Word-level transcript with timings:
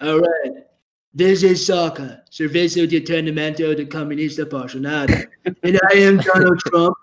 Alright. 0.00 0.64
This 1.14 1.42
is 1.42 1.66
soccer, 1.66 2.22
Serviço 2.30 2.86
de 2.86 2.98
Atendimento 2.98 3.74
do 3.74 3.86
Comunista 3.86 4.44
Apaixonado. 4.44 5.12
and 5.44 5.78
I 5.92 5.96
am 5.98 6.18
Donald 6.18 6.58
Trump. 6.60 6.96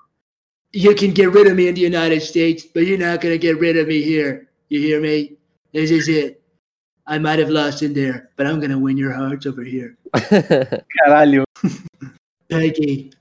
You 0.71 0.95
can 0.95 1.11
get 1.11 1.31
rid 1.31 1.47
of 1.47 1.55
me 1.55 1.67
in 1.67 1.75
the 1.75 1.81
United 1.81 2.21
States, 2.21 2.63
but 2.63 2.85
you're 2.85 2.97
not 2.97 3.19
going 3.19 3.33
to 3.33 3.37
get 3.37 3.59
rid 3.59 3.77
of 3.77 3.87
me 3.87 4.01
here. 4.01 4.47
You 4.69 4.79
hear 4.79 5.01
me? 5.01 5.37
This 5.73 5.91
is 5.91 6.07
it. 6.07 6.41
I 7.07 7.17
might 7.19 7.39
have 7.39 7.49
lost 7.49 7.83
in 7.83 7.93
there, 7.93 8.29
but 8.35 8.47
I'm 8.47 8.59
going 8.59 8.71
to 8.71 8.79
win 8.79 8.97
your 8.97 9.11
hearts 9.11 9.45
over 9.45 9.63
here. 9.63 9.97
Caralho. 10.15 11.43
Peggy, 12.49 13.11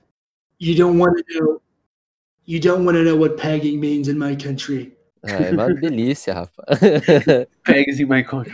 you 0.59 0.75
don't 0.75 0.97
want 0.97 1.17
to 1.17 1.39
know. 1.39 1.61
You 2.45 2.59
don't 2.59 2.85
want 2.85 2.95
to 2.95 3.03
know 3.03 3.15
what 3.15 3.37
pegging 3.37 3.79
means 3.79 4.07
in 4.07 4.17
my 4.17 4.35
country. 4.35 4.93
Ah, 5.27 5.31
é 5.31 5.51
uma 5.51 5.73
delícia, 5.73 6.33
Rafa. 6.35 7.47
Pegs 7.65 7.99
in 7.99 8.07
my 8.07 8.21
country. 8.21 8.53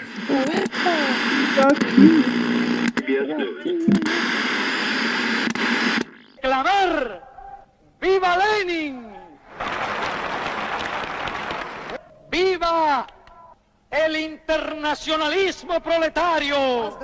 Clamar 6.41 7.21
¡Viva 7.99 8.35
Lenin! 8.35 9.13
¡Viva 12.29 13.05
el 13.91 14.15
internacionalismo 14.15 15.79
proletario! 15.81 16.97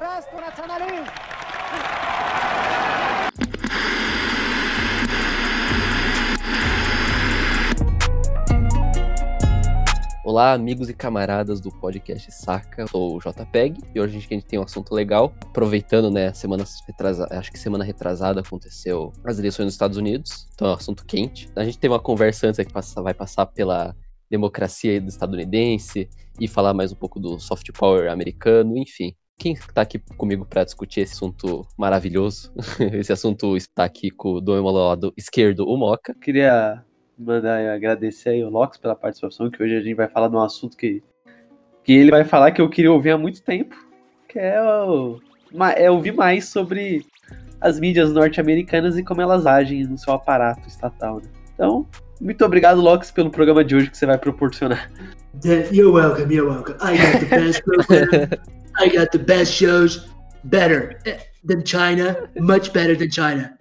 Olá, 10.27 10.51
amigos 10.51 10.89
e 10.89 10.93
camaradas 10.93 11.61
do 11.61 11.71
podcast 11.71 12.29
Saca. 12.33 12.85
Sou 12.87 13.15
o 13.15 13.19
JPEG 13.19 13.79
e 13.95 14.01
hoje 14.01 14.17
a 14.17 14.19
gente 14.19 14.45
tem 14.45 14.59
um 14.59 14.63
assunto 14.63 14.93
legal. 14.93 15.33
Aproveitando, 15.41 16.11
né, 16.11 16.33
semana 16.33 16.65
retrasada, 16.85 17.39
acho 17.39 17.49
que 17.49 17.57
semana 17.57 17.81
retrasada 17.85 18.41
aconteceu 18.41 19.13
as 19.23 19.39
eleições 19.39 19.67
nos 19.67 19.75
Estados 19.75 19.97
Unidos, 19.97 20.49
então 20.53 20.67
é 20.67 20.71
um 20.71 20.73
assunto 20.73 21.05
quente. 21.05 21.47
A 21.55 21.63
gente 21.63 21.79
teve 21.79 21.93
uma 21.93 21.99
conversa 22.01 22.45
antes 22.45 22.59
que 22.61 22.73
passa, 22.73 23.01
vai 23.01 23.13
passar 23.13 23.45
pela 23.45 23.95
democracia 24.29 24.97
estadunidense 24.97 26.09
e 26.37 26.45
falar 26.45 26.73
mais 26.73 26.91
um 26.91 26.97
pouco 26.97 27.21
do 27.21 27.39
soft 27.39 27.71
power 27.71 28.11
americano, 28.11 28.77
enfim. 28.77 29.15
Quem 29.39 29.53
está 29.53 29.83
aqui 29.83 29.97
comigo 30.17 30.45
para 30.45 30.65
discutir 30.65 30.99
esse 30.99 31.13
assunto 31.13 31.65
maravilhoso? 31.77 32.51
esse 32.99 33.13
assunto 33.13 33.55
está 33.55 33.85
aqui 33.85 34.11
com, 34.11 34.41
do 34.41 34.51
meu 34.51 34.65
lado 34.65 35.13
esquerdo, 35.15 35.63
o 35.65 35.77
Moca. 35.77 36.13
Queria 36.21 36.83
mandar 37.17 37.73
agradecer 37.73 38.29
aí 38.29 38.43
o 38.43 38.49
Lox 38.49 38.77
pela 38.77 38.95
participação, 38.95 39.49
que 39.49 39.61
hoje 39.61 39.75
a 39.75 39.81
gente 39.81 39.95
vai 39.95 40.07
falar 40.07 40.27
de 40.27 40.35
um 40.35 40.41
assunto 40.41 40.77
que, 40.77 41.01
que 41.83 41.93
ele 41.93 42.11
vai 42.11 42.23
falar 42.23 42.51
que 42.51 42.61
eu 42.61 42.69
queria 42.69 42.91
ouvir 42.91 43.11
há 43.11 43.17
muito 43.17 43.41
tempo, 43.41 43.75
que 44.27 44.37
é, 44.37 44.61
o, 44.61 45.19
é 45.75 45.89
ouvir 45.89 46.13
mais 46.13 46.49
sobre 46.49 47.05
as 47.59 47.79
mídias 47.79 48.13
norte-americanas 48.13 48.97
e 48.97 49.03
como 49.03 49.21
elas 49.21 49.45
agem 49.45 49.83
no 49.85 49.97
seu 49.97 50.13
aparato 50.13 50.67
estatal. 50.67 51.17
Né? 51.17 51.29
Então, 51.53 51.87
muito 52.21 52.45
obrigado, 52.45 52.81
Lox, 52.81 53.11
pelo 53.11 53.31
programa 53.31 53.63
de 53.63 53.75
hoje 53.75 53.89
que 53.89 53.97
você 53.97 54.05
vai 54.05 54.17
proporcionar. 54.17 54.91
You're 55.43 55.91
welcome. 55.91 56.33
You're 56.33 56.49
welcome. 56.49 56.77
I 56.81 56.97
got 56.97 57.19
the 57.19 57.25
best 57.25 57.63
program. 57.63 58.29
I 58.79 58.89
got 58.89 59.11
the 59.11 59.19
best 59.19 59.53
shows. 59.53 60.07
Better 60.43 60.99
than 61.43 61.63
China. 61.63 62.15
Much 62.39 62.71
better 62.73 62.95
than 62.95 63.09
China. 63.09 63.56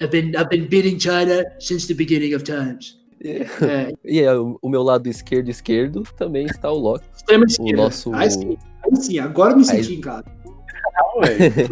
I've 0.00 0.10
been 0.10 0.34
I've 0.36 0.48
been 0.48 0.66
beating 0.68 0.98
China 0.98 1.44
since 1.58 1.86
the 1.86 1.94
beginning 1.94 2.34
of 2.34 2.44
times. 2.44 2.96
É. 3.24 3.92
E 4.04 4.20
é, 4.20 4.32
o, 4.34 4.58
o 4.62 4.68
meu 4.68 4.82
lado 4.82 5.08
esquerdo 5.08 5.48
esquerdo 5.50 6.02
também 6.16 6.46
está 6.46 6.70
o 6.70 6.78
Loki. 6.78 7.04
Extrema 7.16 7.44
O 7.44 7.48
esquerda. 7.48 7.76
nosso 7.82 8.14
Aí 8.14 8.30
sim, 8.30 8.56
aí 8.84 8.96
sim, 8.96 9.18
agora 9.18 9.56
me 9.56 9.64
senti 9.64 9.88
Aí- 9.90 9.96
em 9.96 10.00
casa. 10.00 10.24
Não, 10.44 11.20
velho. 11.26 11.68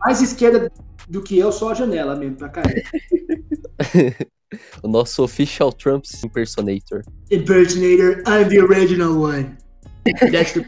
Mais 0.00 0.20
esquerda 0.20 0.70
do 1.08 1.22
que 1.22 1.38
eu, 1.38 1.50
só 1.50 1.70
a 1.70 1.74
janela 1.74 2.14
mesmo, 2.16 2.36
pra 2.36 2.50
cair. 2.50 2.84
o 4.82 4.88
nosso 4.88 5.22
official 5.24 5.72
Trump 5.72 6.04
impersonator. 6.24 7.02
Impersonator, 7.30 8.22
I'm 8.26 8.48
the 8.48 8.60
original 8.60 9.16
one. 9.18 9.56
That's 10.30 10.52
the. 10.52 10.64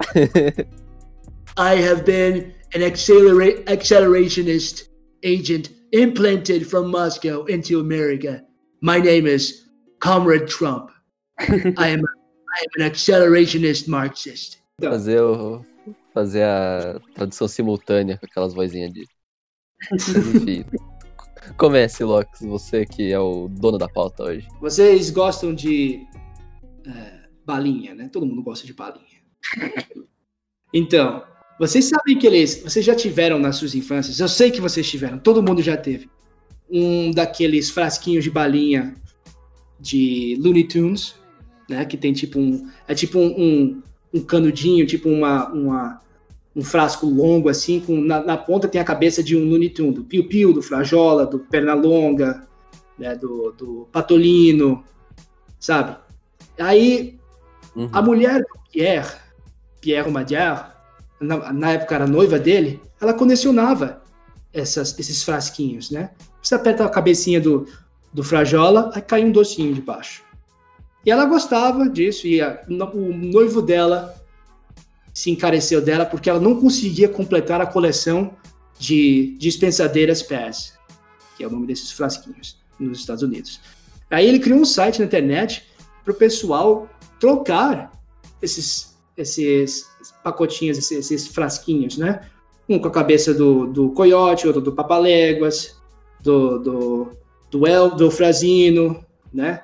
I 1.59 1.75
have 1.77 2.05
been 2.05 2.53
an 2.75 2.81
accelerationist 2.83 4.89
agent 5.23 5.71
implanted 5.93 6.67
from 6.67 6.91
Moscow 6.91 7.45
into 7.45 7.81
America. 7.81 8.43
My 8.81 8.99
name 8.99 9.27
is 9.27 9.69
Comrade 10.01 10.49
Trump. 10.49 10.91
I 11.41 11.89
am 11.89 12.01
I 12.53 12.65
am 12.65 12.83
an 12.83 12.91
accelerationist 12.91 13.89
Marxist. 13.89 14.59
Fazer 14.81 15.21
o 15.21 15.65
fazer 16.13 16.43
a 16.43 17.01
tradução 17.15 17.49
simultânea 17.49 18.19
com 18.19 18.27
aquelas 18.27 18.55
vozinhas 18.55 18.93
de. 18.93 19.05
Enfim. 19.93 20.65
Comece, 21.57 22.05
Lox, 22.05 22.41
você 22.43 22.85
que 22.85 23.13
é 23.13 23.19
o 23.19 23.49
dono 23.49 23.79
da 23.79 23.89
pauta 23.89 24.25
hoje. 24.25 24.47
Vocês 24.61 25.11
gostam 25.11 25.55
de 25.55 26.07
é, 26.87 27.29
balinha, 27.47 27.95
né? 27.95 28.09
Todo 28.13 28.27
mundo 28.27 28.43
gosta 28.43 28.67
de 28.67 28.75
balinha. 28.75 29.21
Então, 30.73 31.25
vocês 31.61 31.85
sabem 31.85 32.19
que 32.19 32.27
eles. 32.27 32.63
Vocês 32.63 32.85
já 32.85 32.95
tiveram 32.95 33.39
nas 33.39 33.57
suas 33.57 33.75
infâncias, 33.75 34.19
eu 34.19 34.29
sei 34.29 34.51
que 34.51 34.61
vocês 34.61 34.89
tiveram, 34.89 35.19
todo 35.19 35.43
mundo 35.43 35.63
já 35.63 35.77
teve. 35.77 36.09
Um 36.71 37.11
daqueles 37.11 37.69
frasquinhos 37.69 38.25
de 38.25 38.31
balinha 38.31 38.95
de 39.79 40.39
Looney 40.41 40.65
Tunes, 40.65 41.15
né? 41.69 41.85
Que 41.85 41.97
tem 41.97 42.13
tipo 42.13 42.39
um. 42.39 42.67
É 42.89 42.95
tipo 42.95 43.19
um, 43.19 43.27
um, 43.27 43.83
um 44.15 44.21
canudinho, 44.21 44.87
tipo 44.87 45.09
uma, 45.09 45.49
uma, 45.53 46.01
um 46.57 46.65
frasco 46.65 47.07
longo 47.07 47.49
assim, 47.49 47.81
com, 47.81 48.01
na, 48.01 48.23
na 48.25 48.37
ponta 48.39 48.67
tem 48.67 48.81
a 48.81 48.85
cabeça 48.85 49.23
de 49.23 49.37
um 49.37 49.49
Looney 49.49 49.69
Tunes, 49.69 49.97
do 49.97 50.05
Piu 50.05 50.27
Piu, 50.27 50.53
do 50.53 50.63
Frajola, 50.63 51.27
do 51.27 51.41
Pernalonga, 51.41 52.49
né, 52.99 53.15
do, 53.15 53.53
do 53.53 53.89
Patolino, 53.93 54.83
sabe? 55.59 55.97
Aí 56.59 57.21
Uhum. 57.75 57.89
a 57.93 58.03
mulher 58.03 58.41
do 58.41 58.61
Pierre, 58.71 59.17
Pierre 59.81 60.11
Madiar, 60.11 60.70
na, 61.21 61.53
na 61.53 61.73
época 61.73 61.95
era 61.95 62.07
noiva 62.07 62.39
dele, 62.39 62.81
ela 63.01 63.13
colecionava 63.15 64.03
essas, 64.53 64.99
esses 64.99 65.23
frasquinhos, 65.23 65.91
né? 65.91 66.11
Você 66.43 66.55
aperta 66.55 66.85
a 66.85 66.89
cabecinha 66.89 67.41
do, 67.41 67.67
do 68.13 68.25
Frajola, 68.25 68.91
aí 68.95 69.03
cai 69.03 69.25
um 69.25 69.31
docinho 69.31 69.75
de 69.75 69.81
baixo. 69.81 70.23
E 71.05 71.11
ela 71.11 71.25
gostava 71.27 71.89
disso, 71.89 72.27
e 72.27 72.41
a- 72.41 72.63
o 72.69 73.13
noivo 73.15 73.63
dela 73.63 74.15
se 75.15 75.31
encareceu 75.31 75.81
dela 75.81 76.07
porque 76.07 76.31
ela 76.31 76.41
não 76.41 76.59
conseguia 76.59 77.09
completar 77.09 77.61
a 77.61 77.67
coleção 77.67 78.35
de 78.79 79.37
dispensadeiras 79.39 80.23
PAS, 80.23 80.75
que 81.37 81.45
é 81.45 81.47
o 81.47 81.51
nome 81.51 81.67
desses 81.67 81.91
frasquinhos, 81.93 82.59
nos 82.79 83.01
Estados 83.01 83.23
Unidos. 83.23 83.61
Aí 84.11 84.27
ele 84.27 84.39
criou 84.39 84.59
um 84.59 84.65
site 84.65 84.99
na 84.99 85.05
internet 85.05 85.67
para 86.03 86.13
o 86.13 86.17
pessoal 86.17 86.89
trocar 87.19 87.93
esses, 88.41 88.90
esses 89.21 89.87
pacotinhos, 90.23 90.79
esses, 90.79 91.11
esses 91.11 91.29
frasquinhos, 91.29 91.97
né? 91.97 92.21
Um 92.69 92.79
com 92.79 92.89
a 92.89 92.91
cabeça 92.91 93.35
do, 93.35 93.67
do 93.67 93.91
coiote, 93.91 94.47
outro 94.47 94.63
do 94.63 94.73
papaléguas, 94.73 95.81
do, 96.21 96.59
do, 96.59 97.09
do, 97.51 97.67
El, 97.67 97.91
do 97.91 98.11
Frazino, 98.11 99.05
né? 99.33 99.63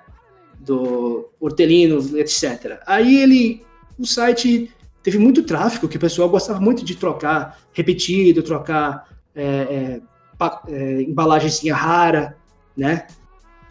Do 0.59 1.29
hortelino, 1.41 1.99
etc. 2.19 2.81
Aí 2.87 3.19
ele, 3.19 3.63
o 3.99 4.07
site 4.07 4.71
teve 5.03 5.19
muito 5.19 5.43
tráfego, 5.45 5.89
que 5.89 5.97
o 5.97 6.01
pessoal 6.01 6.29
gostava 6.29 6.61
muito 6.61 6.85
de 6.85 6.97
trocar 6.97 7.61
repetido, 7.73 8.43
trocar 8.43 9.09
é, 9.35 9.45
é, 9.45 10.01
pa- 10.37 10.63
é, 10.69 11.03
embalagenzinha 11.03 11.75
rara, 11.75 12.37
né? 12.77 13.07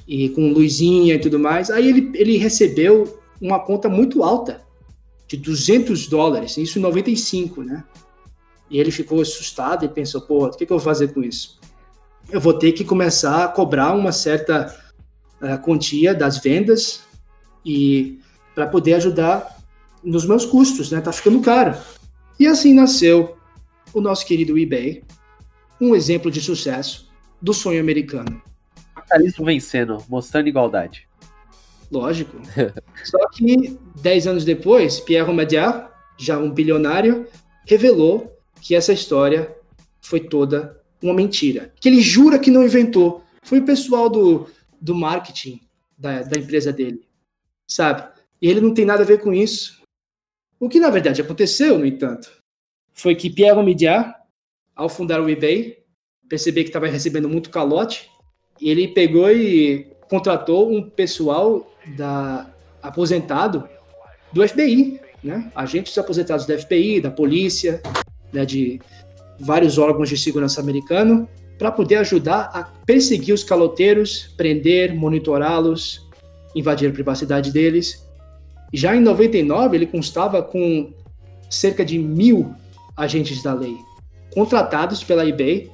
E 0.07 0.29
com 0.29 0.53
luzinha 0.53 1.16
e 1.16 1.19
tudo 1.19 1.38
mais. 1.38 1.69
Aí 1.69 1.90
ele, 1.90 2.12
ele 2.13 2.38
recebeu 2.38 3.19
uma 3.41 3.59
conta 3.59 3.90
muito 3.90 4.23
alta, 4.23 4.62
de 5.28 5.38
200 5.38 6.08
dólares, 6.08 6.58
isso 6.58 6.80
em 6.80 6.81
95, 6.81 7.63
né? 7.63 7.84
E 8.69 8.80
ele 8.80 8.91
ficou 8.91 9.22
assustado 9.22 9.85
e 9.85 9.90
pensou, 9.90 10.22
pô, 10.22 10.46
o 10.46 10.52
que, 10.52 10.66
que 10.66 10.72
eu 10.72 10.78
vou 10.78 10.84
fazer 10.84 11.14
com 11.14 11.23
isso? 11.23 11.59
Eu 12.29 12.41
vou 12.41 12.53
ter 12.53 12.72
que 12.72 12.84
começar 12.84 13.46
a 13.46 13.47
cobrar 13.47 13.94
uma 13.94 14.11
certa 14.11 14.76
eh, 15.41 15.58
quantia 15.58 16.14
das 16.14 16.40
vendas 16.40 17.02
e 17.64 18.20
para 18.53 18.67
poder 18.67 18.94
ajudar 18.96 19.58
nos 20.03 20.26
meus 20.26 20.46
custos, 20.46 20.91
né? 20.91 21.02
Tá 21.02 21.11
ficando 21.11 21.41
caro. 21.41 21.78
E 22.40 22.47
assim 22.47 22.73
nasceu 22.73 23.38
o 23.94 24.02
nosso 24.02 24.26
querido 24.26 24.58
eBay, 24.58 25.03
um 25.79 25.96
exemplo 25.96 26.32
de 26.32 26.41
sucesso 26.41 27.09
do 27.41 27.53
sonho 27.53 27.79
americano. 27.79 28.41
Capitalismo 28.94 29.46
vencendo, 29.46 30.03
mostrando 30.09 30.47
igualdade. 30.47 31.04
Lógico. 31.96 32.38
Só 33.06 33.30
que, 33.30 33.80
dez 34.02 34.28
anos 34.28 34.44
depois, 34.44 35.00
Pierre 35.00 35.32
Madiar, 35.32 35.92
já 36.18 36.38
um 36.38 36.52
bilionário, 36.52 37.26
revelou 37.66 38.38
que 38.62 38.76
essa 38.76 38.92
história 38.92 39.56
foi 40.02 40.20
toda 40.20 40.82
uma 41.02 41.14
mentira. 41.14 41.74
Que 41.80 41.88
ele 41.88 42.02
jura 42.02 42.38
que 42.38 42.52
não 42.52 42.66
inventou. 42.66 43.24
Foi 43.44 43.59
o 43.59 43.66
pessoal 43.66 44.09
do, 44.09 44.47
do 44.82 44.94
marketing 44.94 45.62
da, 45.97 46.22
da 46.24 46.38
empresa 46.38 46.74
dele, 46.74 47.08
sabe? 47.66 48.12
E 48.41 48.50
ele 48.50 48.59
não 48.59 48.74
tem 48.74 48.84
nada 48.84 49.03
a 49.03 49.06
ver 49.06 49.22
com 49.22 49.34
isso. 49.34 49.82
O 50.59 50.68
que, 50.68 50.80
na 50.80 50.90
verdade, 50.90 51.22
aconteceu, 51.22 51.80
no 51.80 51.86
entanto, 51.86 52.30
foi 52.94 53.16
que 53.16 53.30
Pierre 53.30 53.58
Omidyar, 53.58 54.22
ao 54.76 54.90
fundar 54.90 55.22
o 55.22 55.30
eBay, 55.30 55.78
percebeu 56.28 56.64
que 56.64 56.70
estava 56.70 56.88
recebendo 56.88 57.30
muito 57.30 57.50
calote, 57.50 58.09
ele 58.59 58.88
pegou 58.88 59.32
e 59.32 59.96
contratou 60.09 60.72
um 60.72 60.90
pessoal 60.90 61.72
da 61.96 62.49
aposentado 62.82 63.67
do 64.32 64.47
FBI, 64.47 64.99
né? 65.23 65.52
Agentes 65.55 65.97
aposentados 65.97 66.46
da 66.46 66.58
FBI, 66.58 67.02
da 67.02 67.09
polícia, 67.09 67.82
né, 68.32 68.46
de 68.46 68.79
vários 69.40 69.78
órgãos 69.78 70.09
de 70.09 70.17
segurança 70.17 70.61
americano, 70.61 71.28
para 71.58 71.72
poder 71.72 71.96
ajudar 71.97 72.52
a 72.53 72.64
perseguir 72.85 73.34
os 73.34 73.43
caloteiros, 73.43 74.34
prender, 74.37 74.93
monitorá-los, 74.93 76.08
invadir 76.55 76.90
a 76.90 76.93
privacidade 76.93 77.52
deles. 77.52 78.05
Já 78.73 78.96
em 78.96 78.99
99, 78.99 79.78
ele 79.78 79.85
constava 79.85 80.43
com 80.43 80.93
cerca 81.49 81.84
de 81.85 81.97
mil 81.97 82.53
agentes 82.96 83.41
da 83.41 83.53
lei, 83.53 83.76
contratados 84.34 85.03
pela 85.03 85.28
eBay 85.28 85.72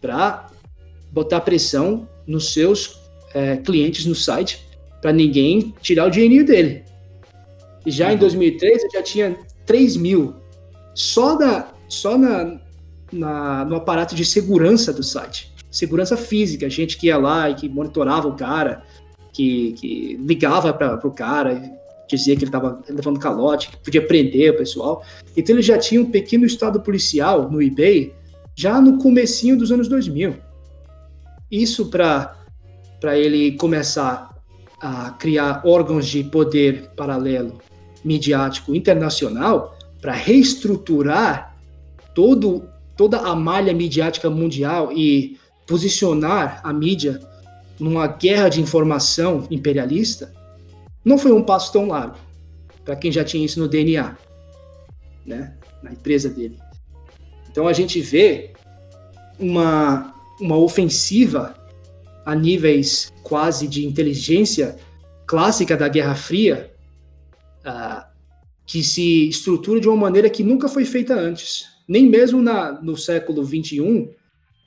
para 0.00 0.46
botar 1.10 1.40
pressão 1.40 2.08
nos 2.26 2.52
seus 2.52 2.98
é, 3.34 3.56
clientes 3.56 4.06
no 4.06 4.14
site, 4.14 4.67
para 5.00 5.12
ninguém 5.12 5.74
tirar 5.80 6.06
o 6.06 6.10
dinheirinho 6.10 6.44
dele. 6.44 6.84
E 7.84 7.90
já 7.90 8.08
uhum. 8.08 8.14
em 8.14 8.16
2003, 8.18 8.84
eu 8.84 8.90
já 8.90 9.02
tinha 9.02 9.38
3 9.64 9.96
mil 9.96 10.34
só, 10.94 11.36
da, 11.36 11.68
só 11.88 12.18
na, 12.18 12.58
na, 13.12 13.64
no 13.64 13.76
aparato 13.76 14.14
de 14.14 14.24
segurança 14.24 14.92
do 14.92 15.02
site. 15.02 15.52
Segurança 15.70 16.16
física, 16.16 16.68
gente 16.68 16.96
que 16.96 17.06
ia 17.06 17.16
lá 17.16 17.50
e 17.50 17.54
que 17.54 17.68
monitorava 17.68 18.26
o 18.26 18.34
cara, 18.34 18.82
que, 19.32 19.72
que 19.72 20.16
ligava 20.20 20.72
para 20.72 21.06
o 21.06 21.10
cara, 21.10 21.62
dizia 22.08 22.34
que 22.34 22.42
ele 22.42 22.48
estava 22.48 22.82
levando 22.88 23.20
calote, 23.20 23.70
que 23.70 23.76
podia 23.76 24.06
prender 24.06 24.52
o 24.52 24.56
pessoal. 24.56 25.04
Então 25.36 25.54
ele 25.54 25.62
já 25.62 25.78
tinha 25.78 26.00
um 26.00 26.10
pequeno 26.10 26.44
estado 26.44 26.80
policial 26.80 27.50
no 27.50 27.62
eBay 27.62 28.14
já 28.54 28.80
no 28.80 28.98
comecinho 28.98 29.56
dos 29.56 29.70
anos 29.70 29.88
2000. 29.88 30.36
Isso 31.50 31.88
para 31.88 32.36
ele 33.16 33.52
começar 33.52 34.34
a 34.80 35.10
criar 35.10 35.62
órgãos 35.64 36.06
de 36.06 36.22
poder 36.24 36.90
paralelo 36.96 37.58
midiático 38.04 38.74
internacional 38.74 39.76
para 40.00 40.12
reestruturar 40.12 41.56
todo 42.14 42.68
toda 42.96 43.18
a 43.18 43.34
malha 43.34 43.72
midiática 43.72 44.28
mundial 44.28 44.90
e 44.92 45.38
posicionar 45.68 46.60
a 46.64 46.72
mídia 46.72 47.20
numa 47.78 48.08
guerra 48.08 48.48
de 48.48 48.60
informação 48.60 49.46
imperialista, 49.50 50.32
não 51.04 51.16
foi 51.16 51.30
um 51.30 51.44
passo 51.44 51.72
tão 51.72 51.86
largo 51.86 52.16
para 52.84 52.96
quem 52.96 53.12
já 53.12 53.22
tinha 53.22 53.44
isso 53.44 53.60
no 53.60 53.68
DNA, 53.68 54.16
né, 55.24 55.54
na 55.80 55.92
empresa 55.92 56.28
dele. 56.28 56.58
Então 57.48 57.68
a 57.68 57.72
gente 57.72 58.00
vê 58.00 58.52
uma, 59.38 60.12
uma 60.40 60.56
ofensiva 60.56 61.54
a 62.28 62.34
níveis 62.34 63.12
quase 63.22 63.66
de 63.66 63.86
inteligência 63.86 64.76
clássica 65.26 65.76
da 65.76 65.88
Guerra 65.88 66.14
Fria, 66.14 66.70
uh, 67.66 68.02
que 68.66 68.82
se 68.82 69.28
estrutura 69.28 69.80
de 69.80 69.88
uma 69.88 69.96
maneira 69.96 70.28
que 70.28 70.44
nunca 70.44 70.68
foi 70.68 70.84
feita 70.84 71.14
antes 71.14 71.78
nem 71.88 72.06
mesmo 72.06 72.42
na, 72.42 72.72
no 72.82 72.96
século 72.96 73.42
21, 73.42 74.10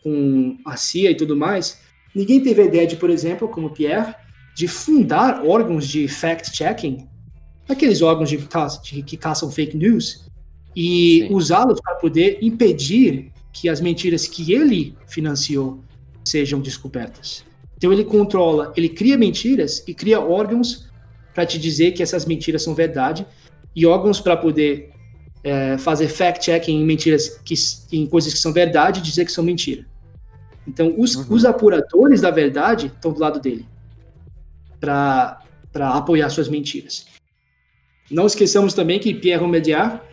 com 0.04 0.58
a 0.66 0.76
CIA 0.76 1.12
e 1.12 1.16
tudo 1.16 1.38
mais, 1.38 1.80
ninguém 2.16 2.42
teve 2.42 2.64
a 2.64 2.66
ideia 2.66 2.88
de, 2.88 2.96
por 2.96 3.12
exemplo, 3.12 3.48
como 3.48 3.70
Pierre, 3.70 4.16
de 4.56 4.68
fundar 4.68 5.46
órgãos 5.46 5.88
de 5.88 6.08
fact-checking, 6.08 7.08
aqueles 7.70 8.02
órgãos 8.02 8.30
de, 8.30 8.38
de, 8.38 9.04
que 9.04 9.16
caçam 9.16 9.52
fake 9.52 9.78
news, 9.78 10.26
e 10.76 11.28
usá-los 11.30 11.80
para 11.80 11.96
poder 11.96 12.40
impedir 12.42 13.32
que 13.54 13.70
as 13.70 13.80
mentiras 13.80 14.26
que 14.26 14.54
ele 14.54 14.96
financiou 15.06 15.84
sejam 16.26 16.60
descobertas. 16.60 17.46
Então 17.82 17.92
ele 17.92 18.04
controla, 18.04 18.72
ele 18.78 18.88
cria 18.88 19.18
mentiras 19.18 19.84
e 19.88 19.94
cria 19.96 20.22
órgãos 20.22 20.88
para 21.34 21.48
te 21.48 21.58
dizer 21.58 21.94
que 21.94 22.04
essas 22.04 22.28
mentiras 22.28 22.62
são 22.62 22.76
verdade 22.76 23.26
e 23.76 23.88
órgãos 23.88 24.22
para 24.22 24.38
poder 24.38 24.92
é, 25.44 25.80
fazer 25.80 26.08
fact-checking 26.08 26.80
em 26.80 26.86
mentiras, 26.86 27.42
que, 27.44 27.56
em 27.92 28.06
coisas 28.06 28.36
que 28.36 28.40
são 28.40 28.54
verdade 28.54 29.00
e 29.00 29.02
dizer 29.02 29.26
que 29.26 29.32
são 29.32 29.44
mentira. 29.44 29.84
Então, 30.68 30.94
os, 30.96 31.16
uhum. 31.16 31.26
os 31.32 31.44
apuradores 31.44 32.22
da 32.22 32.30
verdade 32.30 32.86
estão 32.86 33.12
do 33.12 33.20
lado 33.20 33.40
dele 33.40 33.66
para 34.80 35.40
apoiar 35.74 36.30
suas 36.30 36.48
mentiras. 36.48 37.08
Não 38.12 38.28
esqueçamos 38.28 38.76
também 38.76 39.00
que 39.00 39.12
Pierre 39.12 39.44
Omidyar 39.44 40.06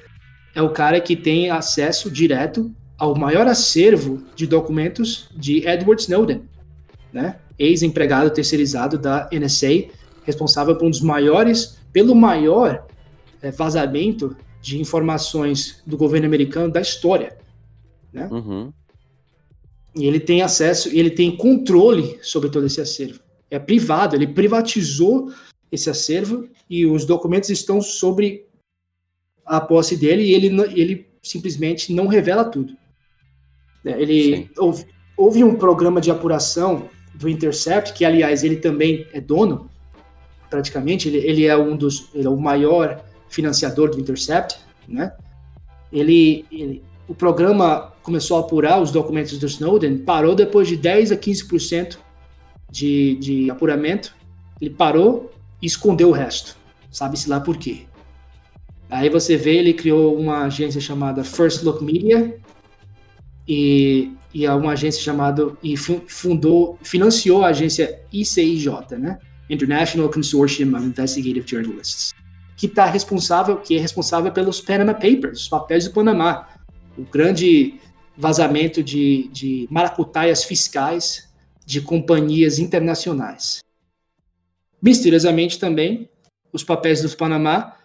é 0.54 0.62
o 0.62 0.70
cara 0.70 1.02
que 1.02 1.14
tem 1.14 1.50
acesso 1.50 2.10
direto 2.10 2.74
ao 2.96 3.14
maior 3.14 3.46
acervo 3.46 4.24
de 4.34 4.46
documentos 4.46 5.28
de 5.36 5.68
Edward 5.68 6.00
Snowden, 6.00 6.48
né? 7.12 7.38
Ex-empregado 7.58 8.30
terceirizado 8.30 8.98
da 8.98 9.28
NSA, 9.32 9.86
responsável 10.24 10.76
por 10.76 10.86
um 10.86 10.90
dos 10.90 11.00
maiores, 11.00 11.78
pelo 11.92 12.14
maior 12.14 12.86
é, 13.42 13.50
vazamento 13.50 14.36
de 14.60 14.80
informações 14.80 15.82
do 15.86 15.96
governo 15.96 16.26
americano 16.26 16.72
da 16.72 16.80
história, 16.80 17.36
né? 18.12 18.28
Uhum. 18.30 18.72
E 19.94 20.06
ele 20.06 20.20
tem 20.20 20.42
acesso, 20.42 20.88
ele 20.90 21.10
tem 21.10 21.36
controle 21.36 22.18
sobre 22.22 22.50
todo 22.50 22.66
esse 22.66 22.80
acervo. 22.80 23.20
É 23.50 23.58
privado, 23.58 24.14
ele 24.14 24.26
privatizou 24.26 25.32
esse 25.72 25.88
acervo 25.88 26.48
e 26.68 26.86
os 26.86 27.04
documentos 27.04 27.50
estão 27.50 27.80
sobre 27.80 28.46
a 29.44 29.60
posse 29.60 29.96
dele 29.96 30.22
e 30.22 30.34
ele, 30.34 30.62
ele 30.80 31.06
simplesmente 31.22 31.92
não 31.92 32.06
revela 32.06 32.44
tudo. 32.44 32.76
É, 33.84 34.00
ele 34.00 34.50
houve, 34.58 34.86
houve 35.16 35.42
um 35.42 35.54
programa 35.54 36.00
de 36.00 36.10
apuração 36.10 36.88
do 37.18 37.28
Intercept, 37.28 37.92
que 37.92 38.04
aliás 38.04 38.44
ele 38.44 38.56
também 38.56 39.06
é 39.12 39.20
dono, 39.20 39.68
praticamente, 40.48 41.08
ele, 41.08 41.18
ele 41.18 41.46
é 41.46 41.56
um 41.56 41.76
dos, 41.76 42.08
é 42.14 42.28
o 42.28 42.36
maior 42.36 43.04
financiador 43.28 43.90
do 43.90 43.98
Intercept, 43.98 44.56
né? 44.86 45.12
Ele, 45.92 46.46
ele, 46.50 46.82
o 47.08 47.14
programa 47.14 47.92
começou 48.02 48.36
a 48.36 48.40
apurar 48.40 48.80
os 48.80 48.92
documentos 48.92 49.36
do 49.36 49.46
Snowden, 49.46 49.98
parou 49.98 50.34
depois 50.34 50.68
de 50.68 50.76
10 50.76 51.12
a 51.12 51.16
15% 51.16 51.98
de, 52.70 53.16
de 53.16 53.50
apuramento, 53.50 54.14
ele 54.60 54.70
parou 54.70 55.32
e 55.60 55.66
escondeu 55.66 56.10
o 56.10 56.12
resto. 56.12 56.56
Sabe-se 56.90 57.28
lá 57.28 57.40
por 57.40 57.56
quê. 57.56 57.82
Aí 58.88 59.10
você 59.10 59.36
vê, 59.36 59.56
ele 59.56 59.74
criou 59.74 60.16
uma 60.16 60.44
agência 60.44 60.80
chamada 60.80 61.24
First 61.24 61.62
Look 61.62 61.82
Media 61.82 62.38
e, 63.46 64.12
e 64.32 64.44
é 64.44 64.52
uma 64.52 64.72
agência 64.72 65.02
chamada 65.02 65.56
e 65.62 65.76
fundou, 65.76 66.78
financiou 66.82 67.44
a 67.44 67.48
agência 67.48 68.00
ICIJ, 68.12 68.68
né? 68.98 69.18
International 69.48 70.10
Consortium 70.10 70.76
of 70.76 70.84
Investigative 70.84 71.46
Journalists 71.46 72.14
que 72.58 72.66
está 72.66 72.86
responsável, 72.86 73.58
que 73.58 73.76
é 73.76 73.80
responsável 73.80 74.32
pelos 74.32 74.60
Panama 74.60 74.92
Papers, 74.92 75.42
os 75.42 75.48
papéis 75.48 75.84
do 75.84 75.92
Panamá, 75.92 76.48
o 76.98 77.04
grande 77.04 77.78
vazamento 78.16 78.82
de, 78.82 79.28
de 79.28 79.68
maracutaias 79.70 80.42
fiscais 80.42 81.28
de 81.64 81.80
companhias 81.80 82.58
internacionais. 82.58 83.60
Misteriosamente 84.82 85.56
também, 85.56 86.10
os 86.52 86.64
papéis 86.64 87.00
do 87.00 87.16
Panamá 87.16 87.76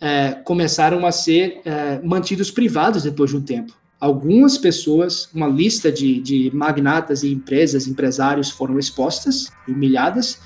é, 0.00 0.34
começaram 0.44 1.04
a 1.04 1.10
ser 1.10 1.60
é, 1.64 1.98
mantidos 2.00 2.52
privados 2.52 3.02
depois 3.02 3.30
de 3.30 3.36
um 3.36 3.42
tempo. 3.42 3.74
Algumas 4.00 4.56
pessoas, 4.56 5.28
uma 5.34 5.46
lista 5.46 5.92
de, 5.92 6.20
de 6.22 6.50
magnatas 6.54 7.22
e 7.22 7.30
empresas, 7.30 7.86
empresários 7.86 8.48
foram 8.48 8.78
expostas, 8.78 9.52
humilhadas, 9.68 10.40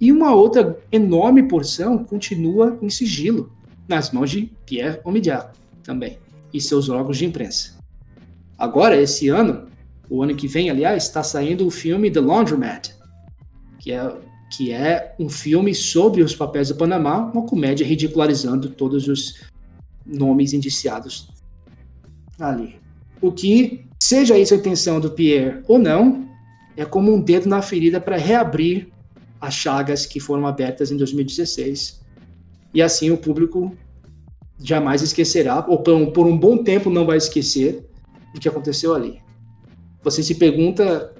e 0.00 0.10
uma 0.10 0.34
outra 0.34 0.78
enorme 0.90 1.42
porção 1.42 2.02
continua 2.02 2.78
em 2.80 2.88
sigilo, 2.88 3.52
nas 3.86 4.10
mãos 4.10 4.30
de 4.30 4.50
Pierre 4.64 4.98
Omidyar 5.04 5.52
também, 5.82 6.18
e 6.52 6.60
seus 6.60 6.88
órgãos 6.88 7.18
de 7.18 7.26
imprensa. 7.26 7.76
Agora, 8.56 8.96
esse 8.96 9.28
ano, 9.28 9.68
o 10.08 10.22
ano 10.22 10.34
que 10.34 10.48
vem, 10.48 10.70
aliás, 10.70 11.04
está 11.04 11.22
saindo 11.22 11.66
o 11.66 11.70
filme 11.70 12.10
The 12.10 12.20
Laundromat, 12.20 12.92
que 13.78 13.92
é, 13.92 14.16
que 14.56 14.72
é 14.72 15.14
um 15.18 15.28
filme 15.28 15.74
sobre 15.74 16.22
os 16.22 16.34
papéis 16.34 16.68
do 16.68 16.76
Panamá, 16.76 17.18
uma 17.18 17.44
comédia 17.44 17.86
ridicularizando 17.86 18.70
todos 18.70 19.06
os 19.06 19.42
nomes 20.06 20.54
indiciados 20.54 21.28
ali. 22.38 22.85
O 23.20 23.32
que, 23.32 23.84
seja 23.98 24.38
isso 24.38 24.54
a 24.54 24.56
intenção 24.56 25.00
do 25.00 25.10
Pierre 25.10 25.62
ou 25.66 25.78
não, 25.78 26.28
é 26.76 26.84
como 26.84 27.12
um 27.12 27.20
dedo 27.20 27.48
na 27.48 27.62
ferida 27.62 28.00
para 28.00 28.16
reabrir 28.16 28.88
as 29.40 29.54
chagas 29.54 30.04
que 30.04 30.20
foram 30.20 30.46
abertas 30.46 30.90
em 30.90 30.96
2016. 30.96 32.00
E 32.74 32.82
assim 32.82 33.10
o 33.10 33.16
público 33.16 33.74
jamais 34.58 35.02
esquecerá, 35.02 35.64
ou 35.68 35.78
por 35.82 36.26
um, 36.26 36.38
bom 36.38 36.62
tempo 36.62 36.90
não 36.90 37.04
vai 37.04 37.16
esquecer 37.16 37.84
o 38.34 38.40
que 38.40 38.48
aconteceu 38.48 38.94
ali. 38.94 39.20
Você 40.02 40.22
se 40.22 40.34
pergunta 40.34 41.12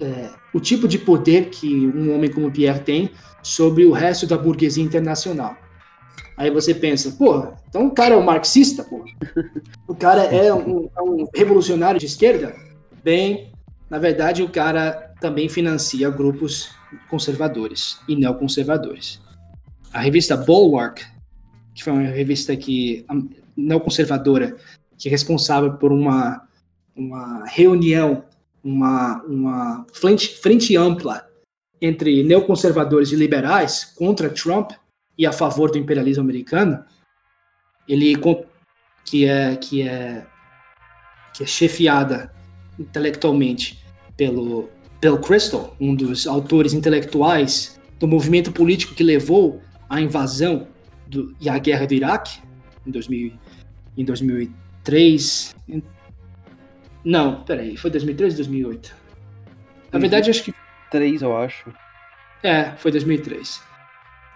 é, 0.00 0.30
o 0.52 0.60
tipo 0.60 0.88
de 0.88 0.98
poder 0.98 1.50
que 1.50 1.68
um 1.68 2.14
homem 2.14 2.30
como 2.30 2.50
Pierre 2.50 2.80
tem 2.80 3.10
sobre 3.42 3.84
o 3.84 3.92
resto 3.92 4.26
da 4.26 4.38
burguesia 4.38 4.82
internacional. 4.82 5.56
Aí 6.36 6.50
você 6.50 6.74
pensa, 6.74 7.12
porra, 7.12 7.56
então 7.68 7.86
o 7.86 7.90
cara 7.90 8.14
é 8.14 8.16
um 8.16 8.22
marxista, 8.22 8.82
porra. 8.84 9.04
O 9.86 9.94
cara 9.94 10.22
é 10.24 10.52
um, 10.52 10.88
é 10.96 11.02
um 11.02 11.26
revolucionário 11.34 12.00
de 12.00 12.06
esquerda? 12.06 12.54
Bem, 13.04 13.52
na 13.90 13.98
verdade, 13.98 14.42
o 14.42 14.48
cara 14.48 15.12
também 15.20 15.48
financia 15.48 16.08
grupos 16.08 16.70
conservadores 17.10 17.98
e 18.08 18.16
neoconservadores. 18.16 19.20
A 19.92 20.00
revista 20.00 20.34
Bulwark, 20.34 21.04
que 21.74 21.84
foi 21.84 21.92
uma 21.92 22.02
revista 22.02 22.56
que 22.56 23.04
neoconservadora, 23.54 24.56
que 24.96 25.08
é 25.08 25.10
responsável 25.10 25.74
por 25.74 25.92
uma, 25.92 26.42
uma 26.96 27.44
reunião, 27.46 28.24
uma, 28.64 29.22
uma 29.24 29.86
frente, 29.92 30.36
frente 30.38 30.76
ampla 30.76 31.26
entre 31.80 32.22
neoconservadores 32.22 33.12
e 33.12 33.16
liberais 33.16 33.84
contra 33.84 34.30
Trump 34.30 34.72
e 35.16 35.26
a 35.26 35.32
favor 35.32 35.70
do 35.70 35.78
imperialismo 35.78 36.22
americano, 36.22 36.84
ele 37.88 38.16
que 39.04 39.26
é 39.26 39.56
que 39.56 39.82
é 39.82 40.26
que 41.34 41.42
é 41.42 41.46
chefiada 41.46 42.32
intelectualmente 42.78 43.82
pelo 44.16 44.68
Bill 45.00 45.18
Crystal, 45.18 45.74
um 45.80 45.94
dos 45.94 46.26
autores 46.26 46.72
intelectuais 46.72 47.80
do 47.98 48.06
movimento 48.06 48.52
político 48.52 48.94
que 48.94 49.02
levou 49.02 49.62
à 49.88 50.00
invasão 50.00 50.68
do, 51.06 51.34
e 51.40 51.48
à 51.48 51.58
guerra 51.58 51.86
do 51.86 51.94
Iraque 51.94 52.40
em, 52.86 52.90
2000, 52.90 53.32
em 53.96 54.04
2003. 54.04 55.54
Não, 57.04 57.42
peraí, 57.42 57.76
foi 57.76 57.90
2003 57.90 58.34
ou 58.34 58.36
2008? 58.36 58.96
Na 59.90 59.98
verdade, 59.98 60.30
acho 60.30 60.44
que 60.44 60.54
2003, 60.92 61.22
eu 61.22 61.36
acho. 61.36 61.72
É, 62.42 62.72
foi 62.76 62.90
2003. 62.90 63.62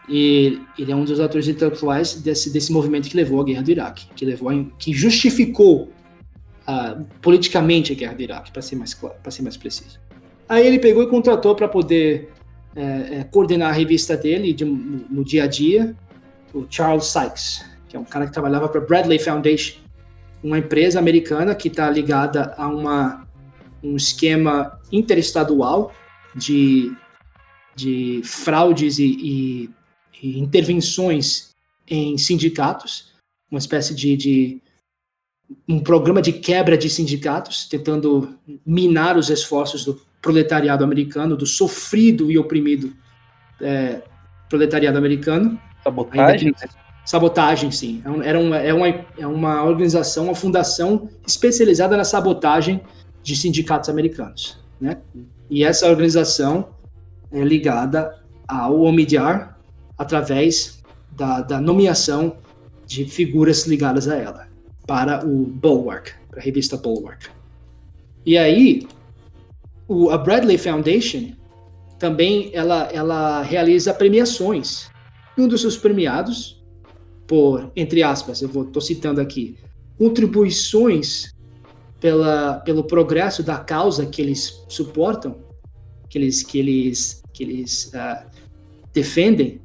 E 0.09 0.61
ele 0.79 0.93
é 0.93 0.97
um 0.97 1.05
dos 1.05 1.19
atores 1.19 1.49
intelectuais 1.49 2.15
desse, 2.15 2.53
desse 2.53 2.73
movimento 2.73 3.09
que 3.09 3.17
levou 3.17 3.41
à 3.41 3.45
guerra 3.45 3.63
do 3.63 3.71
Iraque, 3.71 4.07
que 4.15 4.25
levou 4.25 4.49
a, 4.49 4.65
que 4.79 4.93
justificou 4.93 5.91
uh, 6.69 7.05
politicamente 7.21 7.93
a 7.93 7.97
guerra 7.97 8.15
do 8.15 8.23
Iraque, 8.23 8.53
para 8.53 8.63
ser 8.63 8.77
mais 8.77 8.95
claro, 8.95 9.17
para 9.21 9.33
ser 9.33 9.43
mais 9.43 9.57
preciso. 9.57 9.99
Aí 10.49 10.67
ele 10.67 10.79
pegou 10.79 11.03
e 11.03 11.09
contratou 11.09 11.57
para 11.57 11.67
poder 11.67 12.31
é, 12.77 12.83
é, 13.19 13.25
coordenar 13.25 13.71
a 13.71 13.73
revista 13.73 14.17
dele 14.17 14.53
de, 14.53 14.65
no, 14.65 14.77
no, 15.11 15.25
dia 15.25 15.45
a 15.45 15.47
dia, 15.47 15.97
o 16.55 16.67
Charles 16.69 17.07
Sykes, 17.07 17.65
que 17.89 17.97
é 17.97 17.99
um 17.99 18.05
cara 18.05 18.27
que 18.27 18.33
trabalhava 18.33 18.69
para 18.69 18.81
a 18.81 18.85
Bradley 18.85 19.19
Foundation, 19.19 19.81
uma 20.43 20.59
empresa 20.59 20.99
americana 20.99 21.55
que 21.55 21.69
está 21.69 21.91
ligada 21.91 22.55
a 22.57 22.69
uma, 22.69 23.27
um 23.83 23.97
esquema 23.97 24.79
interestadual 24.93 25.93
de, 26.35 26.93
de 27.75 28.21
fraudes 28.23 28.99
e, 28.99 29.05
e, 29.05 29.71
intervenções 30.23 31.55
em 31.87 32.17
sindicatos, 32.19 33.13
uma 33.51 33.59
espécie 33.59 33.95
de, 33.95 34.17
de, 34.17 34.63
um 35.69 35.81
programa 35.81 36.21
de 36.21 36.33
quebra 36.33 36.77
de 36.77 36.91
sindicatos, 36.91 37.67
tentando 37.69 38.37
minar 38.65 39.17
os 39.17 39.31
esforços 39.31 39.85
do 39.85 40.01
proletariado 40.21 40.83
americano, 40.83 41.37
do 41.37 41.47
sofrido 41.47 42.31
e 42.31 42.39
oprimido 42.39 42.93
é, 43.61 44.03
proletariado 44.49 44.99
americano. 44.99 45.61
Sabotagem? 45.85 46.55
Sabotagem, 47.05 47.71
sim. 47.71 48.03
É 48.05 48.31
era 48.31 48.41
uma, 48.41 48.57
é, 48.57 48.75
uma, 48.75 48.89
é 48.89 49.27
uma 49.27 49.63
organização, 49.63 50.25
uma 50.25 50.35
fundação 50.35 51.09
especializada 51.25 51.97
na 51.97 52.05
sabotagem 52.05 52.81
de 53.23 53.37
sindicatos 53.37 53.89
americanos. 53.89 54.59
Né? 54.81 54.99
E 55.49 55.63
essa 55.63 55.89
organização 55.89 56.71
é 57.31 57.41
ligada 57.43 58.19
ao 58.49 58.81
Omidyar 58.81 59.56
através 59.97 60.83
da, 61.13 61.41
da 61.41 61.61
nomeação 61.61 62.37
de 62.87 63.05
figuras 63.05 63.67
ligadas 63.67 64.09
a 64.09 64.17
ela 64.17 64.49
para 64.87 65.27
o 65.27 65.47
Bulwark, 65.47 66.13
para 66.29 66.41
a 66.41 66.43
revista 66.43 66.77
Bulwark. 66.77 67.29
E 68.25 68.37
aí, 68.37 68.87
o, 69.89 70.11
a 70.11 70.19
Bradley 70.19 70.59
Foundation 70.59 71.33
também 71.99 72.51
ela, 72.53 72.89
ela 72.93 73.43
realiza 73.43 73.93
premiações. 73.93 74.89
Um 75.37 75.49
dos 75.49 75.61
seus 75.61 75.77
premiados, 75.77 76.63
por, 77.27 77.71
entre 77.75 78.03
aspas, 78.03 78.43
eu 78.43 78.49
estou 78.49 78.81
citando 78.81 79.21
aqui, 79.21 79.59
contribuições 79.99 81.35
pela, 82.01 82.61
pelo 82.61 82.85
progresso 82.85 83.43
da 83.43 83.59
causa 83.59 84.07
que 84.07 84.21
eles 84.21 84.65
suportam, 84.69 85.39
que 86.09 86.19
eles, 86.19 86.43
que 86.43 86.59
eles, 86.59 87.23
que 87.33 87.43
eles 87.43 87.93
uh, 87.95 88.27
defendem. 88.93 89.61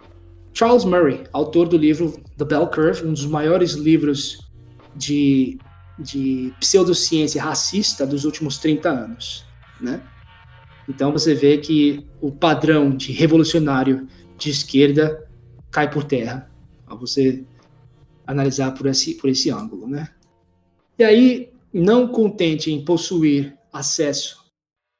Charles 0.53 0.83
Murray, 0.85 1.23
autor 1.31 1.67
do 1.67 1.77
livro 1.77 2.21
The 2.37 2.45
Bell 2.45 2.67
Curve, 2.67 3.05
um 3.05 3.13
dos 3.13 3.25
maiores 3.25 3.73
livros 3.73 4.49
de, 4.95 5.57
de 5.97 6.53
pseudociência 6.59 7.41
racista 7.41 8.05
dos 8.05 8.25
últimos 8.25 8.57
30 8.57 8.89
anos. 8.89 9.45
Né? 9.79 10.01
Então 10.87 11.11
você 11.11 11.33
vê 11.33 11.57
que 11.57 12.05
o 12.19 12.31
padrão 12.31 12.95
de 12.95 13.11
revolucionário 13.11 14.07
de 14.37 14.49
esquerda 14.49 15.27
cai 15.69 15.89
por 15.89 16.03
terra 16.03 16.51
ao 16.85 16.97
você 16.97 17.45
analisar 18.27 18.71
por 18.73 18.87
esse, 18.87 19.15
por 19.15 19.29
esse 19.29 19.49
ângulo. 19.49 19.87
Né? 19.87 20.09
E 20.99 21.03
aí, 21.03 21.51
não 21.73 22.07
contente 22.07 22.71
em 22.71 22.83
possuir 22.83 23.57
acesso 23.71 24.41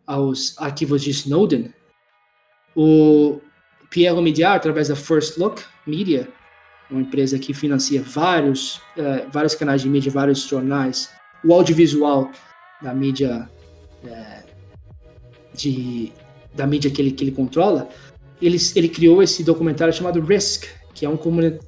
aos 0.07 0.57
arquivos 0.57 1.01
de 1.01 1.09
Snowden, 1.09 1.73
o 2.75 3.39
Pierre 3.91 4.17
Omidyar, 4.17 4.55
através 4.55 4.87
da 4.87 4.95
First 4.95 5.37
Look 5.37 5.61
Media, 5.85 6.27
uma 6.89 7.01
empresa 7.01 7.37
que 7.37 7.53
financia 7.53 8.01
vários, 8.01 8.77
uh, 8.97 9.29
vários 9.31 9.53
canais 9.53 9.81
de 9.81 9.89
mídia, 9.89 10.11
vários 10.11 10.47
jornais, 10.47 11.11
o 11.43 11.53
audiovisual 11.53 12.31
da 12.81 12.93
mídia 12.93 13.49
uh, 14.03 14.49
de, 15.53 16.11
da 16.55 16.65
mídia 16.65 16.89
que 16.89 17.01
ele, 17.01 17.11
que 17.11 17.23
ele 17.23 17.31
controla, 17.31 17.89
ele, 18.41 18.57
ele 18.75 18.87
criou 18.87 19.21
esse 19.21 19.43
documentário 19.43 19.93
chamado 19.93 20.21
Risk, 20.21 20.65
que 20.93 21.05
é 21.05 21.09
um 21.09 21.19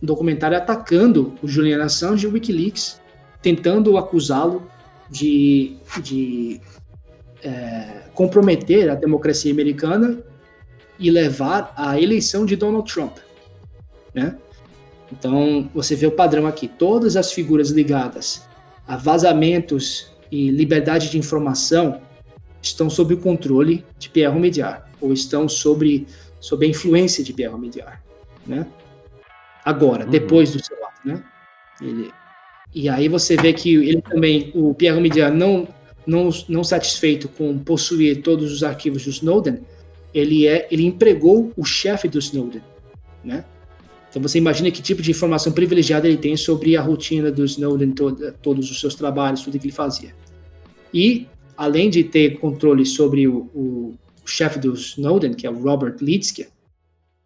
documentário 0.01 0.57
atacando 0.57 1.35
o 1.41 1.47
Julian 1.47 1.83
Assange 1.83 2.25
e 2.25 2.29
o 2.29 2.33
Wikileaks, 2.33 3.01
tentando 3.41 3.97
acusá-lo 3.97 4.65
de, 5.09 5.75
de 6.01 6.61
é, 7.43 8.03
comprometer 8.13 8.89
a 8.89 8.95
democracia 8.95 9.51
americana 9.51 10.23
e 10.99 11.09
levar 11.09 11.73
à 11.75 11.99
eleição 11.99 12.45
de 12.45 12.55
Donald 12.55 12.91
Trump, 12.91 13.17
né? 14.13 14.37
Então, 15.11 15.69
você 15.73 15.95
vê 15.95 16.07
o 16.07 16.11
padrão 16.11 16.47
aqui. 16.47 16.67
Todas 16.67 17.15
as 17.15 17.31
figuras 17.31 17.69
ligadas 17.69 18.47
a 18.87 18.97
vazamentos 18.97 20.11
e 20.31 20.49
liberdade 20.49 21.09
de 21.09 21.17
informação 21.17 22.01
estão 22.61 22.89
sob 22.89 23.13
o 23.13 23.17
controle 23.17 23.85
de 23.99 24.09
Pierre 24.09 24.39
Mediar, 24.39 24.89
ou 24.99 25.13
estão 25.13 25.47
sobre, 25.47 26.07
sob 26.39 26.65
a 26.65 26.69
influência 26.69 27.23
de 27.23 27.33
Pierre 27.33 27.57
Mediar, 27.57 28.01
né? 28.45 28.65
Agora, 29.63 30.05
uhum. 30.05 30.09
depois 30.09 30.51
do 30.51 30.63
seu 30.63 30.75
ato, 30.85 30.99
né? 31.05 31.23
Ele, 31.81 32.11
e 32.73 32.89
aí 32.89 33.07
você 33.07 33.35
vê 33.35 33.53
que 33.53 33.75
ele 33.75 34.01
também, 34.01 34.51
o 34.55 34.73
Pierre 34.73 34.99
Mediar, 34.99 35.31
não, 35.31 35.67
não, 36.07 36.29
não 36.49 36.63
satisfeito 36.63 37.29
com 37.29 37.59
possuir 37.59 38.21
todos 38.21 38.51
os 38.51 38.63
arquivos 38.63 39.03
do 39.03 39.09
Snowden, 39.11 39.59
ele, 40.13 40.47
é, 40.47 40.67
ele 40.69 40.85
empregou 40.85 41.51
o 41.57 41.65
chefe 41.65 42.07
do 42.07 42.19
Snowden, 42.19 42.61
né? 43.23 43.45
Então 44.09 44.21
você 44.21 44.37
imagina 44.37 44.69
que 44.69 44.81
tipo 44.81 45.01
de 45.01 45.09
informação 45.09 45.51
privilegiada 45.51 46.07
ele 46.07 46.17
tem 46.17 46.37
sobre 46.37 46.77
a 46.77 46.81
rotina 46.81 47.31
do 47.31 47.43
Snowden, 47.45 47.95
todos 48.43 48.69
os 48.69 48.79
seus 48.79 48.93
trabalhos, 48.93 49.41
tudo 49.41 49.57
que 49.57 49.65
ele 49.65 49.73
fazia. 49.73 50.13
E, 50.93 51.27
além 51.57 51.89
de 51.89 52.03
ter 52.03 52.37
controle 52.37 52.85
sobre 52.85 53.27
o, 53.27 53.49
o, 53.55 53.95
chefe 54.23 54.59
do 54.59 54.73
Snowden, 54.73 55.33
que 55.33 55.47
é 55.47 55.49
o 55.49 55.59
Robert 55.59 55.95
Litsky, 55.99 56.47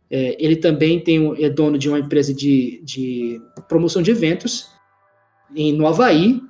é, 0.10 0.38
ele 0.39 0.56
também 0.56 1.00
tem, 1.01 1.44
é 1.44 1.50
dono 1.50 1.77
de 1.77 1.89
uma 1.89 2.00
empresa 2.00 2.34
de, 2.34 2.82
de 2.86 3.41
promoção 3.67 4.01
de 4.01 4.12
eventos 4.12 4.70
em, 5.53 5.74
no 5.74 5.86
Havaí, 5.86 6.41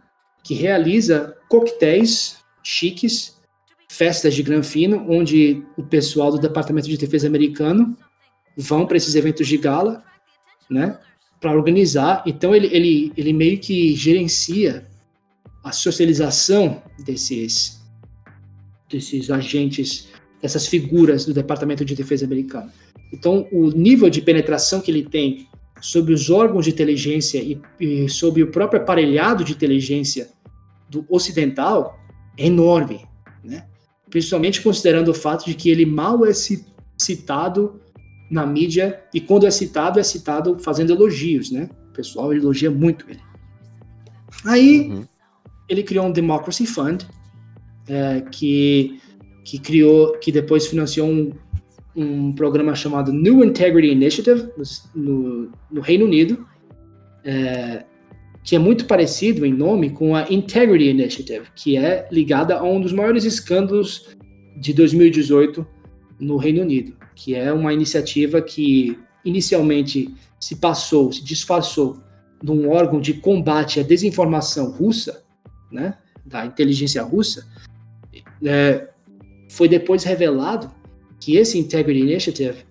que 0.43 0.53
realiza 0.53 1.35
coquetéis 1.49 2.37
chiques, 2.61 3.36
festas 3.87 4.35
de 4.35 4.43
granfino, 4.43 5.05
onde 5.09 5.63
o 5.77 5.83
pessoal 5.83 6.31
do 6.31 6.39
Departamento 6.39 6.87
de 6.87 6.97
Defesa 6.97 7.27
americano 7.27 7.97
vão 8.55 8.85
para 8.85 8.97
esses 8.97 9.15
eventos 9.15 9.47
de 9.47 9.57
gala, 9.57 10.03
né, 10.69 10.97
para 11.39 11.53
organizar. 11.53 12.23
Então 12.25 12.55
ele, 12.55 12.67
ele, 12.67 13.13
ele 13.15 13.33
meio 13.33 13.59
que 13.59 13.95
gerencia 13.95 14.85
a 15.63 15.71
socialização 15.71 16.81
desses 16.99 17.77
desses 18.89 19.29
agentes, 19.29 20.07
dessas 20.41 20.65
figuras 20.65 21.25
do 21.25 21.33
Departamento 21.33 21.83
de 21.83 21.93
Defesa 21.93 22.25
americano. 22.25 22.71
Então 23.11 23.47
o 23.51 23.69
nível 23.69 24.09
de 24.09 24.21
penetração 24.21 24.79
que 24.79 24.89
ele 24.89 25.03
tem 25.03 25.47
sobre 25.81 26.13
os 26.13 26.29
órgãos 26.29 26.65
de 26.65 26.71
inteligência 26.71 27.39
e, 27.39 27.59
e 27.79 28.09
sobre 28.09 28.43
o 28.43 28.51
próprio 28.51 28.81
aparelhado 28.81 29.43
de 29.43 29.51
inteligência 29.53 30.29
do 30.89 31.05
ocidental 31.09 31.99
é 32.37 32.45
enorme? 32.47 33.05
Principalmente 34.17 34.63
considerando 34.63 35.09
o 35.09 35.13
fato 35.13 35.45
de 35.45 35.53
que 35.53 35.69
ele 35.69 35.85
mal 35.85 36.25
é 36.25 36.31
citado 36.97 37.79
na 38.31 38.47
mídia, 38.47 39.03
e 39.13 39.21
quando 39.21 39.45
é 39.45 39.51
citado, 39.51 39.99
é 39.99 40.03
citado 40.03 40.57
fazendo 40.57 40.91
elogios, 40.91 41.51
né? 41.51 41.69
O 41.91 41.93
pessoal 41.93 42.33
elogia 42.33 42.71
muito 42.71 43.05
ele. 43.07 43.21
Aí, 44.43 44.89
uhum. 44.89 45.05
ele 45.69 45.83
criou 45.83 46.07
um 46.07 46.11
Democracy 46.11 46.65
Fund, 46.65 47.03
é, 47.87 48.21
que, 48.31 48.99
que 49.45 49.59
criou, 49.59 50.17
que 50.17 50.31
depois 50.31 50.65
financiou 50.65 51.07
um, 51.07 51.31
um 51.95 52.33
programa 52.33 52.73
chamado 52.73 53.13
New 53.13 53.43
Integrity 53.43 53.89
Initiative 53.89 54.49
no, 54.95 55.51
no 55.69 55.81
Reino 55.81 56.05
Unido, 56.05 56.43
é, 57.23 57.85
que 58.47 58.55
é 58.55 58.59
muito 58.59 58.85
parecido 58.85 59.45
em 59.45 59.51
nome 59.51 59.89
com 59.89 60.15
a 60.15 60.25
Integrity 60.31 60.85
Initiative, 60.85 61.47
que 61.53 61.75
é 61.75 62.07
ligada 62.09 62.55
a 62.55 62.63
um 62.63 62.79
dos 62.79 62.93
maiores 62.93 63.25
escândalos 63.25 64.07
de 64.55 64.73
2018 64.73 65.67
no 66.17 66.37
Reino 66.37 66.61
Unido, 66.61 66.95
que 67.13 67.35
é 67.35 67.51
uma 67.51 67.73
iniciativa 67.73 68.41
que 68.41 68.97
inicialmente 69.25 70.15
se 70.39 70.55
passou, 70.55 71.11
se 71.11 71.25
disfarçou 71.25 72.01
de 72.41 72.49
um 72.49 72.69
órgão 72.69 73.01
de 73.01 73.15
combate 73.15 73.81
à 73.81 73.83
desinformação 73.83 74.71
russa, 74.71 75.25
né, 75.69 75.97
da 76.25 76.45
inteligência 76.45 77.03
russa, 77.03 77.45
é, 78.45 78.87
foi 79.49 79.67
depois 79.67 80.05
revelado 80.05 80.71
que 81.19 81.35
esse 81.35 81.59
Integrity 81.59 81.99
Initiative 81.99 82.65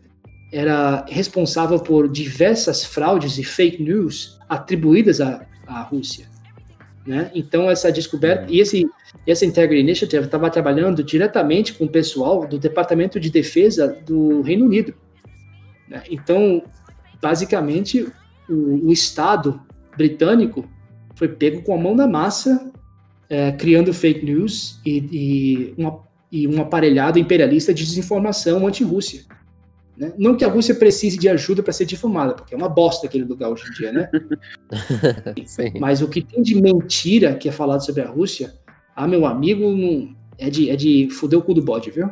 era 0.50 1.04
responsável 1.06 1.78
por 1.78 2.10
diversas 2.10 2.82
fraudes 2.82 3.36
e 3.36 3.44
fake 3.44 3.82
news 3.82 4.38
atribuídas 4.48 5.20
à, 5.20 5.46
à 5.66 5.82
Rússia. 5.82 6.26
Né? 7.06 7.30
Então, 7.34 7.70
essa 7.70 7.92
descoberta, 7.92 8.46
e 8.50 8.58
esse, 8.58 8.88
essa 9.26 9.46
Integrity 9.46 9.80
Initiative 9.80 10.24
estava 10.24 10.50
trabalhando 10.50 11.04
diretamente 11.04 11.72
com 11.74 11.84
o 11.84 11.88
pessoal 11.88 12.46
do 12.46 12.58
Departamento 12.58 13.20
de 13.20 13.30
Defesa 13.30 13.96
do 14.04 14.42
Reino 14.42 14.64
Unido. 14.64 14.92
Né? 15.88 16.02
Então, 16.10 16.62
basicamente, 17.22 18.08
o, 18.48 18.88
o, 18.88 18.92
Estado 18.92 19.60
britânico 19.96 20.68
foi 21.14 21.28
pego 21.28 21.62
com 21.62 21.74
a 21.74 21.78
mão 21.78 21.94
na 21.94 22.08
massa, 22.08 22.72
é, 23.30 23.52
criando 23.52 23.94
fake 23.94 24.24
news 24.24 24.80
e, 24.84 24.98
e, 25.12 25.74
uma, 25.78 26.00
e 26.30 26.48
um 26.48 26.60
aparelhado 26.60 27.18
imperialista 27.18 27.72
de 27.72 27.84
desinformação 27.84 28.66
anti-Rússia. 28.66 29.22
Né? 29.96 30.12
Não 30.18 30.36
que 30.36 30.44
a 30.44 30.48
Rússia 30.48 30.74
precise 30.74 31.18
de 31.18 31.28
ajuda 31.28 31.62
para 31.62 31.72
ser 31.72 31.86
difamada, 31.86 32.34
porque 32.34 32.54
é 32.54 32.56
uma 32.56 32.68
bosta 32.68 33.06
aquele 33.06 33.24
lugar 33.24 33.48
hoje 33.48 33.64
em 33.68 33.72
dia, 33.72 33.92
né? 33.92 34.10
Mas 35.80 36.02
o 36.02 36.08
que 36.08 36.20
tem 36.20 36.42
de 36.42 36.60
mentira 36.60 37.34
que 37.34 37.48
é 37.48 37.52
falado 37.52 37.84
sobre 37.84 38.02
a 38.02 38.08
Rússia, 38.08 38.54
ah, 38.94 39.08
meu 39.08 39.24
amigo, 39.24 39.70
não, 39.70 40.14
é, 40.38 40.50
de, 40.50 40.70
é 40.70 40.76
de 40.76 41.08
fuder 41.10 41.38
o 41.38 41.42
cu 41.42 41.54
do 41.54 41.62
bode, 41.62 41.90
viu? 41.90 42.10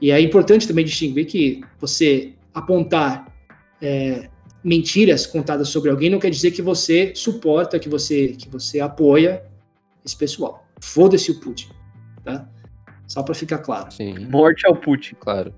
E 0.00 0.10
é 0.10 0.20
importante 0.20 0.66
também 0.66 0.84
distinguir 0.84 1.26
que 1.26 1.60
você 1.78 2.32
apontar 2.54 3.30
é, 3.80 4.28
mentiras 4.62 5.26
contadas 5.26 5.68
sobre 5.68 5.90
alguém 5.90 6.10
não 6.10 6.18
quer 6.18 6.30
dizer 6.30 6.50
que 6.50 6.62
você 6.62 7.12
suporta, 7.14 7.78
que 7.78 7.88
você, 7.88 8.28
que 8.28 8.48
você 8.48 8.80
apoia 8.80 9.44
esse 10.04 10.16
pessoal. 10.16 10.66
Foda-se 10.80 11.30
o 11.30 11.40
Putin, 11.40 11.68
tá? 12.24 12.48
Só 13.06 13.22
para 13.22 13.34
ficar 13.34 13.58
claro. 13.58 13.90
Sim. 13.90 14.26
Morte 14.30 14.66
ao 14.66 14.76
Putin. 14.76 15.14
Claro. 15.18 15.52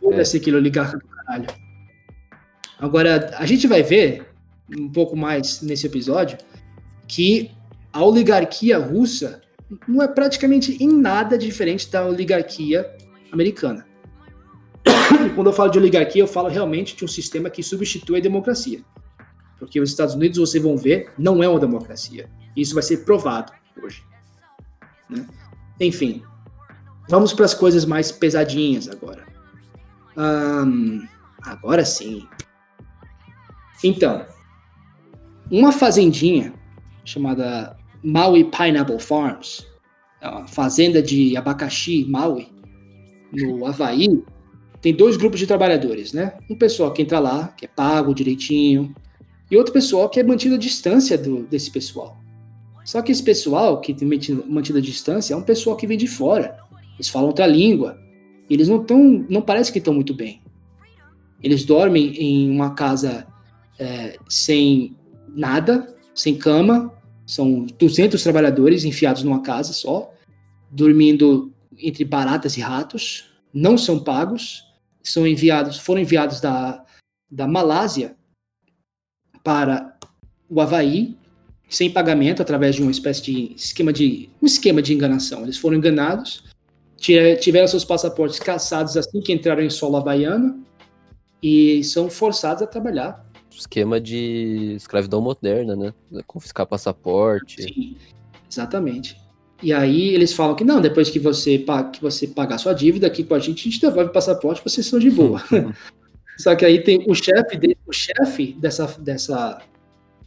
Foda-se 0.00 0.36
é. 0.36 0.40
aquele 0.40 0.56
oligarca 0.56 0.98
do 0.98 1.06
caralho. 1.06 1.46
Agora, 2.78 3.36
a 3.36 3.46
gente 3.46 3.66
vai 3.66 3.82
ver 3.82 4.26
um 4.76 4.88
pouco 4.88 5.16
mais 5.16 5.60
nesse 5.60 5.86
episódio 5.86 6.38
que 7.06 7.50
a 7.92 8.02
oligarquia 8.02 8.78
russa 8.78 9.42
não 9.86 10.02
é 10.02 10.08
praticamente 10.08 10.82
em 10.82 10.88
nada 10.88 11.36
diferente 11.36 11.90
da 11.90 12.06
oligarquia 12.06 12.90
americana. 13.30 13.86
E 15.26 15.30
quando 15.34 15.48
eu 15.48 15.52
falo 15.52 15.70
de 15.70 15.78
oligarquia, 15.78 16.22
eu 16.22 16.26
falo 16.26 16.48
realmente 16.48 16.96
de 16.96 17.04
um 17.04 17.08
sistema 17.08 17.50
que 17.50 17.62
substitui 17.62 18.18
a 18.18 18.22
democracia. 18.22 18.80
Porque 19.58 19.78
os 19.80 19.90
Estados 19.90 20.14
Unidos, 20.14 20.38
vocês 20.38 20.62
vão 20.62 20.76
ver, 20.76 21.12
não 21.18 21.42
é 21.42 21.48
uma 21.48 21.60
democracia. 21.60 22.30
Isso 22.56 22.74
vai 22.74 22.82
ser 22.82 23.04
provado 23.04 23.52
hoje. 23.82 24.02
Né? 25.08 25.26
Enfim, 25.78 26.22
vamos 27.08 27.32
para 27.32 27.44
as 27.44 27.54
coisas 27.54 27.84
mais 27.84 28.10
pesadinhas 28.10 28.88
agora. 28.88 29.29
Agora 31.42 31.84
sim. 31.84 32.26
Então, 33.82 34.26
uma 35.50 35.72
fazendinha 35.72 36.52
chamada 37.04 37.76
Maui 38.02 38.44
Pineapple 38.44 39.00
Farms, 39.00 39.66
é 40.20 40.28
uma 40.28 40.46
fazenda 40.46 41.02
de 41.02 41.36
abacaxi 41.36 42.04
Maui, 42.08 42.48
no 43.32 43.66
Havaí, 43.66 44.22
tem 44.80 44.94
dois 44.94 45.16
grupos 45.16 45.38
de 45.38 45.46
trabalhadores, 45.46 46.12
né? 46.12 46.38
Um 46.48 46.56
pessoal 46.56 46.92
que 46.92 47.02
entra 47.02 47.18
lá, 47.18 47.48
que 47.48 47.64
é 47.64 47.68
pago 47.68 48.14
direitinho, 48.14 48.94
e 49.50 49.56
outro 49.56 49.72
pessoal 49.72 50.08
que 50.08 50.20
é 50.20 50.22
mantido 50.22 50.54
à 50.54 50.58
distância 50.58 51.18
do, 51.18 51.44
desse 51.44 51.70
pessoal. 51.70 52.16
Só 52.84 53.02
que 53.02 53.12
esse 53.12 53.22
pessoal 53.22 53.80
que 53.80 53.92
tem 53.92 54.08
mantido, 54.08 54.44
mantido 54.48 54.78
à 54.78 54.80
distância 54.80 55.34
é 55.34 55.36
um 55.36 55.42
pessoal 55.42 55.76
que 55.76 55.86
vem 55.86 55.98
de 55.98 56.06
fora. 56.06 56.58
Eles 56.94 57.08
falam 57.08 57.28
outra 57.28 57.46
língua, 57.46 57.98
eles 58.50 58.68
não 58.68 58.80
estão, 58.80 59.24
não 59.28 59.40
parece 59.40 59.72
que 59.72 59.78
estão 59.78 59.94
muito 59.94 60.12
bem. 60.12 60.42
Eles 61.42 61.64
dormem 61.64 62.14
em 62.16 62.50
uma 62.50 62.74
casa 62.74 63.26
é, 63.78 64.18
sem 64.28 64.96
nada, 65.28 65.94
sem 66.14 66.36
cama, 66.36 66.92
são 67.24 67.64
200 67.78 68.20
trabalhadores 68.22 68.84
enfiados 68.84 69.22
numa 69.22 69.40
casa 69.40 69.72
só, 69.72 70.12
dormindo 70.70 71.52
entre 71.78 72.04
baratas 72.04 72.56
e 72.56 72.60
ratos, 72.60 73.30
não 73.54 73.78
são 73.78 74.02
pagos, 74.02 74.64
são 75.02 75.26
enviados, 75.26 75.78
foram 75.78 76.00
enviados 76.02 76.40
da, 76.40 76.84
da 77.30 77.46
Malásia 77.46 78.16
para 79.42 79.96
o 80.48 80.60
Havaí 80.60 81.16
sem 81.68 81.88
pagamento 81.88 82.42
através 82.42 82.74
de 82.74 82.82
uma 82.82 82.90
espécie 82.90 83.22
de 83.22 83.54
esquema 83.54 83.92
de 83.92 84.28
um 84.42 84.46
esquema 84.46 84.82
de 84.82 84.92
enganação. 84.92 85.44
Eles 85.44 85.56
foram 85.56 85.76
enganados 85.76 86.49
tiveram 87.00 87.66
seus 87.66 87.84
passaportes 87.84 88.38
caçados 88.38 88.96
assim 88.96 89.20
que 89.20 89.32
entraram 89.32 89.62
em 89.62 89.70
solo 89.70 89.96
havaiano 89.96 90.62
e 91.42 91.82
são 91.82 92.10
forçados 92.10 92.62
a 92.62 92.66
trabalhar. 92.66 93.24
Esquema 93.50 94.00
de 94.00 94.74
escravidão 94.76 95.20
moderna, 95.20 95.74
né? 95.74 95.94
Confiscar 96.26 96.66
passaporte. 96.66 97.62
Sim, 97.62 97.96
exatamente. 98.50 99.16
E 99.62 99.72
aí 99.72 100.14
eles 100.14 100.32
falam 100.32 100.54
que 100.54 100.64
não, 100.64 100.80
depois 100.80 101.10
que 101.10 101.18
você, 101.18 101.64
que 101.92 102.00
você 102.00 102.26
pagar 102.26 102.58
sua 102.58 102.72
dívida 102.72 103.06
aqui 103.06 103.24
com 103.24 103.34
a 103.34 103.38
gente, 103.38 103.60
a 103.60 103.70
gente 103.70 103.80
devolve 103.80 104.10
o 104.10 104.12
passaporte, 104.12 104.62
vocês 104.64 104.86
são 104.86 104.98
de 104.98 105.10
boa. 105.10 105.42
Só 106.38 106.54
que 106.54 106.64
aí 106.64 106.82
tem 106.82 107.04
o 107.06 107.14
chefe 107.14 107.76
o 107.86 107.92
chefe 107.92 108.54
dessa, 108.58 108.86
dessa 108.98 109.60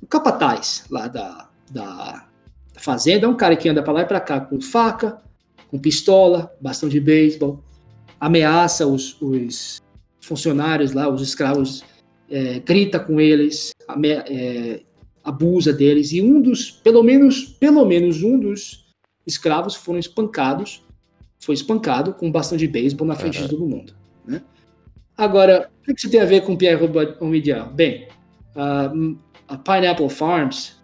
o 0.02 0.06
capataz 0.06 0.86
lá 0.92 1.08
da, 1.08 1.50
da 1.72 2.28
fazenda, 2.76 3.26
é 3.26 3.30
um 3.30 3.36
cara 3.36 3.56
que 3.56 3.68
anda 3.68 3.82
para 3.82 3.94
lá 3.94 4.02
e 4.02 4.06
para 4.06 4.20
cá 4.20 4.40
com 4.40 4.62
faca, 4.62 5.20
com 5.74 5.80
pistola, 5.80 6.56
bastão 6.62 6.88
de 6.88 7.00
beisebol, 7.00 7.60
ameaça 8.20 8.86
os, 8.86 9.20
os, 9.20 9.82
funcionários 10.22 10.94
lá, 10.94 11.10
os 11.10 11.20
escravos, 11.20 11.84
é, 12.30 12.60
grita 12.60 13.00
com 13.00 13.20
eles, 13.20 13.72
é, 14.28 14.82
abusa 15.24 15.74
deles, 15.74 16.12
e 16.12 16.22
um 16.22 16.40
dos, 16.40 16.70
pelo 16.70 17.02
menos, 17.02 17.46
pelo 17.60 17.84
menos 17.88 18.22
um 18.22 18.40
dos 18.40 18.94
escravos 19.26 19.74
foram 19.74 19.98
espancados, 19.98 20.86
foi 21.40 21.56
espancado 21.56 22.14
com 22.14 22.28
um 22.28 22.32
bastão 22.32 22.56
de 22.56 22.68
beisebol 22.68 23.08
na 23.08 23.16
frente 23.16 23.40
uhum. 23.40 23.44
de 23.46 23.50
todo 23.50 23.66
mundo. 23.66 23.96
Né? 24.28 24.44
Agora, 25.18 25.72
o 25.82 25.86
que 25.86 26.00
isso 26.00 26.12
tem 26.12 26.22
a 26.22 26.26
ver 26.26 26.42
com 26.42 26.56
Pierre 26.56 26.88
Omidyar? 27.20 27.74
Bem, 27.74 28.08
a, 28.56 28.94
a 29.48 29.58
Pineapple 29.58 30.08
Farms 30.08 30.80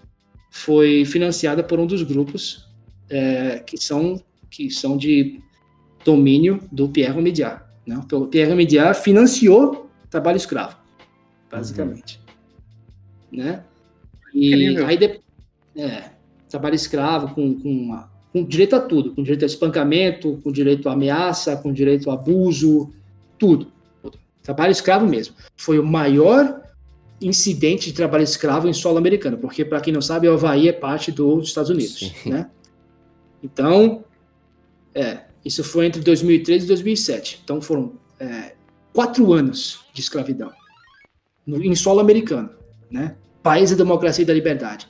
foi 0.49 1.05
financiada 1.05 1.63
por 1.63 1.79
um 1.79 1.85
dos 1.85 2.01
grupos 2.01 2.67
é, 3.07 3.59
que 3.59 3.77
são 3.77 4.19
que 4.49 4.69
são 4.69 4.97
de 4.97 5.41
domínio 6.03 6.61
do 6.71 6.89
Pierre 6.89 7.17
Omidyar. 7.17 7.69
Né? 7.85 8.01
O 8.11 8.27
Pierre 8.27 8.51
Omidyar 8.51 8.95
financiou 8.95 9.89
trabalho 10.09 10.37
escravo, 10.37 10.77
basicamente. 11.51 12.19
Uhum. 13.31 13.39
Né? 13.39 13.63
E 14.33 14.53
Incrível. 14.53 14.87
aí 14.87 14.97
de, 14.97 15.19
é, 15.75 16.11
trabalho 16.49 16.75
escravo 16.75 17.33
com, 17.33 17.59
com, 17.59 17.69
uma, 17.69 18.11
com, 18.31 18.43
direito 18.43 18.75
a 18.75 18.79
tudo, 18.79 19.13
com 19.13 19.23
direito 19.23 19.43
a 19.43 19.45
espancamento, 19.45 20.39
com 20.43 20.51
direito 20.51 20.89
a 20.89 20.93
ameaça, 20.93 21.55
com 21.57 21.71
direito 21.71 22.09
a 22.09 22.13
abuso, 22.13 22.91
tudo. 23.37 23.71
Trabalho 24.41 24.71
escravo 24.71 25.05
mesmo. 25.05 25.35
Foi 25.55 25.77
o 25.77 25.85
maior 25.85 26.61
incidente 27.21 27.87
de 27.87 27.93
trabalho 27.93 28.23
escravo 28.23 28.67
em 28.67 28.73
solo 28.73 28.97
americano, 28.97 29.37
porque 29.37 29.65
para 29.65 29.81
quem 29.81 29.93
não 29.93 30.01
sabe, 30.01 30.27
o 30.27 30.33
Havaí 30.33 30.69
é 30.69 30.73
parte 30.73 31.11
dos 31.11 31.49
Estados 31.49 31.69
Unidos, 31.69 32.13
né? 32.25 32.49
Então, 33.43 34.03
é, 34.93 35.21
isso 35.43 35.63
foi 35.63 35.85
entre 35.85 36.01
2013 36.01 36.65
e 36.65 36.67
2007. 36.67 37.41
Então 37.43 37.61
foram 37.61 37.93
é, 38.19 38.55
quatro 38.93 39.31
anos 39.33 39.85
de 39.93 40.01
escravidão 40.01 40.51
no, 41.45 41.63
em 41.63 41.75
solo 41.75 41.99
americano, 41.99 42.49
né? 42.91 43.15
País 43.41 43.71
da 43.71 43.77
democracia 43.77 44.23
e 44.23 44.25
da 44.25 44.33
liberdade. 44.33 44.87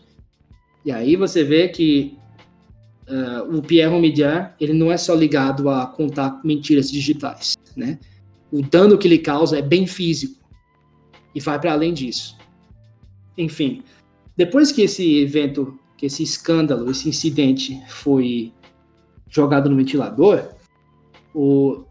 E 0.83 0.91
aí 0.91 1.15
você 1.15 1.43
vê 1.43 1.67
que 1.67 2.17
uh, 3.07 3.55
o 3.55 3.61
Pierre 3.61 3.93
Omidyar, 3.93 4.55
ele 4.59 4.73
não 4.73 4.91
é 4.91 4.97
só 4.97 5.13
ligado 5.13 5.69
a 5.69 5.85
contar 5.85 6.41
mentiras 6.43 6.91
digitais, 6.91 7.55
né? 7.75 7.99
O 8.51 8.61
dano 8.61 8.97
que 8.97 9.07
ele 9.07 9.19
causa 9.19 9.59
é 9.59 9.61
bem 9.61 9.85
físico. 9.85 10.39
e 11.35 11.39
vai 11.39 11.59
para 11.59 11.73
além 11.73 11.93
disso. 11.93 12.35
Enfim, 13.37 13.83
depois 14.35 14.71
que 14.71 14.81
esse 14.81 15.19
evento, 15.19 15.77
que 15.95 16.07
esse 16.07 16.23
escândalo, 16.23 16.89
esse 16.89 17.07
incidente 17.07 17.79
foi 17.87 18.51
jogado 19.29 19.69
no 19.69 19.75
ventilador, 19.75 20.49
o, 21.33 21.83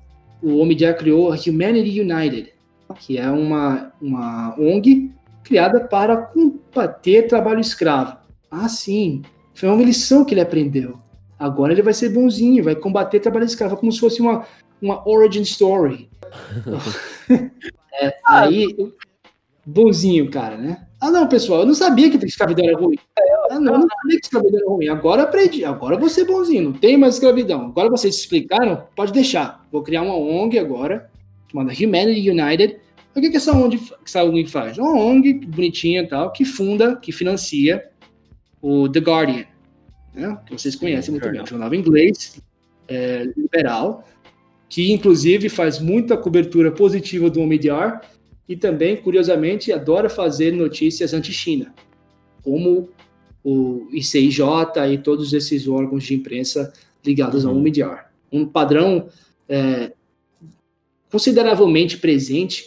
o 0.42 0.59
Homem 0.59 0.79
já 0.79 0.92
criou 0.92 1.33
a 1.33 1.37
Humanity 1.37 2.01
United, 2.01 2.53
que 2.98 3.18
é 3.18 3.31
uma, 3.31 3.92
uma 4.01 4.55
ONG 4.59 5.12
criada 5.44 5.81
para 5.81 6.16
combater 6.16 7.29
trabalho 7.29 7.61
escravo. 7.61 8.16
Ah, 8.51 8.68
sim, 8.68 9.22
foi 9.55 9.68
uma 9.68 9.83
lição 9.83 10.24
que 10.24 10.35
ele 10.35 10.40
aprendeu. 10.40 10.98
Agora 11.38 11.72
ele 11.72 11.83
vai 11.83 11.94
ser 11.94 12.09
bonzinho, 12.09 12.64
vai 12.64 12.74
combater 12.74 13.20
trabalho 13.20 13.44
escravo, 13.44 13.77
como 13.77 13.92
se 13.92 14.01
fosse 14.01 14.20
uma, 14.20 14.44
uma 14.83 15.09
origin 15.09 15.42
story. 15.42 16.11
é, 18.03 18.18
aí, 18.27 18.74
bonzinho, 19.64 20.31
cara, 20.31 20.57
né? 20.57 20.88
Ah, 21.01 21.11
não, 21.11 21.29
pessoal, 21.29 21.61
eu 21.61 21.67
não 21.67 21.75
sabia 21.75 22.11
que 22.11 22.25
escravidão 22.27 22.65
era 22.65 22.77
ruim. 22.77 22.97
Ah, 23.51 23.61
não, 23.61 23.75
eu 23.75 23.79
não 23.79 23.89
sabia 23.89 24.19
que 24.19 24.27
escravidão 24.27 24.59
era 24.59 24.69
ruim. 24.69 24.89
Agora 24.89 25.23
aprendi, 25.23 25.65
agora 25.65 25.97
vou 25.97 26.09
ser 26.09 26.25
bonzinho, 26.25 26.65
não 26.65 26.73
tem 26.73 26.97
mais 26.97 27.15
escravidão. 27.15 27.67
Agora 27.67 27.89
vocês 27.89 28.17
explicaram, 28.17 28.85
pode 28.97 29.13
deixar. 29.13 29.65
Vou 29.71 29.83
criar 29.83 30.03
uma 30.03 30.17
ONG 30.17 30.59
agora, 30.59 31.09
chamada 31.51 31.73
Humanity 31.73 32.31
United. 32.31 32.79
O 33.15 33.21
que, 33.21 33.31
que 33.31 33.37
essa 33.37 33.53
ONG, 33.53 33.81
essa 34.05 34.25
ONG 34.25 34.47
faz? 34.47 34.77
Uma 34.77 34.93
ONG 34.93 35.35
bonitinha 35.35 36.03
e 36.03 36.07
tal, 36.09 36.33
que 36.33 36.45
funda, 36.45 36.97
que 36.97 37.13
financia 37.13 37.89
o 38.61 38.89
The 38.89 39.01
Guardian, 39.01 39.45
né? 40.15 40.39
que 40.47 40.53
vocês 40.53 40.75
conhecem 40.75 41.13
muito 41.13 41.31
bem, 41.31 41.41
um 41.41 41.47
jornal 41.47 41.73
inglês, 41.73 42.43
é, 42.89 43.25
liberal, 43.37 44.05
que 44.69 44.93
inclusive 44.93 45.49
faz 45.49 45.79
muita 45.79 46.17
cobertura 46.17 46.73
positiva 46.73 47.31
do 47.31 47.41
OMDR 47.41 48.01
e 48.49 48.57
também, 48.57 48.97
curiosamente, 48.97 49.73
adora 49.73 50.09
fazer 50.09 50.53
notícias 50.53 51.13
anti-China, 51.13 51.75
como 52.43 52.89
o 53.45 53.89
ICIJ 53.93 54.41
e 54.93 54.99
todos 54.99 55.33
esses 55.33 55.69
órgãos 55.69 56.05
de 56.05 56.15
imprensa 56.15 56.73
ligados 57.05 57.45
ao 57.45 57.55
OMDR. 57.55 58.07
Uhum. 58.33 58.41
Um 58.41 58.47
padrão 58.47 59.09
é, 59.49 59.93
consideravelmente 61.11 61.99
presente 61.99 62.65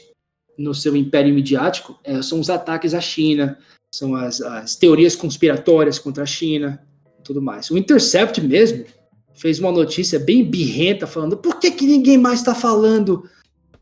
no 0.57 0.73
seu 0.73 0.95
império 0.95 1.33
midiático 1.33 1.99
é, 2.03 2.21
são 2.21 2.39
os 2.39 2.49
ataques 2.49 2.93
à 2.93 3.01
China, 3.01 3.57
são 3.93 4.15
as, 4.15 4.41
as 4.41 4.75
teorias 4.75 5.15
conspiratórias 5.15 5.99
contra 5.99 6.23
a 6.23 6.27
China, 6.27 6.81
tudo 7.23 7.41
mais. 7.41 7.69
O 7.71 7.77
Intercept 7.77 8.39
mesmo 8.41 8.85
fez 9.33 9.59
uma 9.59 9.71
notícia 9.71 10.19
bem 10.19 10.43
birrenta 10.43 11.07
falando 11.07 11.37
por 11.37 11.59
que, 11.59 11.71
que 11.71 11.85
ninguém 11.85 12.17
mais 12.17 12.39
está 12.39 12.53
falando 12.53 13.27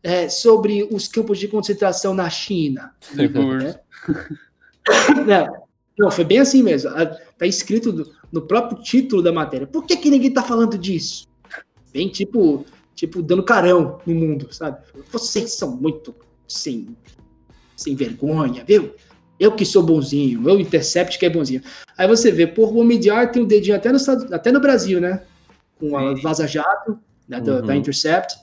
é, 0.01 0.29
sobre 0.29 0.87
os 0.91 1.07
campos 1.07 1.37
de 1.37 1.47
concentração 1.47 2.13
na 2.13 2.29
China. 2.29 2.93
Né? 3.13 3.79
Não, 5.97 6.09
foi 6.09 6.23
bem 6.23 6.39
assim 6.39 6.63
mesmo. 6.63 6.89
Está 6.97 7.45
escrito 7.45 7.91
no, 7.91 8.09
no, 8.31 8.41
próprio 8.41 8.81
título 8.81 9.21
da 9.21 9.33
matéria. 9.33 9.67
Por 9.67 9.85
que, 9.85 9.97
que 9.97 10.09
ninguém 10.09 10.29
está 10.29 10.41
falando 10.41 10.77
disso? 10.77 11.27
Bem 11.91 12.07
tipo, 12.07 12.65
tipo 12.95 13.21
dando 13.21 13.43
carão 13.43 13.99
no 14.05 14.15
mundo, 14.15 14.47
sabe? 14.51 14.77
Vocês 15.11 15.53
são 15.53 15.75
muito 15.75 16.15
sem, 16.47 16.95
sem 17.75 17.95
vergonha, 17.95 18.63
viu? 18.65 18.93
Eu 19.37 19.53
que 19.53 19.65
sou 19.65 19.81
bonzinho, 19.81 20.47
eu 20.49 20.59
Intercept 20.59 21.17
que 21.17 21.25
é 21.25 21.29
bonzinho. 21.29 21.61
Aí 21.97 22.07
você 22.07 22.31
vê, 22.31 22.45
por 22.45 22.75
o 22.75 22.83
Midiar 22.83 23.31
tem 23.31 23.41
o 23.41 23.45
um 23.45 23.47
dedinho 23.47 23.75
até 23.75 23.91
no, 23.91 23.97
até 24.33 24.51
no 24.51 24.59
Brasil, 24.59 24.99
né? 24.99 25.23
Com 25.79 25.97
a 25.97 26.13
Vaza 26.15 26.45
Jato, 26.45 26.99
né, 27.27 27.39
uhum. 27.39 27.61
da 27.61 27.75
Intercept. 27.75 28.35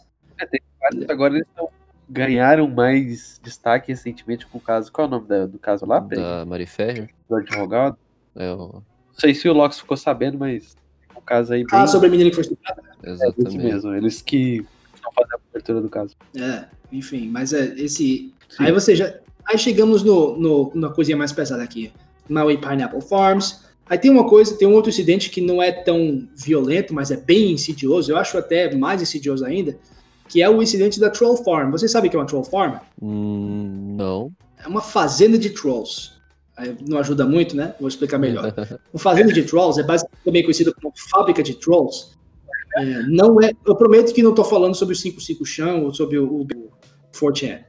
Agora 1.09 1.35
eles 1.35 1.46
estão 1.49 1.68
ganharam 2.09 2.68
mais 2.68 3.40
destaque 3.42 3.88
recentemente 3.88 4.46
com 4.46 4.59
o 4.59 4.61
caso. 4.61 4.92
Qual 4.92 5.07
é 5.07 5.09
o 5.09 5.11
nome 5.11 5.27
da, 5.27 5.46
do 5.46 5.59
caso 5.59 5.85
lá? 5.85 5.99
Da 5.99 6.44
Mari 6.46 6.66
Ferrer? 6.66 7.11
Do 7.29 7.37
advogado? 7.37 7.96
É 8.35 8.53
o... 8.53 8.57
Não 8.57 9.20
sei 9.20 9.35
se 9.35 9.49
o 9.49 9.53
Lox 9.53 9.81
ficou 9.81 9.96
sabendo, 9.96 10.38
mas 10.38 10.77
o 11.14 11.20
caso 11.20 11.53
aí. 11.53 11.64
Bem... 11.64 11.68
Ah, 11.72 11.87
sobre 11.87 12.09
a 12.09 12.11
menina 12.11 12.31
que 12.31 12.37
foi 12.37 12.42
estuprada? 12.42 12.83
Exatamente. 13.03 13.59
É 13.59 13.62
mesmo, 13.62 13.94
eles 13.94 14.20
que 14.20 14.64
estão 14.94 15.11
fazendo 15.12 15.35
a 15.35 15.38
cobertura 15.38 15.81
do 15.81 15.88
caso. 15.88 16.14
É, 16.37 16.66
enfim, 16.92 17.29
mas 17.29 17.53
é 17.53 17.75
esse. 17.79 18.33
Sim. 18.49 18.64
Aí 18.64 18.72
você 18.72 18.94
já. 18.94 19.14
Aí 19.46 19.59
chegamos 19.59 20.03
no, 20.03 20.37
no, 20.37 20.72
na 20.75 20.90
coisinha 20.90 21.16
mais 21.16 21.33
pesada 21.33 21.62
aqui. 21.62 21.92
Maui 22.29 22.59
Pineapple 22.59 23.01
Farms. 23.01 23.64
Aí 23.88 23.96
tem 23.96 24.11
uma 24.11 24.29
coisa, 24.29 24.59
tem 24.59 24.66
um 24.66 24.75
outro 24.75 24.90
incidente 24.90 25.31
que 25.31 25.40
não 25.40 25.62
é 25.62 25.70
tão 25.70 26.29
violento, 26.35 26.92
mas 26.92 27.12
é 27.12 27.16
bem 27.16 27.53
insidioso. 27.53 28.11
Eu 28.11 28.16
acho 28.16 28.37
até 28.37 28.75
mais 28.75 29.01
insidioso 29.01 29.44
ainda 29.44 29.79
que 30.28 30.42
é 30.42 30.48
o 30.48 30.62
incidente 30.62 30.98
da 30.98 31.10
Troll 31.10 31.36
Farm. 31.36 31.70
Você 31.70 31.88
sabe 31.88 32.08
o 32.08 32.10
que 32.10 32.16
é 32.16 32.20
uma 32.20 32.26
Troll 32.26 32.44
Farm? 32.44 32.76
Hum, 33.00 33.94
não. 33.96 34.32
É 34.62 34.68
uma 34.68 34.80
fazenda 34.80 35.38
de 35.38 35.50
trolls. 35.50 36.12
Não 36.88 36.98
ajuda 36.98 37.26
muito, 37.26 37.54
né? 37.54 37.74
Vou 37.78 37.88
explicar 37.88 38.18
melhor. 38.18 38.52
uma 38.92 39.00
fazenda 39.00 39.32
de 39.32 39.42
trolls 39.42 39.78
é 39.78 39.84
basicamente 39.84 40.24
também 40.24 40.42
conhecido 40.42 40.74
como 40.74 40.92
fábrica 41.10 41.42
de 41.42 41.54
trolls. 41.54 42.16
É, 42.76 43.02
não 43.02 43.40
é, 43.40 43.52
eu 43.64 43.76
prometo 43.76 44.12
que 44.12 44.22
não 44.22 44.30
estou 44.30 44.44
falando 44.44 44.74
sobre 44.74 44.94
o 44.94 44.96
55 44.96 45.44
chão 45.44 45.84
ou 45.84 45.94
sobre 45.94 46.18
o, 46.18 46.42
o 46.42 46.46
4chan. 47.12 47.60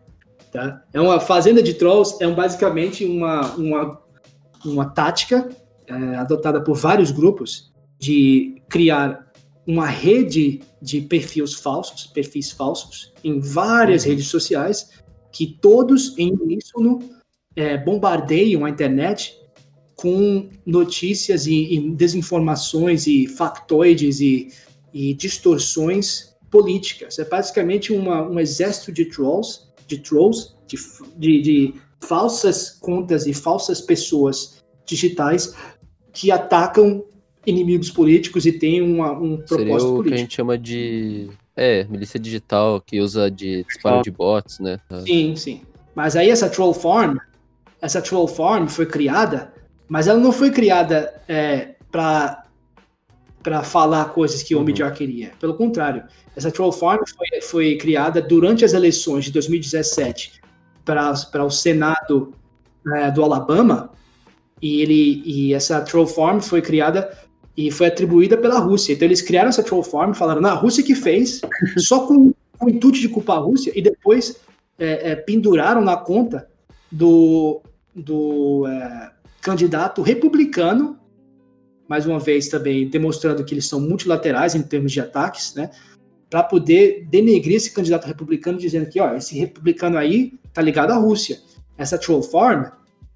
Tá? 0.51 0.83
É 0.93 0.99
uma 0.99 1.19
fazenda 1.19 1.61
de 1.61 1.73
trolls, 1.73 2.17
é 2.21 2.27
um, 2.27 2.35
basicamente 2.35 3.05
uma, 3.05 3.53
uma, 3.55 4.01
uma 4.65 4.85
tática 4.85 5.49
é, 5.85 5.93
adotada 6.15 6.61
por 6.61 6.75
vários 6.75 7.11
grupos 7.11 7.71
de 7.99 8.61
criar 8.69 9.26
uma 9.67 9.88
rede 9.88 10.62
de 10.82 11.01
perfis 11.01 11.56
falsos, 11.56 12.08
perfis 12.08 12.51
falsos, 12.51 13.13
em 13.21 13.41
várias 13.41 14.03
uhum. 14.03 14.12
redes 14.12 14.27
sociais, 14.27 14.89
que 15.30 15.45
todos 15.62 16.17
em 16.17 16.32
uníssono 16.32 16.99
é, 17.53 17.77
bombardeiam 17.77 18.63
a 18.63 18.69
internet 18.69 19.38
com 19.93 20.49
notícias 20.65 21.47
e, 21.47 21.73
e 21.73 21.89
desinformações 21.91 23.08
e 23.08 23.27
factoides 23.27 24.21
e, 24.21 24.47
e, 24.93 25.13
distorções 25.15 26.36
políticas. 26.49 27.19
É 27.19 27.25
basicamente 27.25 27.91
uma, 27.91 28.21
um 28.21 28.39
exército 28.39 28.91
de 28.91 29.06
trolls, 29.06 29.67
de 29.86 29.97
trolls, 29.97 30.56
de, 30.65 30.77
de, 31.17 31.41
de 31.41 31.73
falsas 31.99 32.69
contas 32.69 33.25
e 33.25 33.34
falsas 33.34 33.82
pessoas 33.82 34.63
digitais 34.86 35.53
que 36.13 36.32
atacam 36.32 37.03
inimigos 37.47 37.89
políticos 37.89 38.45
e 38.45 38.51
tem 38.51 38.81
uma, 38.81 39.13
um 39.13 39.38
propósito 39.38 39.47
Seria 39.47 39.75
o 39.75 39.79
político. 39.79 40.03
que 40.03 40.13
a 40.13 40.17
gente 40.17 40.36
chama 40.36 40.57
de. 40.57 41.29
É, 41.55 41.86
milícia 41.86 42.19
digital, 42.19 42.79
que 42.79 42.99
usa 42.99 43.31
de 43.31 43.63
disparo 43.63 44.03
de 44.03 44.12
bots, 44.12 44.60
né? 44.60 44.79
Sim, 45.07 45.36
sim. 45.36 45.62
Mas 45.95 46.15
aí 46.15 46.29
essa 46.29 46.47
Troll 46.47 46.73
Farm, 46.73 47.17
essa 47.81 47.99
Troll 47.99 48.27
Farm 48.27 48.67
foi 48.67 48.86
criada, 48.86 49.51
mas 49.88 50.05
ela 50.05 50.19
não 50.19 50.31
foi 50.31 50.51
criada 50.51 51.19
é, 51.27 51.73
para 51.89 52.43
para 53.41 53.63
falar 53.63 54.10
coisas 54.10 54.43
que 54.43 54.53
o 54.53 54.60
Homem 54.60 54.75
uhum. 54.81 54.91
queria. 54.91 55.31
Pelo 55.39 55.53
contrário, 55.53 56.03
essa 56.36 56.51
Troll 56.51 56.71
Farm 56.73 56.99
foi, 57.15 57.41
foi 57.41 57.77
criada 57.77 58.21
durante 58.21 58.65
as 58.65 58.73
eleições 58.73 59.23
de 59.23 59.31
2017 59.31 60.41
para 60.83 61.45
o 61.45 61.49
Senado 61.49 62.33
é, 62.95 63.10
do 63.10 63.23
Alabama, 63.23 63.89
e 64.62 64.81
ele 64.81 65.23
e 65.25 65.53
essa 65.53 65.79
Troll 65.79 66.07
Farm 66.07 66.39
foi 66.39 66.62
criada 66.62 67.10
e 67.57 67.71
foi 67.71 67.87
atribuída 67.87 68.37
pela 68.37 68.59
Rússia. 68.59 68.93
Então 68.93 69.07
eles 69.07 69.21
criaram 69.21 69.49
essa 69.49 69.63
troll 69.63 69.81
farm, 69.81 70.13
falaram, 70.13 70.39
na 70.39 70.53
Rússia 70.53 70.83
que 70.83 70.93
fez, 70.93 71.41
só 71.77 72.05
com, 72.05 72.31
o 72.61 72.69
intuito 72.69 72.99
de 72.99 73.09
culpar 73.09 73.37
a 73.37 73.41
Rússia, 73.41 73.71
e 73.75 73.81
depois 73.81 74.39
é, 74.77 75.11
é, 75.11 75.15
penduraram 75.15 75.81
na 75.81 75.97
conta 75.97 76.47
do, 76.91 77.61
do 77.95 78.67
é, 78.67 79.11
candidato 79.41 80.03
republicano, 80.03 80.99
mais 81.87 82.05
uma 82.05 82.19
vez 82.19 82.47
também 82.47 82.87
demonstrando 82.87 83.43
que 83.43 83.53
eles 83.53 83.67
são 83.67 83.79
multilaterais 83.79 84.53
em 84.53 84.61
termos 84.61 84.91
de 84.91 84.99
ataques, 84.99 85.55
né? 85.55 85.71
Para 86.29 86.43
poder 86.43 87.07
denegrir 87.09 87.55
esse 87.55 87.71
candidato 87.71 88.05
republicano, 88.05 88.57
dizendo 88.57 88.89
que, 88.89 88.99
ó, 88.99 89.15
esse 89.15 89.37
republicano 89.37 89.97
aí 89.97 90.33
tá 90.53 90.61
ligado 90.61 90.91
à 90.91 90.97
Rússia. 90.97 91.39
Essa 91.77 91.97
troll 91.97 92.21
farm 92.21 92.65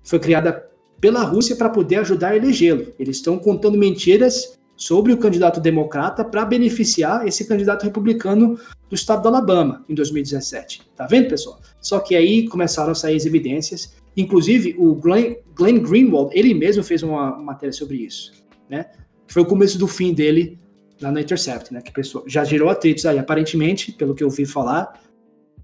foi 0.02 0.20
criada 0.20 0.71
pela 1.02 1.24
Rússia 1.24 1.56
para 1.56 1.70
poder 1.70 1.96
ajudar 1.98 2.30
a 2.30 2.38
elegê-lo. 2.38 2.94
Eles 3.00 3.18
estão 3.18 3.40
contando 3.40 3.78
mentiras 3.78 4.58
sobre 4.78 5.12
o 5.12 5.18
candidato 5.18 5.60
democrata 5.60 6.24
para 6.24 6.46
beneficiar 6.46 7.28
esse 7.28 7.46
candidato 7.46 7.84
republicano 7.84 8.58
do 8.90 8.96
estado 8.96 9.24
do 9.24 9.28
Alabama 9.28 9.84
em 9.90 9.96
2017. 9.96 10.82
Tá 10.96 11.06
vendo, 11.06 11.28
pessoal? 11.28 11.60
Só 11.82 12.00
que 12.00 12.16
aí 12.16 12.48
começaram 12.48 12.92
a 12.92 12.96
sair 12.96 13.16
as 13.16 13.26
evidências. 13.26 13.96
Inclusive, 14.16 14.76
o 14.78 14.96
Glenn, 14.96 15.36
Glenn 15.56 15.80
Greenwald, 15.80 16.32
ele 16.38 16.54
mesmo 16.54 16.84
fez 16.84 17.04
uma 17.04 17.38
matéria 17.38 17.74
sobre 17.74 17.98
isso, 17.98 18.32
né? 18.70 18.86
Foi 19.28 19.42
o 19.42 19.46
começo 19.46 19.78
do 19.78 19.88
fim 19.88 20.14
dele 20.14 20.60
lá 21.02 21.12
na 21.12 21.22
Intercept, 21.22 21.74
né? 21.74 21.82
Que 21.82 21.92
pessoa 21.92 22.24
já 22.28 22.44
gerou 22.44 22.70
atritos 22.70 23.06
aí, 23.06 23.18
aparentemente, 23.18 23.92
pelo 23.92 24.14
que 24.14 24.24
eu 24.24 24.28
ouvi 24.28 24.46
falar. 24.46 25.00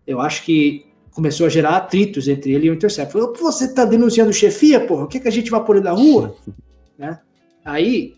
Eu 0.06 0.22
acho 0.22 0.44
que 0.44 0.86
começou 1.18 1.48
a 1.48 1.50
gerar 1.50 1.76
atritos 1.78 2.28
entre 2.28 2.54
ele 2.54 2.68
e 2.68 2.70
o 2.70 2.76
Intercept. 2.76 3.12
Falou, 3.12 3.34
você 3.34 3.74
tá 3.74 3.84
denunciando 3.86 4.32
chefia, 4.32 4.86
porra? 4.86 5.06
O 5.06 5.08
que, 5.08 5.20
que 5.20 5.28
a 5.28 5.32
gente 5.32 5.50
vai 5.50 5.66
pôr 5.66 5.82
na 5.82 5.90
rua? 5.90 6.38
né? 6.96 7.20
Aí, 7.66 8.16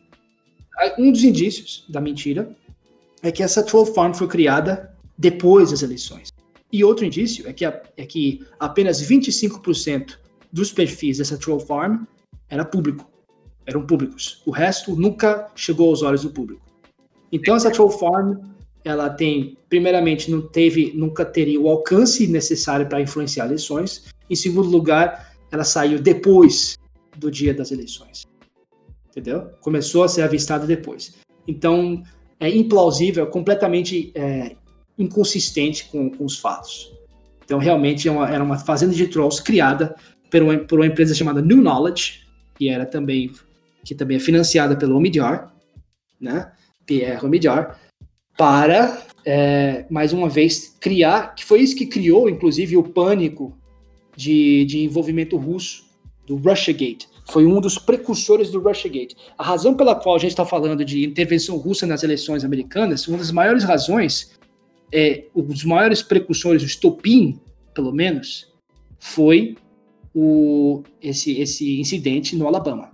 um 0.97 1.09
dos 1.09 1.23
indícios 1.23 1.85
da 1.87 2.01
mentira 2.01 2.53
é 3.23 3.31
que 3.31 3.41
essa 3.41 3.63
Troll 3.63 3.85
Farm 3.85 4.11
foi 4.11 4.27
criada 4.27 4.93
depois 5.17 5.71
das 5.71 5.81
eleições. 5.81 6.27
E 6.73 6.83
outro 6.83 7.05
indício 7.05 7.47
é 7.47 7.53
que, 7.53 7.63
a, 7.63 7.81
é 7.95 8.05
que 8.05 8.45
apenas 8.59 9.01
25% 9.01 10.17
dos 10.51 10.73
perfis 10.73 11.19
dessa 11.19 11.37
troll 11.37 11.61
farm 11.61 12.03
era 12.49 12.65
público, 12.65 13.09
eram 13.65 13.87
públicos. 13.87 14.43
O 14.45 14.51
resto 14.51 14.93
nunca 14.93 15.49
chegou 15.55 15.89
aos 15.89 16.01
olhos 16.01 16.23
do 16.23 16.31
público. 16.31 16.61
Então 17.31 17.55
essa 17.55 17.71
troll 17.71 17.91
farm, 17.91 18.39
ela 18.83 19.09
tem, 19.09 19.57
primeiramente, 19.67 20.31
não 20.31 20.41
teve, 20.41 20.93
nunca 20.95 21.25
teria 21.25 21.59
o 21.59 21.69
alcance 21.69 22.27
necessário 22.27 22.87
para 22.87 23.01
influenciar 23.01 23.45
eleições. 23.45 24.05
Em 24.29 24.35
segundo 24.35 24.69
lugar, 24.69 25.33
ela 25.51 25.63
saiu 25.63 25.99
depois 25.99 26.77
do 27.17 27.29
dia 27.29 27.53
das 27.53 27.71
eleições. 27.71 28.25
Entendeu? 29.09 29.49
Começou 29.61 30.03
a 30.03 30.07
ser 30.07 30.21
avistada 30.21 30.65
depois. 30.65 31.15
Então, 31.47 32.03
é 32.39 32.49
implausível, 32.49 33.27
completamente 33.27 34.11
é, 34.15 34.55
inconsistente 34.97 35.85
com, 35.85 36.09
com, 36.09 36.25
os 36.25 36.37
fatos. 36.37 36.93
Então, 37.43 37.57
realmente, 37.57 38.07
é 38.07 38.11
uma, 38.11 38.29
era 38.29 38.43
uma 38.43 38.57
fazenda 38.57 38.93
de 38.93 39.07
trolls 39.07 39.43
criada 39.43 39.95
por 40.29 40.41
uma, 40.41 40.57
por 40.57 40.79
uma 40.79 40.85
empresa 40.85 41.13
chamada 41.13 41.41
New 41.41 41.61
Knowledge, 41.61 42.21
que 42.57 42.69
era 42.69 42.85
também 42.85 43.31
que 43.83 43.95
também 43.95 44.17
é 44.17 44.19
financiada 44.19 44.75
pelo 44.75 44.95
Omidyar, 44.97 45.51
né? 46.19 46.51
Pierre 46.85 47.25
Omidyar, 47.25 47.79
para 48.39 49.05
é, 49.25 49.85
mais 49.89 50.13
uma 50.13 50.29
vez 50.29 50.73
criar, 50.79 51.35
que 51.35 51.43
foi 51.43 51.59
isso 51.59 51.75
que 51.75 51.85
criou, 51.85 52.29
inclusive, 52.29 52.77
o 52.77 52.83
pânico 52.83 53.53
de, 54.15 54.63
de 54.63 54.79
envolvimento 54.85 55.35
russo 55.35 55.83
do 56.25 56.37
Russiagate. 56.37 57.09
Foi 57.29 57.45
um 57.45 57.59
dos 57.59 57.77
precursores 57.77 58.49
do 58.49 58.61
Russiagate. 58.61 59.13
A 59.37 59.43
razão 59.43 59.75
pela 59.75 59.93
qual 59.93 60.15
a 60.15 60.19
gente 60.19 60.31
está 60.31 60.45
falando 60.45 60.85
de 60.85 61.05
intervenção 61.05 61.57
russa 61.57 61.85
nas 61.85 62.01
eleições 62.01 62.45
americanas, 62.45 63.05
uma 63.09 63.17
das 63.17 63.29
maiores 63.29 63.65
razões, 63.65 64.39
é, 64.89 65.25
um 65.35 65.41
dos 65.41 65.65
maiores 65.65 66.01
precursores, 66.01 66.63
o 66.63 66.65
estopim, 66.65 67.37
pelo 67.73 67.91
menos, 67.91 68.47
foi 68.99 69.57
o, 70.15 70.81
esse, 71.01 71.41
esse 71.41 71.77
incidente 71.77 72.37
no 72.37 72.47
Alabama. 72.47 72.89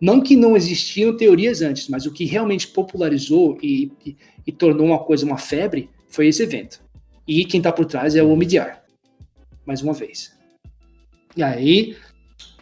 Não 0.00 0.20
que 0.20 0.34
não 0.34 0.56
existiam 0.56 1.14
teorias 1.14 1.60
antes, 1.60 1.88
mas 1.88 2.06
o 2.06 2.12
que 2.12 2.24
realmente 2.24 2.68
popularizou 2.68 3.58
e, 3.62 3.92
e, 4.04 4.16
e 4.46 4.52
tornou 4.52 4.86
uma 4.86 4.98
coisa 4.98 5.26
uma 5.26 5.36
febre 5.36 5.90
foi 6.08 6.26
esse 6.28 6.42
evento. 6.42 6.80
E 7.26 7.44
quem 7.44 7.58
está 7.58 7.70
por 7.70 7.84
trás 7.84 8.16
é 8.16 8.22
o 8.22 8.30
Omidyar. 8.30 8.82
Mais 9.66 9.82
uma 9.82 9.92
vez. 9.92 10.32
E 11.36 11.42
aí, 11.42 11.96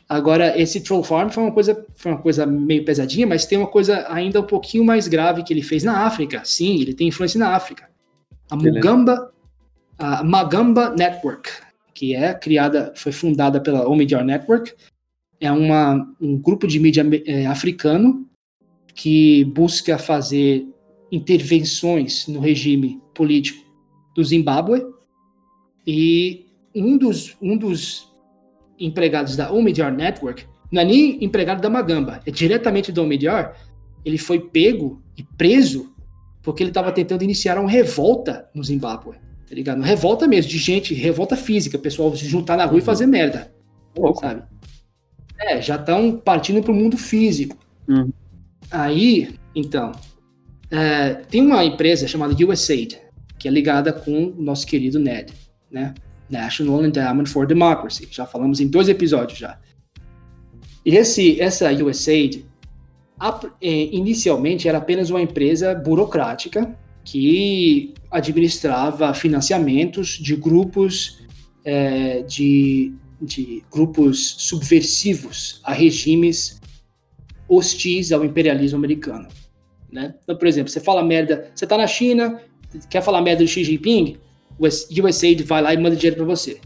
agora 0.08 0.60
esse 0.60 0.80
Troll 0.80 1.04
Farm 1.04 1.30
foi 1.30 1.44
uma 1.44 1.52
coisa, 1.52 1.86
foi 1.94 2.12
uma 2.12 2.20
coisa 2.20 2.44
meio 2.44 2.84
pesadinha, 2.84 3.26
mas 3.26 3.46
tem 3.46 3.56
uma 3.56 3.68
coisa 3.68 4.06
ainda 4.12 4.40
um 4.40 4.46
pouquinho 4.46 4.84
mais 4.84 5.06
grave 5.06 5.44
que 5.44 5.52
ele 5.52 5.62
fez 5.62 5.84
na 5.84 6.06
África. 6.06 6.42
Sim, 6.44 6.80
ele 6.80 6.92
tem 6.92 7.08
influência 7.08 7.38
na 7.38 7.54
África. 7.54 7.88
A 8.50 8.56
Mugamba, 8.56 9.32
a 9.96 10.24
Magamba 10.24 10.90
Network, 10.90 11.50
que 11.94 12.14
é 12.14 12.34
criada, 12.34 12.92
foi 12.96 13.12
fundada 13.12 13.60
pela 13.60 13.88
Omidyar 13.88 14.24
Network, 14.24 14.74
é 15.40 15.50
uma, 15.50 16.06
um 16.20 16.36
grupo 16.36 16.66
de 16.66 16.78
mídia 16.78 17.06
é, 17.26 17.46
africano 17.46 18.26
que 18.94 19.44
busca 19.44 19.98
fazer 19.98 20.66
intervenções 21.10 22.26
no 22.26 22.40
regime 22.40 23.00
político 23.14 23.64
do 24.14 24.24
Zimbábue 24.24 24.84
e 25.86 26.46
um 26.74 26.98
dos, 26.98 27.36
um 27.40 27.56
dos 27.56 28.12
empregados 28.78 29.36
da 29.36 29.52
Omidyar 29.52 29.94
Network 29.94 30.44
não 30.70 30.82
é 30.82 30.84
nem 30.84 31.24
empregado 31.24 31.62
da 31.62 31.70
Magamba, 31.70 32.20
é 32.26 32.30
diretamente 32.30 32.92
da 32.92 33.02
Omidyar. 33.02 33.56
Ele 34.04 34.18
foi 34.18 34.38
pego 34.38 35.02
e 35.16 35.22
preso 35.22 35.94
porque 36.42 36.62
ele 36.62 36.70
estava 36.70 36.92
tentando 36.92 37.24
iniciar 37.24 37.58
uma 37.58 37.70
revolta 37.70 38.48
no 38.54 38.62
Zimbábue, 38.62 39.16
tá 39.48 39.54
ligado? 39.54 39.78
Uma 39.78 39.86
revolta 39.86 40.26
mesmo, 40.26 40.50
de 40.50 40.58
gente, 40.58 40.94
revolta 40.94 41.36
física, 41.36 41.78
pessoal 41.78 42.14
se 42.14 42.26
juntar 42.26 42.56
na 42.56 42.64
rua 42.64 42.78
e 42.78 42.82
fazer 42.82 43.06
merda, 43.06 43.52
sabe? 44.20 44.42
É, 45.38 45.62
já 45.62 45.76
estão 45.76 46.16
partindo 46.16 46.62
para 46.62 46.72
o 46.72 46.74
mundo 46.74 46.96
físico. 46.96 47.56
Hum. 47.88 48.10
Aí, 48.70 49.34
então, 49.54 49.92
é, 50.70 51.14
tem 51.14 51.40
uma 51.40 51.64
empresa 51.64 52.06
chamada 52.06 52.34
USAID, 52.34 52.98
que 53.38 53.48
é 53.48 53.50
ligada 53.50 53.92
com 53.92 54.26
o 54.26 54.42
nosso 54.42 54.66
querido 54.66 54.98
Ned, 54.98 55.32
né? 55.70 55.94
National 56.28 56.84
Endowment 56.84 57.26
for 57.26 57.46
Democracy. 57.46 58.06
Já 58.10 58.26
falamos 58.26 58.60
em 58.60 58.68
dois 58.68 58.88
episódios 58.88 59.38
já. 59.38 59.58
E 60.84 60.96
esse, 60.96 61.40
essa 61.40 61.72
USAID, 61.72 62.44
é, 63.60 63.68
inicialmente 63.94 64.68
era 64.68 64.78
apenas 64.78 65.10
uma 65.10 65.20
empresa 65.20 65.74
burocrática 65.74 66.76
que 67.04 67.94
administrava 68.10 69.14
financiamentos 69.14 70.08
de 70.08 70.36
grupos 70.36 71.18
é, 71.64 72.22
de, 72.22 72.92
de 73.20 73.64
grupos 73.70 74.36
subversivos 74.38 75.60
a 75.64 75.72
regimes 75.72 76.60
hostis 77.48 78.12
ao 78.12 78.24
imperialismo 78.24 78.78
americano. 78.78 79.28
Né? 79.90 80.14
Então, 80.22 80.36
por 80.36 80.46
exemplo, 80.46 80.70
você 80.70 80.80
fala 80.80 81.02
merda, 81.02 81.50
você 81.54 81.64
está 81.64 81.76
na 81.76 81.86
China, 81.86 82.40
quer 82.90 83.02
falar 83.02 83.22
merda 83.22 83.42
do 83.42 83.48
Xi 83.48 83.64
Jinping, 83.64 84.18
o 84.58 84.66
USAID 84.66 85.42
vai 85.44 85.62
lá 85.62 85.72
e 85.72 85.76
manda 85.76 85.96
dinheiro 85.96 86.16
para 86.16 86.26
você. 86.26 86.60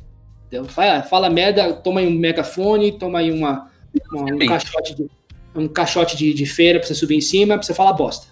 Então, 0.48 0.64
fala, 0.64 1.02
fala, 1.02 1.30
merda, 1.30 1.72
toma 1.72 2.00
aí 2.00 2.06
um 2.06 2.10
megafone, 2.10 2.92
toma 2.92 3.20
aí 3.20 3.30
uma, 3.30 3.70
uma 4.12 4.34
um 4.34 4.38
caixote, 4.38 4.94
de, 4.94 5.10
um 5.54 5.68
caixote 5.68 6.16
de, 6.16 6.34
de 6.34 6.46
feira 6.46 6.78
para 6.78 6.88
você 6.88 6.94
subir 6.94 7.16
em 7.16 7.20
cima, 7.20 7.54
para 7.54 7.62
você 7.62 7.74
falar 7.74 7.92
bosta. 7.92 8.26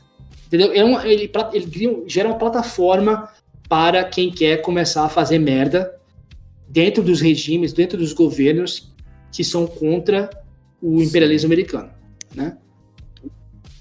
Entendeu? 0.46 0.72
É 0.74 0.84
uma, 0.84 1.06
ele, 1.06 1.30
ele 1.52 2.04
gera 2.06 2.28
uma 2.28 2.36
plataforma 2.36 3.28
para 3.68 4.02
quem 4.02 4.30
quer 4.30 4.60
começar 4.62 5.04
a 5.04 5.08
fazer 5.08 5.38
merda 5.38 5.94
dentro 6.70 7.02
dos 7.02 7.20
regimes, 7.20 7.72
dentro 7.72 7.98
dos 7.98 8.12
governos 8.12 8.92
que 9.32 9.44
são 9.44 9.66
contra 9.66 10.30
o 10.80 11.02
imperialismo 11.02 11.48
americano, 11.48 11.90
né? 12.34 12.56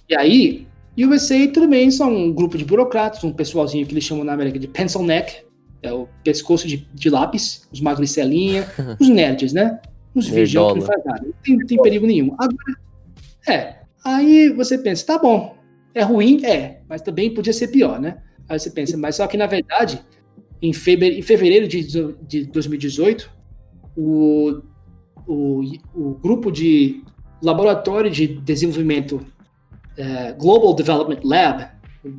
E 0.07 0.15
aí, 0.15 0.67
USA 0.97 1.47
também 1.47 1.89
são 1.91 2.13
um 2.13 2.33
grupo 2.33 2.57
de 2.57 2.65
burocratas, 2.65 3.23
um 3.23 3.31
pessoalzinho 3.31 3.85
que 3.85 3.93
eles 3.93 4.03
chamam 4.03 4.23
na 4.23 4.33
América 4.33 4.59
de 4.59 4.67
pencil 4.67 5.03
neck, 5.03 5.43
é 5.81 5.93
o 5.93 6.07
pescoço 6.23 6.67
de, 6.67 6.87
de 6.93 7.09
lápis, 7.09 7.67
os 7.71 7.79
magricelinha, 7.79 8.67
os 8.99 9.07
nerds, 9.07 9.53
né? 9.53 9.79
Os 10.13 10.27
virgão 10.27 10.73
que 10.73 10.79
não 10.79 10.85
faz 10.85 11.05
nada. 11.05 11.21
Não 11.23 11.33
tem, 11.43 11.57
não 11.57 11.65
tem 11.65 11.81
perigo 11.81 12.05
nenhum. 12.05 12.35
Agora, 12.37 12.75
é. 13.47 13.75
Aí 14.03 14.49
você 14.49 14.77
pensa, 14.77 15.05
tá 15.05 15.17
bom. 15.17 15.55
É 15.93 16.01
ruim? 16.01 16.43
É. 16.43 16.81
Mas 16.89 17.01
também 17.01 17.33
podia 17.33 17.53
ser 17.53 17.67
pior, 17.69 17.99
né? 17.99 18.17
Aí 18.49 18.59
você 18.59 18.71
pensa, 18.71 18.97
mas 18.97 19.15
só 19.15 19.27
que 19.27 19.37
na 19.37 19.45
verdade, 19.45 20.01
em 20.61 20.73
fevereiro, 20.73 21.67
de, 21.67 21.83
de 22.27 22.45
2018, 22.45 23.31
o, 23.95 24.61
o, 25.27 25.61
o 25.93 26.13
grupo 26.15 26.51
de 26.51 27.03
laboratório 27.41 28.11
de 28.11 28.27
desenvolvimento 28.27 29.25
é, 29.97 30.33
Global 30.33 30.73
Development 30.73 31.19
Lab, 31.23 31.67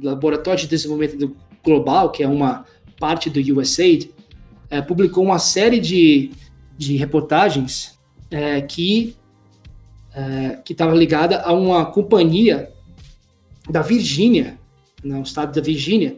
laboratório 0.02 0.60
de 0.60 0.68
desenvolvimento 0.68 1.36
global, 1.62 2.10
que 2.10 2.22
é 2.22 2.28
uma 2.28 2.64
parte 2.98 3.28
do 3.28 3.40
USAID, 3.58 4.10
é, 4.70 4.80
publicou 4.80 5.24
uma 5.24 5.38
série 5.38 5.80
de, 5.80 6.30
de 6.76 6.96
reportagens 6.96 7.98
é, 8.30 8.60
que 8.60 9.16
que 10.64 10.72
estava 10.72 10.92
ligada 10.92 11.40
a 11.40 11.52
uma 11.52 11.86
companhia 11.86 12.72
da 13.70 13.80
Virgínia, 13.80 14.58
no 15.04 15.14
né, 15.14 15.22
estado 15.22 15.54
da 15.54 15.60
Virgínia, 15.60 16.16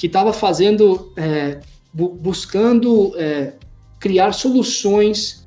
que 0.00 0.06
estava 0.06 0.32
fazendo, 0.32 1.12
é, 1.14 1.60
bu 1.92 2.08
buscando 2.14 3.12
é, 3.18 3.52
criar 3.98 4.32
soluções 4.32 5.46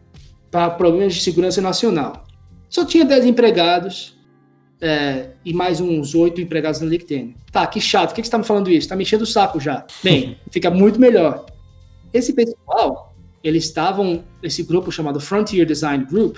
para 0.51 0.69
problemas 0.69 1.15
de 1.15 1.21
segurança 1.21 1.59
nacional. 1.59 2.23
Só 2.69 2.85
tinha 2.85 3.03
10 3.03 3.25
empregados, 3.25 4.15
é, 4.79 5.31
e 5.43 5.55
mais 5.55 5.81
uns 5.81 6.13
oito 6.13 6.39
empregados 6.39 6.81
no 6.81 6.87
LinkedIn. 6.87 7.33
Tá, 7.51 7.65
que 7.65 7.81
chato, 7.81 8.09
por 8.09 8.15
que, 8.15 8.21
que 8.21 8.27
você 8.27 8.31
tá 8.31 8.37
me 8.37 8.43
falando 8.43 8.69
isso? 8.69 8.87
Tá 8.87 8.95
me 8.95 9.01
enchendo 9.01 9.23
o 9.23 9.25
saco 9.25 9.59
já. 9.59 9.87
Bem, 10.03 10.37
fica 10.51 10.69
muito 10.69 10.99
melhor. 10.99 11.47
Esse 12.13 12.31
pessoal, 12.31 13.15
eles 13.43 13.63
estavam, 13.63 14.23
esse 14.43 14.61
grupo 14.61 14.91
chamado 14.91 15.19
Frontier 15.19 15.65
Design 15.65 16.05
Group, 16.05 16.37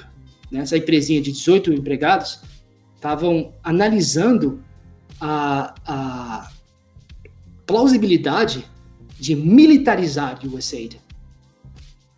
né, 0.49 0.61
essa 0.61 0.77
empresinha 0.77 1.21
de 1.21 1.33
18 1.33 1.73
empregados, 1.73 2.39
estavam 2.95 3.51
analisando 3.61 4.63
a, 5.19 5.75
a 5.85 6.54
plausibilidade 7.65 8.65
de 9.19 9.35
militarizar 9.35 10.39
o 10.43 10.55
USAID, 10.55 10.99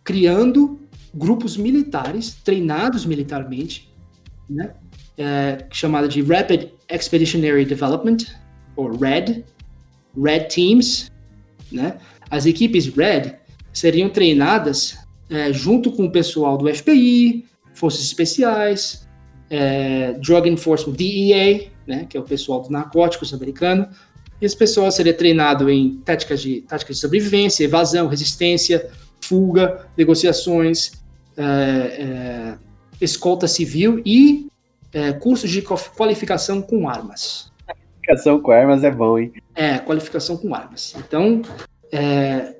criando 0.04 0.80
grupos 1.14 1.56
militares 1.56 2.34
treinados 2.44 3.06
militarmente, 3.06 3.92
né, 4.48 4.74
é, 5.16 5.66
chamada 5.70 6.08
de 6.08 6.22
Rapid 6.22 6.68
Expeditionary 6.88 7.64
Development, 7.64 8.18
ou 8.76 8.96
RED, 8.96 9.44
RED 10.16 10.48
Teams, 10.48 11.10
né? 11.70 11.98
As 12.30 12.46
equipes 12.46 12.86
RED 12.86 13.34
seriam 13.72 14.08
treinadas 14.08 14.96
é, 15.28 15.52
junto 15.52 15.90
com 15.92 16.04
o 16.04 16.12
pessoal 16.12 16.56
do 16.56 16.72
FBI, 16.72 17.44
Forças 17.74 18.02
Especiais, 18.02 19.06
é, 19.50 20.12
Drug 20.14 20.48
Enforcement, 20.48 20.94
DEA, 20.94 21.70
né, 21.86 22.06
que 22.08 22.16
é 22.16 22.20
o 22.20 22.24
pessoal 22.24 22.60
dos 22.60 22.70
narcóticos 22.70 23.32
americano, 23.32 23.88
E 24.40 24.44
esse 24.44 24.56
pessoal 24.56 24.90
seria 24.90 25.14
treinado 25.14 25.68
em 25.68 25.96
táticas 26.04 26.40
de, 26.40 26.60
táticas 26.62 26.96
de 26.96 27.00
sobrevivência, 27.00 27.64
evasão, 27.64 28.06
resistência, 28.06 28.88
fuga, 29.20 29.86
negociações, 29.96 30.92
é, 31.36 31.42
é, 31.42 32.58
escolta 33.00 33.48
civil 33.48 34.00
e 34.04 34.48
é, 34.92 35.12
cursos 35.12 35.50
de 35.50 35.62
qualificação 35.62 36.62
com 36.62 36.88
armas. 36.88 37.52
Qualificação 37.66 38.40
com 38.40 38.50
armas 38.52 38.84
é 38.84 38.90
bom, 38.90 39.18
hein? 39.18 39.32
É, 39.54 39.78
qualificação 39.78 40.36
com 40.36 40.54
armas. 40.54 40.94
Então, 40.96 41.42
é, 41.92 42.54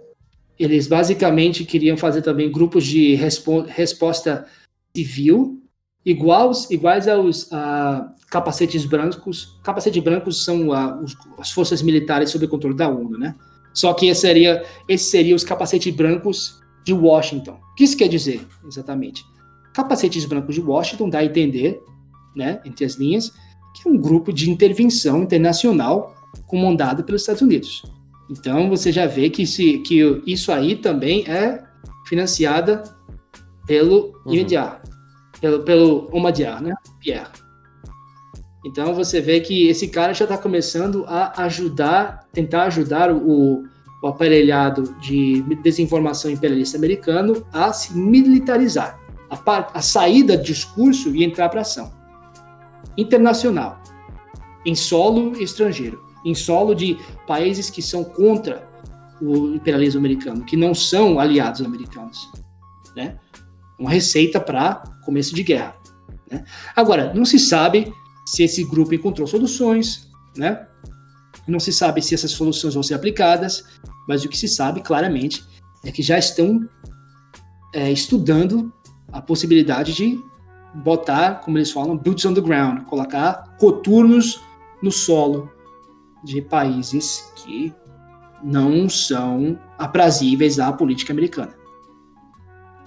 eles 0.58 0.86
basicamente 0.86 1.64
queriam 1.64 1.96
fazer 1.96 2.22
também 2.22 2.50
grupos 2.50 2.84
de 2.84 3.14
respo 3.14 3.60
resposta 3.62 4.46
civil 4.94 5.62
iguais, 6.04 6.70
iguais 6.70 7.06
aos 7.06 7.44
uh, 7.44 8.10
capacetes 8.30 8.84
brancos. 8.84 9.58
Capacetes 9.62 10.02
brancos 10.02 10.44
são 10.44 10.68
uh, 10.68 11.02
os, 11.02 11.16
as 11.38 11.50
forças 11.50 11.82
militares 11.82 12.30
sob 12.30 12.46
controle 12.46 12.76
da 12.76 12.88
ONU, 12.88 13.18
né? 13.18 13.34
Só 13.72 13.92
que 13.94 14.08
esse 14.08 14.22
seria, 14.22 14.64
esse 14.88 15.10
seria 15.10 15.34
os 15.34 15.44
capacetes 15.44 15.94
brancos 15.94 16.60
de 16.84 16.92
Washington. 16.92 17.58
O 17.72 17.74
que 17.74 17.84
isso 17.84 17.96
quer 17.96 18.08
dizer, 18.08 18.46
exatamente? 18.66 19.24
Capacetes 19.72 20.24
brancos 20.24 20.54
de 20.54 20.60
Washington 20.60 21.08
dá 21.08 21.18
a 21.20 21.24
entender, 21.24 21.80
né, 22.34 22.60
entre 22.64 22.84
as 22.84 22.94
linhas, 22.94 23.30
que 23.74 23.88
é 23.88 23.90
um 23.90 23.96
grupo 23.96 24.32
de 24.32 24.50
intervenção 24.50 25.22
internacional 25.22 26.16
comandado 26.46 27.04
pelos 27.04 27.22
Estados 27.22 27.42
Unidos. 27.42 27.82
Então 28.30 28.68
você 28.68 28.90
já 28.90 29.06
vê 29.06 29.30
que, 29.30 29.46
se, 29.46 29.78
que 29.78 30.22
isso 30.26 30.50
aí 30.50 30.76
também 30.76 31.24
é 31.28 31.62
financiada 32.06 32.82
pelo 33.66 34.12
uhum. 34.24 34.34
IMDA, 34.34 34.82
pelo, 35.40 35.62
pelo 35.62 36.08
Omadiar, 36.12 36.62
né? 36.62 36.74
Pierre. 37.00 37.28
Então 38.64 38.94
você 38.94 39.20
vê 39.20 39.40
que 39.40 39.68
esse 39.68 39.88
cara 39.88 40.12
já 40.12 40.24
está 40.24 40.36
começando 40.36 41.04
a 41.06 41.44
ajudar, 41.44 42.26
tentar 42.32 42.64
ajudar 42.64 43.12
o, 43.12 43.64
o 44.02 44.06
aparelhado 44.06 44.94
de 45.00 45.42
desinformação 45.62 46.30
imperialista 46.30 46.76
americano 46.76 47.46
a 47.52 47.72
se 47.72 47.96
militarizar, 47.96 48.98
a, 49.30 49.78
a 49.78 49.80
sair 49.82 50.24
do 50.24 50.36
discurso 50.36 51.14
e 51.14 51.24
entrar 51.24 51.48
para 51.48 51.60
ação 51.60 51.92
internacional, 52.96 53.80
em 54.66 54.74
solo 54.74 55.40
estrangeiro 55.40 56.08
em 56.24 56.34
solo 56.34 56.74
de 56.74 56.98
países 57.26 57.70
que 57.70 57.82
são 57.82 58.04
contra 58.04 58.68
o 59.20 59.54
imperialismo 59.54 59.98
americano, 59.98 60.44
que 60.44 60.56
não 60.56 60.74
são 60.74 61.18
aliados 61.18 61.60
americanos. 61.62 62.30
Né? 62.94 63.18
Uma 63.78 63.90
receita 63.90 64.40
para 64.40 64.82
começo 65.04 65.34
de 65.34 65.42
guerra. 65.42 65.74
Né? 66.30 66.44
Agora, 66.76 67.12
não 67.14 67.24
se 67.24 67.38
sabe 67.38 67.92
se 68.28 68.42
esse 68.42 68.62
grupo 68.62 68.94
encontrou 68.94 69.26
soluções, 69.26 70.06
né? 70.36 70.66
não 71.46 71.58
se 71.58 71.72
sabe 71.72 72.02
se 72.02 72.14
essas 72.14 72.32
soluções 72.32 72.74
vão 72.74 72.82
ser 72.82 72.92
aplicadas, 72.92 73.64
mas 74.06 74.22
o 74.22 74.28
que 74.28 74.36
se 74.36 74.46
sabe 74.46 74.82
claramente 74.82 75.42
é 75.82 75.90
que 75.90 76.02
já 76.02 76.18
estão 76.18 76.68
é, 77.74 77.90
estudando 77.90 78.70
a 79.10 79.22
possibilidade 79.22 79.94
de 79.94 80.22
botar, 80.74 81.36
como 81.36 81.56
eles 81.56 81.72
falam, 81.72 81.96
boots 81.96 82.26
on 82.26 82.34
the 82.34 82.40
ground, 82.42 82.82
colocar 82.82 83.56
coturnos 83.58 84.38
no 84.82 84.92
solo 84.92 85.50
de 86.22 86.42
países 86.42 87.32
que 87.36 87.72
não 88.44 88.90
são 88.90 89.58
aprazíveis 89.78 90.58
à 90.58 90.70
política 90.70 91.14
americana. 91.14 91.54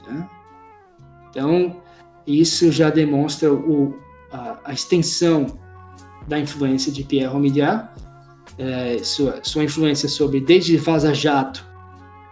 Né? 0.08 0.30
Então, 1.30 1.82
isso 2.28 2.72
já 2.72 2.92
demonstra 2.92 3.52
o, 3.52 4.00
a, 4.32 4.60
a, 4.66 4.74
extensão 4.74 5.60
da 6.28 6.40
influência 6.40 6.92
de 6.92 7.04
Pierre 7.04 7.36
Omidyar, 7.36 7.94
é, 8.58 9.00
sua, 9.04 9.40
sua 9.44 9.64
influência 9.64 10.08
sobre 10.08 10.40
desde 10.40 10.78
Vaza 10.78 11.14
Jato 11.14 11.66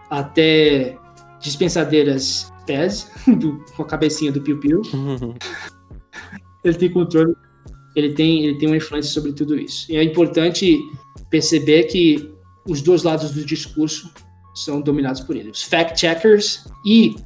até 0.08 0.96
dispensadeiras 1.40 2.52
PES, 2.66 3.10
do, 3.38 3.64
com 3.76 3.82
a 3.82 3.86
cabecinha 3.86 4.32
do 4.32 4.40
Piu 4.40 4.58
Piu. 4.58 4.82
Ele 6.62 6.74
tem 6.74 6.90
controle 6.90 7.34
ele 7.94 8.12
tem, 8.12 8.44
ele 8.44 8.58
tem 8.58 8.68
uma 8.68 8.76
influência 8.76 9.12
sobre 9.12 9.32
tudo 9.32 9.58
isso. 9.58 9.90
E 9.90 9.96
é 9.96 10.02
importante 10.02 10.78
perceber 11.28 11.84
que 11.84 12.32
os 12.68 12.82
dois 12.82 13.02
lados 13.02 13.32
do 13.32 13.44
discurso 13.44 14.12
são 14.54 14.80
dominados 14.80 15.20
por 15.20 15.36
ele. 15.36 15.50
Os 15.50 15.62
fact-checkers 15.62 16.64
e 16.84 17.16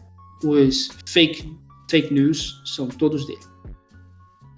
os 0.43 0.89
fake, 1.07 1.53
fake 1.91 2.13
news 2.13 2.63
são 2.65 2.89
todos 2.89 3.27
dele. 3.27 3.41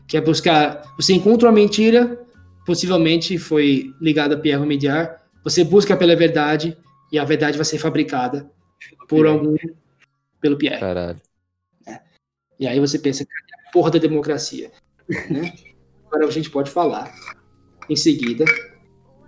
Quer 0.08 0.20
buscar... 0.20 0.82
Você 0.96 1.12
encontra 1.12 1.48
uma 1.48 1.54
mentira, 1.54 2.26
possivelmente 2.64 3.38
foi 3.38 3.92
ligada 4.00 4.34
a 4.34 4.38
Pierre 4.38 4.64
Mediar, 4.64 5.22
você 5.42 5.64
busca 5.64 5.96
pela 5.96 6.14
verdade 6.16 6.76
e 7.12 7.18
a 7.18 7.24
verdade 7.24 7.56
vai 7.56 7.64
ser 7.64 7.78
fabricada 7.78 8.50
por 9.08 9.26
algum... 9.26 9.56
pelo 10.40 10.56
Pierre. 10.56 10.80
Caralho. 10.80 11.20
É. 11.86 12.00
E 12.58 12.66
aí 12.66 12.80
você 12.80 12.98
pensa, 12.98 13.26
porra 13.72 13.90
da 13.90 13.98
democracia. 13.98 14.70
Né? 15.30 15.52
Agora 16.06 16.26
a 16.26 16.30
gente 16.30 16.50
pode 16.50 16.70
falar 16.70 17.12
em 17.88 17.96
seguida 17.96 18.44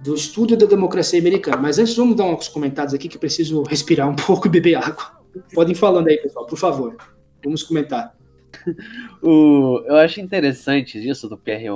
do 0.01 0.15
estudo 0.15 0.57
da 0.57 0.67
democracia 0.67 1.19
americana. 1.19 1.57
Mas 1.57 1.79
antes, 1.79 1.97
vamos 1.97 2.17
dar 2.17 2.25
uns 2.25 2.49
comentários 2.49 2.95
aqui 2.95 3.09
que 3.09 3.17
eu 3.17 3.21
preciso 3.21 3.63
respirar 3.63 4.09
um 4.09 4.15
pouco 4.17 4.47
e 4.47 4.51
beber 4.51 4.77
água. 4.77 5.19
Podem 5.55 5.75
falando 5.75 6.09
aí, 6.09 6.19
pessoal, 6.19 6.47
por 6.47 6.59
favor. 6.59 6.97
Vamos 7.45 7.63
comentar. 7.63 8.17
O, 9.23 9.83
eu 9.87 9.97
acho 9.97 10.21
interessante 10.21 10.97
isso 10.99 11.29
do 11.29 11.37
Pierre 11.37 11.67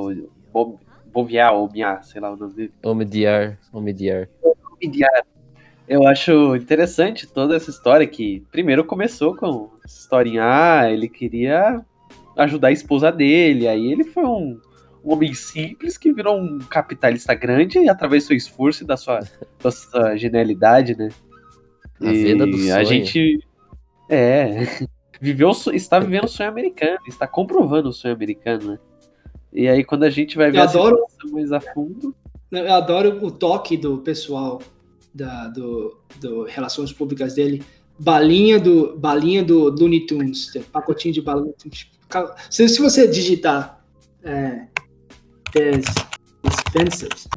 Boviar, 1.12 1.55
ou 1.55 1.68
Biar, 1.68 2.03
sei 2.05 2.21
lá 2.21 2.33
o 2.33 2.37
nome 2.37 2.55
dele. 2.55 2.73
Omediar, 2.83 3.59
Omediar. 3.73 4.29
Omediar. 4.77 5.25
Eu 5.88 6.07
acho 6.07 6.55
interessante 6.57 7.27
toda 7.27 7.57
essa 7.57 7.71
história 7.71 8.07
que 8.07 8.45
primeiro 8.51 8.85
começou 8.85 9.35
com 9.35 9.71
essa 9.85 9.99
historinha, 9.99 10.42
ah, 10.45 10.90
ele 10.90 11.09
queria 11.09 11.85
ajudar 12.37 12.68
a 12.68 12.73
esposa 12.73 13.11
dele, 13.12 13.68
aí 13.68 13.92
ele 13.92 14.05
foi 14.05 14.25
um 14.25 14.59
um 15.05 15.12
homem 15.12 15.35
simples 15.35 15.99
que 15.99 16.12
virou 16.12 16.38
um 16.38 16.59
capitalista 16.61 17.35
grande 17.35 17.79
e 17.79 17.88
através 17.88 18.25
do 18.25 18.27
seu 18.29 18.37
esforço 18.37 18.85
e 18.85 18.87
da 18.87 18.97
sua, 18.97 19.21
da 19.62 19.71
sua 19.71 20.16
genialidade, 20.16 20.97
né? 20.97 21.09
A 22.01 22.12
e 22.12 22.25
venda 22.25 22.47
do 22.47 22.57
sonho. 22.57 22.77
A 22.77 22.85
gente. 22.85 23.45
É. 24.09 24.66
Viveu, 25.23 25.53
está 25.73 26.01
vivendo 26.01 26.25
o 26.25 26.29
sonho 26.29 26.49
americano, 26.49 26.99
está 27.07 27.29
comprovando 27.29 27.91
o 27.91 27.93
sonho 27.93 28.13
americano, 28.13 28.73
né? 28.73 28.79
E 29.53 29.69
aí, 29.69 29.85
quando 29.85 30.03
a 30.03 30.11
gente 30.11 30.37
vai 30.37 30.51
ver 30.51 30.59
eu 30.59 30.63
adoro, 30.63 30.99
mais 31.31 31.53
a 31.53 31.61
fundo. 31.61 32.13
Eu 32.51 32.73
adoro 32.73 33.25
o 33.25 33.31
toque 33.31 33.77
do 33.77 33.99
pessoal 33.99 34.61
da, 35.15 35.47
do, 35.47 35.97
do 36.19 36.43
Relações 36.43 36.93
Públicas 36.93 37.35
dele. 37.35 37.63
Balinha 37.97 38.59
do, 38.59 38.99
balinha 38.99 39.45
do 39.45 39.71
Looney 39.71 40.07
Tunes, 40.07 40.53
pacotinho 40.73 41.15
de 41.15 41.23
balinha. 41.23 41.55
Se, 42.51 42.69
se 42.69 42.81
você 42.81 43.07
digitar 43.07 43.81
é, 44.25 44.67
Dispensers 46.43 47.29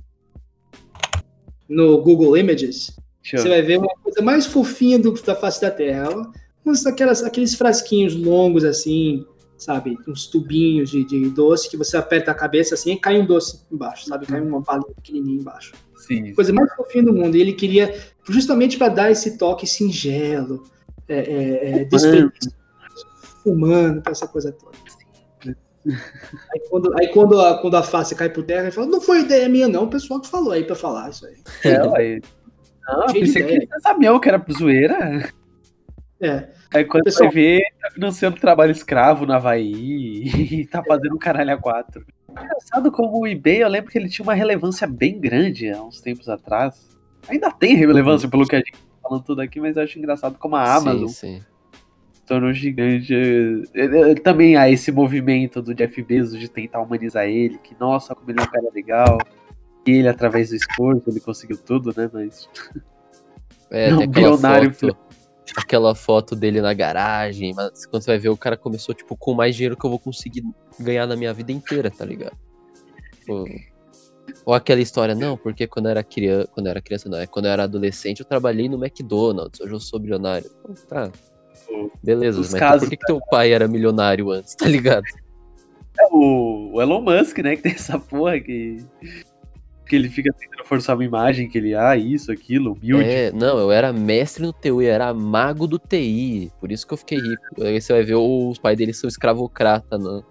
no 1.70 2.02
Google 2.02 2.36
Images, 2.36 2.96
Show. 3.22 3.42
você 3.42 3.50
vai 3.50 3.62
ver 3.62 3.78
uma 3.78 3.94
coisa 4.02 4.24
mais 4.24 4.48
fofinha 4.48 4.98
do, 4.98 5.12
da 5.22 5.36
face 5.36 5.62
da 5.62 5.70
Terra. 5.70 6.10
Uns, 6.66 6.86
aquelas, 6.86 7.24
aqueles 7.24 7.56
frasquinhos 7.56 8.16
longos 8.16 8.64
assim, 8.64 9.26
sabe? 9.58 9.98
Uns 10.08 10.28
tubinhos 10.28 10.90
de, 10.90 11.04
de, 11.04 11.30
doce 11.30 11.70
que 11.70 11.78
você 11.78 11.98
aperta 11.98 12.32
a 12.32 12.36
cabeça 12.36 12.76
assim 12.76 12.94
e 12.94 13.00
cai 13.00 13.20
um 13.20 13.26
doce 13.26 13.62
embaixo, 13.72 14.06
sabe? 14.06 14.26
Cai 14.26 14.42
uma 14.42 14.62
balinha 14.62 14.94
pequenininha 14.96 15.42
embaixo. 15.42 15.74
Sim. 15.96 16.34
Coisa 16.34 16.54
mais 16.54 16.74
fofinha 16.76 17.04
do 17.04 17.14
mundo. 17.14 17.36
E 17.36 17.42
ele 17.42 17.54
queria, 17.54 17.94
justamente 18.28 18.78
para 18.78 18.90
dar 18.90 19.12
esse 19.12 19.38
toque 19.38 19.66
singelo, 19.66 20.64
é, 21.08 21.18
é, 21.18 21.82
é, 21.82 21.88
fumando, 23.44 24.02
essa 24.08 24.28
coisa 24.28 24.52
toda. 24.52 24.76
Aí 26.52 26.62
quando, 26.68 27.00
aí 27.00 27.08
quando, 27.10 27.40
a, 27.40 27.62
quando 27.62 27.78
a 27.78 27.84
face 27.84 28.16
cai 28.16 28.28
por 28.28 28.44
terra, 28.44 28.64
ele 28.64 28.72
fala, 28.72 28.88
não 28.88 29.00
foi 29.00 29.20
ideia 29.20 29.48
minha, 29.48 29.68
não, 29.68 29.84
o 29.84 29.88
pessoal 29.88 30.20
que 30.20 30.28
falou 30.28 30.52
aí 30.52 30.64
pra 30.64 30.76
falar 30.76 31.12
isso 31.12 31.28
aí. 31.28 31.36
É. 31.64 31.78
Não, 31.78 33.10
Cheio 33.10 33.24
pensei 33.24 33.44
que 33.44 33.68
você 33.68 33.80
sabia 33.82 34.20
que 34.20 34.28
era 34.28 34.44
zoeira. 34.52 35.30
É. 36.22 36.50
Aí 36.74 36.86
quando 36.86 37.04
pessoal... 37.04 37.30
você 37.30 37.36
vê, 37.36 37.62
tá 37.82 37.92
financiando 37.92 38.40
trabalho 38.40 38.72
escravo 38.72 39.26
na 39.26 39.36
Havaí 39.36 40.24
e 40.62 40.66
tá 40.66 40.84
fazendo 40.84 41.16
um 41.16 41.20
caralho 41.20 41.54
a 41.54 41.58
quatro. 41.58 42.06
Engraçado 42.30 42.92
como 42.92 43.20
o 43.20 43.28
eBay, 43.28 43.64
eu 43.64 43.70
lembro 43.70 43.92
que 43.92 43.98
ele 43.98 44.10
tinha 44.10 44.24
uma 44.24 44.34
relevância 44.34 44.88
bem 44.88 45.20
grande 45.20 45.70
há 45.70 45.82
uns 45.82 46.02
tempos 46.02 46.28
atrás. 46.30 46.96
Ainda 47.28 47.52
tem 47.52 47.76
relevância 47.76 48.30
pelo 48.30 48.46
que 48.46 48.56
a 48.56 48.60
gente 48.60 48.72
tá 48.72 48.78
falando 49.02 49.24
tudo 49.24 49.42
aqui, 49.42 49.60
mas 49.60 49.78
eu 49.78 49.84
acho 49.84 49.98
engraçado 49.98 50.38
como 50.38 50.56
a 50.56 50.76
Amazon 50.76 51.08
sim, 51.08 51.40
sim 51.40 51.46
tornou 52.26 52.52
gigante. 52.52 53.14
Também 54.24 54.56
há 54.58 54.70
esse 54.70 54.92
movimento 54.92 55.62
do 55.62 55.74
Jeff 55.74 56.02
Bezos 56.02 56.40
de 56.40 56.50
tentar 56.50 56.82
humanizar 56.82 57.26
ele, 57.26 57.58
que 57.60 57.76
nossa, 57.80 58.16
como 58.16 58.30
ele 58.30 58.40
é 58.40 58.44
um 58.44 58.48
cara 58.48 58.70
legal. 58.74 59.18
E 59.86 59.92
ele, 59.92 60.08
através 60.08 60.50
do 60.50 60.56
esforço, 60.56 61.10
ele 61.10 61.20
conseguiu 61.20 61.58
tudo, 61.58 61.94
né? 61.96 62.10
Mas. 62.12 62.50
É, 63.70 63.92
não, 63.92 64.08
bilionário. 64.08 64.74
Foto, 64.74 64.98
aquela 65.56 65.94
foto 65.94 66.36
dele 66.36 66.62
na 66.62 66.74
garagem, 66.74 67.54
mas 67.54 67.86
quando 67.86 68.04
você 68.04 68.12
vai 68.12 68.20
ver, 68.20 68.30
o 68.30 68.38
cara 68.38 68.58
começou, 68.58 68.96
tipo, 68.96 69.16
com 69.18 69.34
mais 69.34 69.56
dinheiro 69.56 69.78
que 69.78 69.86
eu 69.86 69.90
vou 69.90 70.00
conseguir 70.00 70.44
ganhar 70.80 71.06
na 71.08 71.16
minha 71.16 71.34
vida 71.34 71.52
inteira, 71.52 71.92
tá 71.92 72.06
ligado? 72.06 72.38
Tipo, 73.20 73.46
Ou 74.46 74.54
aquela 74.54 74.82
história, 74.82 75.16
não, 75.16 75.38
porque 75.38 75.68
quando 75.68 75.86
eu 75.86 75.92
era 75.92 76.04
criança, 76.04 76.48
quando 76.54 76.68
eu 76.68 76.72
era 76.72 76.82
criança, 76.82 77.10
não, 77.10 77.18
é 77.18 77.28
quando 77.28 77.46
eu 77.46 77.52
era 77.52 77.64
adolescente, 77.64 78.20
eu 78.20 78.26
trabalhei 78.26 78.70
no 78.70 78.84
McDonald's, 78.84 79.60
hoje 79.62 79.74
eu 79.74 79.80
sou 79.80 80.00
bilionário. 80.00 80.50
Pô, 80.62 80.74
Tá. 80.88 81.12
Beleza, 82.04 82.40
Os 82.40 82.52
mas 82.52 82.60
casos, 82.60 82.82
por 82.84 82.90
que, 82.90 82.98
que 82.98 83.06
teu 83.06 83.20
pai 83.20 83.52
era 83.52 83.68
milionário 83.68 84.30
antes, 84.32 84.56
tá 84.56 84.68
ligado? 84.68 85.04
É 86.00 86.08
o, 86.12 86.72
o 86.74 86.82
Elon 86.82 87.02
Musk, 87.02 87.40
né? 87.40 87.56
Que 87.56 87.64
tem 87.64 87.72
essa 87.72 87.98
porra 87.98 88.40
que. 88.40 88.86
Que 89.86 89.96
ele 89.96 90.10
fica 90.10 90.34
tentando 90.34 90.66
forçar 90.66 90.96
uma 90.96 91.06
imagem 91.06 91.48
que 91.48 91.58
ele, 91.58 91.76
ah, 91.76 91.96
isso, 91.96 92.32
aquilo, 92.32 92.74
humilde. 92.74 93.04
É, 93.04 93.32
não, 93.32 93.60
eu 93.60 93.72
era 93.72 93.94
mestre 93.94 94.44
no 94.44 94.52
TI, 94.52 94.70
eu 94.70 94.82
era 94.82 95.14
mago 95.14 95.68
do 95.68 95.78
TI, 95.78 96.52
por 96.60 96.72
isso 96.72 96.88
que 96.88 96.94
eu 96.94 96.98
fiquei 96.98 97.20
rico. 97.20 97.64
Aí 97.64 97.80
você 97.80 97.94
vai 97.94 98.04
ver 98.04 98.16
os 98.16 98.58
pais 98.58 98.78
dele 98.78 98.94
são 98.94 99.08
escravocrata 99.08 99.98
no, 99.98 100.24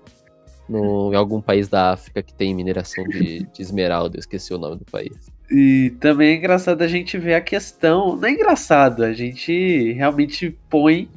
no, 0.69 1.13
em 1.13 1.17
algum 1.17 1.41
país 1.41 1.69
da 1.69 1.93
África 1.93 2.23
que 2.23 2.35
tem 2.35 2.55
mineração 2.55 3.05
de, 3.05 3.47
de 3.47 3.63
esmeralda, 3.63 4.17
eu 4.17 4.21
esqueci 4.21 4.53
o 4.53 4.59
nome 4.59 4.77
do 4.77 4.85
país. 4.85 5.33
E 5.51 5.95
também 6.01 6.31
é 6.31 6.37
engraçado 6.37 6.83
a 6.83 6.89
gente 6.89 7.19
ver 7.19 7.35
a 7.35 7.41
questão. 7.41 8.17
Não 8.17 8.29
é 8.29 8.33
engraçado, 8.33 9.05
a 9.05 9.13
gente 9.13 9.93
realmente 9.93 10.57
põe 10.71 11.09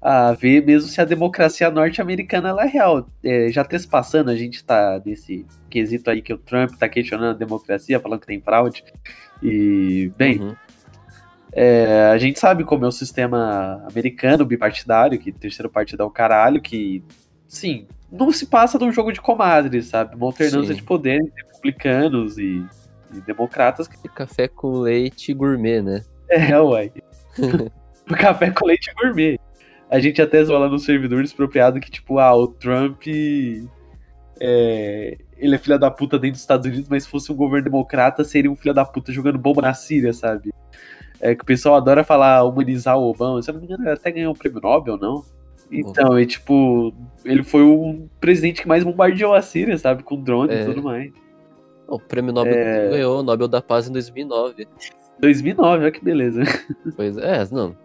a 0.00 0.32
ver 0.32 0.64
mesmo 0.66 0.88
se 0.88 1.00
a 1.00 1.04
democracia 1.04 1.70
norte-americana 1.70 2.56
é 2.60 2.66
real. 2.66 3.08
É, 3.22 3.48
já 3.50 3.64
trespassando, 3.64 4.30
a 4.30 4.36
gente 4.36 4.64
tá 4.64 5.00
nesse 5.04 5.46
quesito 5.72 6.10
aí 6.10 6.20
que 6.20 6.32
o 6.34 6.38
Trump 6.38 6.72
tá 6.78 6.88
questionando 6.88 7.30
a 7.30 7.38
democracia, 7.38 7.98
falando 7.98 8.20
que 8.20 8.26
tem 8.26 8.40
fraude. 8.40 8.84
E, 9.42 10.12
bem, 10.16 10.38
Uhum. 10.40 10.54
é, 11.52 12.10
a 12.12 12.18
gente 12.18 12.38
sabe 12.38 12.62
como 12.64 12.84
é 12.84 12.88
o 12.88 12.92
sistema 12.92 13.82
americano 13.90 14.44
bipartidário, 14.44 15.18
que 15.18 15.32
terceiro 15.32 15.70
partido 15.70 16.02
é 16.02 16.06
o 16.06 16.10
caralho, 16.10 16.60
que, 16.60 17.02
sim, 17.48 17.86
não 18.10 18.30
se 18.30 18.46
passa 18.46 18.78
de 18.78 18.84
um 18.84 18.92
jogo 18.92 19.10
de 19.12 19.20
comadres, 19.20 19.86
sabe? 19.86 20.14
Uma 20.14 20.26
alternância 20.26 20.74
Sim. 20.74 20.80
de 20.80 20.82
poder 20.82 21.14
entre 21.20 21.44
republicanos 21.46 22.36
e, 22.38 22.62
e 23.14 23.20
democratas 23.22 23.88
café 24.14 24.46
com 24.48 24.80
leite 24.80 25.32
gourmet, 25.32 25.80
né? 25.82 26.02
É, 26.28 26.58
uai. 26.60 26.90
o 28.10 28.14
café 28.16 28.50
com 28.50 28.66
leite 28.66 28.92
gourmet. 28.94 29.38
A 29.90 29.98
gente 30.00 30.22
até 30.22 30.42
zoa 30.42 30.60
lá 30.60 30.68
no 30.68 30.78
servidor 30.78 31.22
despropriado 31.22 31.78
que, 31.80 31.90
tipo, 31.90 32.18
ah, 32.18 32.34
o 32.34 32.46
Trump. 32.48 33.02
é, 34.40 35.18
ele 35.42 35.56
é 35.56 35.58
filho 35.58 35.78
da 35.78 35.90
puta 35.90 36.18
dentro 36.18 36.32
dos 36.34 36.40
Estados 36.40 36.66
Unidos, 36.66 36.88
mas 36.88 37.02
se 37.04 37.08
fosse 37.10 37.32
um 37.32 37.34
governo 37.34 37.64
democrata, 37.64 38.22
seria 38.24 38.50
um 38.50 38.54
filho 38.56 38.72
da 38.72 38.84
puta 38.84 39.10
jogando 39.12 39.38
bomba 39.38 39.60
na 39.62 39.74
Síria, 39.74 40.12
sabe? 40.12 40.52
É 41.20 41.34
que 41.34 41.42
o 41.42 41.46
pessoal 41.46 41.74
adora 41.76 42.04
falar 42.04 42.42
humanizar 42.44 42.96
o 42.98 43.10
Obama. 43.10 43.42
Se 43.42 43.50
eu 43.50 43.54
não 43.54 43.60
me 43.60 43.66
engano, 43.66 43.82
ele 43.84 43.92
até 43.92 44.10
ganhou 44.10 44.32
um 44.32 44.36
prêmio 44.36 44.60
Nobel, 44.60 44.96
não? 44.96 45.24
Então, 45.70 46.18
e 46.18 46.26
tipo, 46.26 46.92
ele 47.24 47.42
foi 47.42 47.62
o 47.62 48.08
presidente 48.20 48.62
que 48.62 48.68
mais 48.68 48.84
bombardeou 48.84 49.34
a 49.34 49.42
Síria, 49.42 49.76
sabe? 49.78 50.02
Com 50.02 50.20
drones 50.22 50.54
É. 50.56 50.62
e 50.62 50.64
tudo 50.66 50.82
mais. 50.82 51.12
O 51.88 51.98
prêmio 51.98 52.32
Nobel 52.32 52.54
É. 52.54 52.88
ganhou 52.90 53.20
o 53.20 53.22
Nobel 53.22 53.48
da 53.48 53.60
Paz 53.62 53.88
em 53.88 53.92
2009. 53.92 54.66
2009, 55.20 55.82
olha 55.82 55.90
que 55.92 56.04
beleza. 56.04 56.42
Pois 56.96 57.16
é, 57.16 57.46
não. 57.50 57.76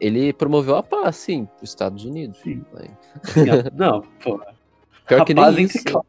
Ele 0.00 0.32
promoveu 0.32 0.76
a 0.76 0.82
paz, 0.82 1.16
sim, 1.16 1.46
pros 1.56 1.70
Estados 1.70 2.04
Unidos. 2.04 2.38
Sim. 2.38 2.64
Aí, 2.76 2.88
Não, 3.74 4.02
pô. 4.22 4.40
Pior 5.06 5.24
que 5.24 5.32
Rapaz, 5.32 5.56
nem 5.56 5.64
entre 5.64 5.78
isso. 5.78 6.04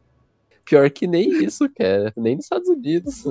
Pior 0.70 0.88
que 0.88 1.04
nem 1.04 1.28
isso, 1.42 1.68
cara. 1.68 2.12
Nem 2.16 2.36
nos 2.36 2.44
Estados 2.44 2.68
Unidos. 2.68 3.24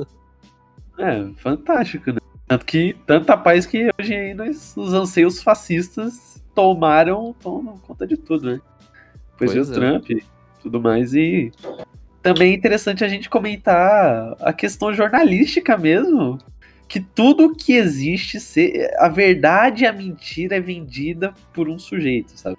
É, 0.98 1.26
fantástico, 1.38 2.12
né? 2.12 2.20
Tanto 2.46 2.66
que, 2.66 2.94
tanta 3.08 3.38
paz 3.38 3.66
que 3.66 3.90
hoje 3.98 4.14
aí 4.14 4.34
nós, 4.34 4.76
os 4.76 4.92
anseios 4.92 5.42
fascistas 5.42 6.44
tomaram, 6.54 7.34
tomam 7.42 7.78
conta 7.78 8.06
de 8.06 8.18
tudo, 8.18 8.46
né? 8.46 8.62
Depois 9.32 9.54
Pois 9.54 9.70
o 9.70 9.72
é. 9.72 9.74
Trump 9.74 10.10
e 10.10 10.22
tudo 10.62 10.82
mais. 10.82 11.14
E 11.14 11.50
também 12.22 12.52
é 12.52 12.56
interessante 12.56 13.06
a 13.06 13.08
gente 13.08 13.30
comentar 13.30 14.36
a 14.42 14.52
questão 14.52 14.94
jornalística 14.94 15.78
mesmo. 15.78 16.38
Que 16.90 17.00
tudo 17.00 17.56
que 17.56 17.72
existe, 17.72 18.38
a 18.98 19.08
verdade 19.08 19.86
e 19.86 19.88
a 19.88 19.94
mentira 19.94 20.58
é 20.58 20.60
vendida 20.60 21.34
por 21.54 21.70
um 21.70 21.80
sujeito, 21.80 22.38
sabe? 22.38 22.58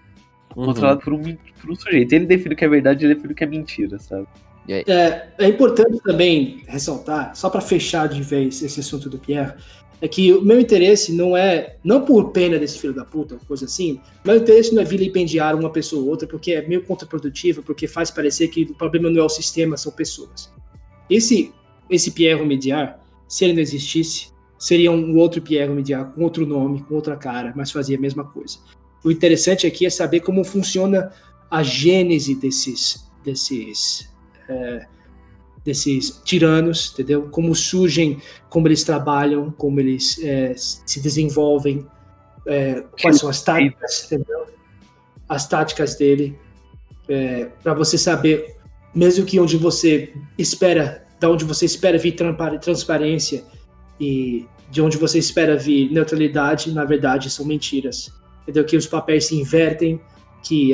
Uhum. 0.57 0.65
Controlado 0.65 1.01
por 1.01 1.13
um, 1.13 1.37
por 1.61 1.71
um 1.71 1.75
sujeito. 1.75 2.15
Ele 2.15 2.25
define 2.25 2.55
o 2.55 2.57
que 2.57 2.65
é 2.65 2.69
verdade 2.69 3.05
e 3.05 3.07
ele 3.07 3.15
define 3.15 3.35
o 3.35 3.37
que 3.37 3.45
é 3.45 3.47
mentira, 3.47 3.99
sabe? 3.99 4.27
É, 4.73 5.29
é 5.39 5.49
importante 5.49 6.01
também 6.05 6.63
ressaltar, 6.67 7.35
só 7.35 7.51
para 7.51 7.61
fechar 7.61 8.09
de 8.09 8.23
vez 8.23 8.63
esse 8.63 8.81
assunto 8.81 9.09
do 9.09 9.19
Pierre, 9.19 9.55
é 10.01 10.09
que 10.09 10.33
o 10.33 10.43
meu 10.43 10.59
interesse 10.59 11.13
não 11.13 11.37
é, 11.37 11.77
não 11.85 12.05
por 12.05 12.31
pena 12.31 12.59
desse 12.59 12.79
filho 12.79 12.95
da 12.95 13.05
puta, 13.05 13.37
coisa 13.47 13.67
assim, 13.67 14.01
meu 14.25 14.37
interesse 14.37 14.75
não 14.75 14.81
é 14.81 14.85
vilipendiar 14.85 15.55
uma 15.55 15.71
pessoa 15.71 16.03
ou 16.03 16.09
outra, 16.09 16.27
porque 16.27 16.53
é 16.53 16.67
meio 16.67 16.83
contraprodutivo, 16.85 17.63
porque 17.63 17.87
faz 17.87 18.11
parecer 18.11 18.49
que 18.49 18.63
o 18.63 18.75
problema 18.75 19.11
não 19.11 19.21
é 19.21 19.25
o 19.25 19.29
sistema, 19.29 19.77
são 19.77 19.93
pessoas. 19.93 20.51
Esse, 21.09 21.53
esse 21.91 22.13
Pierre 22.13 22.45
Mediar, 22.47 22.99
se 23.29 23.45
ele 23.45 23.55
não 23.55 23.61
existisse, 23.61 24.29
seria 24.59 24.91
um 24.91 25.17
outro 25.19 25.43
Pierre 25.43 25.73
Mediar, 25.73 26.13
com 26.13 26.23
outro 26.23 26.47
nome, 26.47 26.83
com 26.83 26.95
outra 26.95 27.17
cara, 27.17 27.53
mas 27.55 27.71
fazia 27.71 27.99
a 27.99 28.01
mesma 28.01 28.25
coisa. 28.25 28.59
O 29.05 29.11
interessante 29.11 29.67
aqui 29.67 29.85
é 29.85 29.91
saber 29.91 30.21
como 30.21 30.45
funciona 30.45 31.13
a 31.51 31.63
gênese 31.63 32.35
desses, 32.35 33.07
desses 33.25 34.09
é, 34.51 34.87
desses 35.65 36.21
tiranos, 36.25 36.91
entendeu? 36.93 37.29
Como 37.31 37.55
surgem, 37.55 38.21
como 38.49 38.67
eles 38.67 38.83
trabalham, 38.83 39.51
como 39.51 39.79
eles 39.79 40.19
é, 40.23 40.55
se 40.57 41.01
desenvolvem, 41.01 41.87
é, 42.47 42.83
quais 43.01 43.19
são 43.19 43.29
as 43.29 43.43
táticas, 43.43 44.05
entendeu? 44.07 44.47
As 45.29 45.47
táticas 45.47 45.97
dele, 45.97 46.37
para 47.63 47.75
você 47.75 47.97
saber, 47.97 48.57
mesmo 48.95 49.25
que 49.25 49.39
onde 49.39 49.57
você 49.57 50.13
espera, 50.37 51.07
da 51.21 51.31
onde 51.31 51.45
você 51.45 51.67
espera 51.67 51.97
vir 51.99 52.17
transparência 52.61 53.45
e 54.01 54.47
de 54.71 54.83
onde 54.83 54.97
você 54.97 55.19
espera 55.19 55.57
vir 55.57 55.91
neutralidade, 55.93 56.73
na 56.73 56.85
verdade 56.85 57.31
são 57.31 57.45
mentiras, 57.47 58.13
entendeu? 58.43 58.65
Que 58.65 58.77
os 58.77 58.89
papéis 58.89 59.27
se 59.27 59.37
invertem, 59.37 60.01
que 60.43 60.73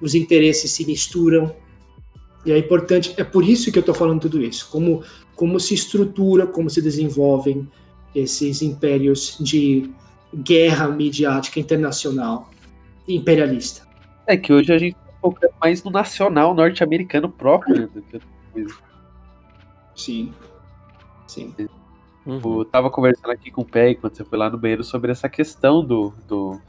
os 0.00 0.14
interesses 0.14 0.70
se 0.72 0.84
misturam, 0.84 1.54
e 2.44 2.52
é 2.52 2.58
importante, 2.58 3.14
é 3.16 3.24
por 3.24 3.44
isso 3.44 3.70
que 3.70 3.78
eu 3.78 3.80
estou 3.80 3.94
falando 3.94 4.20
tudo 4.20 4.42
isso, 4.42 4.68
como, 4.70 5.02
como 5.34 5.60
se 5.60 5.74
estrutura, 5.74 6.46
como 6.46 6.70
se 6.70 6.80
desenvolvem 6.80 7.68
esses 8.14 8.62
impérios 8.62 9.36
de 9.40 9.90
guerra 10.34 10.88
midiática 10.88 11.60
internacional 11.60 12.50
imperialista. 13.06 13.86
É 14.26 14.36
que 14.36 14.52
hoje 14.52 14.72
a 14.72 14.78
gente 14.78 14.94
tá 14.94 15.12
focando 15.20 15.54
mais 15.60 15.82
no 15.82 15.90
nacional 15.90 16.54
norte-americano 16.54 17.28
próprio, 17.28 17.80
né, 17.80 17.88
do 17.92 18.02
que 18.02 18.16
outra 18.16 18.28
coisa. 18.52 18.74
Sim. 19.94 20.32
Sim. 21.26 21.54
Uhum. 22.24 22.58
Eu 22.58 22.64
tava 22.64 22.90
conversando 22.90 23.30
aqui 23.30 23.50
com 23.50 23.62
o 23.62 23.64
Pé 23.64 23.94
quando 23.94 24.14
você 24.14 24.24
foi 24.24 24.38
lá 24.38 24.48
no 24.48 24.58
banheiro 24.58 24.84
sobre 24.84 25.10
essa 25.10 25.28
questão 25.28 25.84
do, 25.84 26.12
do, 26.26 26.60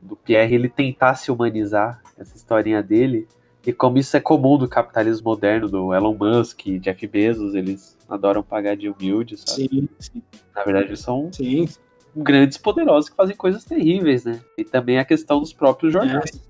do 0.00 0.16
Pierre 0.16 0.54
ele 0.54 0.68
tentar 0.68 1.14
se 1.14 1.30
humanizar, 1.30 2.02
essa 2.16 2.36
historinha 2.36 2.82
dele, 2.82 3.26
e 3.66 3.72
como 3.72 3.98
isso 3.98 4.16
é 4.16 4.20
comum 4.20 4.56
do 4.56 4.68
capitalismo 4.68 5.30
moderno, 5.30 5.68
do 5.68 5.94
Elon 5.94 6.14
Musk, 6.14 6.60
Jeff 6.80 7.06
Bezos, 7.06 7.54
eles 7.54 7.96
adoram 8.08 8.42
pagar 8.42 8.76
de 8.76 8.88
humilde, 8.88 9.36
sabe? 9.36 9.68
Sim, 9.68 9.88
sim, 9.98 10.22
Na 10.54 10.64
verdade, 10.64 10.86
eles 10.86 11.00
são 11.00 11.30
sim. 11.32 11.68
grandes 12.16 12.56
poderosos 12.56 13.10
que 13.10 13.16
fazem 13.16 13.36
coisas 13.36 13.64
terríveis, 13.64 14.24
né? 14.24 14.40
E 14.56 14.64
também 14.64 14.98
a 14.98 15.04
questão 15.04 15.40
dos 15.40 15.52
próprios 15.52 15.92
jornais, 15.92 16.40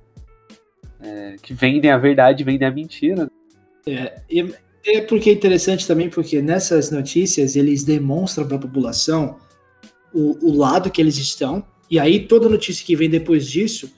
é, 1.01 1.37
que 1.43 1.53
vendem 1.53 1.91
a 1.91 1.99
verdade, 1.99 2.45
vendem 2.45 2.69
a 2.69 2.71
mentira. 2.71 3.29
né? 3.87 4.13
E 4.31 4.55
é 4.87 5.01
porque 5.03 5.31
é 5.31 5.33
interessante 5.33 5.87
também, 5.87 6.09
porque 6.09 6.41
nessas 6.41 6.91
notícias 6.91 7.57
eles 7.57 7.85
demonstram 7.85 8.47
para 8.47 8.57
a 8.57 8.61
população 8.61 9.37
o, 10.13 10.49
o 10.49 10.57
lado 10.57 10.91
que 10.91 11.01
eles 11.01 11.17
estão, 11.19 11.65
e 11.91 11.99
aí 11.99 12.27
toda 12.27 12.49
notícia 12.49 12.87
que 12.87 12.97
vem 12.97 13.11
depois 13.11 13.47
disso 13.47 13.93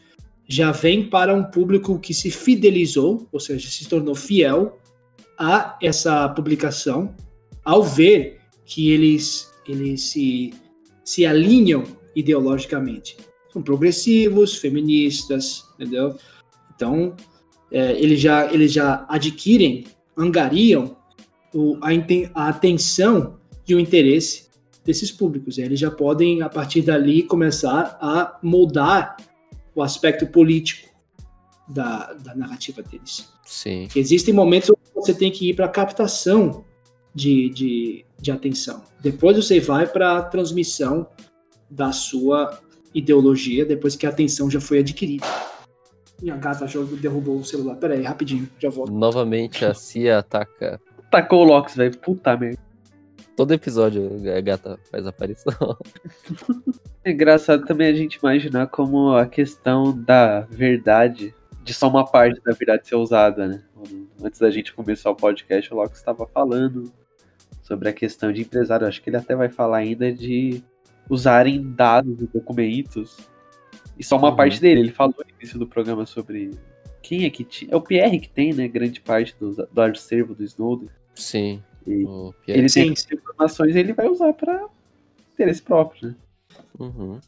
já 0.53 0.71
vem 0.71 1.09
para 1.09 1.35
um 1.35 1.43
público 1.43 1.99
que 1.99 2.13
se 2.13 2.31
fidelizou, 2.31 3.27
ou 3.33 3.41
seja, 3.41 3.71
se 3.71 3.89
tornou 3.89 4.15
fiel 4.15 4.79
a 5.39 5.79
essa 5.83 6.29
publicação, 6.29 7.17
ao 7.65 7.83
ver 7.83 8.39
que 8.67 8.91
eles, 8.91 9.51
eles 9.67 10.03
se, 10.03 10.53
se 11.03 11.25
alinham 11.25 11.85
ideologicamente. 12.15 13.17
São 13.51 13.63
progressivos, 13.63 14.57
feministas, 14.57 15.65
entendeu? 15.75 16.19
Então, 16.75 17.17
é, 17.71 17.93
eles, 17.93 18.21
já, 18.21 18.53
eles 18.53 18.75
já 18.75 19.07
adquirem 19.09 19.87
angariam 20.15 20.99
o, 21.55 21.79
a, 21.81 21.89
a 22.35 22.49
atenção 22.51 23.39
e 23.67 23.75
o 23.75 23.81
interesse 23.81 24.51
desses 24.85 25.11
públicos. 25.11 25.57
Eles 25.57 25.81
já 25.81 25.91
podem, 25.91 26.43
a 26.43 26.51
partir 26.51 26.83
dali, 26.83 27.23
começar 27.23 27.97
a 28.03 28.39
moldar 28.43 29.17
o 29.75 29.83
aspecto 29.83 30.27
político 30.27 30.89
da, 31.69 32.13
da 32.15 32.35
narrativa 32.35 32.83
deles. 32.83 33.33
Sim. 33.45 33.85
Porque 33.85 33.99
existem 33.99 34.33
momentos 34.33 34.71
onde 34.71 34.95
você 34.95 35.15
tem 35.15 35.31
que 35.31 35.51
ir 35.51 35.55
para 35.55 35.67
a 35.67 35.69
captação 35.69 36.65
de, 37.15 37.49
de, 37.51 38.05
de 38.19 38.31
atenção. 38.31 38.83
Depois 39.01 39.37
você 39.37 39.61
vai 39.61 39.87
para 39.87 40.19
a 40.19 40.23
transmissão 40.23 41.07
da 41.71 41.93
sua 41.93 42.61
ideologia, 42.95 43.65
depois 43.65 43.97
que 43.97 44.07
a 44.07 44.11
atenção 44.11 44.51
já 44.51 44.61
foi 44.61 44.79
adquirida. 44.81 45.27
Minha 46.21 46.37
gata 46.37 46.67
jogo 46.67 46.97
derrubou 46.97 47.39
o 47.39 47.45
celular. 47.45 47.77
Pera 47.77 47.95
aí, 47.95 48.03
rapidinho, 48.03 48.49
já 48.59 48.71
volto. 48.71 48.93
Novamente 48.93 49.65
a 49.65 49.75
CIA 49.75 50.19
ataca. 50.19 50.81
Tacou 51.11 51.41
o 51.41 51.45
Lox, 51.45 51.75
velho. 51.75 51.99
Puta 51.99 52.37
merda. 52.37 52.72
Todo 53.37 53.53
episódio 53.55 54.11
a 54.37 54.41
gata 54.41 54.79
faz 54.91 55.07
aparição. 55.07 55.53
É 57.05 57.11
engraçado 57.11 57.65
também 57.67 57.89
a 57.89 57.93
gente 57.93 58.15
imaginar 58.15 58.69
como 58.69 59.17
a 59.17 59.27
questão 59.27 59.93
da 60.05 60.43
verdade, 60.43 61.35
de 61.65 61.75
só 61.75 61.89
uma 61.89 62.05
parte 62.07 62.41
da 62.45 62.53
verdade 62.53 62.87
ser 62.87 62.95
usada, 62.95 63.49
né? 63.49 63.61
Antes 64.23 64.39
da 64.39 64.49
gente 64.53 64.73
começar 64.73 65.11
o 65.11 65.17
podcast, 65.17 65.75
o 65.75 65.77
Locke 65.79 65.97
estava 65.97 66.25
falando 66.29 66.93
sobre 67.61 67.89
a 67.89 67.93
questão 67.93 68.33
de 68.33 68.43
empresário. 68.43 68.87
Acho 68.87 69.03
que 69.03 69.11
ele 69.11 69.17
até 69.17 69.35
vai 69.35 69.49
falar 69.49 69.79
ainda 69.79 70.13
de 70.13 70.63
usarem 71.11 71.61
dados 71.73 72.21
e 72.23 72.27
documentos. 72.29 73.17
E 73.99 74.05
só 74.05 74.17
uma 74.17 74.31
Uhum. 74.31 74.37
parte 74.37 74.61
dele. 74.61 74.79
Ele 74.83 74.93
falou 74.93 75.17
no 75.19 75.35
início 75.41 75.59
do 75.59 75.67
programa 75.67 76.07
sobre 76.07 76.53
quem 77.03 77.25
é 77.25 77.31
que 77.31 77.43
tinha. 77.43 77.73
É 77.73 77.77
o 77.77 77.81
Pierre 77.81 78.21
que 78.21 78.29
tem, 78.29 78.55
né? 78.55 78.69
Grande 78.69 79.01
parte 79.01 79.35
do, 79.41 79.57
do 79.67 79.81
acervo 79.81 80.37
do 80.37 80.45
Snowden. 80.45 80.89
Sim. 81.17 81.61
E 81.87 82.07
ele 82.47 82.69
Sim, 82.69 82.83
tem 82.83 82.93
essas 82.93 83.13
informações 83.13 83.75
e 83.75 83.79
ele 83.79 83.93
vai 83.93 84.09
usar 84.09 84.33
para 84.33 84.67
interesse 85.33 85.63
próprio, 85.63 86.09
né? 86.09 86.15
Uhum. 86.79 87.19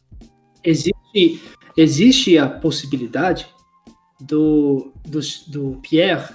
existe, 0.63 1.41
existe 1.75 2.37
a 2.37 2.47
possibilidade 2.47 3.47
do, 4.21 4.91
do, 5.05 5.19
do 5.47 5.79
Pierre. 5.81 6.33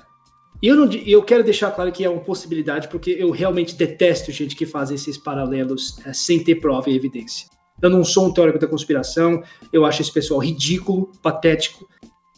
E 0.62 0.68
eu, 0.68 0.76
não, 0.76 0.92
eu 0.92 1.22
quero 1.22 1.42
deixar 1.42 1.70
claro 1.70 1.90
que 1.90 2.04
é 2.04 2.10
uma 2.10 2.20
possibilidade, 2.20 2.88
porque 2.88 3.10
eu 3.12 3.30
realmente 3.30 3.74
detesto 3.74 4.30
gente 4.30 4.54
que 4.54 4.66
faz 4.66 4.90
esses 4.90 5.16
paralelos 5.16 5.98
eh, 6.04 6.12
sem 6.12 6.42
ter 6.44 6.56
prova 6.56 6.90
e 6.90 6.96
evidência. 6.96 7.48
Eu 7.80 7.88
não 7.88 8.04
sou 8.04 8.26
um 8.26 8.32
teórico 8.32 8.58
da 8.58 8.66
conspiração, 8.66 9.42
eu 9.72 9.86
acho 9.86 10.02
esse 10.02 10.12
pessoal 10.12 10.40
ridículo, 10.40 11.10
patético, 11.22 11.88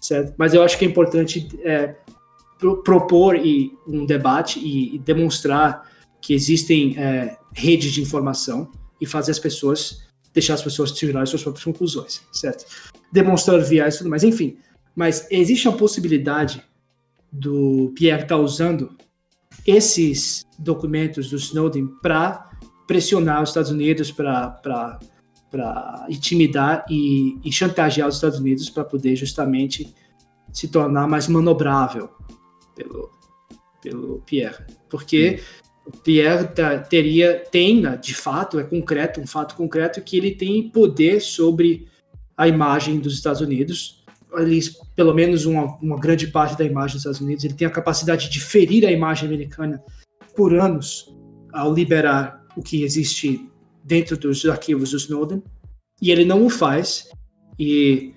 certo? 0.00 0.34
Mas 0.38 0.54
eu 0.54 0.62
acho 0.62 0.78
que 0.78 0.84
é 0.84 0.88
importante 0.88 1.48
pro- 1.64 1.96
propor 2.82 3.36
e, 3.36 3.72
um 3.86 4.04
debate 4.06 4.60
e, 4.60 4.98
demonstrar 4.98 5.90
que 6.20 6.32
existem 6.34 6.96
eh, 6.96 7.36
redes 7.52 7.92
de 7.92 8.00
informação 8.00 8.70
e 9.00 9.06
fazer 9.06 9.32
as 9.32 9.38
pessoas 9.38 10.02
deixar 10.32 10.54
as 10.54 10.62
pessoas 10.62 10.92
tirarem 10.92 11.26
suas 11.26 11.42
próprias 11.42 11.64
conclusões, 11.64 12.22
certo? 12.32 12.64
Demonstrar 13.12 13.60
viés 13.60 13.96
e 13.96 13.98
tudo 13.98 14.10
mais, 14.10 14.24
enfim. 14.24 14.56
Mas 14.94 15.26
existe 15.30 15.68
a 15.68 15.72
possibilidade 15.72 16.62
do 17.30 17.92
Pierre 17.94 18.22
estar 18.22 18.36
usando 18.36 18.96
esses 19.66 20.44
documentos 20.58 21.30
do 21.30 21.36
Snowden 21.36 21.86
para 22.02 22.50
pressionar 22.86 23.42
os 23.42 23.50
Estados 23.50 23.70
Unidos, 23.70 24.10
para 24.10 25.00
intimidar 26.08 26.84
e, 26.88 27.38
e 27.44 27.52
chantagear 27.52 28.08
os 28.08 28.16
Estados 28.16 28.38
Unidos 28.38 28.70
para 28.70 28.84
poder 28.84 29.16
justamente 29.16 29.94
se 30.52 30.68
tornar 30.68 31.06
mais 31.06 31.28
manobrável 31.28 32.10
pelo, 32.74 33.10
pelo 33.82 34.22
Pierre. 34.26 34.64
Porque 34.88 35.40
o 35.86 35.90
Pierre 35.90 36.48
tá- 36.48 36.78
teria, 36.78 37.44
tem, 37.50 37.80
né, 37.80 37.96
de 37.96 38.14
fato, 38.14 38.58
é 38.58 38.64
concreto, 38.64 39.20
um 39.20 39.26
fato 39.26 39.54
concreto, 39.54 40.00
que 40.00 40.16
ele 40.16 40.34
tem 40.34 40.70
poder 40.70 41.20
sobre 41.20 41.88
a 42.36 42.48
imagem 42.48 42.98
dos 42.98 43.14
Estados 43.14 43.40
Unidos, 43.40 44.02
pelo 44.96 45.12
menos 45.12 45.44
uma, 45.44 45.76
uma 45.76 45.98
grande 45.98 46.26
parte 46.26 46.56
da 46.56 46.64
imagem 46.64 46.94
dos 46.94 47.02
Estados 47.02 47.20
Unidos, 47.20 47.44
ele 47.44 47.54
tem 47.54 47.66
a 47.66 47.70
capacidade 47.70 48.30
de 48.30 48.40
ferir 48.40 48.86
a 48.86 48.90
imagem 48.90 49.28
americana 49.28 49.82
por 50.34 50.54
anos 50.54 51.14
ao 51.52 51.74
liberar 51.74 52.46
o 52.56 52.62
que 52.62 52.82
existe 52.82 53.48
dentro 53.84 54.16
dos 54.16 54.44
arquivos 54.46 54.90
do 54.90 54.96
Snowden, 54.96 55.42
e 56.00 56.10
ele 56.10 56.24
não 56.24 56.46
o 56.46 56.50
faz, 56.50 57.08
e 57.58 58.14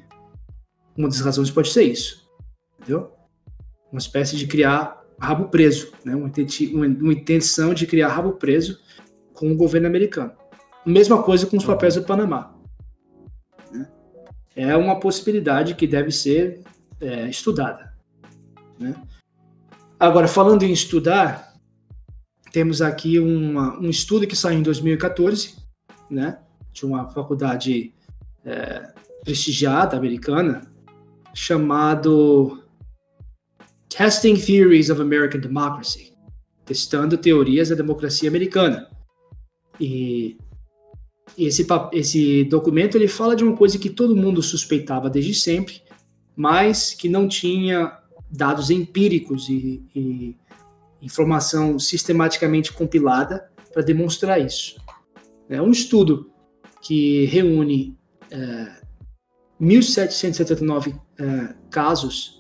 uma 0.96 1.10
das 1.10 1.20
razões 1.20 1.52
pode 1.52 1.70
ser 1.70 1.84
isso, 1.84 2.30
entendeu? 2.80 3.12
Uma 3.92 4.00
espécie 4.00 4.36
de 4.36 4.48
criar 4.48 5.04
rabo 5.20 5.46
preso, 5.50 5.92
né? 6.04 6.16
uma, 6.16 6.28
intenção 7.14 7.74
de 7.74 7.88
criar 7.88 8.10
rabo 8.10 8.34
preso 8.34 8.80
com 9.34 9.52
o 9.52 9.56
governo 9.56 9.88
americano. 9.88 10.32
Mesma 10.86 11.22
coisa 11.24 11.48
com 11.48 11.58
os 11.58 11.66
papéis 11.66 11.96
do 11.96 12.04
Panamá. 12.04 12.54
né? 13.72 13.90
É 14.56 14.76
uma 14.76 15.00
possibilidade 15.00 15.76
que 15.76 15.88
deve 15.88 16.12
ser 16.12 16.62
é, 17.00 17.30
estudada. 17.30 17.94
né? 18.80 18.96
Agora, 20.00 20.28
falando 20.28 20.64
em 20.64 20.72
estudar, 20.72 21.54
temos 22.52 22.82
aqui 22.82 23.18
uma- 23.20 23.78
um 23.80 23.90
estudo 23.90 24.28
que 24.28 24.36
saiu 24.36 24.60
em 24.60 24.64
2014, 24.64 25.56
né? 26.10 26.40
de 26.74 26.86
uma 26.86 27.10
faculdade 27.10 27.94
é, 28.46 28.94
prestigiada 29.24 29.98
americana, 29.98 30.62
chamado 31.34 32.64
Testing 33.96 34.36
Theories 34.36 34.90
of 34.90 35.02
American 35.02 35.40
Democracy, 35.40 36.14
testando 36.66 37.18
teorias 37.18 37.70
da 37.70 37.76
democracia 37.76 38.28
americana. 38.28 38.90
E, 39.80 40.38
esse, 41.38 41.66
esse 41.94 42.44
documento 42.44 42.98
ele 42.98 43.08
fala 43.08 43.36
de 43.36 43.44
uma 43.44 43.56
coisa 43.56 43.80
que 43.80 43.90
todo 43.90 44.16
mundo 44.16 44.44
suspeitava 44.44 45.10
desde 45.10 45.34
sempre, 45.34 45.82
mas 46.36 46.94
que 46.94 47.08
não 47.08 47.28
tinha 47.28 47.98
dados 48.30 48.70
empíricos 48.70 49.48
e, 49.48 49.82
e 49.96 50.36
informação 51.02 51.80
sistematicamente 51.80 52.74
compilada 52.74 53.50
para 53.72 53.82
demonstrar 53.82 54.42
isso. 54.42 54.76
É 55.50 55.62
um 55.62 55.72
estudo 55.72 56.30
que 56.82 57.26
reúne 57.26 57.98
é, 58.30 58.82
1.779 59.62 61.00
é, 61.18 61.56
casos 61.70 62.35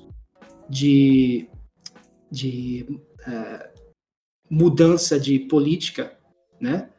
de, 0.69 1.47
de 2.31 2.99
é, 3.27 3.69
mudança 4.49 5.19
de 5.19 5.39
política, 5.39 6.17
né? 6.59 6.89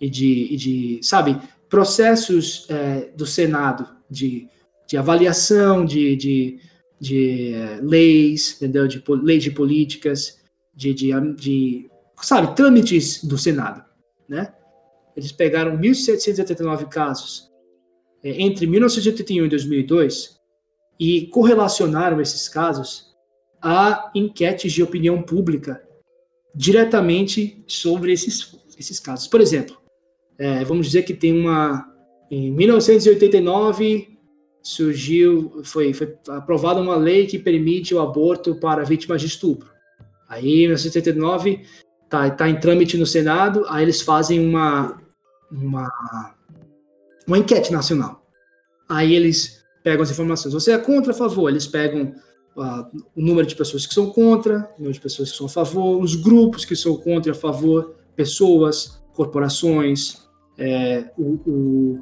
E 0.00 0.10
de, 0.10 0.52
e 0.52 0.56
de 0.56 1.00
sabe, 1.02 1.40
processos 1.68 2.66
é, 2.68 3.12
do 3.16 3.24
Senado 3.24 3.88
de, 4.10 4.48
de 4.86 4.96
avaliação 4.96 5.84
de, 5.84 6.16
de, 6.16 6.60
de 7.00 7.54
é, 7.54 7.80
leis, 7.82 8.56
entendeu? 8.56 8.88
De 8.88 9.02
leis 9.22 9.42
de 9.42 9.50
políticas, 9.50 10.40
de, 10.74 10.92
de, 10.92 11.10
de, 11.36 11.90
sabe, 12.20 12.54
trâmites 12.56 13.22
do 13.24 13.38
Senado, 13.38 13.84
né? 14.28 14.52
Eles 15.14 15.30
pegaram 15.30 15.76
1.779 15.78 16.88
casos 16.88 17.50
é, 18.24 18.40
entre 18.40 18.66
1981 18.66 19.44
e 19.44 19.48
2002 19.48 20.40
e 20.98 21.26
correlacionaram 21.26 22.20
esses 22.20 22.48
casos 22.48 23.11
a 23.62 24.10
enquetes 24.14 24.72
de 24.72 24.82
opinião 24.82 25.22
pública 25.22 25.82
diretamente 26.54 27.62
sobre 27.66 28.12
esses, 28.12 28.54
esses 28.78 28.98
casos. 28.98 29.28
Por 29.28 29.40
exemplo, 29.40 29.80
é, 30.38 30.64
vamos 30.64 30.86
dizer 30.86 31.02
que 31.02 31.14
tem 31.14 31.38
uma. 31.38 31.88
Em 32.30 32.50
1989 32.50 34.18
surgiu, 34.62 35.60
foi, 35.64 35.92
foi 35.92 36.16
aprovada 36.28 36.80
uma 36.80 36.96
lei 36.96 37.26
que 37.26 37.38
permite 37.38 37.94
o 37.94 38.00
aborto 38.00 38.54
para 38.54 38.84
vítimas 38.84 39.20
de 39.20 39.26
estupro. 39.26 39.70
Aí, 40.28 40.64
em 40.64 40.68
1989, 40.68 41.62
tá, 42.08 42.30
tá 42.30 42.48
em 42.48 42.58
trâmite 42.58 42.96
no 42.96 43.04
Senado, 43.04 43.66
aí 43.68 43.82
eles 43.82 44.00
fazem 44.00 44.40
uma, 44.40 45.02
uma, 45.50 46.34
uma 47.26 47.38
enquete 47.38 47.72
nacional. 47.72 48.24
Aí 48.88 49.14
eles 49.14 49.62
pegam 49.82 50.02
as 50.02 50.10
informações. 50.10 50.54
Você 50.54 50.72
é 50.72 50.78
contra, 50.78 51.12
a 51.12 51.14
favor? 51.14 51.50
Eles 51.50 51.66
pegam 51.66 52.14
o 52.54 53.22
número 53.22 53.46
de 53.46 53.54
pessoas 53.56 53.86
que 53.86 53.94
são 53.94 54.10
contra, 54.10 54.68
o 54.74 54.78
número 54.78 54.92
de 54.92 55.00
pessoas 55.00 55.30
que 55.30 55.36
são 55.36 55.46
a 55.46 55.48
favor, 55.48 56.02
os 56.02 56.14
grupos 56.14 56.64
que 56.64 56.76
são 56.76 56.96
contra 56.96 57.30
e 57.30 57.34
a 57.34 57.34
favor, 57.34 57.94
pessoas, 58.14 59.02
corporações, 59.14 60.22
é, 60.58 61.10
o, 61.16 61.38
o- 61.46 62.00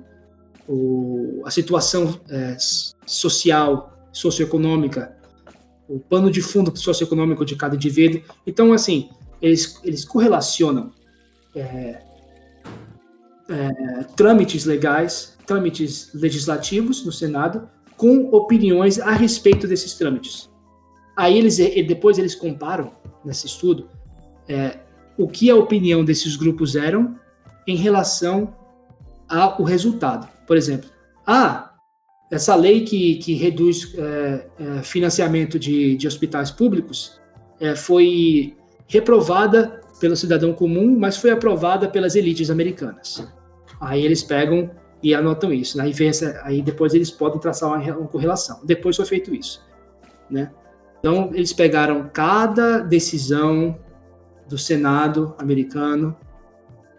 o- 0.68 1.42
a 1.46 1.50
situação 1.50 2.20
é, 2.28 2.56
social, 3.06 4.08
socioeconômica, 4.12 5.16
o 5.88 5.98
pano 6.00 6.30
de 6.30 6.40
fundo 6.40 6.76
socioeconômico 6.76 7.44
de 7.44 7.54
cada 7.56 7.74
indivíduo. 7.76 8.22
Então, 8.46 8.72
assim, 8.72 9.08
eles, 9.42 9.78
eles 9.84 10.04
correlacionam 10.04 10.92
é, 11.54 12.02
é, 13.48 14.04
trâmites 14.16 14.64
legais, 14.64 15.36
trâmites 15.46 16.10
legislativos 16.14 17.04
no 17.04 17.10
Senado, 17.12 17.68
com 18.00 18.30
opiniões 18.32 18.98
a 18.98 19.12
respeito 19.12 19.68
desses 19.68 19.92
trâmites. 19.92 20.48
Aí 21.14 21.36
eles 21.36 21.58
e 21.58 21.82
depois 21.82 22.16
eles 22.16 22.34
comparam 22.34 22.92
nesse 23.22 23.44
estudo 23.44 23.90
é, 24.48 24.78
o 25.18 25.28
que 25.28 25.50
a 25.50 25.54
opinião 25.54 26.02
desses 26.02 26.34
grupos 26.34 26.76
eram 26.76 27.14
em 27.66 27.76
relação 27.76 28.56
ao 29.28 29.62
resultado. 29.64 30.26
Por 30.46 30.56
exemplo, 30.56 30.88
ah, 31.26 31.74
essa 32.32 32.54
lei 32.54 32.86
que, 32.86 33.16
que 33.16 33.34
reduz 33.34 33.94
é, 33.94 34.46
é, 34.58 34.82
financiamento 34.82 35.58
de, 35.58 35.94
de 35.94 36.08
hospitais 36.08 36.50
públicos 36.50 37.20
foi 37.76 38.56
reprovada 38.86 39.82
pelo 40.00 40.16
cidadão 40.16 40.54
comum, 40.54 40.98
mas 40.98 41.18
foi 41.18 41.32
aprovada 41.32 41.86
pelas 41.86 42.14
elites 42.14 42.48
americanas. 42.48 43.22
Aí 43.78 44.02
eles 44.02 44.22
pegam 44.22 44.70
e 45.02 45.14
anotam 45.14 45.52
isso. 45.52 45.78
né? 45.78 45.84
Aí, 45.84 45.92
vê 45.92 46.06
essa- 46.06 46.40
aí 46.44 46.62
depois 46.62 46.94
eles 46.94 47.10
podem 47.10 47.40
traçar 47.40 47.68
uma, 47.68 47.96
uma 47.96 48.08
correlação. 48.08 48.60
Depois 48.64 48.96
foi 48.96 49.06
feito 49.06 49.34
isso. 49.34 49.64
Né? 50.30 50.50
Então, 50.98 51.30
eles 51.34 51.52
pegaram 51.52 52.10
cada 52.12 52.78
decisão 52.78 53.78
do 54.48 54.58
Senado 54.58 55.34
americano 55.38 56.16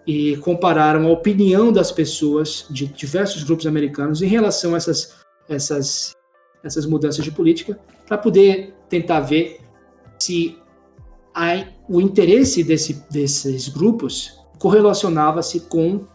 e 0.07 0.37
compararam 0.37 1.05
a 1.05 1.11
opinião 1.11 1.71
das 1.71 1.91
pessoas 1.91 2.65
de 2.69 2.87
diversos 2.87 3.43
grupos 3.43 3.67
americanos 3.67 4.21
em 4.21 4.27
relação 4.27 4.73
a 4.73 4.77
essas, 4.77 5.13
essas, 5.47 6.15
essas 6.63 6.85
mudanças 6.85 7.23
de 7.23 7.31
política, 7.31 7.79
para 8.07 8.17
poder 8.17 8.73
tentar 8.89 9.19
ver 9.19 9.59
se 10.17 10.57
a, 11.33 11.65
o 11.87 12.01
interesse 12.01 12.63
desse, 12.63 13.05
desses 13.11 13.69
grupos 13.69 14.39
correlacionava-se 14.57 15.61
com 15.61 16.05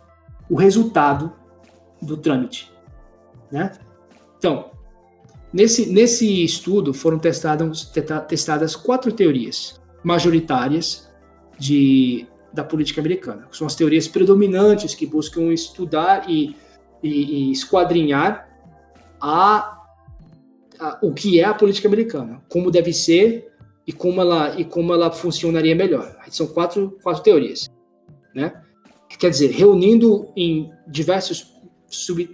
o 0.51 0.57
resultado 0.57 1.33
do 2.01 2.17
trâmite. 2.17 2.73
Né? 3.51 3.73
Então, 4.39 4.71
nesse, 5.53 5.87
nesse 5.87 6.45
estudo 6.45 6.93
foram 6.93 7.19
testadas, 7.19 7.91
testadas 8.29 8.77
quatro 8.77 9.13
teorias 9.13 9.81
majoritárias 10.03 11.11
de 11.59 12.27
da 12.57 12.65
política 12.65 13.03
americana. 13.03 13.47
São 13.53 13.67
as 13.67 13.75
teorias 13.75 14.09
predominantes 14.09 14.95
que 14.95 15.07
buscam 15.07 15.53
estudar 15.53 16.29
e, 16.29 16.57
e, 17.03 17.11
e 17.11 17.53
esquadrinhar 17.53 18.49
a, 19.21 19.79
a, 20.81 20.99
o 21.03 21.13
que 21.13 21.39
é 21.39 21.45
a 21.45 21.53
política 21.53 21.87
americana, 21.87 22.43
como 22.49 22.71
deve 22.71 22.95
ser 22.95 23.53
e 23.87 23.93
como 23.93 24.23
ela, 24.23 24.59
e 24.59 24.65
como 24.65 24.93
ela 24.95 25.13
funcionaria 25.13 25.75
melhor. 25.75 26.17
São 26.31 26.47
quatro, 26.47 26.99
quatro 27.03 27.23
teorias. 27.23 27.69
Né? 28.35 28.53
Quer 29.19 29.31
dizer, 29.31 29.51
reunindo 29.51 30.33
em 30.35 30.71
diversos 30.89 31.43
sub, 31.89 32.29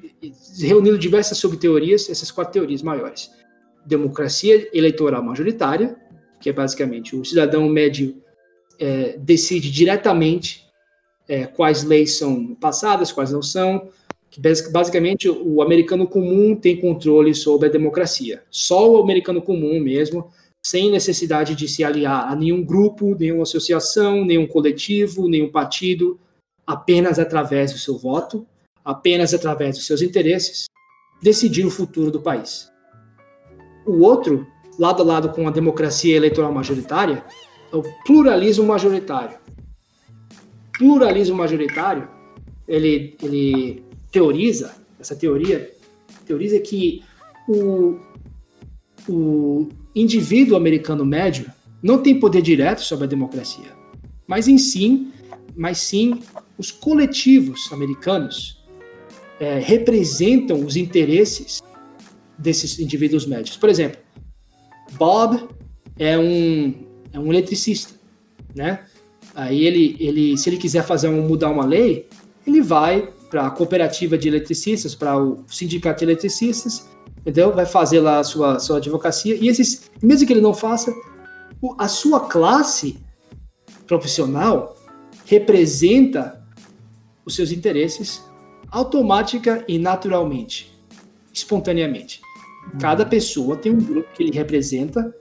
reunindo 0.61 0.99
diversas 0.99 1.39
subteorias, 1.39 2.09
essas 2.09 2.31
quatro 2.31 2.53
teorias 2.53 2.83
maiores. 2.83 3.31
Democracia 3.85 4.69
eleitoral 4.73 5.23
majoritária, 5.23 5.97
que 6.41 6.49
é 6.49 6.53
basicamente 6.53 7.17
o 7.17 7.25
cidadão 7.25 7.69
médio 7.69 8.23
é, 8.79 9.17
decide 9.19 9.71
diretamente 9.71 10.67
é, 11.29 11.47
quais 11.47 11.85
leis 11.85 12.19
são 12.19 12.55
passadas, 12.55 13.13
quais 13.13 13.31
não 13.31 13.43
são, 13.43 13.89
que 14.31 14.41
basicamente 14.41 15.29
o 15.29 15.61
americano 15.61 16.07
comum 16.07 16.57
tem 16.57 16.81
controle 16.81 17.35
sobre 17.35 17.69
a 17.69 17.73
democracia. 17.73 18.43
Só 18.51 18.91
o 18.91 19.03
americano 19.03 19.43
comum 19.43 19.79
mesmo, 19.79 20.31
sem 20.65 20.91
necessidade 20.91 21.55
de 21.55 21.69
se 21.69 21.85
aliar 21.85 22.31
a 22.31 22.35
nenhum 22.35 22.65
grupo, 22.65 23.17
nenhuma 23.19 23.43
associação, 23.43 24.25
nenhum 24.25 24.47
coletivo, 24.47 25.29
nenhum 25.29 25.51
partido, 25.51 26.19
apenas 26.67 27.19
através 27.19 27.73
do 27.73 27.79
seu 27.79 27.99
voto, 27.99 28.47
apenas 28.85 29.33
através 29.33 29.77
dos 29.77 29.87
seus 29.87 30.03
interesses, 30.03 30.67
decidir 31.23 31.65
o 31.65 31.71
futuro 31.71 32.11
do 32.11 32.21
país. 32.21 32.71
O 33.87 34.01
outro, 34.01 34.47
lado 34.79 35.03
a 35.03 35.07
lado 35.07 35.29
com 35.31 35.47
a 35.47 35.51
democracia 35.51 36.17
eleitoral 36.17 36.53
majoritária, 36.53 37.25
é 37.73 37.77
o 37.77 37.83
pluralismo 38.05 38.67
majoritário. 38.67 39.39
Pluralismo 40.79 41.37
majoritário, 41.37 42.09
ele, 42.67 43.17
ele 43.23 43.85
teoriza, 44.11 44.75
essa 44.99 45.15
teoria 45.15 45.71
teoriza 46.27 46.59
que 46.61 47.03
o, 47.49 47.99
o 49.09 49.69
indivíduo 49.95 50.57
americano 50.57 51.05
médio 51.05 51.51
não 51.83 52.03
tem 52.03 52.19
poder 52.19 52.43
direto 52.43 52.81
sobre 52.81 53.05
a 53.05 53.09
democracia, 53.09 53.73
mas 54.27 54.47
em 54.47 54.57
sim, 54.57 55.13
mas 55.57 55.79
sim 55.79 56.21
os 56.57 56.71
coletivos 56.71 57.71
americanos 57.73 58.62
é, 59.41 59.59
representam 59.59 60.65
os 60.65 60.77
interesses 60.77 61.63
desses 62.39 62.79
indivíduos 62.79 63.27
médios. 63.27 63.57
Por 63.57 63.69
exemplo, 63.69 64.01
Bob 64.93 65.49
é 65.99 66.19
um 66.19 66.75
é 67.13 67.19
um 67.19 67.31
eletricista, 67.31 67.95
né? 68.55 68.85
Aí 69.35 69.65
ele, 69.65 69.97
ele, 69.99 70.37
se 70.37 70.49
ele 70.49 70.57
quiser 70.57 70.83
fazer 70.85 71.09
um, 71.09 71.27
mudar 71.27 71.51
uma 71.51 71.65
lei, 71.65 72.09
ele 72.47 72.61
vai 72.63 73.13
para 73.31 73.47
a 73.47 73.51
cooperativa 73.51 74.19
de 74.19 74.29
eletricistas, 74.29 74.95
para 74.95 75.17
o 75.17 75.45
sindicato 75.47 76.01
de 76.01 76.05
eletricistas, 76.05 76.89
entendeu? 77.21 77.53
Vai 77.53 77.67
fazer 77.67 78.01
lá 78.01 78.19
a 78.19 78.25
sua, 78.25 78.59
sua 78.59 78.79
advocacia. 78.79 79.35
E 79.35 79.49
esses, 79.49 79.91
mesmo 80.03 80.27
que 80.27 80.33
ele 80.33 80.41
não 80.41 80.53
faça, 80.53 80.93
a 81.79 81.89
sua 81.89 82.21
classe 82.21 82.99
profissional 83.87 84.77
representa 85.25 86.43
os 87.25 87.35
seus 87.35 87.53
interesses 87.53 88.23
automática 88.73 89.63
e 89.69 89.79
naturalmente, 89.79 90.77
espontaneamente. 91.33 92.21
Cada 92.81 93.05
pessoa 93.05 93.57
tem 93.57 93.71
um 93.71 93.81
grupo 93.81 94.09
que 94.15 94.23
ele 94.23 94.33
representa 94.33 95.15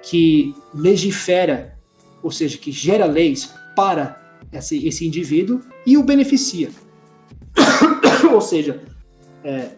que 0.00 0.54
legifera, 0.72 1.76
ou 2.22 2.30
seja, 2.30 2.56
que 2.56 2.70
gera 2.70 3.04
leis 3.04 3.52
para 3.74 4.38
esse, 4.52 4.86
esse 4.86 5.06
indivíduo 5.06 5.60
e 5.84 5.96
o 5.96 6.02
beneficia. 6.02 6.70
ou 8.32 8.40
seja, 8.40 8.82
é, 9.42 9.70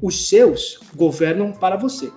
os 0.00 0.28
seus 0.28 0.80
governam 0.94 1.52
para 1.52 1.76
você. 1.76 2.10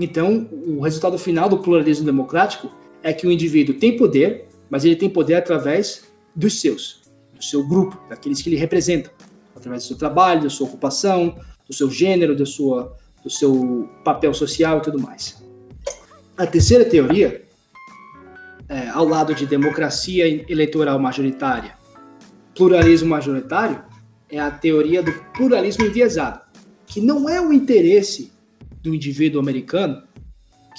Então, 0.00 0.48
o 0.50 0.80
resultado 0.80 1.16
final 1.18 1.48
do 1.48 1.58
pluralismo 1.58 2.04
democrático 2.04 2.70
é 3.02 3.12
que 3.12 3.26
o 3.26 3.30
indivíduo 3.30 3.76
tem 3.76 3.96
poder, 3.96 4.48
mas 4.68 4.84
ele 4.84 4.96
tem 4.96 5.08
poder 5.08 5.34
através 5.34 6.04
dos 6.34 6.60
seus, 6.60 7.02
do 7.32 7.44
seu 7.44 7.66
grupo, 7.66 8.02
daqueles 8.08 8.42
que 8.42 8.48
ele 8.48 8.56
representa, 8.56 9.12
através 9.54 9.84
do 9.84 9.88
seu 9.88 9.96
trabalho, 9.96 10.42
da 10.42 10.50
sua 10.50 10.66
ocupação, 10.66 11.38
do 11.66 11.74
seu 11.74 11.90
gênero, 11.90 12.36
da 12.36 12.46
sua, 12.46 12.96
do 13.22 13.30
seu 13.30 13.88
papel 14.04 14.34
social 14.34 14.78
e 14.78 14.82
tudo 14.82 14.98
mais. 15.00 15.42
A 16.36 16.46
terceira 16.46 16.84
teoria, 16.84 17.44
é, 18.68 18.88
ao 18.88 19.06
lado 19.06 19.34
de 19.34 19.46
democracia 19.46 20.26
eleitoral 20.50 20.98
majoritária, 20.98 21.76
pluralismo 22.54 23.08
majoritário, 23.08 23.82
é 24.28 24.38
a 24.38 24.50
teoria 24.50 25.02
do 25.02 25.12
pluralismo 25.32 25.84
enviesado, 25.84 26.40
que 26.86 27.00
não 27.00 27.28
é 27.28 27.40
o 27.40 27.52
interesse 27.52 28.32
do 28.82 28.94
indivíduo 28.94 29.40
americano 29.40 30.02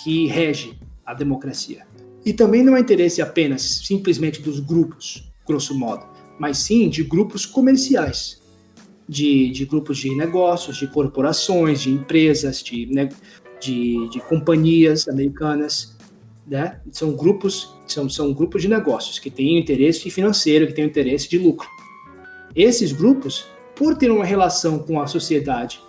que 0.03 0.27
rege 0.27 0.77
a 1.05 1.13
democracia. 1.13 1.85
E 2.25 2.33
também 2.33 2.63
não 2.63 2.75
é 2.75 2.79
interesse 2.79 3.21
apenas, 3.21 3.61
simplesmente 3.85 4.41
dos 4.41 4.59
grupos, 4.59 5.31
grosso 5.47 5.77
modo, 5.77 6.05
mas 6.39 6.57
sim 6.57 6.89
de 6.89 7.03
grupos 7.03 7.45
comerciais, 7.45 8.41
de, 9.07 9.49
de 9.49 9.65
grupos 9.65 9.97
de 9.97 10.15
negócios, 10.15 10.77
de 10.77 10.87
corporações, 10.87 11.81
de 11.81 11.91
empresas, 11.91 12.61
de, 12.63 12.85
de, 13.59 14.09
de 14.09 14.19
companhias 14.21 15.07
americanas, 15.07 15.95
né? 16.47 16.79
São 16.91 17.13
grupos, 17.15 17.75
são, 17.87 18.07
são 18.07 18.33
grupos 18.33 18.61
de 18.61 18.67
negócios 18.67 19.17
que 19.17 19.31
têm 19.31 19.57
interesse 19.57 20.09
financeiro, 20.09 20.67
que 20.67 20.73
têm 20.73 20.85
interesse 20.85 21.29
de 21.29 21.37
lucro. 21.37 21.67
Esses 22.55 22.91
grupos, 22.91 23.47
por 23.75 23.97
ter 23.97 24.11
uma 24.11 24.23
relação 24.23 24.79
com 24.79 25.01
a 25.01 25.07
sociedade 25.07 25.81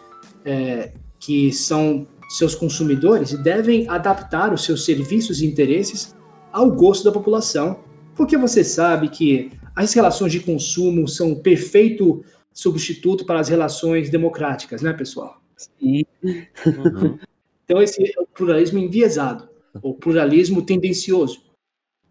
é, 0.44 0.92
que 1.18 1.52
são 1.52 2.06
seus 2.30 2.54
consumidores, 2.54 3.32
devem 3.42 3.88
adaptar 3.88 4.52
os 4.52 4.64
seus 4.64 4.84
serviços 4.84 5.40
e 5.40 5.46
interesses 5.46 6.14
ao 6.52 6.70
gosto 6.70 7.04
da 7.04 7.12
população, 7.12 7.80
porque 8.14 8.36
você 8.36 8.64
sabe 8.64 9.08
que 9.08 9.52
as 9.74 9.92
relações 9.92 10.32
de 10.32 10.40
consumo 10.40 11.06
são 11.06 11.32
o 11.32 11.36
perfeito 11.36 12.24
substituto 12.56 13.26
para 13.26 13.38
as 13.38 13.50
relações 13.50 14.08
democráticas, 14.08 14.80
né, 14.80 14.94
pessoal? 14.94 15.42
Sim. 15.54 16.04
Uhum. 16.22 17.18
Então, 17.64 17.82
esse 17.82 18.02
é 18.02 18.20
o 18.20 18.26
pluralismo 18.26 18.78
enviesado, 18.78 19.48
ou 19.82 19.92
pluralismo 19.92 20.62
tendencioso, 20.62 21.42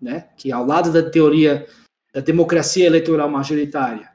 né? 0.02 0.28
que 0.38 0.52
ao 0.52 0.66
lado 0.66 0.92
da 0.92 1.02
teoria 1.02 1.66
da 2.14 2.20
democracia 2.20 2.86
eleitoral 2.86 3.30
majoritária 3.30 4.10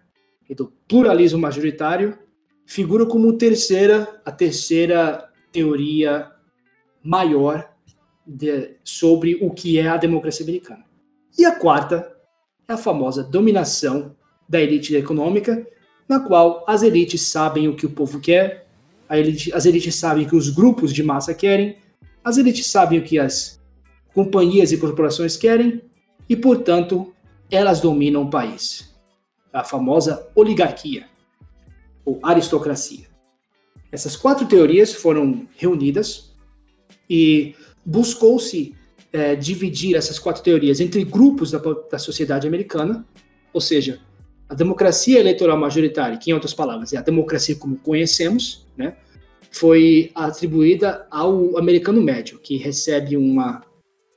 e 0.48 0.54
do 0.54 0.72
pluralismo 0.86 1.38
majoritário, 1.38 2.18
figura 2.66 3.06
como 3.06 3.36
terceira, 3.38 4.20
a 4.24 4.30
terceira 4.30 5.30
teoria 5.50 6.30
maior 7.02 7.74
de, 8.26 8.76
sobre 8.84 9.38
o 9.42 9.50
que 9.50 9.78
é 9.78 9.88
a 9.88 9.96
democracia 9.96 10.44
americana. 10.44 10.84
E 11.38 11.44
a 11.44 11.58
quarta 11.58 12.14
é 12.68 12.74
a 12.74 12.76
famosa 12.76 13.24
dominação 13.24 14.14
da 14.48 14.60
elite 14.60 14.94
econômica, 14.94 15.66
na 16.10 16.18
qual 16.18 16.64
as 16.66 16.82
elites 16.82 17.22
sabem 17.22 17.68
o 17.68 17.76
que 17.76 17.86
o 17.86 17.90
povo 17.90 18.18
quer 18.18 18.66
elite, 19.18 19.52
as 19.52 19.64
elites 19.64 19.94
sabem 19.94 20.26
o 20.26 20.28
que 20.28 20.34
os 20.34 20.50
grupos 20.50 20.92
de 20.92 21.04
massa 21.04 21.32
querem, 21.32 21.76
as 22.24 22.36
elites 22.36 22.66
sabem 22.66 22.98
o 22.98 23.02
que 23.02 23.16
as 23.16 23.60
companhias 24.12 24.72
e 24.72 24.76
corporações 24.76 25.36
querem, 25.36 25.80
e, 26.28 26.36
portanto, 26.36 27.14
elas 27.50 27.80
dominam 27.80 28.22
o 28.24 28.30
país. 28.30 28.92
A 29.52 29.64
famosa 29.64 30.28
oligarquia, 30.34 31.06
ou 32.04 32.18
aristocracia. 32.22 33.06
Essas 33.92 34.16
quatro 34.16 34.46
teorias 34.46 34.92
foram 34.92 35.46
reunidas 35.56 36.32
e 37.08 37.54
buscou-se 37.86 38.74
é, 39.12 39.36
dividir 39.36 39.96
essas 39.96 40.18
quatro 40.18 40.42
teorias 40.42 40.80
entre 40.80 41.04
grupos 41.04 41.50
da, 41.52 41.60
da 41.90 41.98
sociedade 41.98 42.48
americana, 42.48 43.06
ou 43.52 43.60
seja, 43.60 44.00
a 44.50 44.54
democracia 44.54 45.20
eleitoral 45.20 45.56
majoritária, 45.56 46.18
que 46.18 46.32
em 46.32 46.34
outras 46.34 46.52
palavras 46.52 46.92
é 46.92 46.96
a 46.96 47.02
democracia 47.02 47.54
como 47.54 47.76
conhecemos, 47.76 48.66
né, 48.76 48.96
foi 49.52 50.10
atribuída 50.12 51.06
ao 51.08 51.56
americano 51.56 52.02
médio, 52.02 52.40
que 52.40 52.56
recebe 52.56 53.16
uma 53.16 53.62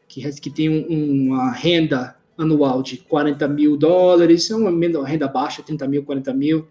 que, 0.07 0.27
que 0.41 0.49
tem 0.49 0.69
um, 0.69 1.27
uma 1.27 1.51
renda 1.51 2.15
anual 2.35 2.81
de 2.81 2.97
40 2.97 3.47
mil 3.47 3.77
dólares, 3.77 4.49
é 4.49 4.55
uma 4.55 5.07
renda 5.07 5.27
baixa, 5.27 5.61
30 5.61 5.87
mil, 5.87 6.03
40 6.03 6.33
mil, 6.33 6.67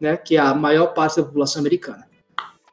né, 0.00 0.16
que 0.16 0.36
é 0.36 0.40
a 0.40 0.54
maior 0.54 0.94
parte 0.94 1.16
da 1.16 1.22
população 1.22 1.60
americana. 1.60 2.08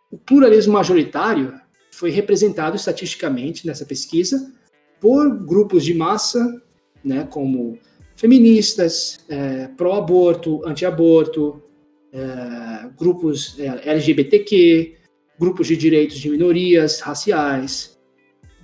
O 0.09 0.17
pluralismo 0.17 0.71
majoritário 0.71 1.59
foi 1.91 2.11
representado 2.11 2.77
estatisticamente 2.77 3.67
nessa 3.67 3.85
pesquisa 3.85 4.53
por 5.01 5.29
grupos 5.45 5.83
de 5.83 5.93
massa, 5.93 6.61
né, 7.03 7.27
como 7.29 7.77
feministas, 8.19 9.21
é, 9.29 9.67
pró-aborto, 9.77 10.61
anti-aborto, 10.67 11.63
é, 12.11 12.89
grupos 12.97 13.57
é, 13.57 13.91
LGBTQ, 13.91 14.97
grupos 15.39 15.67
de 15.67 15.77
direitos 15.77 16.17
de 16.19 16.29
minorias 16.29 16.99
raciais, 16.99 17.97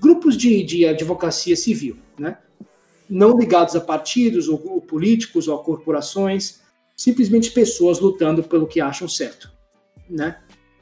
grupos 0.02 0.36
de, 0.36 0.62
de 0.62 0.86
advocacia 0.86 1.56
civil, 1.56 1.96
né? 2.20 2.38
não 3.10 3.38
ligados 3.38 3.78
a 3.78 3.80
partidos 3.80 4.50
ou, 4.50 4.62
ou 4.68 4.82
políticos 4.82 5.48
ou 5.48 5.56
a 5.56 5.64
corporações, 5.64 6.60
simplesmente 6.94 7.50
pessoas 7.52 8.02
lutando 8.02 8.44
pelo 8.44 8.68
que 8.68 8.82
acham 8.82 9.08
certo, 9.08 9.50
né? 10.10 10.38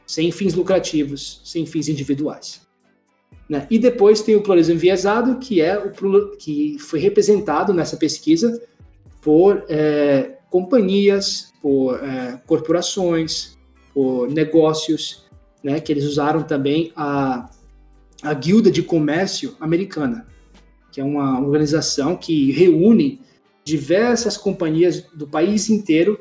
sem 0.08 0.32
fins 0.32 0.56
lucrativos, 0.56 1.42
sem 1.46 1.64
fins 1.68 1.88
individuais. 1.88 2.63
Né? 3.48 3.68
E 3.70 3.78
depois 3.78 4.22
tem 4.22 4.36
o 4.36 4.42
pluralismo 4.42 4.76
enviesado, 4.76 5.38
que 5.38 5.62
é 5.62 5.78
o 5.78 5.92
que 6.38 6.78
foi 6.80 7.00
representado 7.00 7.74
nessa 7.74 7.98
pesquisa 7.98 8.62
por 9.22 9.66
é, 9.70 10.38
companhias, 10.50 11.52
por 11.62 11.96
é, 12.04 12.40
corporações, 12.46 13.58
por 13.94 14.30
negócios, 14.30 15.26
né, 15.64 15.80
que 15.80 15.92
eles 15.92 16.04
usaram 16.04 16.44
também 16.44 16.92
a, 16.96 17.50
a 18.22 18.34
Guilda 18.34 18.70
de 18.70 18.84
Comércio 18.84 19.56
Americana, 19.60 20.28
que 20.92 21.00
é 21.00 21.04
uma 21.04 21.40
organização 21.40 22.16
que 22.16 22.52
reúne 22.52 23.22
diversas 23.64 24.36
companhias 24.36 25.04
do 25.14 25.26
país 25.26 25.70
inteiro 25.70 26.20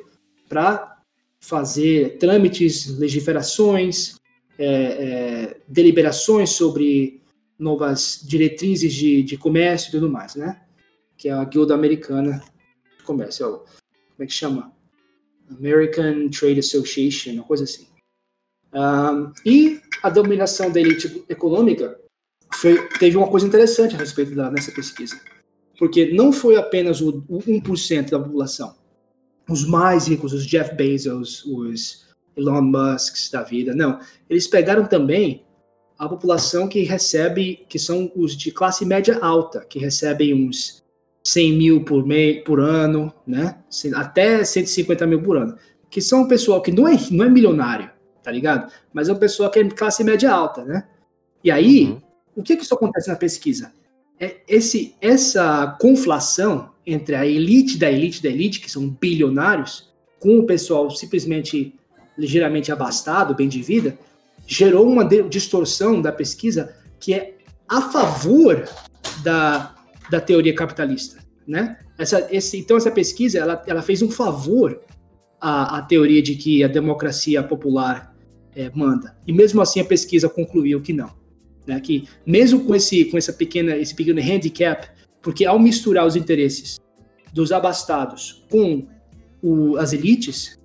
para 0.49 0.97
fazer 1.41 2.19
trâmites, 2.19 2.87
legiferações, 2.99 4.15
é, 4.59 4.67
é, 4.67 5.61
deliberações 5.67 6.51
sobre 6.51 7.23
novas 7.59 8.21
diretrizes 8.25 8.93
de, 8.93 9.23
de 9.23 9.37
comércio 9.37 9.89
e 9.89 9.93
tudo 9.93 10.11
mais, 10.11 10.35
né? 10.35 10.63
Que 11.17 11.29
é 11.29 11.33
a 11.33 11.45
Guilda 11.45 11.75
Americana 11.75 12.43
de 12.99 13.05
Comércio. 13.05 13.47
É 13.47 13.49
como 13.49 13.65
é 14.21 14.27
que 14.27 14.33
chama? 14.33 14.73
American 15.51 16.29
Trade 16.29 16.61
Association, 16.61 17.33
uma 17.33 17.45
coisa 17.45 17.65
assim. 17.65 17.87
Um, 18.73 19.33
e 19.45 19.81
a 20.03 20.09
dominação 20.09 20.71
da 20.71 20.81
elite 20.81 21.25
econômica 21.29 21.99
foi, 22.55 22.89
teve 22.99 23.17
uma 23.17 23.29
coisa 23.29 23.47
interessante 23.47 23.95
a 23.95 23.99
respeito 23.99 24.35
da, 24.35 24.51
nessa 24.51 24.73
pesquisa. 24.73 25.21
Porque 25.79 26.13
não 26.13 26.33
foi 26.33 26.57
apenas 26.57 27.01
o, 27.01 27.25
o 27.29 27.39
1% 27.41 28.11
da 28.11 28.19
população. 28.19 28.75
Os 29.49 29.67
mais 29.67 30.07
ricos, 30.07 30.33
os 30.33 30.47
Jeff 30.47 30.75
Bezos, 30.75 31.45
os 31.45 32.12
Elon 32.37 32.63
Musk 32.63 33.31
da 33.33 33.43
vida, 33.43 33.75
não. 33.75 33.99
Eles 34.29 34.47
pegaram 34.47 34.87
também 34.87 35.45
a 35.99 36.09
população 36.09 36.67
que 36.67 36.83
recebe, 36.83 37.65
que 37.69 37.79
são 37.79 38.11
os 38.17 38.37
de 38.37 38.51
classe 38.51 38.85
média 38.85 39.19
alta, 39.21 39.65
que 39.65 39.79
recebem 39.79 40.35
uns 40.35 40.83
100 41.25 41.53
mil 41.53 41.85
por, 41.85 42.05
mês, 42.05 42.43
por 42.45 42.61
ano, 42.61 43.13
né? 43.27 43.59
Até 43.95 44.45
150 44.45 45.07
mil 45.07 45.23
por 45.23 45.37
ano. 45.37 45.57
Que 45.91 46.01
são 46.01 46.23
um 46.23 46.29
pessoal 46.29 46.61
que 46.61 46.73
não 46.73 46.89
é, 46.89 46.97
não 47.11 47.25
é 47.25 47.29
milionário, 47.29 47.91
tá 48.23 48.31
ligado? 48.31 48.73
Mas 48.93 49.09
é 49.09 49.13
um 49.13 49.19
pessoal 49.19 49.51
que 49.51 49.59
é 49.59 49.69
classe 49.69 50.03
média 50.03 50.33
alta, 50.33 50.65
né? 50.65 50.89
E 51.45 51.51
aí, 51.51 51.85
uhum. 51.85 52.01
o 52.37 52.43
que 52.43 52.57
que 52.57 52.65
isso 52.65 52.75
acontece 52.75 53.09
na 53.09 53.17
pesquisa? 53.17 53.73
É 54.19 54.37
esse, 54.49 54.95
essa 55.01 55.77
conflação 55.81 56.71
entre 56.87 57.15
a 57.15 57.27
elite 57.27 57.79
da 57.79 57.91
elite 57.91 58.23
da 58.23 58.29
elite, 58.29 58.61
que 58.61 58.71
são 58.71 58.89
bilionários, 58.89 59.93
com 60.19 60.39
o 60.39 60.47
pessoal 60.47 60.91
simplesmente 60.91 61.75
ligeiramente 62.17 62.71
abastado, 62.71 63.35
bem 63.35 63.49
de 63.49 63.63
vida, 63.63 63.99
gerou 64.47 64.87
uma 64.87 65.05
distorção 65.05 66.01
da 66.01 66.13
pesquisa 66.13 66.75
que 66.99 67.15
é 67.15 67.37
a 67.69 67.81
favor 67.81 68.69
da, 69.23 69.75
da 70.11 70.21
teoria 70.21 70.55
capitalista, 70.55 71.19
né? 71.47 71.79
Essa, 71.99 72.29
esse, 72.31 72.59
então 72.59 72.77
essa 72.77 72.91
pesquisa 72.91 73.39
ela, 73.39 73.63
ela 73.67 73.83
fez 73.83 74.03
um 74.03 74.11
favor 74.11 74.81
à, 75.41 75.79
à 75.79 75.83
teoria 75.83 76.23
de 76.23 76.35
que 76.35 76.63
a 76.65 76.69
democracia 76.69 77.43
popular 77.43 78.15
é, 78.55 78.71
manda. 78.75 79.17
E 79.27 79.33
mesmo 79.33 79.61
assim 79.61 79.81
a 79.81 79.85
pesquisa 79.85 80.29
concluiu 80.29 80.81
que 80.81 80.93
não, 80.93 81.11
né? 81.67 81.81
Que 81.81 82.09
mesmo 82.27 82.65
com 82.65 82.75
esse 82.75 83.05
com 83.07 83.17
essa 83.17 83.33
pequena 83.33 83.77
esse 83.77 83.95
pequeno 83.95 84.21
handicap, 84.21 84.89
porque 85.21 85.45
ao 85.45 85.59
misturar 85.59 86.07
os 86.07 86.17
interesses 86.17 86.79
dos 87.33 87.53
abastados 87.53 88.45
com 88.51 88.87
o, 89.43 89.77
as 89.77 89.93
elites, 89.93 90.59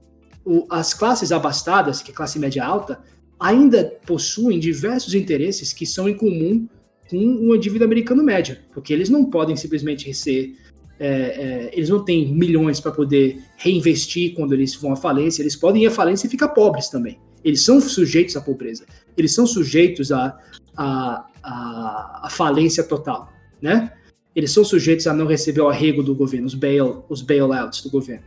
o, 0.48 0.66
as 0.70 0.94
classes 0.94 1.34
abastadas, 1.34 2.02
que 2.02 2.12
é 2.12 2.14
classe 2.14 2.40
média 2.40 2.64
alta, 2.64 3.00
ainda 3.38 3.84
possuem 4.06 4.58
diversos 4.60 5.14
interesses 5.14 5.74
que 5.74 5.86
são 5.86 6.08
em 6.08 6.16
comum 6.16 6.68
com 7.10 7.18
um 7.18 7.54
indivíduo 7.54 7.86
americano 7.86 8.24
médio, 8.24 8.58
porque 8.74 8.94
eles 8.94 9.10
não 9.10 9.26
podem 9.26 9.56
simplesmente 9.58 10.12
ser. 10.14 10.56
É, 11.00 11.08
é, 11.08 11.70
eles 11.74 11.90
não 11.90 12.04
têm 12.04 12.34
milhões 12.34 12.80
para 12.80 12.92
poder 12.92 13.40
reinvestir 13.58 14.34
quando 14.34 14.54
eles 14.54 14.74
vão 14.74 14.94
à 14.94 14.96
falência, 14.96 15.44
eles 15.44 15.56
podem 15.56 15.84
ir 15.84 15.88
à 15.88 15.92
falência 15.92 16.26
e 16.26 16.30
ficar 16.30 16.48
pobres 16.50 16.90
também. 16.90 17.20
Eles 17.44 17.62
são 17.62 17.80
sujeitos 17.80 18.36
à 18.36 18.42
pobreza, 18.42 18.86
eles 19.16 19.34
são 19.34 19.46
sujeitos 19.46 20.12
à, 20.12 20.36
à, 20.76 21.28
à, 21.44 22.22
à 22.24 22.30
falência 22.32 22.84
total, 22.84 23.32
né? 23.62 23.94
Eles 24.36 24.52
são 24.52 24.64
sujeitos 24.64 25.06
a 25.08 25.14
não 25.14 25.28
receber 25.28 25.62
o 25.62 25.70
arrego 25.70 26.02
do 26.02 26.16
governo, 26.16 26.48
os, 26.48 26.56
bail, 26.56 27.04
os 27.10 27.22
bailouts 27.22 27.84
do 27.84 27.92
governo, 27.92 28.26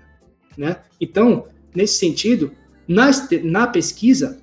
né? 0.57 0.77
Então, 1.01 1.47
nesse 1.75 1.99
sentido, 1.99 2.53
na, 2.87 3.11
na 3.45 3.67
pesquisa, 3.67 4.39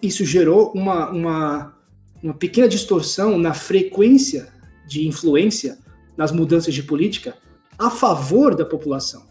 isso 0.00 0.24
gerou 0.24 0.72
uma, 0.72 1.10
uma, 1.10 1.76
uma 2.22 2.34
pequena 2.34 2.68
distorção 2.68 3.38
na 3.38 3.54
frequência 3.54 4.52
de 4.86 5.06
influência 5.06 5.78
nas 6.16 6.30
mudanças 6.30 6.72
de 6.72 6.82
política 6.82 7.36
a 7.78 7.90
favor 7.90 8.54
da 8.54 8.64
população. 8.64 9.26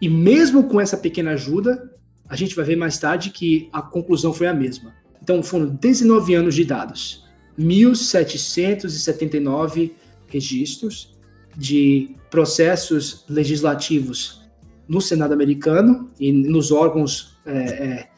E 0.00 0.08
mesmo 0.08 0.64
com 0.64 0.80
essa 0.80 0.96
pequena 0.96 1.30
ajuda, 1.32 1.92
a 2.28 2.34
gente 2.36 2.56
vai 2.56 2.64
ver 2.64 2.76
mais 2.76 2.98
tarde 2.98 3.30
que 3.30 3.68
a 3.72 3.80
conclusão 3.80 4.32
foi 4.32 4.48
a 4.48 4.54
mesma. 4.54 4.92
Então 5.22 5.40
foram 5.42 5.66
19 5.66 6.34
anos 6.34 6.54
de 6.54 6.64
dados, 6.64 7.24
1.779 7.58 9.92
registros 10.26 11.14
de 11.56 12.16
processos 12.30 13.24
legislativos 13.28 14.43
no 14.88 15.00
Senado 15.00 15.32
americano 15.32 16.10
e 16.18 16.32
nos 16.32 16.70
órgãos 16.70 17.38
é, 17.46 17.52
é, 17.52 18.08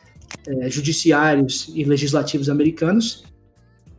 é, 0.49 0.71
judiciários 0.71 1.71
e 1.75 1.85
legislativos 1.85 2.49
americanos 2.49 3.25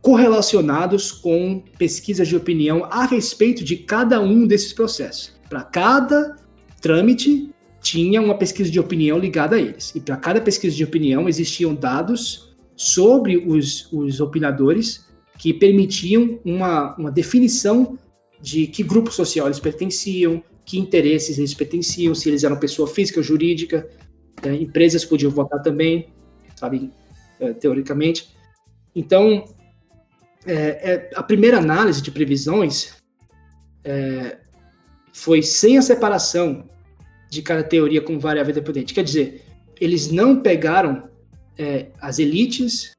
correlacionados 0.00 1.10
com 1.10 1.62
pesquisas 1.76 2.28
de 2.28 2.36
opinião 2.36 2.84
a 2.90 3.04
respeito 3.04 3.64
de 3.64 3.76
cada 3.76 4.20
um 4.20 4.46
desses 4.46 4.72
processos. 4.72 5.32
Para 5.48 5.62
cada 5.62 6.36
trâmite, 6.80 7.50
tinha 7.80 8.20
uma 8.20 8.36
pesquisa 8.36 8.70
de 8.70 8.78
opinião 8.78 9.18
ligada 9.18 9.56
a 9.56 9.58
eles. 9.58 9.92
E 9.94 10.00
para 10.00 10.16
cada 10.16 10.40
pesquisa 10.40 10.76
de 10.76 10.84
opinião, 10.84 11.28
existiam 11.28 11.74
dados 11.74 12.56
sobre 12.76 13.36
os, 13.36 13.92
os 13.92 14.20
opinadores 14.20 15.06
que 15.38 15.52
permitiam 15.52 16.38
uma, 16.44 16.96
uma 16.96 17.10
definição 17.10 17.98
de 18.40 18.66
que 18.66 18.82
grupo 18.82 19.10
social 19.12 19.46
eles 19.46 19.60
pertenciam, 19.60 20.42
que 20.68 20.78
interesses 20.78 21.38
eles 21.38 21.54
pertenciam, 21.54 22.14
se 22.14 22.28
eles 22.28 22.44
eram 22.44 22.58
pessoa 22.58 22.86
física 22.86 23.18
ou 23.18 23.24
jurídica, 23.24 23.88
né? 24.44 24.54
empresas 24.54 25.02
podiam 25.02 25.30
votar 25.30 25.62
também 25.62 26.12
sabe, 26.54 26.92
é, 27.40 27.54
teoricamente. 27.54 28.28
Então, 28.94 29.44
é, 30.44 30.54
é, 30.54 31.10
a 31.14 31.22
primeira 31.22 31.56
análise 31.56 32.02
de 32.02 32.10
previsões 32.10 32.96
é, 33.82 34.38
foi 35.10 35.42
sem 35.42 35.78
a 35.78 35.82
separação 35.82 36.68
de 37.30 37.40
cada 37.40 37.62
teoria 37.62 38.02
como 38.02 38.20
variável 38.20 38.52
dependente. 38.52 38.92
Quer 38.92 39.04
dizer, 39.04 39.44
eles 39.80 40.10
não 40.10 40.42
pegaram 40.42 41.08
é, 41.56 41.86
as 41.98 42.18
elites, 42.18 42.92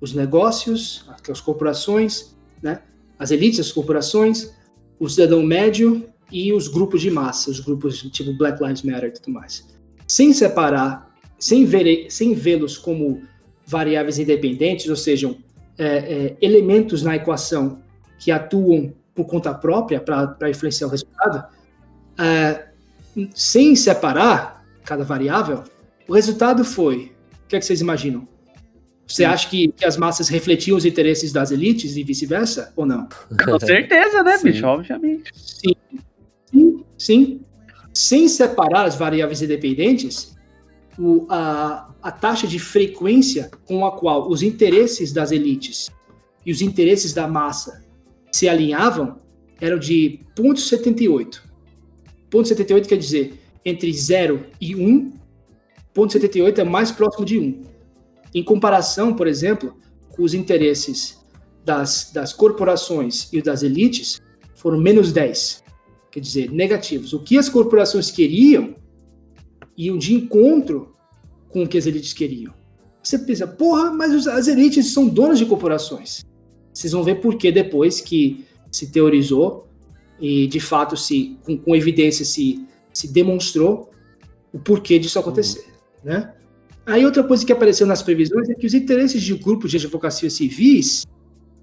os 0.00 0.12
negócios, 0.12 1.08
as 1.30 1.40
corporações, 1.40 2.36
né? 2.60 2.82
as 3.16 3.30
elites, 3.30 3.60
as 3.60 3.70
corporações, 3.70 4.52
o 4.98 5.08
cidadão 5.08 5.44
médio 5.44 6.08
e 6.30 6.52
os 6.52 6.68
grupos 6.68 7.00
de 7.00 7.10
massa, 7.10 7.50
os 7.50 7.60
grupos 7.60 8.00
tipo 8.10 8.32
Black 8.34 8.62
Lives 8.62 8.82
Matter 8.82 9.08
e 9.08 9.12
tudo 9.12 9.32
mais. 9.32 9.66
Sem 10.06 10.32
separar 10.32 11.08
sem, 11.38 11.64
ver, 11.64 12.10
sem 12.10 12.34
vê-los 12.34 12.76
como 12.76 13.22
variáveis 13.64 14.18
independentes, 14.18 14.88
ou 14.88 14.96
sejam, 14.96 15.38
é, 15.78 15.86
é, 15.86 16.36
elementos 16.40 17.02
na 17.02 17.16
equação 17.16 17.80
que 18.18 18.32
atuam 18.32 18.92
por 19.14 19.26
conta 19.26 19.54
própria 19.54 20.00
para 20.00 20.50
influenciar 20.50 20.88
o 20.88 20.90
resultado, 20.90 21.46
é, 22.18 22.66
sem 23.34 23.76
separar 23.76 24.64
cada 24.84 25.04
variável, 25.04 25.62
o 26.08 26.14
resultado 26.14 26.64
foi. 26.64 27.12
O 27.44 27.48
que, 27.48 27.56
é 27.56 27.58
que 27.58 27.64
vocês 27.64 27.80
imaginam? 27.80 28.26
Você 29.06 29.22
Sim. 29.22 29.24
acha 29.24 29.48
que, 29.48 29.68
que, 29.68 29.84
as 29.86 29.96
massas 29.96 30.28
refletiam 30.28 30.76
os 30.76 30.84
interesses 30.84 31.32
das 31.32 31.50
elites 31.50 31.96
e 31.96 32.02
vice-versa, 32.02 32.72
ou 32.76 32.84
não? 32.84 33.08
Com 33.42 33.58
certeza, 33.58 34.22
né, 34.22 34.36
Sim. 34.38 34.44
bicho? 34.44 34.66
Obviamente. 34.66 35.30
Sim. 35.34 35.74
Sim, 36.50 36.84
sim. 36.96 37.40
Sem 37.92 38.28
separar 38.28 38.86
as 38.86 38.96
variáveis 38.96 39.42
independentes, 39.42 40.36
o, 40.98 41.26
a, 41.28 41.90
a 42.02 42.10
taxa 42.10 42.46
de 42.46 42.58
frequência 42.58 43.50
com 43.66 43.84
a 43.84 43.92
qual 43.92 44.28
os 44.28 44.42
interesses 44.42 45.12
das 45.12 45.30
elites 45.30 45.90
e 46.44 46.52
os 46.52 46.60
interesses 46.60 47.12
da 47.12 47.26
massa 47.26 47.84
se 48.32 48.48
alinhavam 48.48 49.20
eram 49.60 49.78
de 49.78 50.20
0,78. 50.36 51.40
0,78 52.30 52.86
quer 52.86 52.96
dizer 52.96 53.38
entre 53.64 53.92
0 53.92 54.46
e 54.60 54.74
1, 54.74 55.12
0,78 55.94 56.58
é 56.58 56.64
mais 56.64 56.90
próximo 56.90 57.24
de 57.24 57.38
1. 57.38 57.62
Em 58.34 58.42
comparação, 58.42 59.14
por 59.14 59.26
exemplo, 59.26 59.76
com 60.10 60.22
os 60.22 60.34
interesses 60.34 61.18
das, 61.64 62.10
das 62.12 62.32
corporações 62.32 63.28
e 63.32 63.42
das 63.42 63.62
elites, 63.62 64.20
foram 64.54 64.78
menos 64.78 65.12
10. 65.12 65.62
Quer 66.10 66.20
dizer, 66.20 66.50
negativos. 66.50 67.12
O 67.12 67.20
que 67.20 67.36
as 67.36 67.48
corporações 67.48 68.10
queriam 68.10 68.76
iam 69.76 69.96
de 69.96 70.14
encontro 70.14 70.94
com 71.48 71.62
o 71.62 71.68
que 71.68 71.78
as 71.78 71.86
elites 71.86 72.12
queriam. 72.12 72.52
Você 73.02 73.18
pensa, 73.18 73.46
porra, 73.46 73.90
mas 73.92 74.26
as 74.26 74.48
elites 74.48 74.92
são 74.92 75.06
donas 75.08 75.38
de 75.38 75.46
corporações. 75.46 76.24
Vocês 76.72 76.92
vão 76.92 77.02
ver 77.02 77.20
por 77.20 77.36
que 77.36 77.50
depois 77.50 78.00
que 78.00 78.44
se 78.70 78.90
teorizou 78.90 79.68
e 80.20 80.46
de 80.46 80.60
fato 80.60 80.96
se 80.96 81.38
com, 81.44 81.56
com 81.56 81.76
evidência 81.76 82.24
se, 82.24 82.66
se 82.92 83.08
demonstrou 83.12 83.90
o 84.52 84.58
porquê 84.58 84.98
disso 84.98 85.18
acontecer, 85.18 85.64
uhum. 86.04 86.10
né? 86.10 86.34
Aí 86.84 87.04
outra 87.04 87.22
coisa 87.22 87.44
que 87.44 87.52
apareceu 87.52 87.86
nas 87.86 88.02
previsões 88.02 88.48
é 88.48 88.54
que 88.54 88.66
os 88.66 88.72
interesses 88.72 89.22
de 89.22 89.34
grupos 89.34 89.70
de 89.70 89.76
advocacia 89.76 90.30
civis 90.30 91.06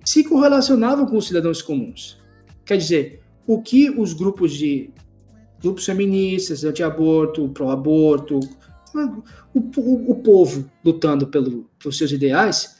se 0.03 0.23
correlacionavam 0.23 1.07
com 1.07 1.17
os 1.17 1.27
cidadãos 1.27 1.63
comuns. 1.63 2.19
Quer 2.63 2.77
dizer, 2.77 3.21
o 3.47 3.61
que 3.61 3.89
os 3.89 4.13
grupos 4.13 4.53
de 4.53 4.91
grupos 5.61 5.85
feministas, 5.85 6.63
anti-aborto, 6.63 7.49
pró-aborto, 7.49 8.39
o, 9.53 9.59
o, 9.59 10.11
o, 10.11 10.15
povo 10.15 10.69
lutando 10.83 11.27
pelo, 11.27 11.69
pelos 11.79 11.97
seus 11.97 12.11
ideais, 12.11 12.77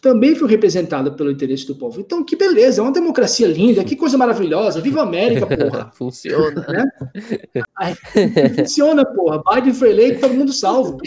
também 0.00 0.34
foi 0.34 0.48
representado 0.48 1.14
pelo 1.14 1.30
interesse 1.30 1.66
do 1.66 1.76
povo. 1.76 2.00
Então, 2.00 2.22
que 2.22 2.36
beleza, 2.36 2.80
é 2.80 2.82
uma 2.82 2.92
democracia 2.92 3.46
linda, 3.46 3.82
que 3.82 3.96
coisa 3.96 4.18
maravilhosa, 4.18 4.80
viva 4.80 5.00
a 5.00 5.04
América, 5.04 5.46
porra. 5.46 5.90
funciona. 5.96 6.66
Né? 6.68 6.84
Aí, 7.78 7.94
funciona, 8.54 9.04
porra. 9.06 9.42
Biden 9.50 9.72
foi 9.72 9.90
eleito, 9.90 10.20
todo 10.20 10.34
mundo 10.34 10.52
salvo. 10.52 10.98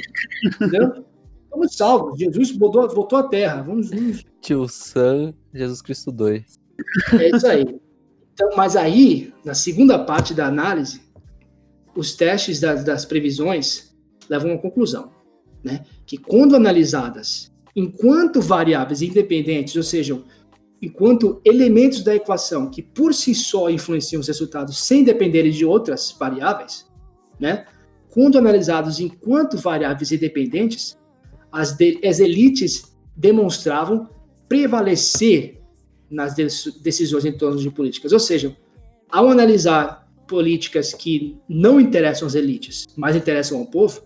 Entendeu? 0.44 1.06
Estamos 1.44 1.76
salvos. 1.76 2.20
Jesus 2.20 2.58
voltou, 2.58 2.90
voltou 2.90 3.20
à 3.20 3.24
Terra. 3.24 3.62
Vamos, 3.62 3.92
vamos. 3.92 4.24
Tio 4.42 4.68
Sam, 4.68 5.34
Jesus 5.54 5.82
Cristo 5.82 6.12
2. 6.12 6.44
É 7.20 7.36
isso 7.36 7.48
aí. 7.48 7.87
Então, 8.38 8.52
mas 8.56 8.76
aí, 8.76 9.34
na 9.44 9.56
segunda 9.56 9.98
parte 9.98 10.32
da 10.32 10.46
análise, 10.46 11.02
os 11.96 12.14
testes 12.14 12.60
das, 12.60 12.84
das 12.84 13.04
previsões 13.04 13.98
levam 14.30 14.52
uma 14.52 14.62
conclusão, 14.62 15.10
né? 15.64 15.84
Que 16.06 16.20
quando 16.20 16.56
analisadas 16.56 17.52
enquanto 17.76 18.40
variáveis 18.40 19.02
independentes, 19.02 19.76
ou 19.76 19.82
seja, 19.82 20.22
enquanto 20.80 21.42
elementos 21.44 22.04
da 22.04 22.16
equação 22.16 22.70
que 22.70 22.84
por 22.84 23.12
si 23.12 23.34
só 23.34 23.72
influenciam 23.72 24.20
os 24.20 24.28
resultados 24.28 24.78
sem 24.78 25.04
dependerem 25.04 25.52
de 25.52 25.66
outras 25.66 26.12
variáveis, 26.12 26.88
né? 27.40 27.66
Quando 28.12 28.38
analisados 28.38 29.00
enquanto 29.00 29.58
variáveis 29.58 30.12
independentes, 30.12 30.96
as, 31.52 31.76
de, 31.76 32.00
as 32.06 32.20
elites 32.20 32.96
demonstravam 33.16 34.08
prevalecer 34.48 35.57
nas 36.10 36.36
decisões 36.36 37.26
em 37.26 37.32
torno 37.32 37.60
de 37.60 37.70
políticas. 37.70 38.12
Ou 38.12 38.20
seja, 38.20 38.56
ao 39.10 39.30
analisar 39.30 40.08
políticas 40.28 40.94
que 40.94 41.38
não 41.48 41.80
interessam 41.80 42.28
às 42.28 42.36
elites, 42.36 42.86
mas 42.96 43.16
interessam 43.16 43.60
ao 43.60 43.66
povo, 43.66 44.02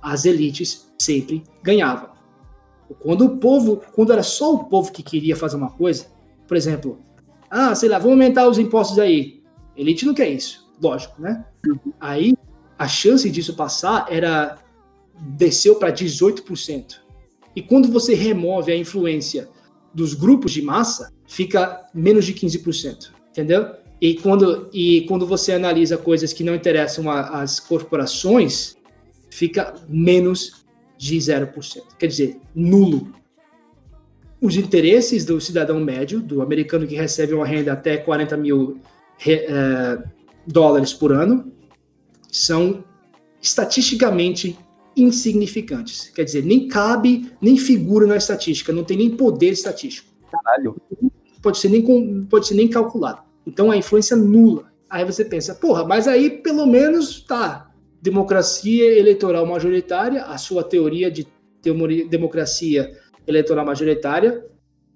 as 0.00 0.24
elites 0.24 0.92
sempre 0.98 1.42
ganhavam. 1.62 2.10
Quando 3.00 3.24
o 3.24 3.36
povo, 3.38 3.82
quando 3.92 4.12
era 4.12 4.22
só 4.22 4.54
o 4.54 4.64
povo 4.64 4.92
que 4.92 5.02
queria 5.02 5.34
fazer 5.34 5.56
uma 5.56 5.70
coisa, 5.70 6.06
por 6.46 6.56
exemplo, 6.56 7.00
ah, 7.50 7.74
sei 7.74 7.88
lá, 7.88 7.98
vamos 7.98 8.12
aumentar 8.12 8.48
os 8.48 8.58
impostos 8.58 8.98
aí. 8.98 9.42
Elite 9.76 10.04
não 10.04 10.14
quer 10.14 10.28
isso, 10.28 10.70
lógico, 10.80 11.20
né? 11.20 11.44
Aí 12.00 12.34
a 12.78 12.86
chance 12.86 13.28
disso 13.30 13.54
passar 13.54 14.06
era 14.10 14.58
desceu 15.18 15.76
para 15.76 15.92
18%. 15.92 16.96
E 17.56 17.62
quando 17.62 17.88
você 17.88 18.14
remove 18.14 18.72
a 18.72 18.76
influência 18.76 19.48
dos 19.94 20.14
grupos 20.14 20.52
de 20.52 20.62
massa, 20.62 21.12
fica 21.26 21.86
menos 21.94 22.24
de 22.24 22.34
15%, 22.34 23.10
entendeu? 23.30 23.74
E 24.00 24.14
quando, 24.14 24.68
e 24.72 25.02
quando 25.02 25.26
você 25.26 25.52
analisa 25.52 25.96
coisas 25.96 26.32
que 26.32 26.44
não 26.44 26.54
interessam 26.54 27.10
às 27.10 27.60
corporações, 27.60 28.76
fica 29.30 29.74
menos 29.88 30.64
de 30.98 31.16
0%. 31.16 31.82
Quer 31.98 32.06
dizer, 32.06 32.40
nulo. 32.54 33.12
Os 34.40 34.56
interesses 34.56 35.24
do 35.24 35.40
cidadão 35.40 35.80
médio, 35.80 36.20
do 36.20 36.42
americano 36.42 36.86
que 36.86 36.94
recebe 36.94 37.32
uma 37.32 37.46
renda 37.46 37.72
até 37.72 37.96
40 37.96 38.36
mil 38.36 38.78
é, 39.26 40.02
dólares 40.46 40.92
por 40.92 41.12
ano, 41.12 41.50
são 42.30 42.84
estatisticamente 43.40 44.58
insignificantes. 44.96 46.10
Quer 46.14 46.24
dizer, 46.24 46.44
nem 46.44 46.68
cabe, 46.68 47.32
nem 47.40 47.56
figura 47.56 48.06
na 48.06 48.16
estatística, 48.16 48.72
não 48.72 48.84
tem 48.84 48.96
nem 48.96 49.10
poder 49.10 49.50
estatístico. 49.50 50.08
Caralho. 50.30 50.76
Pode 51.42 51.58
ser 51.58 51.68
nem, 51.68 52.24
pode 52.24 52.46
ser 52.46 52.54
nem 52.54 52.68
calculado. 52.68 53.22
Então 53.46 53.70
a 53.70 53.76
influência 53.76 54.16
nula. 54.16 54.72
Aí 54.88 55.04
você 55.04 55.24
pensa, 55.24 55.54
porra, 55.54 55.84
mas 55.84 56.06
aí 56.06 56.30
pelo 56.30 56.66
menos 56.66 57.20
tá, 57.24 57.70
democracia 58.00 58.98
eleitoral 58.98 59.46
majoritária, 59.46 60.24
a 60.24 60.38
sua 60.38 60.62
teoria 60.62 61.10
de 61.10 61.26
democracia 62.08 62.92
eleitoral 63.26 63.64
majoritária 63.64 64.44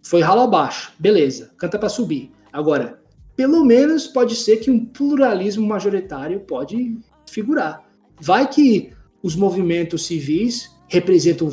foi 0.02 0.20
ralo 0.20 0.42
abaixo. 0.42 0.92
Beleza, 0.98 1.50
canta 1.56 1.78
para 1.78 1.88
subir. 1.88 2.30
Agora, 2.52 3.00
pelo 3.34 3.64
menos 3.64 4.06
pode 4.06 4.34
ser 4.34 4.58
que 4.58 4.70
um 4.70 4.84
pluralismo 4.84 5.66
majoritário 5.66 6.40
pode 6.40 6.98
figurar. 7.26 7.84
Vai 8.20 8.48
que 8.48 8.92
os 9.28 9.36
movimentos 9.36 10.06
civis 10.06 10.74
representam 10.88 11.50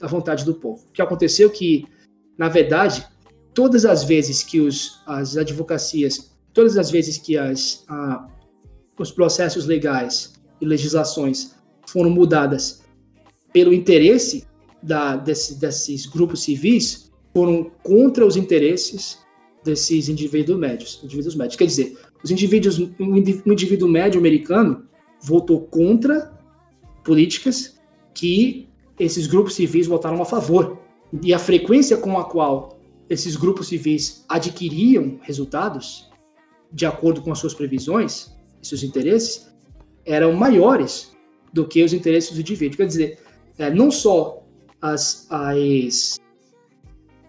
a 0.00 0.08
vontade 0.08 0.44
do 0.44 0.54
povo. 0.54 0.84
O 0.88 0.92
que 0.92 1.00
aconteceu 1.00 1.48
que, 1.48 1.86
na 2.36 2.48
verdade, 2.48 3.06
todas 3.54 3.84
as 3.84 4.02
vezes 4.02 4.42
que 4.42 4.58
os, 4.58 5.00
as 5.06 5.36
advocacias, 5.36 6.32
todas 6.52 6.76
as 6.76 6.90
vezes 6.90 7.18
que 7.18 7.38
as, 7.38 7.84
a, 7.88 8.26
os 8.98 9.12
processos 9.12 9.66
legais 9.66 10.32
e 10.60 10.66
legislações 10.66 11.54
foram 11.86 12.10
mudadas 12.10 12.82
pelo 13.52 13.72
interesse 13.72 14.44
da, 14.82 15.14
desse, 15.14 15.60
desses 15.60 16.06
grupos 16.06 16.42
civis, 16.42 17.12
foram 17.32 17.70
contra 17.84 18.26
os 18.26 18.36
interesses 18.36 19.16
desses 19.64 20.08
indivíduos 20.08 20.58
médios, 20.58 21.00
indivíduos 21.04 21.36
médios. 21.36 21.54
Quer 21.54 21.66
dizer, 21.66 21.96
os 22.24 22.32
indivíduos, 22.32 22.80
um 22.98 23.16
indivíduo 23.16 23.88
médio 23.88 24.18
americano 24.18 24.88
votou 25.20 25.60
contra 25.60 26.41
políticas 27.04 27.78
que 28.14 28.68
esses 28.98 29.26
grupos 29.26 29.54
civis 29.54 29.86
votaram 29.86 30.20
a 30.20 30.24
favor. 30.24 30.78
E 31.22 31.34
a 31.34 31.38
frequência 31.38 31.96
com 31.96 32.18
a 32.18 32.24
qual 32.24 32.78
esses 33.08 33.36
grupos 33.36 33.68
civis 33.68 34.24
adquiriam 34.28 35.18
resultados, 35.22 36.10
de 36.72 36.86
acordo 36.86 37.20
com 37.20 37.32
as 37.32 37.38
suas 37.38 37.54
previsões 37.54 38.32
e 38.62 38.66
seus 38.66 38.82
interesses, 38.82 39.52
eram 40.04 40.32
maiores 40.32 41.12
do 41.52 41.66
que 41.66 41.82
os 41.82 41.92
interesses 41.92 42.32
do 42.32 42.40
indivíduo. 42.40 42.78
Quer 42.78 42.86
dizer, 42.86 43.18
é, 43.58 43.70
não 43.70 43.90
só 43.90 44.42
as, 44.80 45.26
as, 45.30 46.18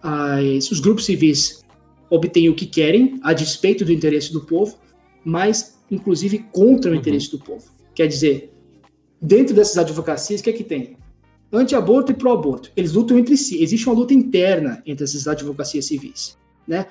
as, 0.02 0.70
os 0.70 0.80
grupos 0.80 1.04
civis 1.04 1.62
obtêm 2.08 2.48
o 2.48 2.54
que 2.54 2.66
querem, 2.66 3.18
a 3.22 3.32
despeito 3.32 3.84
do 3.84 3.92
interesse 3.92 4.32
do 4.32 4.40
povo, 4.40 4.78
mas, 5.24 5.78
inclusive, 5.90 6.38
contra 6.52 6.90
o 6.90 6.94
uhum. 6.94 7.00
interesse 7.00 7.30
do 7.30 7.38
povo. 7.38 7.70
Quer 7.94 8.06
dizer, 8.06 8.53
dentro 9.20 9.54
dessas 9.54 9.78
advocacias, 9.78 10.40
o 10.40 10.44
que 10.44 10.50
é 10.50 10.52
que 10.52 10.64
tem? 10.64 10.96
Anti-aborto 11.52 12.12
e 12.12 12.14
pró-aborto. 12.14 12.70
Eles 12.76 12.92
lutam 12.92 13.18
entre 13.18 13.36
si. 13.36 13.62
Existe 13.62 13.86
uma 13.86 13.94
luta 13.94 14.12
interna 14.12 14.82
entre 14.84 15.04
essas 15.04 15.28
advocacias 15.28 15.86
civis. 15.86 16.36
Né? 16.66 16.86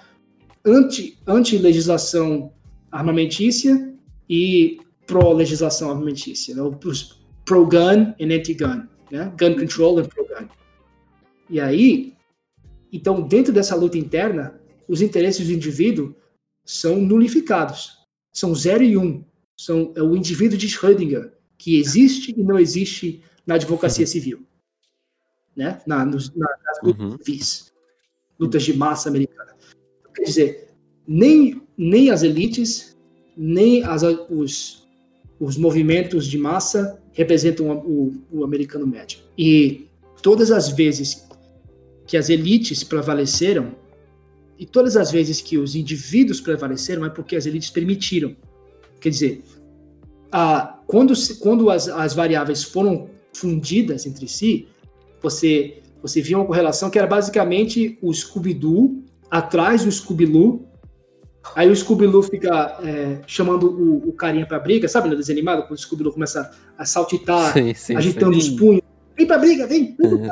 Anti-legislação 0.65 2.33
anti 2.33 2.51
armamentícia 2.91 3.93
e 4.29 4.79
pró-legislação 5.05 5.89
armamentícia, 5.89 6.55
né? 6.55 6.61
pro-gun 7.43 8.13
e 8.17 8.33
anti-gun, 8.33 8.87
né? 9.11 9.33
gun 9.37 9.55
control 9.55 9.99
e 9.99 10.07
pro-gun. 10.07 10.47
E 11.49 11.59
aí, 11.59 12.13
então, 12.91 13.21
dentro 13.21 13.51
dessa 13.51 13.75
luta 13.75 13.97
interna, 13.97 14.59
os 14.87 15.01
interesses 15.01 15.47
do 15.47 15.53
indivíduo 15.53 16.15
são 16.63 17.01
nulificados. 17.01 17.97
São 18.31 18.55
zero 18.55 18.83
e 18.83 18.95
um. 18.95 19.23
São, 19.57 19.91
é 19.95 20.01
o 20.01 20.15
indivíduo 20.15 20.57
de 20.57 20.67
Schrödinger, 20.67 21.31
que 21.63 21.79
existe 21.79 22.33
e 22.37 22.43
não 22.43 22.59
existe 22.59 23.21
na 23.47 23.55
advocacia 23.55 24.05
civil. 24.05 24.45
Né? 25.55 25.79
Na, 25.87 26.03
nos, 26.03 26.29
na, 26.35 26.45
nas 26.65 26.83
lutas 26.83 27.05
uhum. 27.05 27.17
civis, 27.17 27.73
lutas 28.37 28.63
de 28.63 28.73
massa 28.73 29.07
americana. 29.07 29.55
Quer 30.13 30.23
dizer, 30.23 30.73
nem, 31.07 31.61
nem 31.77 32.09
as 32.09 32.21
elites 32.21 32.93
nem 33.37 33.81
as, 33.83 34.03
os, 34.29 34.85
os 35.39 35.57
movimentos 35.57 36.27
de 36.27 36.37
massa 36.37 37.01
representam 37.13 37.77
o, 37.77 38.13
o 38.29 38.43
americano 38.43 38.85
médio. 38.85 39.19
E 39.37 39.87
todas 40.21 40.51
as 40.51 40.67
vezes 40.67 41.25
que 42.05 42.17
as 42.17 42.29
elites 42.29 42.83
prevaleceram, 42.83 43.73
e 44.59 44.65
todas 44.65 44.97
as 44.97 45.11
vezes 45.11 45.39
que 45.39 45.57
os 45.57 45.75
indivíduos 45.75 46.41
prevaleceram, 46.41 47.05
é 47.05 47.09
porque 47.09 47.37
as 47.37 47.45
elites 47.45 47.69
permitiram. 47.69 48.35
Quer 48.99 49.09
dizer, 49.09 49.43
a, 50.33 50.79
quando, 50.87 51.13
quando 51.39 51.69
as, 51.69 51.87
as 51.87 52.15
variáveis 52.15 52.63
foram 52.63 53.07
fundidas 53.31 54.07
entre 54.07 54.27
si, 54.27 54.67
você, 55.21 55.83
você 56.01 56.21
via 56.21 56.37
uma 56.37 56.45
correlação 56.45 56.89
que 56.89 56.97
era 56.97 57.05
basicamente 57.05 57.99
o 58.01 58.11
Scooby-Doo 58.11 59.03
atrás 59.29 59.85
do 59.85 59.91
Scooby-Loo. 59.91 60.67
Aí 61.55 61.69
o 61.69 61.75
Scooby-Doo 61.75 62.23
fica 62.23 62.79
é, 62.83 63.21
chamando 63.27 63.69
o, 63.69 64.09
o 64.09 64.13
carinha 64.13 64.47
pra 64.47 64.59
briga, 64.59 64.87
sabe, 64.87 65.07
no 65.07 65.15
desenho 65.15 65.37
animado? 65.37 65.67
Quando 65.67 65.77
o 65.77 65.81
Scooby-Doo 65.81 66.13
começa 66.13 66.49
a 66.75 66.83
saltitar, 66.83 67.53
sim, 67.53 67.73
sim, 67.75 67.95
agitando 67.95 68.33
sim. 68.33 68.39
os 68.39 68.59
punhos. 68.59 68.81
Vem 69.15 69.27
pra 69.27 69.37
briga, 69.37 69.67
vem! 69.67 69.95
vem, 69.99 70.13
uhum. 70.13 70.29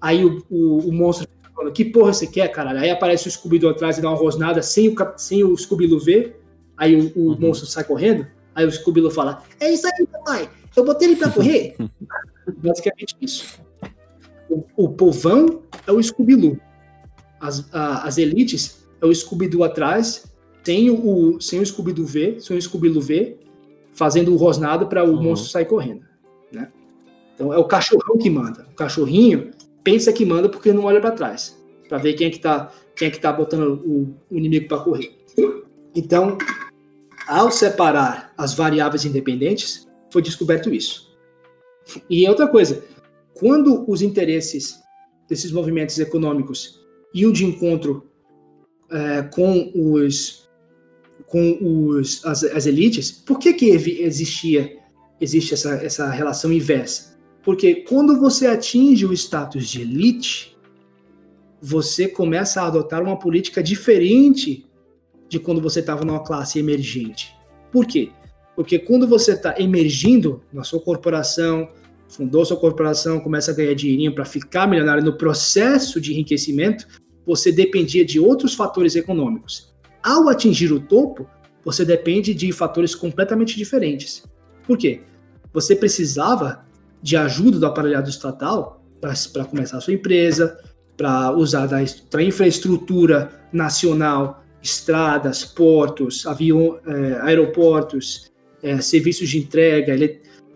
Aí 0.00 0.24
o, 0.24 0.44
o, 0.48 0.88
o 0.88 0.92
monstro 0.92 1.26
fica 1.26 1.72
que 1.72 1.84
porra 1.84 2.12
você 2.12 2.28
quer, 2.28 2.46
caralho? 2.48 2.78
Aí 2.78 2.90
aparece 2.90 3.26
o 3.26 3.30
Scooby-Doo 3.30 3.70
atrás 3.70 3.98
e 3.98 4.02
dá 4.02 4.08
uma 4.08 4.16
rosnada 4.16 4.62
sem 4.62 4.88
o, 4.88 4.94
sem 5.16 5.42
o 5.42 5.56
Scooby-Doo 5.56 5.98
ver. 5.98 6.40
Aí 6.76 6.94
o, 6.94 7.12
o 7.16 7.28
uhum. 7.30 7.40
monstro 7.40 7.66
sai 7.66 7.82
correndo. 7.82 8.26
Aí 8.54 8.64
o 8.66 8.70
Scooby-Doo 8.70 9.10
fala, 9.10 9.42
é 9.60 9.70
isso 9.72 9.86
aí, 9.86 10.06
papai, 10.06 10.48
eu 10.76 10.84
botei 10.84 11.08
ele 11.08 11.16
pra 11.16 11.30
correr. 11.30 11.74
Basicamente 12.58 13.16
isso. 13.20 13.60
O, 14.48 14.64
o 14.76 14.88
povão 14.90 15.62
é 15.86 15.92
o 15.92 16.02
Scooby-Doo. 16.02 16.58
As, 17.40 17.68
as 17.72 18.18
elites 18.18 18.86
é 19.00 19.06
o 19.06 19.14
Scooby-Doo 19.14 19.64
atrás, 19.64 20.32
sem 20.62 20.90
o, 20.90 21.40
sem 21.40 21.60
o 21.60 21.66
Scooby-Doo 21.66 22.06
ver, 22.06 22.40
sem 22.40 22.56
o 22.56 22.62
Scooby-Doo 22.62 23.02
ver, 23.02 23.40
fazendo 23.92 24.32
o 24.32 24.36
rosnado 24.36 24.86
para 24.86 25.04
o 25.04 25.10
uhum. 25.10 25.22
monstro 25.22 25.50
sair 25.50 25.66
correndo. 25.66 26.04
Né? 26.52 26.70
Então 27.34 27.52
é 27.52 27.58
o 27.58 27.64
cachorrão 27.64 28.16
que 28.18 28.30
manda. 28.30 28.66
O 28.70 28.74
cachorrinho 28.74 29.50
pensa 29.82 30.12
que 30.12 30.24
manda 30.24 30.48
porque 30.48 30.72
não 30.72 30.84
olha 30.84 31.00
para 31.00 31.10
trás, 31.10 31.60
para 31.88 31.98
ver 31.98 32.14
quem 32.14 32.28
é 32.28 32.30
que 32.30 32.38
tá, 32.38 32.72
quem 32.94 33.08
é 33.08 33.10
que 33.10 33.20
tá 33.20 33.32
botando 33.32 33.82
o, 33.84 34.14
o 34.30 34.36
inimigo 34.36 34.68
para 34.68 34.78
correr. 34.78 35.14
Então, 35.94 36.38
ao 37.26 37.50
separar 37.50 38.32
as 38.36 38.54
variáveis 38.54 39.04
independentes, 39.04 39.86
foi 40.10 40.22
descoberto 40.22 40.72
isso. 40.72 41.14
E 42.08 42.26
outra 42.28 42.48
coisa, 42.48 42.84
quando 43.34 43.84
os 43.90 44.02
interesses 44.02 44.82
desses 45.28 45.50
movimentos 45.50 45.98
econômicos 45.98 46.80
iam 47.14 47.32
de 47.32 47.44
encontro 47.44 48.08
é, 48.90 49.22
com 49.22 49.70
os 49.74 50.44
com 51.26 51.58
os, 51.60 52.24
as, 52.24 52.44
as, 52.44 52.66
elites, 52.66 53.10
por 53.10 53.38
que, 53.38 53.54
que 53.54 53.70
existia 53.70 54.78
existe 55.20 55.54
essa, 55.54 55.74
essa 55.76 56.10
relação 56.10 56.52
inversa? 56.52 57.18
Porque 57.42 57.76
quando 57.76 58.18
você 58.18 58.46
atinge 58.46 59.06
o 59.06 59.12
status 59.12 59.68
de 59.68 59.82
elite, 59.82 60.56
você 61.60 62.06
começa 62.08 62.60
a 62.60 62.66
adotar 62.66 63.02
uma 63.02 63.18
política 63.18 63.62
diferente 63.62 64.66
de 65.34 65.40
quando 65.40 65.60
você 65.60 65.80
estava 65.80 66.04
numa 66.04 66.22
classe 66.22 66.58
emergente. 66.58 67.34
Por 67.72 67.86
quê? 67.86 68.10
Porque 68.54 68.78
quando 68.78 69.06
você 69.06 69.32
está 69.32 69.58
emergindo 69.58 70.42
na 70.52 70.62
sua 70.62 70.80
corporação, 70.80 71.68
fundou 72.08 72.44
sua 72.44 72.56
corporação, 72.56 73.18
começa 73.18 73.50
a 73.50 73.54
ganhar 73.54 73.74
dinheirinho 73.74 74.14
para 74.14 74.24
ficar 74.24 74.68
milionário 74.68 75.02
no 75.02 75.18
processo 75.18 76.00
de 76.00 76.12
enriquecimento, 76.12 76.86
você 77.26 77.50
dependia 77.50 78.04
de 78.04 78.20
outros 78.20 78.54
fatores 78.54 78.94
econômicos. 78.94 79.74
Ao 80.00 80.28
atingir 80.28 80.70
o 80.72 80.78
topo, 80.78 81.26
você 81.64 81.84
depende 81.84 82.32
de 82.32 82.52
fatores 82.52 82.94
completamente 82.94 83.56
diferentes. 83.56 84.22
Por 84.64 84.78
quê? 84.78 85.00
Você 85.52 85.74
precisava 85.74 86.64
de 87.02 87.16
ajuda 87.16 87.58
do 87.58 87.66
aparelhado 87.66 88.08
estatal 88.08 88.84
para 89.00 89.44
começar 89.46 89.78
a 89.78 89.80
sua 89.80 89.94
empresa, 89.94 90.56
para 90.96 91.32
usar 91.32 91.66
da 91.66 92.22
infraestrutura 92.22 93.32
nacional 93.52 94.43
estradas, 94.64 95.44
portos, 95.44 96.26
avião, 96.26 96.80
é, 96.86 97.20
aeroportos, 97.20 98.32
é, 98.62 98.80
serviços 98.80 99.28
de 99.28 99.38
entrega, 99.38 99.94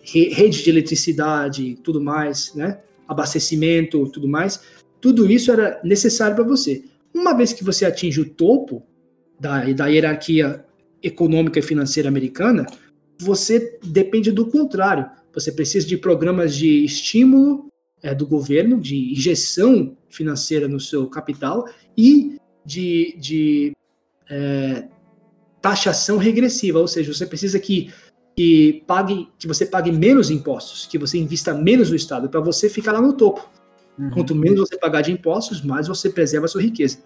rede 0.02 0.64
de 0.64 0.70
eletricidade, 0.70 1.78
tudo 1.84 2.00
mais, 2.00 2.54
né? 2.54 2.80
abastecimento, 3.06 4.09
tudo 4.09 4.26
mais. 4.26 4.62
Tudo 4.98 5.30
isso 5.30 5.52
era 5.52 5.78
necessário 5.84 6.34
para 6.34 6.44
você. 6.44 6.82
Uma 7.14 7.34
vez 7.34 7.52
que 7.52 7.62
você 7.62 7.84
atinge 7.84 8.18
o 8.22 8.28
topo 8.28 8.82
da, 9.38 9.70
da 9.72 9.86
hierarquia 9.88 10.64
econômica 11.02 11.59
e 11.59 11.62
financeira 11.62 12.09
americana, 12.09 12.64
você 13.20 13.78
depende 13.84 14.32
do 14.32 14.46
contrário. 14.46 15.06
Você 15.34 15.52
precisa 15.52 15.86
de 15.86 15.98
programas 15.98 16.56
de 16.56 16.82
estímulo 16.82 17.68
é, 18.02 18.14
do 18.14 18.26
governo, 18.26 18.80
de 18.80 19.12
injeção 19.12 19.96
financeira 20.09 20.66
no 20.66 20.80
seu 20.80 21.06
capital 21.09 21.68
e 21.96 22.38
de, 22.64 23.14
de 23.18 23.72
é, 24.30 24.84
taxação 25.60 26.16
regressiva, 26.16 26.78
ou 26.78 26.88
seja, 26.88 27.12
você 27.12 27.26
precisa 27.26 27.58
que, 27.58 27.92
que 28.36 28.84
pague, 28.86 29.28
que 29.38 29.46
você 29.46 29.66
pague 29.66 29.90
menos 29.90 30.30
impostos, 30.30 30.86
que 30.86 30.98
você 30.98 31.18
invista 31.18 31.54
menos 31.54 31.90
no 31.90 31.96
Estado, 31.96 32.28
para 32.28 32.40
você 32.40 32.68
ficar 32.68 32.92
lá 32.92 33.00
no 33.00 33.12
topo. 33.12 33.48
Uhum. 33.98 34.10
Quanto 34.10 34.34
menos 34.34 34.60
você 34.60 34.76
pagar 34.76 35.02
de 35.02 35.12
impostos, 35.12 35.62
mais 35.62 35.88
você 35.88 36.08
preserva 36.08 36.46
a 36.46 36.48
sua 36.48 36.62
riqueza. 36.62 36.98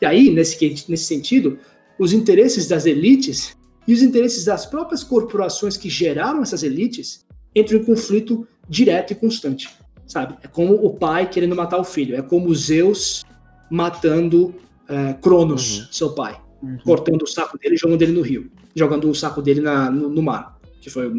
E 0.00 0.06
aí, 0.06 0.30
nesse, 0.30 0.84
nesse 0.88 1.04
sentido, 1.04 1.58
os 1.98 2.12
interesses 2.12 2.66
das 2.66 2.86
elites 2.86 3.56
e 3.86 3.92
os 3.92 4.02
interesses 4.02 4.44
das 4.44 4.66
próprias 4.66 5.04
corporações 5.04 5.76
que 5.76 5.88
geraram 5.88 6.42
essas 6.42 6.62
elites 6.62 7.24
entram 7.54 7.78
em 7.78 7.84
conflito 7.84 8.46
direto 8.68 9.12
e 9.12 9.16
constante, 9.16 9.68
sabe? 10.06 10.36
É 10.42 10.48
como 10.48 10.74
o 10.74 10.94
pai 10.94 11.28
querendo 11.28 11.54
matar 11.54 11.78
o 11.78 11.84
filho, 11.84 12.16
é 12.16 12.22
como 12.22 12.54
Zeus 12.54 13.24
matando 13.70 14.54
é, 14.88 15.12
Cronos, 15.14 15.80
uhum. 15.80 15.86
seu 15.90 16.14
pai 16.14 16.40
uhum. 16.62 16.78
cortando 16.84 17.22
o 17.22 17.26
saco 17.26 17.58
dele 17.58 17.74
e 17.74 17.78
jogando 17.78 18.02
ele 18.02 18.12
no 18.12 18.22
rio, 18.22 18.50
jogando 18.74 19.08
o 19.10 19.14
saco 19.14 19.42
dele 19.42 19.60
na, 19.60 19.90
no, 19.90 20.08
no 20.08 20.22
mar, 20.22 20.58
que 20.80 20.90
foi 20.90 21.10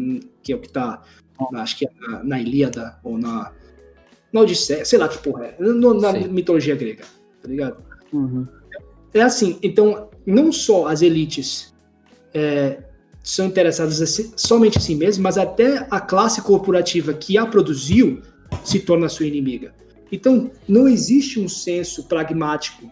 que 0.42 0.52
é 0.52 0.56
o 0.56 0.58
que 0.58 0.68
tá, 0.68 1.02
na, 1.50 1.62
acho 1.62 1.78
que 1.78 1.86
é 1.86 1.90
na, 2.00 2.24
na, 2.24 2.40
Ilíada 2.40 2.98
ou 3.02 3.18
na, 3.18 3.52
na 4.32 4.40
Odisseia, 4.40 4.84
sei 4.84 4.98
lá 4.98 5.08
que 5.08 5.18
porra 5.18 5.46
é, 5.46 5.56
no, 5.58 5.94
na 5.94 6.12
Sim. 6.12 6.28
mitologia 6.28 6.74
grega, 6.74 7.04
tá 7.42 7.48
ligado? 7.48 7.82
Uhum. 8.12 8.46
É 9.14 9.20
assim, 9.20 9.58
então, 9.62 10.08
não 10.24 10.50
só 10.50 10.86
as 10.86 11.02
elites 11.02 11.74
é, 12.32 12.82
são 13.22 13.46
interessadas 13.46 14.00
assim, 14.00 14.32
somente 14.36 14.78
em 14.78 14.80
si 14.80 14.94
mesmas, 14.94 15.18
mas 15.18 15.38
até 15.38 15.86
a 15.90 16.00
classe 16.00 16.40
corporativa 16.40 17.12
que 17.12 17.36
a 17.36 17.46
produziu 17.46 18.22
se 18.64 18.80
torna 18.80 19.08
sua 19.08 19.26
inimiga. 19.26 19.74
Então, 20.10 20.50
não 20.68 20.88
existe 20.88 21.40
um 21.40 21.48
senso 21.48 22.04
pragmático 22.04 22.90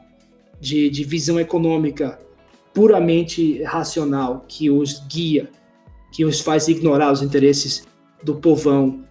de, 0.60 0.88
de 0.88 1.04
visão 1.04 1.38
econômica 1.40 2.18
puramente 2.72 3.62
racional 3.62 4.44
que 4.46 4.70
os 4.70 5.00
guia, 5.06 5.50
que 6.12 6.24
os 6.24 6.40
faz 6.40 6.68
ignorar 6.68 7.12
os 7.12 7.22
interesses 7.22 7.86
do 8.22 8.34
povão 8.36 9.04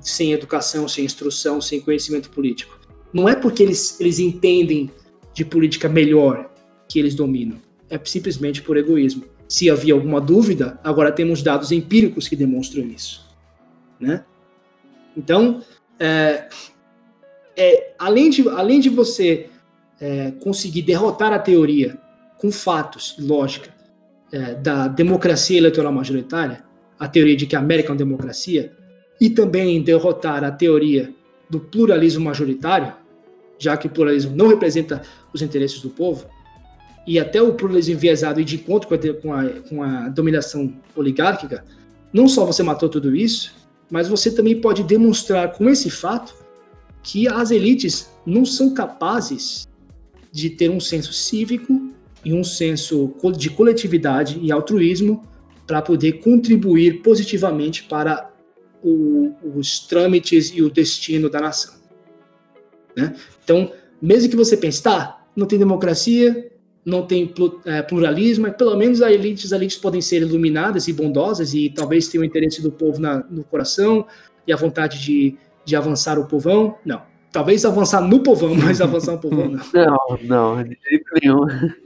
sem 0.00 0.32
educação, 0.32 0.88
sem 0.88 1.04
instrução, 1.04 1.60
sem 1.60 1.80
conhecimento 1.80 2.30
político. 2.30 2.78
Não 3.12 3.28
é 3.28 3.36
porque 3.36 3.62
eles, 3.62 4.00
eles 4.00 4.18
entendem 4.18 4.90
de 5.32 5.44
política 5.44 5.88
melhor 5.88 6.50
que 6.88 6.98
eles 6.98 7.14
dominam, 7.14 7.58
é 7.88 8.00
simplesmente 8.04 8.62
por 8.62 8.76
egoísmo. 8.76 9.24
Se 9.48 9.70
havia 9.70 9.94
alguma 9.94 10.20
dúvida, 10.20 10.80
agora 10.82 11.12
temos 11.12 11.42
dados 11.42 11.70
empíricos 11.70 12.26
que 12.26 12.34
demonstram 12.34 12.84
isso. 12.84 13.24
Né? 14.00 14.24
Então, 15.16 15.62
é, 15.98 16.48
é, 17.56 17.94
além, 17.98 18.28
de, 18.28 18.48
além 18.48 18.80
de 18.80 18.88
você 18.88 19.48
é, 20.00 20.32
conseguir 20.32 20.82
derrotar 20.82 21.32
a 21.32 21.38
teoria 21.38 21.98
com 22.38 22.50
fatos 22.50 23.16
e 23.18 23.22
lógica 23.22 23.70
é, 24.32 24.54
da 24.54 24.88
democracia 24.88 25.58
eleitoral 25.58 25.92
majoritária, 25.92 26.64
a 26.98 27.08
teoria 27.08 27.36
de 27.36 27.46
que 27.46 27.56
a 27.56 27.58
América 27.58 27.88
é 27.88 27.92
uma 27.92 27.98
democracia, 27.98 28.72
e 29.20 29.30
também 29.30 29.82
derrotar 29.82 30.44
a 30.44 30.50
teoria 30.50 31.12
do 31.48 31.60
pluralismo 31.60 32.24
majoritário, 32.24 32.92
já 33.58 33.76
que 33.76 33.86
o 33.86 33.90
pluralismo 33.90 34.36
não 34.36 34.48
representa 34.48 35.02
os 35.32 35.40
interesses 35.40 35.80
do 35.80 35.88
povo, 35.88 36.26
e 37.06 37.18
até 37.18 37.40
o 37.40 37.54
pluralismo 37.54 37.94
enviesado 37.94 38.40
e 38.40 38.44
de 38.44 38.56
encontro 38.56 38.88
com 39.22 39.32
a, 39.32 39.48
com 39.68 39.82
a 39.82 40.08
dominação 40.08 40.74
oligárquica, 40.94 41.64
não 42.12 42.28
só 42.28 42.44
você 42.44 42.62
matou 42.62 42.88
tudo 42.88 43.14
isso, 43.14 43.54
mas 43.90 44.08
você 44.08 44.30
também 44.30 44.60
pode 44.60 44.82
demonstrar 44.82 45.52
com 45.52 45.68
esse 45.68 45.88
fato 45.88 46.34
que 47.02 47.28
as 47.28 47.50
elites 47.50 48.10
não 48.26 48.44
são 48.44 48.74
capazes 48.74 49.68
de 50.32 50.50
ter 50.50 50.68
um 50.68 50.80
senso 50.80 51.12
cívico 51.12 51.94
e 52.26 52.34
um 52.34 52.42
senso 52.42 53.14
de 53.36 53.48
coletividade 53.48 54.40
e 54.42 54.50
altruísmo 54.50 55.24
para 55.64 55.80
poder 55.80 56.14
contribuir 56.14 57.00
positivamente 57.00 57.84
para 57.84 58.28
o, 58.82 59.32
os 59.54 59.78
trâmites 59.78 60.50
e 60.52 60.60
o 60.60 60.68
destino 60.68 61.30
da 61.30 61.40
nação. 61.40 61.74
Né? 62.96 63.14
Então, 63.44 63.70
mesmo 64.02 64.28
que 64.28 64.34
você 64.34 64.56
pense, 64.56 64.82
tá, 64.82 65.24
não 65.36 65.46
tem 65.46 65.56
democracia, 65.56 66.50
não 66.84 67.06
tem 67.06 67.32
é, 67.64 67.80
pluralismo, 67.82 68.52
pelo 68.54 68.76
menos 68.76 69.00
as 69.00 69.12
elites, 69.12 69.46
as 69.46 69.52
elites 69.52 69.76
podem 69.76 70.00
ser 70.00 70.22
iluminadas 70.22 70.88
e 70.88 70.92
bondosas 70.92 71.54
e 71.54 71.70
talvez 71.70 72.08
tenham 72.08 72.22
o 72.22 72.26
interesse 72.26 72.60
do 72.60 72.72
povo 72.72 73.00
na, 73.00 73.24
no 73.30 73.44
coração 73.44 74.04
e 74.48 74.52
a 74.52 74.56
vontade 74.56 75.00
de, 75.00 75.36
de 75.64 75.76
avançar 75.76 76.18
o 76.18 76.26
povão. 76.26 76.76
Não. 76.84 77.02
Talvez 77.30 77.64
avançar 77.64 78.00
no 78.00 78.20
povão, 78.20 78.52
mas 78.58 78.80
avançar 78.80 79.14
o 79.14 79.18
povão 79.18 79.48
não. 79.48 79.64
Não, 79.72 80.18
não, 80.24 80.64
de 80.64 80.76
jeito 80.90 81.04
nenhum. 81.22 81.85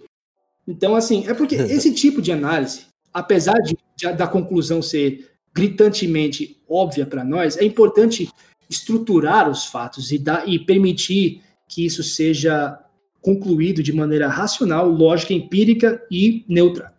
Então, 0.70 0.94
assim, 0.94 1.26
é 1.26 1.34
porque 1.34 1.56
esse 1.76 1.92
tipo 1.92 2.22
de 2.22 2.30
análise, 2.30 2.82
apesar 3.12 3.54
de, 3.62 3.76
de 3.96 4.12
da 4.12 4.26
conclusão 4.26 4.80
ser 4.80 5.28
gritantemente 5.52 6.62
óbvia 6.68 7.04
para 7.04 7.24
nós, 7.24 7.56
é 7.56 7.64
importante 7.64 8.30
estruturar 8.68 9.50
os 9.50 9.66
fatos 9.66 10.12
e, 10.12 10.18
dar, 10.18 10.48
e 10.48 10.58
permitir 10.58 11.42
que 11.68 11.84
isso 11.84 12.04
seja 12.04 12.78
concluído 13.20 13.82
de 13.82 13.92
maneira 13.92 14.28
racional, 14.28 14.88
lógica, 14.88 15.34
empírica 15.34 16.00
e 16.10 16.44
neutra. 16.48 16.94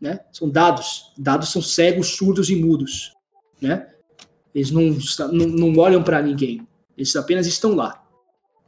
Né? 0.00 0.20
São 0.32 0.50
dados. 0.50 1.12
Dados 1.16 1.50
são 1.50 1.62
cegos, 1.62 2.08
surdos 2.08 2.50
e 2.50 2.56
mudos. 2.56 3.12
Né? 3.60 3.88
Eles 4.52 4.72
não, 4.72 4.96
não, 5.32 5.46
não 5.46 5.78
olham 5.80 6.02
para 6.02 6.20
ninguém. 6.20 6.66
Eles 6.96 7.14
apenas 7.14 7.46
estão 7.46 7.74
lá. 7.74 8.04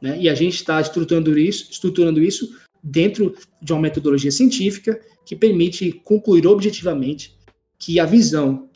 Né? 0.01 0.17
E 0.19 0.29
a 0.29 0.35
gente 0.35 0.55
está 0.55 0.79
estruturando 0.79 1.37
isso, 1.37 1.67
estruturando 1.69 2.23
isso 2.23 2.57
dentro 2.83 3.35
de 3.61 3.73
uma 3.73 3.81
metodologia 3.81 4.31
científica 4.31 4.99
que 5.25 5.35
permite 5.35 5.91
concluir 5.91 6.47
objetivamente 6.47 7.37
que 7.77 7.99
a 7.99 8.05
visão 8.05 8.69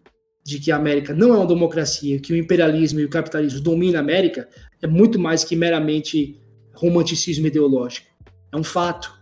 de 0.44 0.60
que 0.60 0.72
a 0.72 0.76
América 0.76 1.14
não 1.14 1.34
é 1.34 1.38
uma 1.38 1.46
democracia, 1.46 2.20
que 2.20 2.34
o 2.34 2.38
imperialismo 2.38 3.00
e 3.00 3.06
o 3.06 3.10
capitalismo 3.10 3.62
dominam 3.62 4.00
a 4.00 4.04
América, 4.04 4.50
é 4.82 4.88
muito 4.88 5.20
mais 5.20 5.44
que 5.44 5.56
meramente 5.56 6.42
romanticismo 6.74 7.48
ideológico. 7.48 8.08
É 8.52 8.58
um 8.58 8.64
fato. 8.64 9.14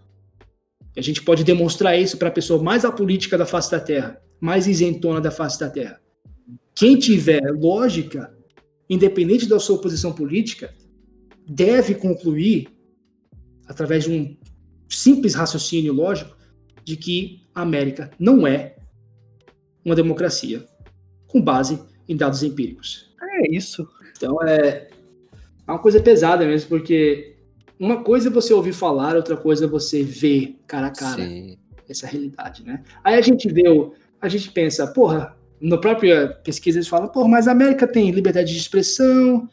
A 0.96 1.02
gente 1.02 1.22
pode 1.22 1.44
demonstrar 1.44 2.00
isso 2.00 2.18
para 2.18 2.30
a 2.30 2.32
pessoa 2.32 2.62
mais 2.62 2.86
apolítica 2.86 3.38
da 3.38 3.46
face 3.46 3.70
da 3.72 3.80
Terra, 3.80 4.22
mais 4.40 4.68
isentona 4.68 5.22
da 5.22 5.32
face 5.32 5.60
da 5.60 5.70
Terra. 5.70 6.00
Quem 6.74 6.98
tiver 6.98 7.42
lógica, 7.52 8.34
independente 8.90 9.48
da 9.48 9.60
sua 9.60 9.80
posição 9.80 10.14
política, 10.14 10.74
deve 11.48 11.96
concluir, 11.96 12.70
através 13.68 14.06
de 14.06 14.12
um 14.12 14.38
simples 14.90 15.36
raciocínio 15.36 15.94
lógico, 15.94 16.36
de 16.84 16.98
que 16.98 17.44
a 17.54 17.62
América 17.62 18.10
não 18.20 18.48
é 18.48 18.76
uma 19.86 19.96
democracia 19.96 20.66
com 21.28 21.42
base 21.42 21.80
em 22.08 22.16
dados 22.16 22.44
empíricos. 22.44 23.14
É 23.22 23.56
isso. 23.56 23.88
Então 24.18 24.42
é, 24.44 24.88
é 25.68 25.72
uma 25.72 25.80
coisa 25.80 26.02
pesada 26.02 26.46
mesmo, 26.46 26.70
porque 26.70 27.36
uma 27.80 28.04
coisa 28.04 28.30
é 28.30 28.32
você 28.32 28.54
ouvir 28.54 28.74
falar, 28.74 29.16
outra 29.16 29.38
coisa 29.38 29.66
é 29.66 29.68
você 29.68 30.04
ver 30.04 30.60
cara 30.68 30.88
a 30.88 30.92
cara 30.92 31.24
Sim. 31.24 31.58
essa 31.88 32.08
realidade, 32.08 32.64
né? 32.66 32.84
Aí 33.04 33.16
a 33.16 33.22
gente 33.22 33.48
vê, 33.48 33.64
a 34.20 34.28
gente 34.28 34.52
pensa, 34.52 34.88
porra, 34.88 35.38
na 35.62 35.78
própria 35.78 36.28
pesquisa 36.44 36.78
eles 36.78 36.88
falam, 36.88 37.10
porra, 37.10 37.28
mas 37.28 37.48
a 37.48 37.52
América 37.52 37.88
tem 37.88 38.12
liberdade 38.12 38.52
de 38.52 38.60
expressão, 38.60 39.48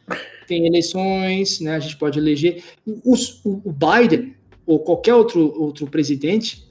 tem 0.47 0.65
eleições, 0.65 1.59
né? 1.59 1.75
A 1.75 1.79
gente 1.79 1.97
pode 1.97 2.17
eleger. 2.17 2.63
Os, 3.05 3.43
o, 3.45 3.61
o 3.65 3.71
Biden 3.71 4.36
ou 4.67 4.79
qualquer 4.79 5.15
outro, 5.15 5.53
outro 5.59 5.87
presidente, 5.87 6.61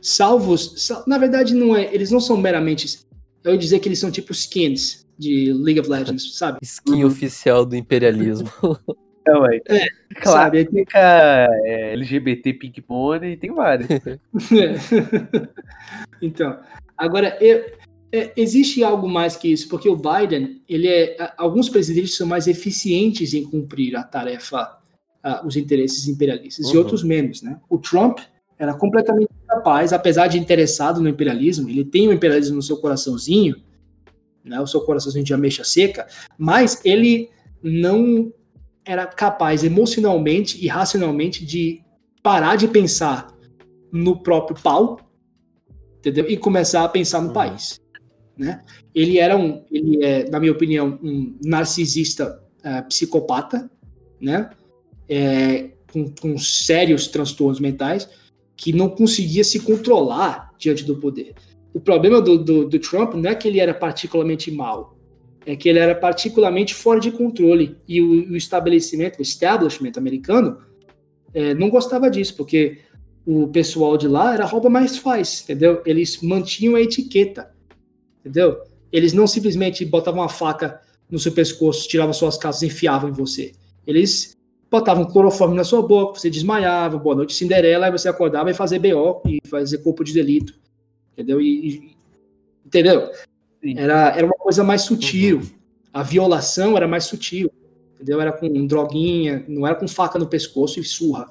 salvos, 0.00 0.74
sal, 0.76 1.02
na 1.06 1.18
verdade 1.18 1.54
não 1.54 1.76
é, 1.76 1.92
eles 1.92 2.10
não 2.10 2.20
são 2.20 2.36
meramente, 2.36 3.00
eu 3.42 3.52
ia 3.52 3.58
dizer 3.58 3.80
que 3.80 3.88
eles 3.88 3.98
são 3.98 4.10
tipo 4.10 4.32
skins 4.32 5.04
de 5.18 5.52
League 5.52 5.80
of 5.80 5.90
Legends, 5.90 6.34
sabe? 6.38 6.58
Skin 6.62 7.02
uhum. 7.02 7.10
oficial 7.10 7.66
do 7.66 7.76
imperialismo. 7.76 8.48
É, 9.24 9.38
ué. 9.38 9.60
É, 9.68 9.86
claro, 10.20 10.56
sabe, 10.56 10.64
tem 10.64 10.84
é, 10.92 11.92
LGBT 11.92 12.54
Pink 12.54 12.82
Money, 12.88 13.36
tem 13.36 13.52
vários. 13.54 13.86
É. 14.50 14.74
então, 16.20 16.58
agora, 16.98 17.38
eu, 17.40 17.64
é, 18.10 18.32
existe 18.36 18.82
algo 18.82 19.08
mais 19.08 19.36
que 19.36 19.46
isso, 19.46 19.68
porque 19.68 19.88
o 19.88 19.96
Biden, 19.96 20.60
ele 20.68 20.88
é, 20.88 21.16
alguns 21.38 21.68
presidentes 21.68 22.16
são 22.16 22.26
mais 22.26 22.48
eficientes 22.48 23.32
em 23.32 23.44
cumprir 23.44 23.94
a 23.94 24.02
tarefa, 24.02 24.81
uh, 25.24 25.46
os 25.46 25.56
interesses 25.56 26.08
imperialistas, 26.08 26.66
uhum. 26.66 26.74
e 26.74 26.78
outros 26.78 27.02
menos, 27.02 27.42
né? 27.42 27.60
O 27.68 27.78
Trump 27.78 28.18
era 28.58 28.74
completamente 28.74 29.30
capaz, 29.48 29.92
apesar 29.92 30.28
de 30.28 30.38
interessado 30.38 31.00
no 31.00 31.08
imperialismo, 31.08 31.68
ele 31.68 31.84
tem 31.84 32.08
o 32.08 32.12
imperialismo 32.12 32.56
no 32.56 32.62
seu 32.62 32.76
coraçãozinho, 32.76 33.56
né, 34.44 34.60
o 34.60 34.66
seu 34.66 34.80
coraçãozinho 34.82 35.24
de 35.24 35.34
ameixa 35.34 35.64
seca, 35.64 36.06
mas 36.38 36.80
ele 36.84 37.28
não 37.62 38.32
era 38.84 39.06
capaz 39.06 39.64
emocionalmente 39.64 40.64
e 40.64 40.68
racionalmente 40.68 41.44
de 41.44 41.82
parar 42.22 42.56
de 42.56 42.68
pensar 42.68 43.36
no 43.92 44.22
próprio 44.22 44.56
pau, 44.60 44.98
entendeu? 45.98 46.28
E 46.28 46.36
começar 46.36 46.84
a 46.84 46.88
pensar 46.88 47.20
no 47.20 47.28
uhum. 47.28 47.32
país, 47.32 47.80
né? 48.36 48.62
Ele 48.94 49.18
era 49.18 49.36
um, 49.36 49.64
ele 49.70 50.04
é, 50.04 50.28
na 50.30 50.40
minha 50.40 50.52
opinião, 50.52 50.98
um 51.02 51.36
narcisista 51.44 52.40
uh, 52.64 52.86
psicopata, 52.88 53.70
né? 54.20 54.50
É, 55.14 55.70
com, 55.92 56.08
com 56.08 56.38
sérios 56.38 57.06
transtornos 57.06 57.60
mentais 57.60 58.08
que 58.56 58.72
não 58.72 58.88
conseguia 58.88 59.44
se 59.44 59.60
controlar 59.60 60.50
diante 60.58 60.84
do 60.84 60.96
poder. 60.96 61.34
O 61.74 61.80
problema 61.80 62.20
do, 62.20 62.38
do, 62.38 62.68
do 62.68 62.78
Trump 62.78 63.14
não 63.14 63.30
é 63.30 63.34
que 63.34 63.46
ele 63.46 63.60
era 63.60 63.74
particularmente 63.74 64.50
mal, 64.50 64.96
é 65.44 65.54
que 65.56 65.68
ele 65.68 65.78
era 65.78 65.94
particularmente 65.94 66.74
fora 66.74 67.00
de 67.00 67.10
controle 67.10 67.76
e 67.86 68.00
o, 68.00 68.30
o 68.30 68.36
estabelecimento, 68.36 69.18
o 69.18 69.22
establishment 69.22 69.92
americano, 69.96 70.58
é, 71.34 71.54
não 71.54 71.68
gostava 71.68 72.10
disso, 72.10 72.36
porque 72.36 72.78
o 73.26 73.48
pessoal 73.48 73.96
de 73.96 74.08
lá 74.08 74.34
era 74.34 74.46
rouba 74.46 74.70
mais 74.70 74.96
faz, 74.96 75.42
entendeu? 75.42 75.82
Eles 75.84 76.20
mantinham 76.22 76.74
a 76.74 76.80
etiqueta, 76.80 77.52
entendeu? 78.20 78.58
Eles 78.90 79.12
não 79.12 79.26
simplesmente 79.26 79.84
botavam 79.84 80.20
uma 80.20 80.28
faca 80.28 80.80
no 81.10 81.18
seu 81.18 81.32
pescoço, 81.32 81.88
tiravam 81.88 82.12
suas 82.12 82.36
calças 82.36 82.62
e 82.62 82.66
enfiavam 82.66 83.10
em 83.10 83.12
você. 83.12 83.52
Eles 83.86 84.36
botavam 84.72 85.04
cloroforme 85.04 85.54
na 85.54 85.64
sua 85.64 85.82
boca, 85.82 86.18
você 86.18 86.30
desmaiava, 86.30 86.96
boa 86.96 87.14
noite 87.14 87.34
Cinderela, 87.34 87.84
aí 87.84 87.92
você 87.92 88.08
acordava 88.08 88.50
e 88.50 88.54
fazer 88.54 88.78
BO 88.78 89.20
e 89.26 89.38
fazer 89.46 89.78
corpo 89.78 90.02
de 90.02 90.14
delito, 90.14 90.54
entendeu? 91.12 91.42
E, 91.42 91.68
e 91.68 91.96
entendeu? 92.64 93.10
Era, 93.76 94.16
era 94.16 94.24
uma 94.24 94.34
coisa 94.34 94.64
mais 94.64 94.80
sutil. 94.80 95.40
Uhum. 95.40 95.50
A 95.92 96.02
violação 96.02 96.74
era 96.74 96.88
mais 96.88 97.04
sutil, 97.04 97.52
entendeu? 97.94 98.18
Era 98.18 98.32
com 98.32 98.66
droguinha, 98.66 99.44
não 99.46 99.66
era 99.66 99.76
com 99.76 99.86
faca 99.86 100.18
no 100.18 100.26
pescoço 100.26 100.80
e 100.80 100.84
surra, 100.84 101.30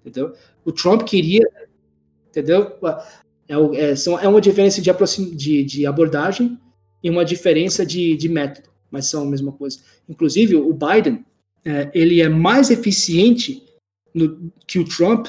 entendeu? 0.00 0.34
O 0.64 0.72
Trump 0.72 1.02
queria, 1.02 1.48
entendeu? 2.28 2.76
É, 3.48 3.90
é, 3.90 3.94
são, 3.94 4.18
é 4.18 4.26
uma 4.26 4.40
diferença 4.40 4.82
de, 4.82 4.90
de, 5.36 5.62
de 5.62 5.86
abordagem 5.86 6.58
e 7.04 7.08
uma 7.08 7.24
diferença 7.24 7.86
de, 7.86 8.16
de 8.16 8.28
método, 8.28 8.68
mas 8.90 9.06
são 9.06 9.22
a 9.22 9.26
mesma 9.26 9.52
coisa. 9.52 9.78
Inclusive, 10.08 10.56
o 10.56 10.74
Biden, 10.74 11.24
é, 11.64 11.90
ele 11.94 12.20
é 12.20 12.28
mais 12.28 12.70
eficiente 12.70 13.62
no, 14.14 14.52
que 14.66 14.78
o 14.78 14.84
Trump 14.84 15.26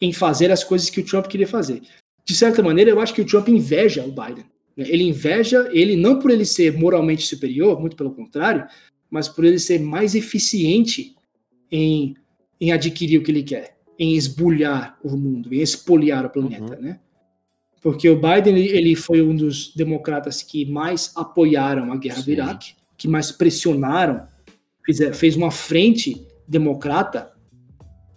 em 0.00 0.12
fazer 0.12 0.50
as 0.50 0.62
coisas 0.62 0.90
que 0.90 1.00
o 1.00 1.04
Trump 1.04 1.26
queria 1.26 1.46
fazer. 1.46 1.82
De 2.24 2.34
certa 2.34 2.62
maneira, 2.62 2.90
eu 2.90 3.00
acho 3.00 3.14
que 3.14 3.22
o 3.22 3.26
Trump 3.26 3.48
inveja 3.48 4.04
o 4.04 4.12
Biden. 4.12 4.44
Ele 4.76 5.04
inveja 5.04 5.68
ele 5.72 5.96
não 5.96 6.18
por 6.18 6.30
ele 6.30 6.44
ser 6.44 6.76
moralmente 6.76 7.26
superior, 7.26 7.80
muito 7.80 7.96
pelo 7.96 8.10
contrário, 8.10 8.66
mas 9.10 9.28
por 9.28 9.44
ele 9.44 9.58
ser 9.58 9.80
mais 9.80 10.14
eficiente 10.14 11.14
em, 11.70 12.14
em 12.60 12.72
adquirir 12.72 13.18
o 13.18 13.22
que 13.22 13.30
ele 13.30 13.42
quer, 13.42 13.78
em 13.98 14.14
esbulhar 14.14 14.98
o 15.02 15.16
mundo, 15.16 15.54
em 15.54 15.60
espoliar 15.60 16.26
o 16.26 16.30
planeta, 16.30 16.76
uhum. 16.76 16.82
né? 16.82 17.00
Porque 17.80 18.08
o 18.08 18.16
Biden 18.16 18.56
ele 18.58 18.96
foi 18.96 19.22
um 19.22 19.34
dos 19.34 19.72
democratas 19.74 20.42
que 20.42 20.66
mais 20.66 21.12
apoiaram 21.14 21.92
a 21.92 21.96
guerra 21.96 22.16
Sim. 22.16 22.24
do 22.24 22.30
Iraque, 22.32 22.74
que 22.96 23.06
mais 23.06 23.30
pressionaram, 23.30 24.26
fez, 24.86 25.18
fez 25.18 25.36
uma 25.36 25.50
frente 25.50 26.26
democrata 26.48 27.32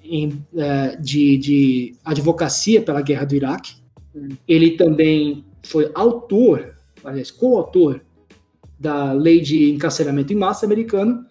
em, 0.02 0.46
é, 0.56 0.96
de, 0.96 1.38
de 1.38 1.96
advocacia 2.06 2.82
pela 2.82 3.02
guerra 3.02 3.26
do 3.26 3.36
Iraque. 3.36 3.74
Ele 4.48 4.72
também 4.72 5.46
foi 5.64 5.92
autor, 5.94 6.76
aliás, 7.04 7.32
coautor 7.32 8.02
da 8.80 9.12
lei 9.12 9.42
de 9.42 9.72
encarceramento 9.72 10.32
em 10.32 10.38
massa 10.38 10.66
americano, 10.66 11.26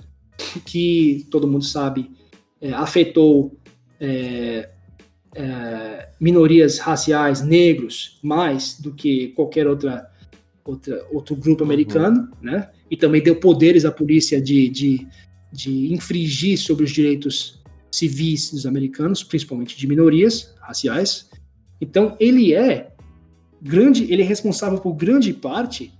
que 0.65 1.27
todo 1.31 1.49
mundo 1.49 1.65
sabe 1.65 2.11
é, 2.61 2.73
afetou 2.73 3.57
é, 4.01 4.69
é, 5.35 6.09
minorias 6.21 6.79
raciais 6.79 7.43
negros 7.43 8.19
mais 8.23 8.79
do 8.81 8.93
que 8.93 9.29
qualquer 9.29 9.67
outra, 9.67 10.09
outra 10.65 11.07
outro 11.11 11.37
grupo 11.37 11.65
americano, 11.65 12.21
uhum. 12.21 12.29
né? 12.43 12.71
E 12.91 12.97
também 12.97 13.23
deu 13.23 13.37
poderes 13.37 13.85
à 13.85 13.93
polícia 13.93 14.41
de, 14.41 14.69
de, 14.69 15.07
de 15.53 15.93
infringir 15.93 16.59
sobre 16.59 16.85
os 16.85 16.91
direitos 16.91 17.63
civis 17.91 18.51
dos 18.51 18.67
americanos, 18.67 19.23
principalmente 19.23 19.77
de 19.77 19.87
minorias 19.87 20.55
raciais. 20.61 21.29
Então 21.81 22.17
ele 22.21 22.55
é 22.55 22.93
grande, 23.61 24.13
ele 24.13 24.23
é 24.23 24.25
responsável 24.25 24.79
por 24.79 24.95
grande 24.95 25.33
parte 25.33 25.93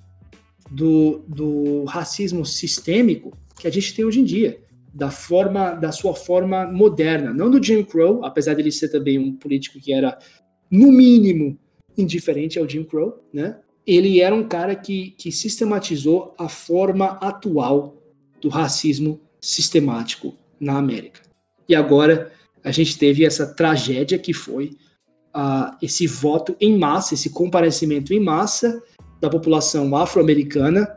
do, 0.71 1.25
do 1.27 1.85
racismo 1.85 2.45
sistêmico 2.45 3.37
que 3.59 3.67
a 3.67 3.71
gente 3.71 3.95
tem 3.95 4.05
hoje 4.05 4.21
em 4.21 4.25
dia, 4.25 4.61
da 4.93 5.11
forma, 5.11 5.73
da 5.73 5.93
sua 5.93 6.15
forma 6.15 6.67
moderna, 6.67 7.33
não 7.33 7.51
do 7.51 7.63
Jim 7.63 7.83
Crow, 7.83 8.25
apesar 8.25 8.55
dele 8.55 8.71
ser 8.71 8.89
também 8.89 9.19
um 9.19 9.35
político 9.35 9.79
que 9.81 9.93
era 9.93 10.19
no 10.71 10.93
mínimo, 10.93 11.59
indiferente 11.97 12.59
ao 12.59 12.69
Jim 12.69 12.85
Crow, 12.85 13.25
né? 13.33 13.59
Ele 13.87 14.21
era 14.21 14.35
um 14.35 14.47
cara 14.47 14.77
que, 14.77 15.13
que 15.13 15.33
sistematizou 15.33 16.35
a 16.39 16.49
forma 16.49 17.19
atual 17.21 17.97
do 18.41 18.49
racismo 18.49 19.21
sistemático 19.41 20.35
na 20.61 20.79
América. 20.79 21.21
E 21.69 21.75
agora 21.75 22.33
a 22.65 22.71
gente 22.71 22.99
teve 22.99 23.25
essa 23.25 23.47
tragédia 23.47 24.19
que 24.19 24.33
foi 24.33 24.77
uh, 25.35 25.77
esse 25.81 26.07
voto 26.07 26.57
em 26.61 26.79
massa, 26.79 27.15
esse 27.15 27.31
comparecimento 27.31 28.13
em 28.13 28.21
massa 28.21 28.83
da 29.21 29.29
população 29.29 29.95
afro-americana 29.97 30.97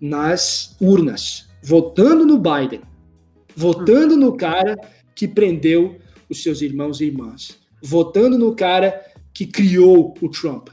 nas 0.00 0.76
urnas, 0.80 1.48
votando 1.62 2.24
no 2.24 2.38
Biden, 2.38 2.82
votando 3.54 4.16
no 4.16 4.36
cara 4.36 4.76
que 5.14 5.26
prendeu 5.26 5.98
os 6.28 6.42
seus 6.42 6.62
irmãos 6.62 7.00
e 7.00 7.06
irmãs, 7.06 7.58
votando 7.82 8.38
no 8.38 8.54
cara 8.54 9.04
que 9.32 9.46
criou 9.46 10.14
o 10.20 10.28
Trump, 10.28 10.68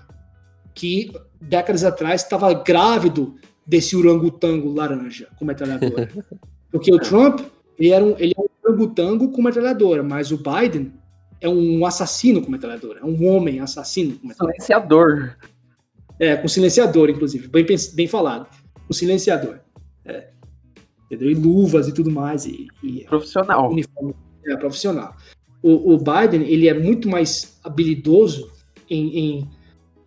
que 0.74 1.12
décadas 1.42 1.84
atrás 1.84 2.22
estava 2.22 2.54
grávido 2.54 3.36
desse 3.66 3.96
orangotango 3.96 4.72
laranja 4.74 5.28
com 5.38 5.46
metralhadora. 5.46 6.10
Porque 6.76 6.93
o 6.93 6.99
Trump, 6.99 7.39
ele 7.80 7.91
era 7.91 8.03
um, 8.03 8.15
ele 8.19 8.34
é 8.38 8.41
um 8.41 8.47
orangotango 8.61 9.31
com 9.31 9.41
metralhadora, 9.41 10.03
mas 10.03 10.30
o 10.30 10.38
Biden 10.38 10.91
é 11.39 11.47
um 11.47 11.85
assassino 11.85 12.41
com 12.41 12.52
metralhadora, 12.52 12.99
é 12.99 13.06
um 13.06 13.26
homem 13.30 13.61
assassino 13.61 14.18
com 14.19 14.27
metralhadora. 14.27 14.61
Silenciador. 14.61 15.38
É, 16.19 16.35
com 16.35 16.49
silenciador, 16.49 17.10
inclusive, 17.10 17.47
bem, 17.47 17.65
bem 17.93 18.07
falado. 18.07 18.47
Com 18.85 18.91
silenciador. 18.91 19.60
É. 20.03 20.31
Entendeu? 21.06 21.31
E 21.31 21.34
luvas 21.34 21.88
e 21.88 21.93
tudo 21.93 22.11
mais. 22.11 22.45
E, 22.45 22.68
e 22.84 23.06
profissional. 23.06 23.72
Uniforme, 23.72 24.14
é, 24.45 24.57
profissional. 24.57 25.15
O, 25.64 25.93
o, 25.93 25.97
Biden, 25.97 26.41
ele 26.45 26.68
é 26.68 26.73
muito 26.73 27.07
mais 27.07 27.57
habilidoso 27.64 28.52
em, 28.89 29.18
em, 29.18 29.49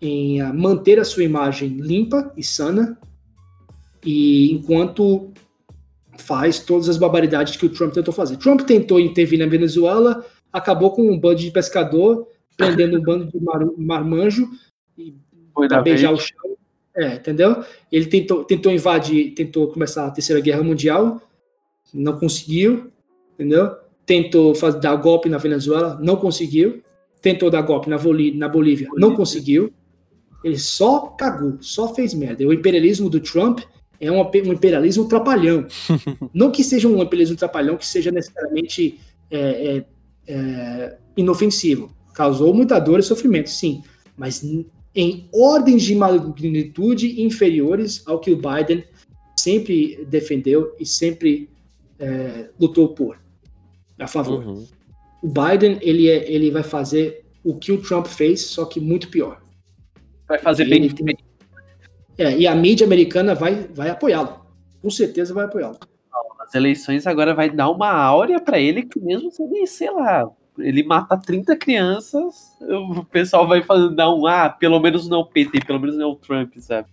em 0.03 0.43
uh, 0.43 0.53
manter 0.55 1.01
a 1.01 1.05
sua 1.05 1.25
imagem 1.25 1.79
limpa 1.79 2.31
e 2.37 2.45
sana, 2.45 2.99
e 4.05 4.53
enquanto 4.53 5.33
faz 6.19 6.59
todas 6.59 6.89
as 6.89 6.97
barbaridades 6.97 7.57
que 7.57 7.67
o 7.67 7.71
Trump 7.71 7.93
tentou 7.93 8.13
fazer. 8.13 8.37
Trump 8.37 8.63
tentou 8.63 9.01
intervir 9.01 9.39
na 9.39 9.47
Venezuela, 9.47 10.25
acabou 10.53 10.91
com 10.91 11.11
um 11.11 11.19
bando 11.19 11.37
de 11.37 11.51
pescador, 11.51 12.27
prendendo 12.57 12.99
um 12.99 13.03
bando 13.03 13.27
de 13.27 13.41
mar, 13.41 13.65
marmanjo 13.77 14.49
para 15.55 15.83
beijar 15.83 16.13
o 16.13 16.19
chão. 16.19 16.57
É, 16.97 17.15
entendeu? 17.15 17.65
Ele 17.93 18.07
tentou, 18.07 18.45
tentou 18.45 18.73
invadir, 18.73 19.33
tentou 19.35 19.69
começar 19.69 20.07
a 20.07 20.11
Terceira 20.11 20.43
Guerra 20.43 20.63
Mundial, 20.63 21.23
não 21.95 22.19
conseguiu, 22.19 22.91
entendeu? 23.35 23.77
Tentou 24.05 24.55
fazer, 24.55 24.81
dar 24.81 24.97
golpe 24.97 25.29
na 25.29 25.39
Venezuela, 25.39 25.99
não 26.03 26.17
conseguiu. 26.17 26.83
Tentou 27.23 27.51
dar 27.51 27.63
golpe 27.63 27.89
na, 27.89 27.97
na 28.35 28.49
Bolívia, 28.49 28.89
não 28.97 29.15
conseguiu. 29.15 29.73
Ele 30.43 30.59
só 30.59 31.01
cagou, 31.19 31.59
só 31.61 31.95
fez 31.95 32.15
merda. 32.15 32.47
O 32.47 32.53
imperialismo 32.53 33.11
do 33.11 33.21
Trump 33.21 33.61
é 34.01 34.11
um, 34.11 34.21
um 34.21 34.53
imperialismo 34.53 35.09
trapalhão. 35.09 35.67
não 36.33 36.51
que 36.51 36.63
seja 36.63 36.89
um 36.89 37.03
imperialismo 37.03 37.37
trapalhão 37.37 37.77
que 37.77 37.87
seja 37.87 38.11
necessariamente 38.11 38.99
é, 39.31 39.39
é, 39.39 39.85
é, 40.27 40.99
inofensivo. 41.17 41.95
Causou 42.15 42.53
muita 42.55 42.79
dor 42.79 42.99
e 42.99 43.03
sofrimento, 43.03 43.51
sim, 43.51 43.83
mas 44.17 44.43
em 44.95 45.29
ordens 45.33 45.85
de 45.85 45.95
magnitude 45.95 47.23
inferiores 47.23 48.03
ao 48.07 48.19
que 48.19 48.33
o 48.33 48.37
Biden 48.37 48.85
sempre 49.37 50.05
defendeu 50.07 50.75
e 50.81 50.87
sempre 50.87 51.49
é, 51.99 52.51
lutou 52.59 52.89
por, 52.89 53.21
a 53.99 54.07
favor. 54.07 54.45
Uhum. 54.45 54.67
O 55.23 55.29
Biden 55.29 55.79
ele, 55.81 56.09
é, 56.09 56.31
ele 56.31 56.51
vai 56.51 56.63
fazer 56.63 57.25
o 57.45 57.55
que 57.55 57.73
o 57.73 57.81
Trump 57.81 58.07
fez, 58.07 58.43
só 58.43 58.65
que 58.65 58.81
muito 58.81 59.09
pior. 59.09 59.41
Vai 60.27 60.39
fazer 60.39 60.67
e 60.67 60.71
bem. 60.71 60.89
Tem, 60.89 61.17
é, 62.19 62.37
e 62.37 62.47
a 62.47 62.55
mídia 62.55 62.85
americana 62.85 63.35
vai, 63.35 63.69
vai 63.73 63.89
apoiá-lo. 63.91 64.41
Com 64.83 64.91
certeza 64.91 65.33
vai 65.33 65.45
apoiá-lo. 65.45 65.79
As 66.41 66.55
eleições 66.55 67.07
agora 67.07 67.35
vai 67.35 67.49
dar 67.49 67.71
uma 67.71 67.91
áurea 67.91 68.41
para 68.41 68.59
ele 68.59 68.83
que 68.83 68.99
mesmo 68.99 69.31
se 69.31 69.67
sei 69.67 69.91
lá, 69.91 70.29
ele 70.59 70.83
mata 70.83 71.17
30 71.17 71.57
crianças, 71.57 72.57
o 72.61 73.05
pessoal 73.05 73.47
vai 73.47 73.63
fazer, 73.63 73.95
dar 73.95 74.13
um, 74.13 74.27
ah, 74.27 74.49
pelo 74.49 74.81
menos 74.81 75.09
não 75.09 75.21
o 75.21 75.27
PT, 75.27 75.61
pelo 75.65 75.79
menos 75.79 75.97
não 75.97 76.05
é 76.05 76.07
o 76.07 76.17
Trump, 76.17 76.55
sabe? 76.59 76.89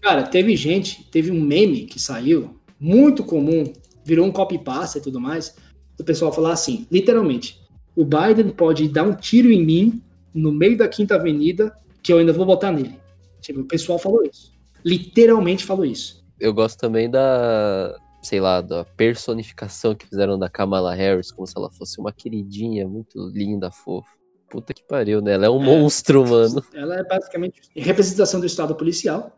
Cara, 0.00 0.22
teve 0.22 0.56
gente, 0.56 1.08
teve 1.10 1.30
um 1.30 1.40
meme 1.40 1.84
que 1.84 2.00
saiu, 2.00 2.58
muito 2.80 3.22
comum, 3.22 3.72
virou 4.04 4.26
um 4.26 4.32
copy-paste 4.32 4.98
e 4.98 5.00
tudo 5.00 5.20
mais, 5.20 5.56
do 5.96 6.04
pessoal 6.04 6.32
falar 6.32 6.52
assim, 6.52 6.86
literalmente, 6.90 7.60
o 7.94 8.04
Biden 8.04 8.50
pode 8.50 8.88
dar 8.88 9.04
um 9.04 9.14
tiro 9.14 9.50
em 9.50 9.64
mim 9.64 10.02
no 10.34 10.52
meio 10.52 10.76
da 10.76 10.88
Quinta 10.88 11.14
Avenida 11.14 11.74
que 12.02 12.12
eu 12.12 12.18
ainda 12.18 12.32
vou 12.32 12.46
votar 12.46 12.72
nele. 12.72 12.98
Tipo, 13.40 13.60
o 13.60 13.64
pessoal 13.64 13.98
falou 13.98 14.24
isso. 14.24 14.55
Literalmente 14.86 15.64
falou 15.64 15.84
isso. 15.84 16.24
Eu 16.38 16.54
gosto 16.54 16.78
também 16.78 17.10
da, 17.10 17.98
sei 18.22 18.38
lá, 18.40 18.60
da 18.60 18.84
personificação 18.84 19.96
que 19.96 20.06
fizeram 20.06 20.38
da 20.38 20.48
Kamala 20.48 20.94
Harris, 20.94 21.32
como 21.32 21.44
se 21.44 21.54
ela 21.56 21.68
fosse 21.72 21.98
uma 21.98 22.12
queridinha, 22.12 22.86
muito 22.86 23.28
linda, 23.34 23.68
fofa. 23.68 24.08
Puta 24.48 24.72
que 24.72 24.84
pariu, 24.84 25.20
né? 25.20 25.32
Ela 25.32 25.46
é 25.46 25.50
um 25.50 25.60
é, 25.60 25.64
monstro, 25.64 26.24
mano. 26.24 26.64
Ela 26.72 27.00
é 27.00 27.02
basicamente 27.02 27.62
representação 27.74 28.38
do 28.38 28.46
Estado 28.46 28.76
policial, 28.76 29.36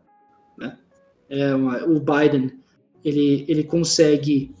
né? 0.55 0.77
É 1.27 1.55
uma, 1.55 1.83
o 1.83 1.99
Biden, 1.99 2.51
ele, 3.03 3.43
ele 3.47 3.63
consegue 3.63 4.53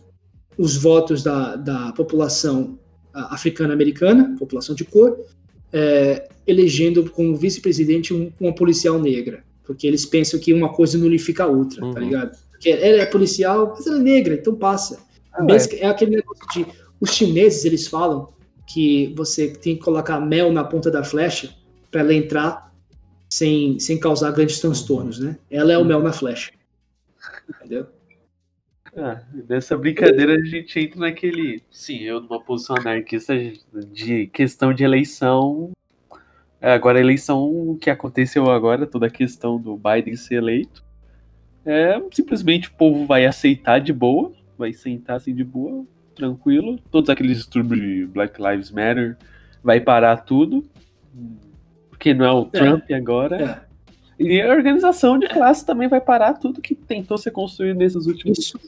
os 0.57 0.75
votos 0.75 1.21
da, 1.21 1.55
da 1.55 1.91
população 1.91 2.79
africana-americana, 3.13 4.35
população 4.39 4.73
de 4.73 4.85
cor, 4.85 5.23
é, 5.71 6.27
elegendo 6.47 7.09
como 7.11 7.35
vice-presidente 7.35 8.11
um, 8.11 8.31
uma 8.39 8.53
policial 8.53 8.99
negra, 8.99 9.43
porque 9.69 9.85
eles 9.85 10.03
pensam 10.03 10.39
que 10.39 10.51
uma 10.51 10.73
coisa 10.73 10.97
nulifica 10.97 11.43
a 11.43 11.47
outra, 11.47 11.79
tá 11.79 11.85
uhum. 11.85 11.93
tá 11.93 11.99
ligado? 11.99 12.35
Porque 12.49 12.71
ela 12.71 13.03
é 13.03 13.05
policial, 13.05 13.75
mas 13.77 13.85
ela 13.85 13.99
é 13.99 14.01
negra, 14.01 14.33
então 14.33 14.55
passa. 14.55 15.05
Ah, 15.31 15.45
é. 15.47 15.81
é 15.81 15.85
aquele 15.85 16.15
negócio 16.15 16.43
de. 16.51 16.65
Os 16.99 17.11
chineses, 17.11 17.65
eles 17.65 17.87
falam 17.87 18.33
que 18.65 19.13
você 19.15 19.47
tem 19.47 19.75
que 19.75 19.83
colocar 19.83 20.19
mel 20.19 20.51
na 20.51 20.63
ponta 20.63 20.89
da 20.89 21.03
flecha 21.03 21.53
para 21.91 22.01
ela 22.01 22.15
entrar 22.15 22.73
sem, 23.29 23.79
sem 23.79 23.99
causar 23.99 24.31
grandes 24.31 24.59
transtornos, 24.59 25.19
né? 25.19 25.37
Ela 25.51 25.71
é 25.71 25.77
o 25.77 25.85
mel 25.85 26.01
na 26.01 26.11
flecha. 26.11 26.51
Entendeu? 27.47 27.85
Ah, 28.97 29.21
nessa 29.47 29.77
brincadeira 29.77 30.33
a 30.33 30.43
gente 30.43 30.79
entra 30.79 30.99
naquele. 30.99 31.61
Sim, 31.69 31.99
eu 31.99 32.19
numa 32.19 32.41
posição 32.41 32.75
anarquista 32.75 33.35
de 33.91 34.25
questão 34.33 34.73
de 34.73 34.83
eleição. 34.83 35.71
É, 36.61 36.73
agora, 36.73 36.97
a 36.97 37.01
eleição 37.01 37.77
que 37.79 37.89
aconteceu 37.89 38.49
agora, 38.49 38.85
toda 38.85 39.07
a 39.07 39.09
questão 39.09 39.57
do 39.57 39.77
Biden 39.77 40.15
ser 40.15 40.35
eleito 40.35 40.83
é 41.65 42.01
simplesmente 42.11 42.69
o 42.69 42.73
povo 42.73 43.05
vai 43.05 43.25
aceitar 43.25 43.79
de 43.79 43.93
boa, 43.93 44.31
vai 44.57 44.73
sentar 44.73 45.17
assim 45.17 45.33
de 45.33 45.43
boa, 45.43 45.85
tranquilo. 46.15 46.79
Todos 46.91 47.09
aqueles 47.09 47.37
distúrbios 47.37 47.79
de 47.79 48.05
Black 48.07 48.41
Lives 48.41 48.71
Matter 48.71 49.17
vai 49.63 49.79
parar 49.79 50.17
tudo, 50.17 50.65
porque 51.89 52.13
não 52.13 52.25
é 52.25 52.31
o 52.31 52.49
é. 52.53 52.59
Trump 52.59 52.83
é. 52.89 52.93
agora. 52.93 53.65
É. 53.65 53.69
E 54.23 54.41
a 54.41 54.51
organização 54.51 55.17
de 55.17 55.29
classe 55.29 55.65
também 55.65 55.87
vai 55.87 56.01
parar 56.01 56.33
tudo 56.33 56.61
que 56.61 56.75
tentou 56.75 57.17
ser 57.17 57.31
construído 57.31 57.77
nesses 57.77 58.05
últimos 58.05 58.37
Isso 58.37 58.59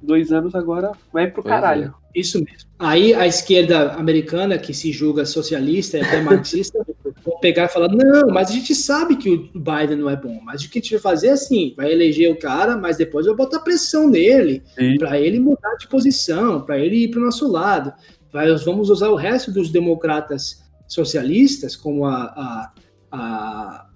dois 0.00 0.32
anos 0.32 0.54
agora 0.54 0.92
vai 1.12 1.28
pro 1.30 1.42
pois 1.42 1.54
caralho. 1.54 1.94
Isso 2.14 2.38
mesmo. 2.38 2.70
Aí 2.78 3.14
a 3.14 3.26
esquerda 3.26 3.92
americana, 3.92 4.58
que 4.58 4.74
se 4.74 4.92
julga 4.92 5.24
socialista 5.24 5.98
e 5.98 6.00
até 6.02 6.20
marxista, 6.22 6.84
vão 7.24 7.38
pegar 7.38 7.64
e 7.64 7.68
falar: 7.68 7.88
não, 7.88 8.28
mas 8.28 8.50
a 8.50 8.52
gente 8.52 8.74
sabe 8.74 9.16
que 9.16 9.30
o 9.30 9.58
Biden 9.58 9.96
não 9.96 10.10
é 10.10 10.16
bom, 10.16 10.40
mas 10.44 10.62
o 10.62 10.70
que 10.70 10.78
a 10.78 10.82
gente 10.82 10.92
vai 10.92 11.00
fazer 11.00 11.28
é 11.28 11.32
assim: 11.32 11.72
vai 11.76 11.92
eleger 11.92 12.30
o 12.30 12.38
cara, 12.38 12.76
mas 12.76 12.96
depois 12.96 13.26
vai 13.26 13.34
botar 13.34 13.60
pressão 13.60 14.08
nele, 14.08 14.62
para 14.98 15.18
ele 15.18 15.40
mudar 15.40 15.74
de 15.76 15.88
posição, 15.88 16.60
para 16.60 16.78
ele 16.78 17.04
ir 17.04 17.08
para 17.08 17.20
o 17.20 17.24
nosso 17.24 17.50
lado. 17.50 17.92
Vai, 18.32 18.54
vamos 18.56 18.90
usar 18.90 19.08
o 19.08 19.16
resto 19.16 19.52
dos 19.52 19.70
democratas 19.70 20.62
socialistas, 20.88 21.76
como 21.76 22.04
a, 22.04 22.22
a, 22.24 22.72
a 23.12 23.86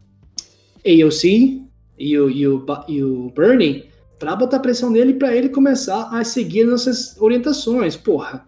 AOC 0.86 1.66
e 1.98 2.18
o, 2.18 2.30
e 2.30 2.46
o, 2.46 2.66
e 2.88 3.02
o 3.02 3.30
Bernie 3.30 3.95
para 4.18 4.34
botar 4.34 4.60
pressão 4.60 4.90
nele 4.90 5.14
para 5.14 5.34
ele 5.34 5.48
começar 5.48 6.08
a 6.10 6.24
seguir 6.24 6.64
nossas 6.64 7.20
orientações. 7.20 7.96
Porra, 7.96 8.46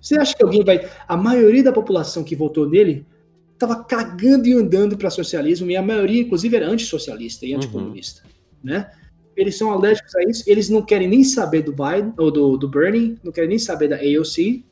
você 0.00 0.16
acha 0.18 0.34
que 0.34 0.42
alguém 0.42 0.64
vai. 0.64 0.88
A 1.06 1.16
maioria 1.16 1.62
da 1.62 1.72
população 1.72 2.24
que 2.24 2.36
votou 2.36 2.68
nele 2.68 3.06
estava 3.52 3.84
cagando 3.84 4.48
e 4.48 4.52
andando 4.52 4.96
para 4.96 5.10
socialismo, 5.10 5.70
e 5.70 5.76
a 5.76 5.82
maioria, 5.82 6.20
inclusive, 6.20 6.56
era 6.56 6.68
antissocialista 6.68 7.46
e 7.46 7.52
uhum. 7.52 7.58
anticomunista. 7.58 8.22
Uhum. 8.24 8.70
Né? 8.70 8.90
Eles 9.36 9.56
são 9.56 9.70
alérgicos 9.70 10.14
a 10.16 10.22
isso, 10.24 10.44
eles 10.46 10.68
não 10.68 10.82
querem 10.82 11.08
nem 11.08 11.24
saber 11.24 11.62
do 11.62 11.72
Biden, 11.72 12.12
ou 12.18 12.30
do, 12.30 12.56
do 12.56 12.68
Bernie, 12.68 13.18
não 13.22 13.32
querem 13.32 13.50
nem 13.50 13.58
saber 13.58 13.88
da 13.88 13.96
AOC. 13.96 14.64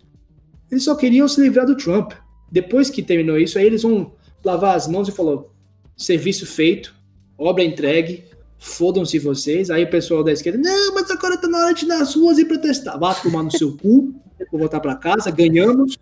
Eles 0.71 0.85
só 0.85 0.95
queriam 0.95 1.27
se 1.29 1.41
livrar 1.41 1.67
do 1.67 1.77
Trump. 1.77 2.13
Depois 2.51 2.91
que 2.91 3.03
terminou 3.03 3.39
isso, 3.39 3.59
aí 3.59 3.65
eles 3.65 3.83
vão 3.83 4.13
lavar 4.45 4.77
as 4.77 4.89
mãos 4.89 5.09
e 5.09 5.13
falou: 5.13 5.55
serviço 5.97 6.45
feito, 6.47 6.95
obra 7.39 7.63
entregue, 7.63 8.25
fodam-se 8.61 9.19
vocês. 9.19 9.71
Aí 9.71 9.83
o 9.83 9.91
pessoal 9.91 10.23
da 10.23 10.31
esquerda, 10.31 10.59
não, 10.59 10.95
mas 10.95 11.11
agora 11.11 11.37
tá 11.37 11.49
na 11.49 11.59
hora 11.59 11.75
de 11.75 11.85
ir 11.85 11.89
nas 11.89 12.15
ruas 12.15 12.39
e 12.39 12.45
protestar. 12.45 12.99
Vá 13.01 13.15
tomar 13.15 13.43
no 13.43 13.51
seu 13.51 13.77
cu, 13.77 14.15
vou 14.53 14.61
voltar 14.61 14.79
para 14.79 14.95
casa, 14.95 15.31
ganhamos, 15.31 15.99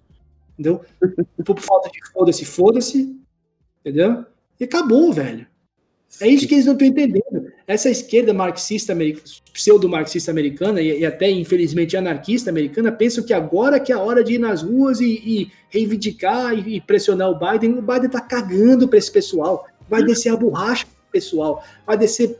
entendeu? 0.52 0.82
Por 1.44 1.58
falta 1.58 1.88
de 1.88 2.00
foda-se, 2.12 2.44
foda-se, 2.44 3.18
Entendeu? 3.88 4.24
E 4.60 4.64
acabou, 4.64 5.12
velho. 5.12 5.46
É 6.20 6.26
isso 6.26 6.48
que 6.48 6.54
eles 6.54 6.66
não 6.66 6.72
estão 6.72 6.88
entendendo. 6.88 7.52
Essa 7.66 7.90
esquerda 7.90 8.32
marxista, 8.32 8.96
pseudo-marxista 9.52 10.30
americana 10.30 10.80
e, 10.80 11.00
e, 11.00 11.06
até, 11.06 11.30
infelizmente, 11.30 11.96
anarquista 11.96 12.50
americana, 12.50 12.90
pensam 12.90 13.24
que 13.24 13.32
agora 13.32 13.78
que 13.78 13.92
é 13.92 13.94
a 13.94 14.00
hora 14.00 14.24
de 14.24 14.34
ir 14.34 14.38
nas 14.38 14.62
ruas 14.62 15.00
e, 15.00 15.22
e 15.24 15.52
reivindicar 15.68 16.54
e, 16.54 16.76
e, 16.76 16.80
pressionar 16.80 17.30
o 17.30 17.38
Biden. 17.38 17.78
O 17.78 17.82
Biden 17.82 18.08
tá 18.08 18.20
cagando 18.20 18.88
para 18.88 18.98
esse 18.98 19.12
pessoal. 19.12 19.66
Vai 19.88 20.02
descer 20.02 20.30
a 20.30 20.36
borracha 20.36 20.86
pessoal. 21.12 21.62
Vai 21.86 21.96
descer, 21.96 22.38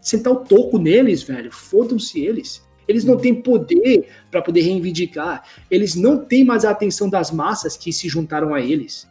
sentar 0.00 0.32
o 0.32 0.36
toco 0.36 0.78
neles, 0.78 1.22
velho. 1.22 1.50
Fodam-se 1.52 2.20
eles. 2.20 2.66
Eles 2.86 3.04
não 3.04 3.18
têm 3.18 3.34
poder 3.34 4.08
para 4.30 4.40
poder 4.40 4.62
reivindicar. 4.62 5.44
Eles 5.70 5.94
não 5.94 6.24
têm 6.24 6.44
mais 6.44 6.64
a 6.64 6.70
atenção 6.70 7.08
das 7.08 7.30
massas 7.30 7.76
que 7.76 7.92
se 7.92 8.08
juntaram 8.08 8.54
a 8.54 8.60
eles. 8.60 9.06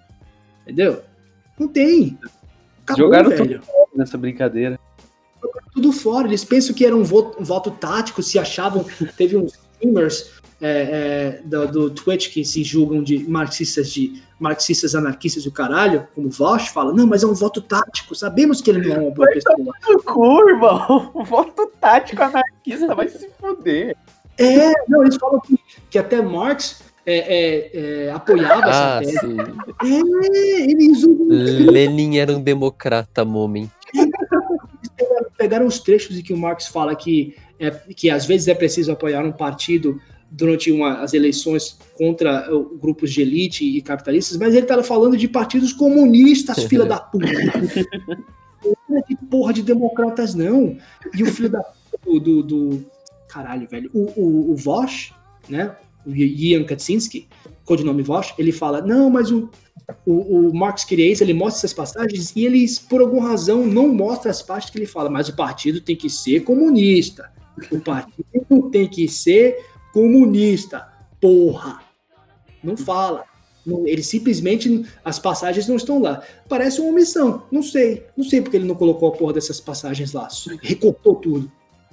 Entendeu? 0.63 1.01
Não 1.59 1.67
tem. 1.67 2.17
Acabou, 2.83 3.05
Jogaram 3.05 3.29
velho. 3.29 3.59
tudo 3.61 3.87
nessa 3.95 4.17
brincadeira. 4.17 4.79
Jogaram 5.41 5.67
tudo 5.73 5.91
fora. 5.91 6.27
Eles 6.27 6.43
pensam 6.43 6.75
que 6.75 6.85
era 6.85 6.95
um 6.95 7.03
voto, 7.03 7.39
um 7.39 7.45
voto 7.45 7.69
tático, 7.69 8.23
se 8.23 8.39
achavam. 8.39 8.85
Teve 9.15 9.37
uns 9.37 9.53
streamers 9.53 10.31
é, 10.61 11.39
é, 11.39 11.41
do, 11.43 11.67
do, 11.67 11.89
Twitch 11.91 12.33
que 12.33 12.43
se 12.43 12.63
julgam 12.63 13.03
de 13.03 13.29
marxistas 13.29 13.91
de 13.91 14.21
marxistas 14.39 14.95
anarquistas 14.95 15.43
do 15.43 15.51
caralho, 15.51 16.07
como 16.13 16.29
Vosh 16.29 16.69
fala, 16.69 16.93
não, 16.93 17.07
mas 17.07 17.23
é 17.23 17.27
um 17.27 17.33
voto 17.33 17.61
tático, 17.61 18.15
sabemos 18.15 18.61
que 18.61 18.69
ele 18.69 18.87
não 18.87 18.95
é 18.95 18.99
uma 18.99 19.11
boa 19.11 19.27
pessoa. 19.29 19.55
Cu, 20.05 20.49
irmão. 20.49 21.11
voto 21.25 21.71
tático 21.79 22.21
anarquista 22.21 22.93
vai 22.93 23.07
se 23.07 23.29
fuder. 23.39 23.95
É, 24.37 24.71
não, 24.87 25.01
eles 25.03 25.15
falam 25.15 25.39
que, 25.39 25.59
que 25.89 25.97
até 25.97 26.21
Marx 26.21 26.83
é, 27.05 27.17
é, 27.17 28.05
é, 28.05 28.11
apoiava 28.11 28.65
ah, 28.65 28.99
essa 29.01 29.19
tese. 29.19 29.37
É, 29.83 30.71
eles... 30.71 31.03
Lenin 31.65 32.17
era 32.17 32.33
um 32.33 32.41
democrata. 32.41 33.25
Pegaram, 34.95 35.25
pegaram 35.37 35.65
os 35.65 35.79
trechos 35.79 36.17
em 36.17 36.21
que 36.21 36.33
o 36.33 36.37
Marx 36.37 36.67
fala 36.67 36.95
que, 36.95 37.35
é, 37.59 37.71
que 37.71 38.09
às 38.09 38.25
vezes 38.25 38.47
é 38.47 38.53
preciso 38.53 38.91
apoiar 38.91 39.23
um 39.23 39.31
partido 39.31 39.99
durante 40.29 40.71
uma, 40.71 41.01
as 41.01 41.13
eleições 41.13 41.77
contra 41.97 42.53
uh, 42.53 42.77
grupos 42.77 43.11
de 43.13 43.21
elite 43.21 43.65
e 43.65 43.81
capitalistas, 43.81 44.37
mas 44.37 44.53
ele 44.53 44.63
estava 44.63 44.83
falando 44.83 45.17
de 45.17 45.27
partidos 45.27 45.73
comunistas, 45.73 46.63
filha 46.63 46.85
da 46.85 46.99
puta. 46.99 47.27
Não 48.89 48.97
é 48.97 49.01
de 49.07 49.15
porra 49.29 49.53
de 49.53 49.61
democratas, 49.61 50.33
não. 50.33 50.77
E 51.13 51.23
o 51.23 51.27
filho 51.27 51.47
da 51.47 51.63
do, 52.03 52.19
do, 52.19 52.43
do 52.43 52.85
caralho, 53.27 53.67
velho, 53.67 53.89
o, 53.93 54.11
o, 54.19 54.51
o 54.51 54.55
Vosch, 54.55 55.13
né? 55.47 55.75
o 56.05 56.15
Ian 56.15 56.63
Kaczynski, 56.63 57.27
codinome 57.65 58.01
Vosch, 58.01 58.33
ele 58.37 58.51
fala, 58.51 58.81
não, 58.81 59.09
mas 59.09 59.29
o, 59.29 59.49
o, 60.05 60.49
o 60.49 60.55
Marx 60.55 60.85
Kireis, 60.85 61.19
ele 61.19 61.33
mostra 61.33 61.59
essas 61.59 61.73
passagens 61.73 62.33
e 62.35 62.45
ele, 62.45 62.65
por 62.89 63.01
alguma 63.01 63.27
razão, 63.29 63.65
não 63.65 63.89
mostra 63.89 64.31
as 64.31 64.41
partes 64.41 64.69
que 64.69 64.77
ele 64.77 64.85
fala, 64.85 65.09
mas 65.09 65.27
o 65.27 65.35
partido 65.35 65.81
tem 65.81 65.95
que 65.95 66.09
ser 66.09 66.41
comunista. 66.41 67.29
O 67.71 67.79
partido 67.79 68.69
tem 68.71 68.87
que 68.87 69.07
ser 69.07 69.57
comunista. 69.97 70.87
Porra! 71.19 71.81
Não 72.63 72.77
fala. 72.77 73.23
ele 73.85 74.03
simplesmente, 74.03 74.85
as 75.03 75.17
passagens 75.17 75.67
não 75.67 75.75
estão 75.75 75.99
lá. 75.99 76.21
Parece 76.47 76.79
uma 76.79 76.91
omissão. 76.91 77.43
Não 77.51 77.63
sei. 77.63 78.05
Não 78.15 78.23
sei 78.23 78.41
porque 78.41 78.57
ele 78.57 78.67
não 78.67 78.75
colocou 78.75 79.09
a 79.09 79.11
porra 79.11 79.33
dessas 79.33 79.59
passagens 79.59 80.13
lá. 80.13 80.27
Recortou 80.61 81.15
tudo. 81.15 81.51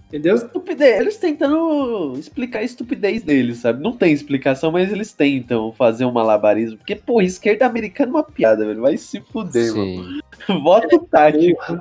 Entendeu? 0.09 0.37
Estupidez. 0.37 1.01
Eles 1.01 1.17
tentando 1.17 2.13
explicar 2.19 2.59
a 2.59 2.63
estupidez 2.63 3.23
deles, 3.23 3.59
sabe? 3.59 3.83
Não 3.83 3.97
tem 3.97 4.13
explicação, 4.13 4.71
mas 4.71 4.93
eles 4.93 5.13
tentam 5.13 5.73
fazer 5.73 6.05
um 6.05 6.13
malabarismo. 6.13 6.77
Porque, 6.77 6.95
pô, 6.95 7.23
esquerda 7.23 7.65
americana 7.65 8.11
é 8.11 8.15
uma 8.15 8.23
piada, 8.23 8.67
velho. 8.67 8.83
Vai 8.83 8.99
se 8.99 9.21
fuder, 9.21 9.73
Sim. 9.73 9.97
mano. 9.97 10.63
Voto 10.63 10.99
tático. 11.11 11.81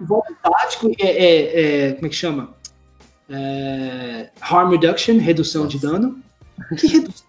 Voto 0.00 0.34
tático 0.42 0.90
é, 1.00 1.06
é, 1.06 1.60
é, 1.88 1.92
Como 1.94 2.06
é 2.06 2.08
que 2.08 2.16
chama? 2.16 2.55
É, 3.28 4.30
harm 4.40 4.70
reduction, 4.70 5.18
redução 5.18 5.66
de 5.66 5.78
dano. 5.78 6.18
Que 6.78 6.86
redução? 6.86 7.26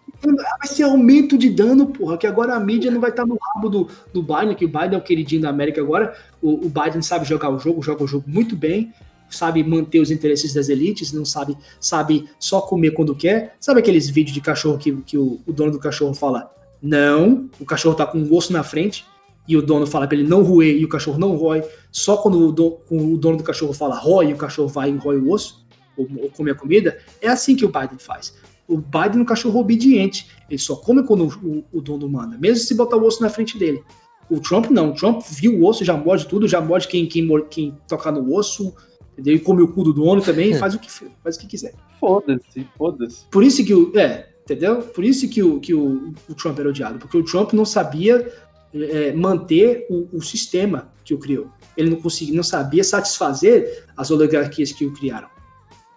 Vai 0.59 0.67
ser 0.67 0.83
aumento 0.83 1.37
de 1.37 1.49
dano, 1.49 1.87
porra, 1.87 2.17
que 2.17 2.25
agora 2.25 2.55
a 2.55 2.59
mídia 2.59 2.89
não 2.89 2.99
vai 2.99 3.11
estar 3.11 3.25
no 3.25 3.37
rabo 3.39 3.69
do, 3.69 3.89
do 4.11 4.23
Biden, 4.23 4.55
que 4.55 4.65
o 4.65 4.67
Biden 4.67 4.95
é 4.95 4.97
o 4.97 5.01
queridinho 5.01 5.43
da 5.43 5.49
América 5.49 5.79
agora. 5.79 6.15
O, 6.41 6.65
o 6.65 6.69
Biden 6.69 7.01
sabe 7.01 7.25
jogar 7.25 7.49
o 7.49 7.59
jogo, 7.59 7.83
joga 7.83 8.03
o 8.03 8.07
jogo 8.07 8.25
muito 8.27 8.55
bem 8.55 8.91
sabe 9.29 9.63
manter 9.63 9.99
os 9.99 10.11
interesses 10.11 10.53
das 10.53 10.69
elites, 10.69 11.11
não 11.11 11.25
sabe, 11.25 11.57
sabe 11.79 12.29
só 12.39 12.61
comer 12.61 12.91
quando 12.91 13.15
quer. 13.15 13.55
Sabe 13.59 13.79
aqueles 13.79 14.09
vídeos 14.09 14.33
de 14.33 14.41
cachorro 14.41 14.77
que, 14.77 14.91
que 15.01 15.17
o, 15.17 15.39
o 15.45 15.53
dono 15.53 15.71
do 15.71 15.79
cachorro 15.79 16.13
fala, 16.13 16.51
não, 16.81 17.49
o 17.59 17.65
cachorro 17.65 17.95
tá 17.95 18.05
com 18.05 18.19
o 18.19 18.35
osso 18.35 18.53
na 18.53 18.63
frente, 18.63 19.05
e 19.47 19.55
o 19.55 19.61
dono 19.61 19.87
fala 19.87 20.07
para 20.07 20.17
ele 20.17 20.27
não 20.27 20.43
roer 20.43 20.75
e 20.75 20.83
o 20.83 20.89
cachorro 20.89 21.17
não 21.17 21.35
rói, 21.35 21.63
só 21.91 22.17
quando 22.17 22.49
o, 22.49 22.51
do, 22.51 22.79
o 22.89 23.17
dono 23.17 23.37
do 23.37 23.43
cachorro 23.43 23.73
fala 23.73 23.95
rói 23.95 24.29
e 24.29 24.33
o 24.33 24.37
cachorro 24.37 24.67
vai 24.67 24.89
e 24.89 24.97
rói 24.97 25.17
o 25.17 25.31
osso, 25.31 25.65
ou, 25.97 26.07
ou 26.21 26.29
come 26.29 26.51
a 26.51 26.55
comida, 26.55 26.99
é 27.21 27.27
assim 27.27 27.55
que 27.55 27.65
o 27.65 27.69
Biden 27.69 27.97
faz. 27.97 28.35
O 28.67 28.77
Biden 28.77 29.19
é 29.19 29.21
um 29.21 29.25
cachorro 29.25 29.59
obediente, 29.59 30.27
ele 30.49 30.59
só 30.59 30.75
come 30.75 31.03
quando 31.03 31.25
o, 31.25 31.47
o, 31.47 31.65
o 31.73 31.81
dono 31.81 32.07
manda, 32.07 32.37
mesmo 32.37 32.63
se 32.63 32.75
botar 32.75 32.97
o 32.97 33.05
osso 33.05 33.21
na 33.21 33.29
frente 33.29 33.57
dele. 33.57 33.83
O 34.29 34.39
Trump 34.41 34.69
não, 34.69 34.91
o 34.91 34.93
Trump 34.93 35.21
viu 35.21 35.57
o 35.57 35.65
osso, 35.65 35.85
já 35.85 35.95
morde 35.95 36.27
tudo, 36.27 36.47
já 36.47 36.59
morde 36.59 36.87
quem, 36.87 37.07
quem, 37.07 37.27
quem 37.49 37.77
tocar 37.87 38.11
no 38.11 38.35
osso, 38.35 38.73
Entendeu? 39.17 39.35
E 39.35 39.39
come 39.39 39.63
o 39.63 39.67
cu 39.67 39.83
do 39.83 39.91
dono 39.91 40.21
também, 40.21 40.53
faz 40.59 40.75
o 40.75 40.79
que 40.79 40.91
faz 40.91 41.35
o 41.35 41.39
que 41.39 41.47
quiser. 41.47 41.73
Foda-se, 41.99 42.67
foda-se. 42.77 43.25
Por 43.31 43.43
isso 43.43 43.65
que 43.65 43.73
o. 43.73 43.91
É, 43.97 44.29
entendeu? 44.43 44.83
Por 44.83 45.03
isso 45.03 45.27
que 45.27 45.41
o, 45.41 45.59
que 45.59 45.73
o, 45.73 46.13
o 46.29 46.35
Trump 46.35 46.59
era 46.59 46.69
odiado. 46.69 46.99
Porque 46.99 47.17
o 47.17 47.23
Trump 47.23 47.53
não 47.53 47.65
sabia 47.65 48.31
é, 48.73 49.11
manter 49.13 49.87
o, 49.89 50.07
o, 50.17 50.21
sistema 50.21 50.93
que 51.03 51.15
o 51.15 51.17
criou. 51.17 51.47
Ele 51.75 51.89
não 51.89 51.97
conseguia, 51.97 52.35
não 52.35 52.43
sabia 52.43 52.83
satisfazer 52.83 53.85
as 53.97 54.11
oligarquias 54.11 54.71
que 54.71 54.85
o 54.85 54.93
criaram. 54.93 55.29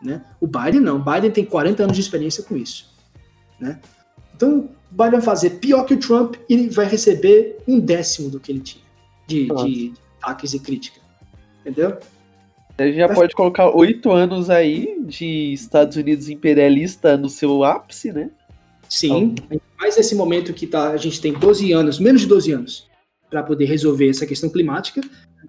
Né? 0.02 0.22
O 0.40 0.47
Biden 0.47 0.81
não. 0.81 0.97
O 0.97 1.05
Biden 1.05 1.31
tem 1.31 1.44
40 1.44 1.82
anos 1.82 1.97
de 1.97 2.01
experiência 2.01 2.43
com 2.43 2.56
isso. 2.56 2.90
Né? 3.59 3.78
Então, 4.35 4.70
o 4.90 4.94
Biden 4.94 5.12
vai 5.12 5.20
fazer 5.20 5.51
pior 5.51 5.85
que 5.85 5.94
o 5.94 5.98
Trump 5.98 6.36
e 6.48 6.68
vai 6.68 6.86
receber 6.86 7.59
um 7.68 7.78
décimo 7.78 8.31
do 8.31 8.40
que 8.40 8.52
ele 8.52 8.60
tinha 8.60 8.85
de, 9.31 9.47
de 9.47 9.93
ataques 10.20 10.55
e 10.55 10.59
crítica. 10.59 11.01
Entendeu? 11.60 11.98
A 12.77 12.86
gente 12.86 12.97
já 12.97 13.09
pode 13.09 13.35
colocar 13.35 13.68
oito 13.77 14.10
anos 14.10 14.51
aí 14.51 14.97
de 15.05 15.52
Estados 15.52 15.97
Unidos 15.97 16.28
imperialista 16.28 17.16
no 17.16 17.28
seu 17.28 17.62
ápice, 17.62 18.10
né? 18.10 18.31
Sim, 18.89 19.35
então, 19.47 19.60
mais 19.78 19.97
esse 19.97 20.14
momento 20.14 20.52
que 20.52 20.66
tá, 20.66 20.90
a 20.90 20.97
gente 20.97 21.20
tem 21.20 21.32
12 21.32 21.70
anos, 21.72 22.01
menos 22.01 22.22
de 22.22 22.27
12 22.27 22.52
anos, 22.52 22.90
para 23.28 23.43
poder 23.43 23.66
resolver 23.66 24.09
essa 24.09 24.27
questão 24.27 24.51
climática. 24.51 25.01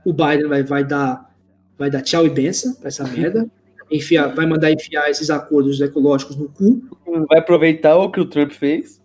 O 0.05 0.13
Biden 0.13 0.47
vai, 0.47 0.61
vai, 0.61 0.83
dar, 0.83 1.33
vai 1.77 1.89
dar 1.89 2.01
tchau 2.01 2.25
e 2.25 2.29
benção 2.29 2.75
para 2.75 2.89
essa 2.89 3.03
merda. 3.03 3.49
Enfiar, 3.91 4.33
vai 4.33 4.45
mandar 4.45 4.71
enfiar 4.71 5.09
esses 5.09 5.29
acordos 5.29 5.81
ecológicos 5.81 6.37
no 6.37 6.47
cu. 6.47 6.81
Vai 7.27 7.39
aproveitar 7.39 7.97
o 7.97 8.09
que 8.09 8.21
o 8.21 8.25
Trump 8.25 8.51
fez. 8.51 9.01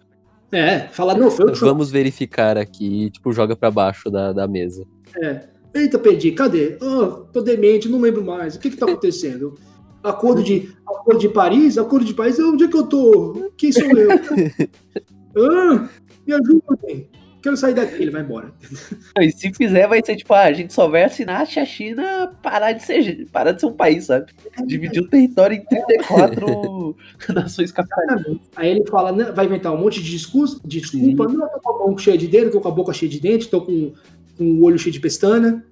É, 0.53 0.81
falar, 0.89 1.15
não, 1.17 1.31
foi 1.31 1.47
o 1.47 1.53
Trump. 1.53 1.71
Vamos 1.71 1.91
verificar 1.91 2.57
aqui, 2.57 3.11
tipo, 3.11 3.33
joga 3.33 3.57
para 3.57 3.71
baixo 3.71 4.11
da, 4.11 4.33
da 4.33 4.47
mesa. 4.47 4.87
É. 5.23 5.41
Eita, 5.75 5.99
perdi, 5.99 6.33
cadê? 6.33 6.79
Oh, 6.81 7.25
tô 7.33 7.43
demente, 7.43 7.89
não 7.89 8.01
lembro 8.01 8.25
mais. 8.25 8.55
O 8.55 8.61
que 8.61 8.71
que 8.71 8.77
tá 8.77 8.87
acontecendo? 8.87 9.55
Acordo 10.03 10.43
de, 10.43 10.73
acordo 10.87 11.19
de 11.19 11.29
Paris? 11.29 11.77
Acordo 11.77 12.07
de 12.07 12.15
Paris? 12.15 12.39
Onde 12.39 12.65
é 12.65 12.69
que 12.69 12.77
eu 12.77 12.87
tô? 12.87 13.51
Quem 13.57 13.73
sou 13.73 13.91
eu? 13.91 14.09
ah, 15.37 15.89
me 16.25 16.33
ajudem. 16.33 17.11
Quero 17.47 17.57
sair 17.57 17.75
daqui. 17.75 18.03
Ele 18.03 18.11
vai 18.11 18.23
embora. 18.23 18.53
E 19.21 19.31
se 19.31 19.55
fizer, 19.55 19.87
vai 19.87 20.03
ser 20.05 20.17
tipo, 20.17 20.35
ah, 20.35 20.43
a 20.43 20.53
gente 20.53 20.73
só 20.73 20.89
vai 20.89 21.05
assinar 21.05 21.47
se 21.47 21.61
a 21.61 21.65
China 21.65 22.33
parar 22.43 22.73
de 22.73 22.83
ser, 22.83 23.27
parar 23.31 23.53
de 23.53 23.61
ser 23.61 23.67
um 23.67 23.73
país, 23.73 24.07
sabe? 24.07 24.33
Dividir 24.67 25.03
o 25.03 25.09
território 25.09 25.57
em 25.57 25.65
34 25.65 26.97
nações 27.33 27.73
capitalistas. 27.73 28.39
Aí 28.57 28.71
ele 28.71 28.85
fala, 28.87 29.13
né, 29.13 29.31
vai 29.33 29.47
inventar 29.47 29.73
um 29.73 29.79
monte 29.79 30.03
de 30.03 30.11
desculpa. 30.11 30.61
desculpa. 30.65 31.29
Não, 31.29 31.49
tô 31.49 31.61
com 31.61 31.71
a 31.71 31.87
boca 31.87 32.03
cheia 32.03 32.19
de 32.19 32.27
dedo, 32.27 32.51
tô 32.51 32.61
com 32.61 32.69
a 32.69 32.73
boca 32.73 32.93
cheia 32.93 33.11
de 33.11 33.21
dente, 33.21 33.49
tô 33.49 33.63
com 33.63 33.93
com 34.37 34.45
o 34.45 34.65
olho 34.65 34.79
cheio 34.79 34.93
de 34.93 35.01
pestana, 35.01 35.65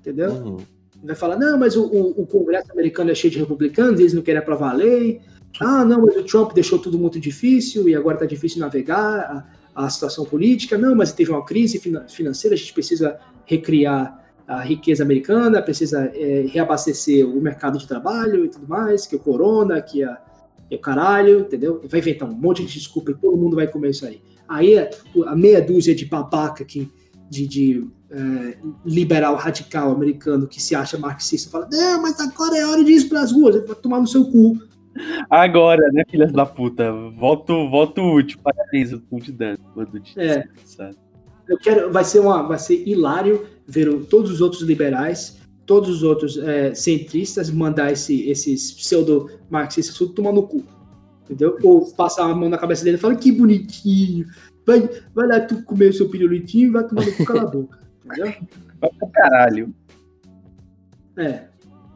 entendeu? 0.00 0.30
Uhum. 0.30 0.56
Vai 1.02 1.16
falar, 1.16 1.36
não, 1.36 1.58
mas 1.58 1.76
o, 1.76 1.84
o, 1.84 2.22
o, 2.22 2.26
Congresso 2.26 2.70
americano 2.72 3.10
é 3.10 3.14
cheio 3.14 3.32
de 3.32 3.38
republicanos, 3.38 4.00
eles 4.00 4.14
não 4.14 4.22
querem 4.22 4.40
aprovar 4.40 4.70
a 4.70 4.74
lei. 4.74 5.20
Ah, 5.60 5.84
não, 5.84 6.00
mas 6.00 6.16
o 6.16 6.22
Trump 6.22 6.52
deixou 6.52 6.78
tudo 6.78 6.98
muito 6.98 7.20
difícil 7.20 7.88
e 7.88 7.94
agora 7.94 8.16
está 8.16 8.26
difícil 8.26 8.60
navegar 8.60 9.46
a, 9.74 9.86
a, 9.86 9.90
situação 9.90 10.24
política. 10.24 10.78
Não, 10.78 10.94
mas 10.94 11.12
teve 11.12 11.30
uma 11.30 11.44
crise 11.44 11.78
financeira, 11.78 12.54
a 12.54 12.58
gente 12.58 12.72
precisa 12.72 13.18
recriar 13.44 14.22
a 14.46 14.60
riqueza 14.60 15.02
americana, 15.02 15.62
precisa 15.62 16.10
é, 16.14 16.46
reabastecer 16.48 17.26
o 17.26 17.40
mercado 17.40 17.78
de 17.78 17.86
trabalho 17.86 18.44
e 18.44 18.48
tudo 18.48 18.68
mais, 18.68 19.06
que 19.06 19.14
é 19.14 19.18
o 19.18 19.20
corona, 19.20 19.80
que 19.80 20.02
é, 20.02 20.16
é 20.70 20.76
o 20.76 20.78
caralho, 20.78 21.40
entendeu? 21.40 21.80
Vai 21.88 22.00
inventar 22.00 22.28
um 22.28 22.34
monte 22.34 22.64
de 22.64 22.72
desculpa 22.72 23.10
e 23.10 23.14
todo 23.14 23.36
mundo 23.36 23.56
vai 23.56 23.66
comer 23.66 23.90
isso 23.90 24.06
aí. 24.06 24.20
Aí 24.46 24.76
a 24.78 25.34
meia 25.34 25.62
dúzia 25.62 25.94
de 25.94 26.04
babaca 26.04 26.64
que 26.64 26.90
de, 27.30 27.46
de 27.46 27.86
é, 28.10 28.58
liberal 28.84 29.34
radical 29.36 29.90
americano 29.90 30.46
que 30.46 30.62
se 30.62 30.74
acha 30.74 30.98
marxista 30.98 31.50
fala: 31.50 31.68
Não, 31.72 32.02
mas 32.02 32.20
agora 32.20 32.56
é 32.56 32.66
hora 32.66 32.84
de 32.84 32.92
ir 32.92 33.08
para 33.08 33.22
as 33.22 33.32
ruas, 33.32 33.56
vai 33.66 33.76
tomar 33.76 34.00
no 34.00 34.06
seu 34.06 34.24
cu. 34.30 34.58
Agora, 35.28 35.90
né, 35.92 36.04
filhas 36.08 36.32
da 36.32 36.46
puta? 36.46 36.92
Voto, 36.92 37.68
voto 37.68 38.00
útil. 38.02 38.38
Parabéns, 38.42 38.92
o 38.92 39.00
cu 39.00 39.20
de 39.20 39.32
dano. 39.32 39.58
É. 40.16 40.44
Eu 41.48 41.58
quero, 41.58 41.92
vai 41.92 42.04
ser 42.04 42.20
uma, 42.20 42.42
vai 42.42 42.58
ser 42.58 42.86
hilário 42.88 43.46
ver 43.66 43.88
o- 43.88 44.04
todos 44.04 44.30
os 44.30 44.40
outros 44.40 44.62
liberais, 44.62 45.40
todos 45.66 45.90
os 45.90 46.02
outros 46.02 46.38
é, 46.38 46.72
centristas 46.74 47.50
mandar 47.50 47.92
esse, 47.92 48.28
esses 48.28 48.72
pseudo-marxistas 48.72 49.96
tudo 49.96 50.12
tomar 50.14 50.32
no 50.32 50.44
cu. 50.46 50.64
Entendeu? 51.24 51.56
Ou 51.62 51.90
passar 51.94 52.30
a 52.30 52.34
mão 52.34 52.48
na 52.48 52.58
cabeça 52.58 52.84
dele 52.84 52.96
e 52.96 53.00
falar 53.00 53.16
que 53.16 53.32
bonitinho. 53.32 54.26
Vai, 54.66 54.88
vai 55.14 55.26
lá 55.26 55.40
tu 55.40 55.62
comer 55.64 55.90
o 55.90 55.92
seu 55.92 56.08
pirulitinho 56.08 56.68
e 56.68 56.70
vai 56.70 56.86
tomar 56.86 57.04
no 57.04 57.12
cu, 57.14 57.24
cala 57.24 57.42
a 57.42 57.46
boca. 57.46 57.78
Entendeu? 58.04 58.34
Vai 58.80 58.90
pro 58.98 59.08
caralho. 59.08 59.74
É, 61.16 61.44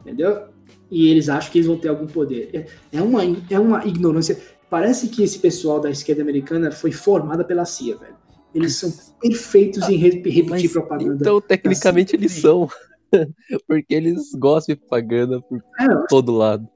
entendeu? 0.01 0.47
E 0.91 1.09
eles 1.09 1.29
acham 1.29 1.51
que 1.51 1.57
eles 1.59 1.67
vão 1.67 1.77
ter 1.77 1.87
algum 1.89 2.07
poder. 2.07 2.49
É, 2.53 2.97
é 2.97 3.01
uma, 3.01 3.21
é 3.49 3.59
uma 3.59 3.85
ignorância. 3.85 4.39
Parece 4.69 5.07
que 5.09 5.23
esse 5.23 5.39
pessoal 5.39 5.79
da 5.79 5.89
esquerda 5.89 6.21
americana 6.21 6.71
foi 6.71 6.91
formada 6.91 7.43
pela 7.43 7.65
CIA, 7.65 7.97
velho. 7.97 8.15
Eles 8.53 8.75
são 8.75 8.91
perfeitos 9.21 9.87
em 9.89 9.95
re- 9.97 10.09
repetir 10.09 10.49
Mas, 10.49 10.71
propaganda. 10.71 11.17
então, 11.21 11.39
tecnicamente, 11.39 12.15
eles 12.15 12.31
são. 12.33 12.67
Porque 13.67 13.93
eles 13.93 14.33
gostam 14.35 14.73
de 14.75 14.81
propaganda 14.81 15.41
por 15.41 15.57
É, 15.79 15.87
todo 16.07 16.31
lado. 16.31 16.67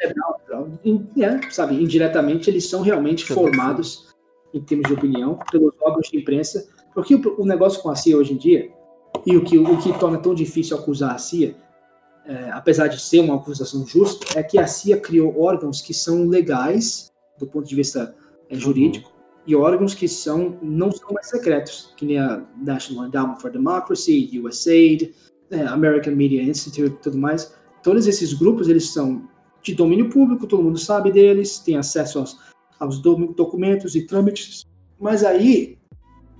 é, 0.00 1.50
sabe, 1.50 1.82
indiretamente 1.82 2.50
eles 2.50 2.68
são 2.68 2.82
realmente 2.82 3.24
formados 3.24 4.08
em 4.54 4.60
termos 4.60 4.88
de 4.88 4.94
opinião 4.94 5.38
pelos 5.50 5.74
órgãos 5.80 6.08
de 6.10 6.18
imprensa, 6.18 6.68
porque 6.94 7.14
o, 7.14 7.40
o 7.40 7.44
negócio 7.46 7.82
com 7.82 7.90
a 7.90 7.94
CIA 7.96 8.16
hoje 8.16 8.32
em 8.32 8.36
dia 8.36 8.70
e 9.26 9.36
o 9.36 9.44
que, 9.44 9.58
o 9.58 9.78
que 9.78 9.96
torna 9.98 10.18
tão 10.18 10.34
difícil 10.34 10.76
acusar 10.76 11.14
a 11.14 11.18
CIA, 11.18 11.54
é, 12.26 12.50
apesar 12.50 12.88
de 12.88 13.00
ser 13.00 13.20
uma 13.20 13.36
acusação 13.36 13.86
justa, 13.86 14.38
é 14.38 14.42
que 14.42 14.58
a 14.58 14.66
CIA 14.66 15.00
criou 15.00 15.40
órgãos 15.40 15.80
que 15.80 15.94
são 15.94 16.26
legais 16.26 17.12
do 17.38 17.46
ponto 17.46 17.68
de 17.68 17.74
vista 17.74 18.14
é, 18.50 18.56
jurídico 18.56 19.12
e 19.46 19.54
órgãos 19.54 19.94
que 19.94 20.08
são 20.08 20.58
não 20.60 20.90
são 20.90 21.12
mais 21.12 21.28
secretos, 21.28 21.94
que 21.96 22.04
nem 22.04 22.18
a 22.18 22.44
National 22.60 23.06
Endowment 23.06 23.36
for 23.36 23.50
Democracy, 23.50 24.30
USAID, 24.42 25.14
é, 25.50 25.60
American 25.66 26.14
Media 26.14 26.42
Institute, 26.42 26.96
tudo 27.00 27.16
mais. 27.16 27.54
Todos 27.82 28.08
esses 28.08 28.32
grupos 28.32 28.68
eles 28.68 28.92
são 28.92 29.28
de 29.62 29.74
domínio 29.74 30.10
público, 30.10 30.46
todo 30.46 30.62
mundo 30.62 30.78
sabe 30.78 31.12
deles, 31.12 31.58
tem 31.58 31.76
acesso 31.76 32.18
aos, 32.18 32.38
aos 32.80 32.98
do- 32.98 33.32
documentos 33.34 33.94
e 33.94 34.02
trâmites. 34.02 34.64
Mas 34.98 35.22
aí, 35.22 35.78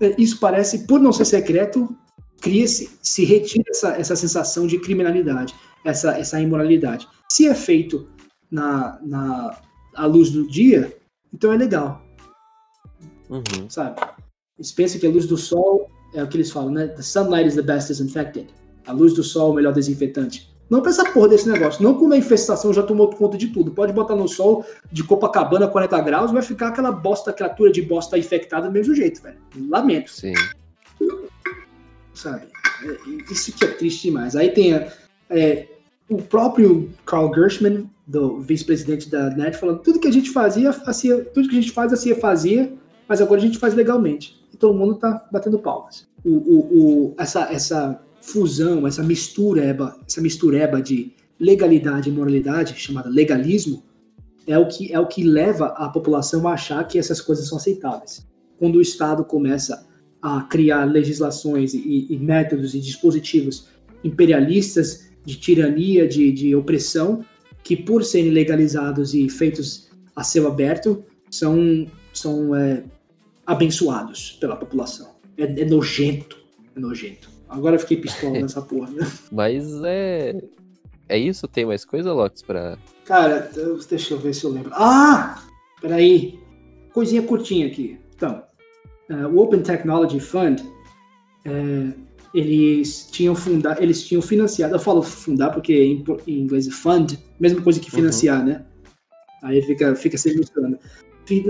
é, 0.00 0.14
isso 0.20 0.40
parece, 0.40 0.86
por 0.86 0.98
não 0.98 1.12
ser 1.12 1.24
secreto, 1.24 1.96
cria-se, 2.40 2.90
se 3.02 3.24
retira 3.24 3.64
essa, 3.70 3.88
essa 3.90 4.16
sensação 4.16 4.66
de 4.66 4.78
criminalidade, 4.78 5.54
essa, 5.86 6.18
essa 6.18 6.40
imoralidade. 6.40 7.06
Se 7.30 7.46
é 7.48 7.54
feito 7.54 8.08
na, 8.50 8.98
na 9.02 9.56
à 9.94 10.06
luz 10.06 10.30
do 10.30 10.46
dia, 10.46 10.96
então 11.32 11.52
é 11.52 11.56
legal, 11.56 12.02
Uhum. 13.30 13.68
sabe? 13.68 14.00
Eles 14.58 14.72
pensam 14.72 15.00
que 15.00 15.06
a 15.06 15.10
luz 15.10 15.26
do 15.26 15.36
sol 15.36 15.90
é 16.14 16.22
o 16.22 16.28
que 16.28 16.36
eles 16.36 16.50
falam, 16.50 16.70
né? 16.70 16.86
The 16.88 17.02
sunlight 17.02 17.48
is 17.48 17.54
the 17.54 17.62
best 17.62 17.88
disinfectant. 17.88 18.48
A 18.86 18.92
luz 18.92 19.14
do 19.14 19.22
sol 19.24 19.48
é 19.48 19.52
o 19.52 19.54
melhor 19.54 19.72
desinfetante. 19.72 20.54
Não 20.70 20.80
pra 20.80 20.90
essa 20.90 21.04
porra 21.12 21.28
desse 21.28 21.48
negócio. 21.48 21.82
Não 21.82 21.94
quando 21.94 22.12
a 22.14 22.16
infestação 22.16 22.72
já 22.72 22.82
tomou 22.82 23.10
conta 23.10 23.36
de 23.36 23.48
tudo. 23.48 23.70
Pode 23.72 23.92
botar 23.92 24.16
no 24.16 24.26
sol 24.28 24.64
de 24.90 25.02
Copacabana 25.04 25.68
40 25.68 26.00
graus, 26.02 26.32
vai 26.32 26.42
ficar 26.42 26.68
aquela 26.68 26.90
bosta, 26.92 27.32
criatura 27.32 27.70
de 27.70 27.82
bosta 27.82 28.16
infectada 28.18 28.66
do 28.68 28.72
mesmo 28.72 28.94
jeito, 28.94 29.22
velho. 29.22 29.38
Lamento, 29.68 30.10
Sim. 30.10 30.32
sabe? 32.14 32.46
É, 32.84 33.32
Isso 33.32 33.52
que 33.52 33.64
é 33.64 33.68
triste 33.68 34.08
demais. 34.08 34.34
Aí 34.36 34.50
tem 34.50 34.74
a- 34.74 34.92
é, 35.30 35.66
o 36.08 36.18
próprio 36.18 36.90
Carl 37.04 37.32
Gershman, 37.34 37.88
do 38.06 38.40
vice-presidente 38.40 39.10
da 39.10 39.30
NET, 39.30 39.56
falando 39.56 39.80
tudo 39.80 39.98
que 39.98 40.06
a 40.06 40.12
gente 40.12 40.30
fazia, 40.30 40.70
a 40.70 40.92
CIA, 40.92 41.24
tudo 41.24 41.48
que 41.48 41.58
a 41.58 41.60
gente 41.60 41.72
faz, 41.72 41.92
a 41.92 41.96
CIA 41.96 42.16
fazia, 42.16 42.72
mas 43.08 43.20
agora 43.20 43.40
a 43.40 43.44
gente 43.44 43.58
faz 43.58 43.74
legalmente. 43.74 44.40
E 44.52 44.56
todo 44.56 44.78
mundo 44.78 44.94
tá 44.94 45.26
batendo 45.32 45.58
palmas. 45.58 46.06
O, 46.24 46.30
o, 46.30 46.58
o- 47.10 47.14
essa, 47.18 47.52
essa 47.52 48.00
fusão, 48.20 48.86
essa 48.86 49.02
mistureba, 49.02 49.96
essa 50.06 50.20
mistureba 50.20 50.80
de 50.80 51.12
legalidade 51.38 52.08
e 52.08 52.12
moralidade, 52.12 52.74
chamada 52.76 53.08
legalismo, 53.08 53.82
é 54.46 54.56
o 54.56 54.68
que 54.68 54.92
é 54.92 55.00
o 55.00 55.06
que 55.06 55.24
leva 55.24 55.66
a 55.76 55.88
população 55.88 56.46
a 56.46 56.52
achar 56.52 56.86
que 56.86 56.98
essas 56.98 57.20
coisas 57.20 57.48
são 57.48 57.58
aceitáveis. 57.58 58.24
Quando 58.58 58.76
o 58.76 58.80
Estado 58.80 59.24
começa 59.24 59.84
a 60.22 60.42
criar 60.42 60.84
legislações 60.84 61.74
e, 61.74 62.06
e 62.08 62.16
métodos 62.18 62.74
e 62.74 62.80
dispositivos 62.80 63.66
imperialistas 64.04 65.10
de 65.26 65.36
tirania, 65.36 66.06
de, 66.06 66.30
de 66.30 66.54
opressão, 66.54 67.24
que 67.64 67.76
por 67.76 68.04
serem 68.04 68.30
legalizados 68.30 69.12
e 69.12 69.28
feitos 69.28 69.90
a 70.14 70.22
céu 70.22 70.46
aberto, 70.46 71.04
são, 71.28 71.86
são 72.14 72.54
é, 72.54 72.84
abençoados 73.44 74.38
pela 74.40 74.56
população. 74.56 75.16
É, 75.36 75.42
é 75.42 75.64
nojento, 75.64 76.38
é 76.74 76.80
nojento. 76.80 77.28
Agora 77.48 77.74
eu 77.74 77.80
fiquei 77.80 77.96
pistola 77.96 78.38
nessa 78.40 78.62
porra, 78.62 78.90
né? 78.90 79.10
Mas 79.32 79.64
é. 79.84 80.40
É 81.08 81.16
isso? 81.16 81.46
Tem 81.46 81.64
mais 81.64 81.84
coisa, 81.84 82.12
Lox, 82.12 82.42
pra. 82.42 82.78
Cara, 83.04 83.50
deixa 83.88 84.14
eu 84.14 84.18
ver 84.18 84.34
se 84.34 84.44
eu 84.44 84.50
lembro. 84.50 84.72
Ah! 84.74 85.44
Peraí. 85.80 86.38
Coisinha 86.92 87.22
curtinha 87.22 87.66
aqui. 87.66 87.98
Então, 88.14 88.42
eh, 89.08 89.26
o 89.26 89.38
Open 89.38 89.62
Technology 89.62 90.18
Fund, 90.18 90.60
eh, 91.44 91.92
eles 92.36 93.08
tinham 93.10 93.34
fundado, 93.34 93.82
eles 93.82 94.06
tinham 94.06 94.20
financiado, 94.20 94.74
eu 94.74 94.78
falo 94.78 95.02
fundar 95.02 95.50
porque 95.50 95.72
em, 95.74 96.04
em 96.26 96.40
inglês 96.42 96.68
é 96.68 96.70
fund, 96.70 97.18
mesma 97.40 97.62
coisa 97.62 97.80
que 97.80 97.90
financiar, 97.90 98.44
né? 98.44 98.62
Aí 99.42 99.62
fica, 99.62 99.96
fica 99.96 100.18
se 100.18 100.36
misturando. 100.36 100.78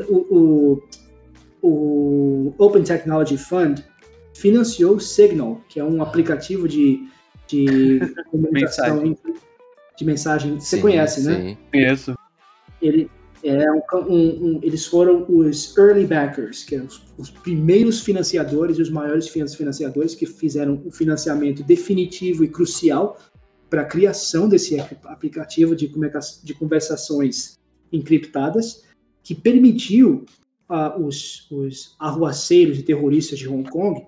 O, 0.09 0.37
o, 0.39 0.83
o 1.61 2.55
Open 2.57 2.85
Technology 2.85 3.37
Fund 3.37 3.85
financiou 4.33 4.95
o 4.95 5.01
Signal, 5.01 5.61
que 5.69 5.81
é 5.81 5.85
um 5.85 6.01
aplicativo 6.01 6.69
de, 6.69 7.01
de 7.49 7.99
comunicação 8.31 9.03
Mensagem. 9.03 9.19
de 9.99 10.05
mensagem. 10.05 10.61
Você 10.61 10.77
Sim, 10.77 10.83
conhece, 10.83 11.25
né? 11.25 11.35
sim. 11.35 11.59
Conheço. 11.73 12.15
Ele 12.81 13.11
é 13.47 13.71
um, 13.73 13.81
um- 14.09 14.45
um- 14.47 14.61
eles 14.63 14.87
foram 14.87 15.25
os 15.29 15.77
early 15.77 16.07
backers, 16.07 16.65
que 16.65 16.75
é 16.75 16.81
os, 16.83 17.03
os 17.17 17.31
primeiros 17.31 18.01
financiadores 18.01 18.79
e 18.79 18.83
os 18.83 18.91
maiores 18.91 19.29
finan- 19.29 19.49
financiadores 19.49 20.15
que 20.15 20.27
fizeram 20.27 20.83
o 20.85 20.91
financiamento 20.91 21.63
definitivo 21.63 22.45
e 22.45 22.49
crucial 22.49 23.19
para 23.71 23.83
a 23.83 23.85
criação 23.85 24.49
desse 24.49 24.79
ap- 24.81 25.07
aplicativo 25.07 25.75
de, 25.75 25.91
de 26.43 26.55
conversações 26.55 27.59
encriptadas, 27.93 28.85
que 29.23 29.35
permitiu 29.35 30.25
ah, 30.69 30.97
os, 30.99 31.51
os 31.51 31.95
arruaceiros 31.99 32.79
e 32.79 32.83
terroristas 32.83 33.39
de 33.39 33.49
Hong 33.49 33.69
Kong, 33.69 34.05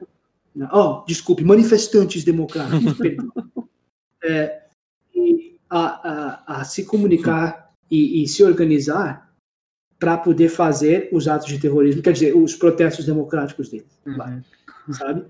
oh, 0.73 1.05
desculpe, 1.07 1.45
manifestantes 1.45 2.25
democráticos, 2.25 2.95
perdão, 2.99 3.33
é, 4.25 4.63
a, 5.71 5.81
a, 6.49 6.61
a 6.61 6.65
se 6.65 6.85
comunicar 6.85 7.71
e, 7.91 8.23
e 8.23 8.29
se 8.29 8.43
organizar 8.43 9.28
para 9.99 10.17
poder 10.17 10.49
fazer 10.49 11.09
os 11.13 11.27
atos 11.27 11.49
de 11.49 11.59
terrorismo, 11.59 12.03
quer 12.03 12.13
dizer, 12.13 12.37
os 12.37 12.55
protestos 12.55 13.05
democráticos 13.05 13.69
deles, 13.69 13.99
lá, 14.07 14.41
sabe? 14.93 15.25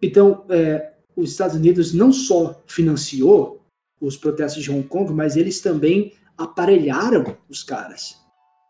Então, 0.00 0.44
é, 0.48 0.92
os 1.16 1.30
Estados 1.32 1.56
Unidos 1.56 1.92
não 1.92 2.12
só 2.12 2.62
financiou 2.66 3.64
os 4.00 4.16
protestos 4.16 4.62
de 4.62 4.70
Hong 4.70 4.84
Kong, 4.86 5.12
mas 5.12 5.36
eles 5.36 5.60
também 5.60 6.12
aparelharam 6.38 7.36
os 7.48 7.62
caras, 7.64 8.16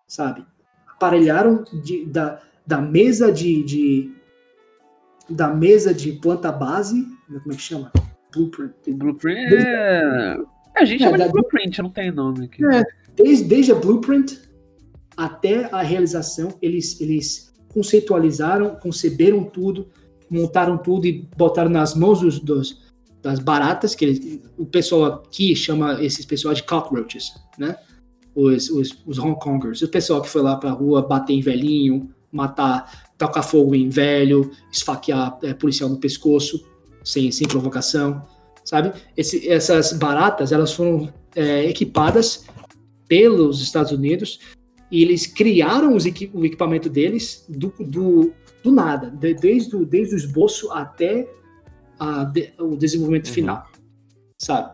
sabe? 0.07 0.45
Aparelharam 0.87 1.65
de- 1.83 2.07
da, 2.07 2.41
da 2.67 2.81
mesa 2.81 3.31
de, 3.33 3.63
de- 3.65 4.13
da 5.29 5.49
mesa 5.49 5.93
de 5.93 6.13
planta 6.13 6.51
base, 6.53 7.07
como 7.27 7.53
é 7.53 7.57
que 7.57 7.63
chama? 7.63 7.93
Blueprint. 8.33 8.73
Blueprint 8.93 9.39
é. 9.55 10.37
A 10.77 10.85
gente 10.85 11.03
É, 11.03 11.07
chama 11.07 11.19
da- 11.19 11.27
de 11.27 11.33
blueprint, 11.33 11.83
não 11.83 11.91
tem 11.91 12.11
nome 12.11 12.47
aqui. 12.47 12.65
É. 12.65 12.83
Desde, 13.15 13.45
desde 13.45 13.73
a 13.73 13.75
blueprint 13.75 14.41
até 15.17 15.69
a 15.73 15.83
realização, 15.83 16.55
eles, 16.61 17.01
eles 17.01 17.53
conceitualizaram, 17.73 18.77
conceberam 18.77 19.45
tudo, 19.45 19.89
montaram 20.31 20.77
tudo 20.79 21.07
e 21.07 21.29
botaram 21.37 21.71
nas 21.71 21.95
mãos 21.95 22.21
dos, 22.21 22.41
dos- 22.41 22.83
das 23.23 23.39
baratas, 23.39 23.95
que 23.95 24.05
eles- 24.05 24.41
o 24.59 24.67
pessoal 24.67 25.05
aqui 25.25 25.55
chama 25.57 26.03
esses 26.05 26.25
pessoal 26.27 26.53
de 26.55 26.63
cockroaches, 26.63 27.33
né? 27.59 27.77
Os, 28.35 28.69
os, 28.69 28.99
os 29.07 29.19
Hong 29.19 29.39
Kongers, 29.39 29.81
o 29.83 29.89
pessoal 29.89 30.21
que 30.21 30.29
foi 30.29 30.43
lá 30.43 30.57
pra 30.57 30.71
rua 30.73 31.03
bater 31.03 31.33
em 31.35 31.41
velhinho, 31.41 32.11
matar, 32.33 33.13
tocar 33.17 33.43
fogo 33.43 33.75
em 33.75 33.89
velho, 33.89 34.51
esfaquear 34.73 35.39
é, 35.43 35.55
policial 35.55 35.89
no 35.89 35.99
pescoço, 35.99 36.65
sem, 37.05 37.31
sem 37.31 37.47
provocação, 37.47 38.23
sabe? 38.65 38.93
Esse- 39.17 39.49
essas 39.49 39.93
baratas, 39.93 40.51
elas 40.53 40.73
foram 40.73 41.13
é, 41.37 41.65
equipadas 41.69 42.45
pelos 43.09 43.61
Estados 43.63 43.93
Unidos 43.93 44.39
e 44.95 45.03
eles 45.03 45.27
criaram 45.27 45.97
os 45.97 46.07
equi- 46.07 46.31
o 46.33 46.45
equipamento 46.45 46.89
deles 46.89 47.45
do, 47.49 47.75
do, 47.81 48.33
do 48.63 48.71
nada, 48.71 49.11
de- 49.11 49.35
desde, 49.35 49.75
o, 49.75 49.85
desde 49.85 50.15
o 50.15 50.17
esboço 50.17 50.71
até 50.71 51.29
a 51.99 52.25
de- 52.25 52.53
o 52.61 52.77
desenvolvimento 52.77 53.27
Uhum. 53.29 53.35
final, 53.35 53.67
sabe? 54.39 54.73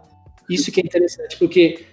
Isso 0.50 0.70
que 0.70 0.80
é 0.80 0.84
interessante, 0.84 1.38
porque 1.38 1.84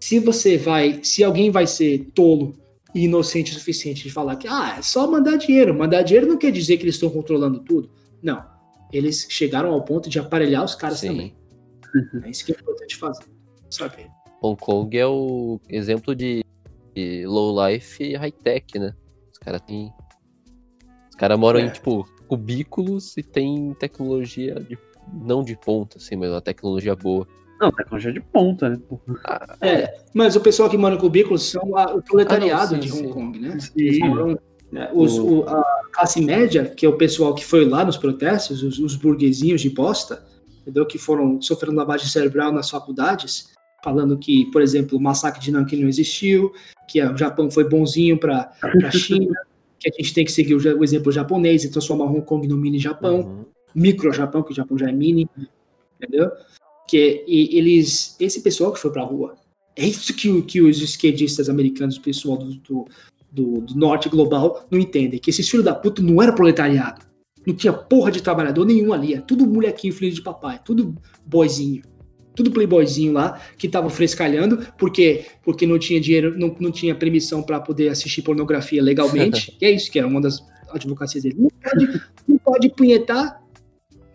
se 0.00 0.18
você 0.18 0.56
vai, 0.58 1.00
se 1.04 1.22
alguém 1.22 1.50
vai 1.50 1.66
ser 1.66 2.10
tolo 2.14 2.56
e 2.94 3.04
inocente 3.04 3.52
o 3.52 3.54
suficiente 3.54 4.02
de 4.02 4.10
falar 4.10 4.34
que 4.36 4.48
ah, 4.48 4.76
é 4.78 4.82
só 4.82 5.08
mandar 5.10 5.36
dinheiro, 5.36 5.72
mandar 5.72 6.02
dinheiro 6.02 6.26
não 6.26 6.36
quer 6.38 6.50
dizer 6.50 6.78
que 6.78 6.82
eles 6.84 6.94
estão 6.96 7.10
controlando 7.10 7.60
tudo. 7.60 7.88
Não. 8.22 8.42
Eles 8.92 9.26
chegaram 9.30 9.72
ao 9.72 9.82
ponto 9.82 10.08
de 10.08 10.18
aparelhar 10.18 10.64
os 10.64 10.74
caras 10.74 10.98
Sim. 11.00 11.08
também. 11.08 11.34
É 12.24 12.30
isso 12.30 12.44
que 12.44 12.52
é 12.52 12.54
importante 12.54 12.96
fazer. 12.96 13.24
Saber. 13.70 14.06
Hong 14.42 14.58
Kong 14.60 14.96
é 14.98 15.06
o 15.06 15.60
exemplo 15.68 16.14
de, 16.14 16.42
de 16.96 17.26
low 17.26 17.54
life 17.68 18.02
e 18.02 18.16
high 18.16 18.32
tech, 18.32 18.78
né? 18.78 18.94
Os 19.30 19.38
caras 19.38 19.60
têm. 19.60 19.92
Os 21.10 21.16
caras 21.16 21.38
moram 21.38 21.60
É. 21.60 21.66
em, 21.66 21.70
tipo, 21.70 22.08
cubículos 22.26 23.16
e 23.18 23.22
tem 23.22 23.74
tecnologia 23.78 24.54
de. 24.54 24.78
Não 25.12 25.44
de 25.44 25.56
ponta, 25.56 25.98
assim, 25.98 26.16
mas 26.16 26.30
uma 26.30 26.40
tecnologia 26.40 26.96
boa. 26.96 27.28
Não, 27.60 27.70
tecnologia 27.70 28.12
de 28.12 28.20
ponta, 28.20 28.68
né? 28.70 28.78
pô? 28.88 28.98
É, 29.60 29.98
mas 30.12 30.34
o 30.34 30.40
pessoal 30.40 30.68
que 30.68 30.76
mora 30.76 30.96
em 30.96 30.98
cubículos 30.98 31.44
são 31.44 31.76
a- 31.76 31.94
o 31.94 32.02
proletariado 32.02 32.74
Ah, 32.74 32.76
não, 32.78 32.82
sim, 32.82 32.88
de 32.88 32.92
Hong 32.92 33.06
sim. 33.06 33.12
Kong, 33.12 33.38
né? 33.38 33.58
Sim. 33.60 33.98
Moram, 34.00 34.38
né, 34.72 34.90
os- 34.92 35.16
o- 35.16 35.44
a 35.44 35.62
classe 35.92 36.20
média, 36.20 36.64
que 36.64 36.84
é 36.84 36.88
o 36.88 36.96
pessoal 36.98 37.34
que 37.34 37.44
foi 37.44 37.64
lá 37.64 37.84
nos 37.84 37.96
protestos, 37.96 38.62
os, 38.64 38.78
os 38.80 38.96
burguesinhos 38.96 39.60
de 39.60 39.70
bosta, 39.70 40.26
entendeu? 40.62 40.84
Que 40.84 40.98
foram 40.98 41.40
sofrendo 41.40 41.76
lavagem 41.76 42.08
cerebral 42.08 42.50
nas 42.52 42.68
faculdades, 42.68 43.54
falando 43.82 44.18
que, 44.18 44.50
por 44.50 44.60
exemplo, 44.60 44.98
o 44.98 45.00
massacre 45.00 45.40
de 45.40 45.52
Nanquim 45.52 45.76
não 45.80 45.88
existiu, 45.88 46.52
que 46.88 47.02
o 47.02 47.16
Japão 47.16 47.50
foi 47.50 47.68
bonzinho 47.68 48.18
para 48.18 48.52
a 48.84 48.90
China, 48.92 49.34
que 49.78 49.88
a 49.88 49.92
gente 49.92 50.14
tem 50.14 50.24
que 50.24 50.32
seguir 50.32 50.54
o, 50.54 50.78
o 50.78 50.84
exemplo 50.84 51.10
japonês 51.12 51.64
e 51.64 51.70
transformar 51.70 52.04
Hong 52.06 52.22
Kong 52.22 52.46
no 52.46 52.56
mini 52.56 52.78
Japão 52.78 53.20
Uhum. 53.20 53.44
micro 53.74 54.12
Japão, 54.12 54.42
que 54.42 54.52
o 54.52 54.54
Japão 54.54 54.78
já 54.78 54.88
é 54.88 54.92
mini, 54.92 55.28
entendeu? 56.00 56.30
Que 56.88 57.24
eles, 57.26 58.16
esse 58.20 58.40
pessoal 58.40 58.72
que 58.72 58.78
foi 58.78 58.90
pra 58.92 59.02
rua, 59.02 59.34
é 59.74 59.86
isso 59.86 60.14
que, 60.14 60.40
que 60.42 60.62
os 60.62 60.80
esquerdistas 60.80 61.48
americanos, 61.48 61.96
o 61.96 62.00
pessoal 62.00 62.38
do, 62.38 62.54
do, 62.54 62.84
do- 63.30 63.60
do 63.60 63.74
norte 63.76 64.08
global, 64.08 64.64
não 64.70 64.78
entendem, 64.78 65.18
que 65.18 65.28
esses 65.30 65.48
filhos 65.48 65.64
da 65.64 65.74
puta 65.74 66.00
não 66.00 66.22
era 66.22 66.32
proletariado, 66.32 67.04
não 67.46 67.54
tinha 67.54 67.72
porra 67.72 68.10
de 68.10 68.22
trabalhador 68.22 68.64
nenhum 68.64 68.92
ali, 68.92 69.12
é 69.14 69.20
tudo 69.20 69.46
molequinho 69.46 69.92
filho 69.92 70.14
de 70.14 70.22
papai, 70.22 70.60
tudo 70.64 70.94
boyzinho, 71.26 71.82
tudo 72.36 72.52
playboyzinho 72.52 73.12
lá, 73.12 73.40
que 73.58 73.66
estavam 73.66 73.90
frescalhando, 73.90 74.64
porque 74.78 75.24
porque 75.42 75.66
não 75.66 75.78
tinha 75.78 76.00
dinheiro, 76.00 76.38
não, 76.38 76.54
não 76.60 76.70
tinha 76.70 76.94
permissão 76.94 77.42
para 77.42 77.58
poder 77.58 77.88
assistir 77.88 78.22
pornografia 78.22 78.82
legalmente, 78.82 79.56
e 79.60 79.64
é 79.64 79.70
isso 79.70 79.90
que 79.90 79.98
é 79.98 80.06
uma 80.06 80.20
das 80.20 80.44
advocacias 80.70 81.24
dele. 81.24 81.36
Não 81.38 81.50
pode, 81.50 82.02
não 82.28 82.38
pode 82.38 82.68
punhetar 82.68 83.40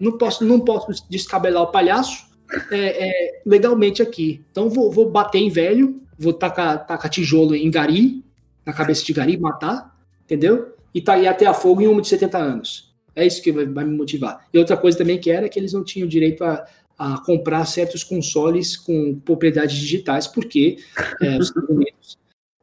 não 0.02 0.18
posso, 0.18 0.44
não 0.44 0.60
posso 0.60 1.06
descabelar 1.08 1.62
o 1.62 1.68
palhaço 1.68 2.26
é, 2.72 3.08
é, 3.08 3.42
legalmente 3.46 4.02
aqui. 4.02 4.44
Então 4.50 4.68
vou, 4.68 4.92
vou 4.92 5.12
bater 5.12 5.38
em 5.38 5.50
velho, 5.50 6.02
vou 6.18 6.34
tacar, 6.34 6.88
tacar 6.88 7.10
tijolo 7.10 7.56
em 7.56 7.70
gari, 7.70 8.26
na 8.66 8.74
cabeça 8.74 9.06
de 9.06 9.14
gari, 9.14 9.38
matar, 9.38 9.96
entendeu? 10.24 10.74
E 10.92 11.00
tá 11.00 11.14
aí 11.14 11.28
até 11.28 11.46
a 11.46 11.54
fogo 11.54 11.82
em 11.82 11.88
uma 11.88 12.02
de 12.02 12.08
70 12.08 12.38
anos. 12.38 12.92
É 13.16 13.28
isso 13.28 13.44
que 13.44 13.52
vai, 13.52 13.66
vai 13.68 13.86
me 13.86 13.96
motivar. 13.96 14.48
E 14.52 14.58
outra 14.58 14.76
coisa 14.76 14.98
também 14.98 15.20
que 15.20 15.30
era 15.30 15.48
que 15.48 15.60
eles 15.60 15.72
não 15.72 15.84
tinham 15.84 16.08
direito 16.08 16.44
a, 16.44 16.66
a 17.02 17.18
comprar 17.18 17.66
certos 17.66 18.04
consoles 18.04 18.78
com 18.78 19.20
propriedades 19.26 19.76
digitais, 19.76 20.28
porque 20.28 20.78
é, 21.20 21.36
os 21.40 21.48
Estados 21.48 21.70
Unidos 21.70 22.18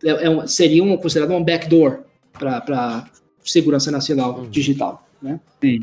é, 0.05 0.27
é 0.27 0.31
um, 0.31 0.47
seria 0.47 0.85
um, 0.85 0.97
considerado 0.97 1.33
um 1.33 1.43
backdoor 1.43 2.05
para 2.33 3.11
segurança 3.43 3.91
nacional 3.91 4.39
Uhum. 4.39 4.49
digital, 4.49 5.05
né? 5.21 5.41
Sim. 5.61 5.81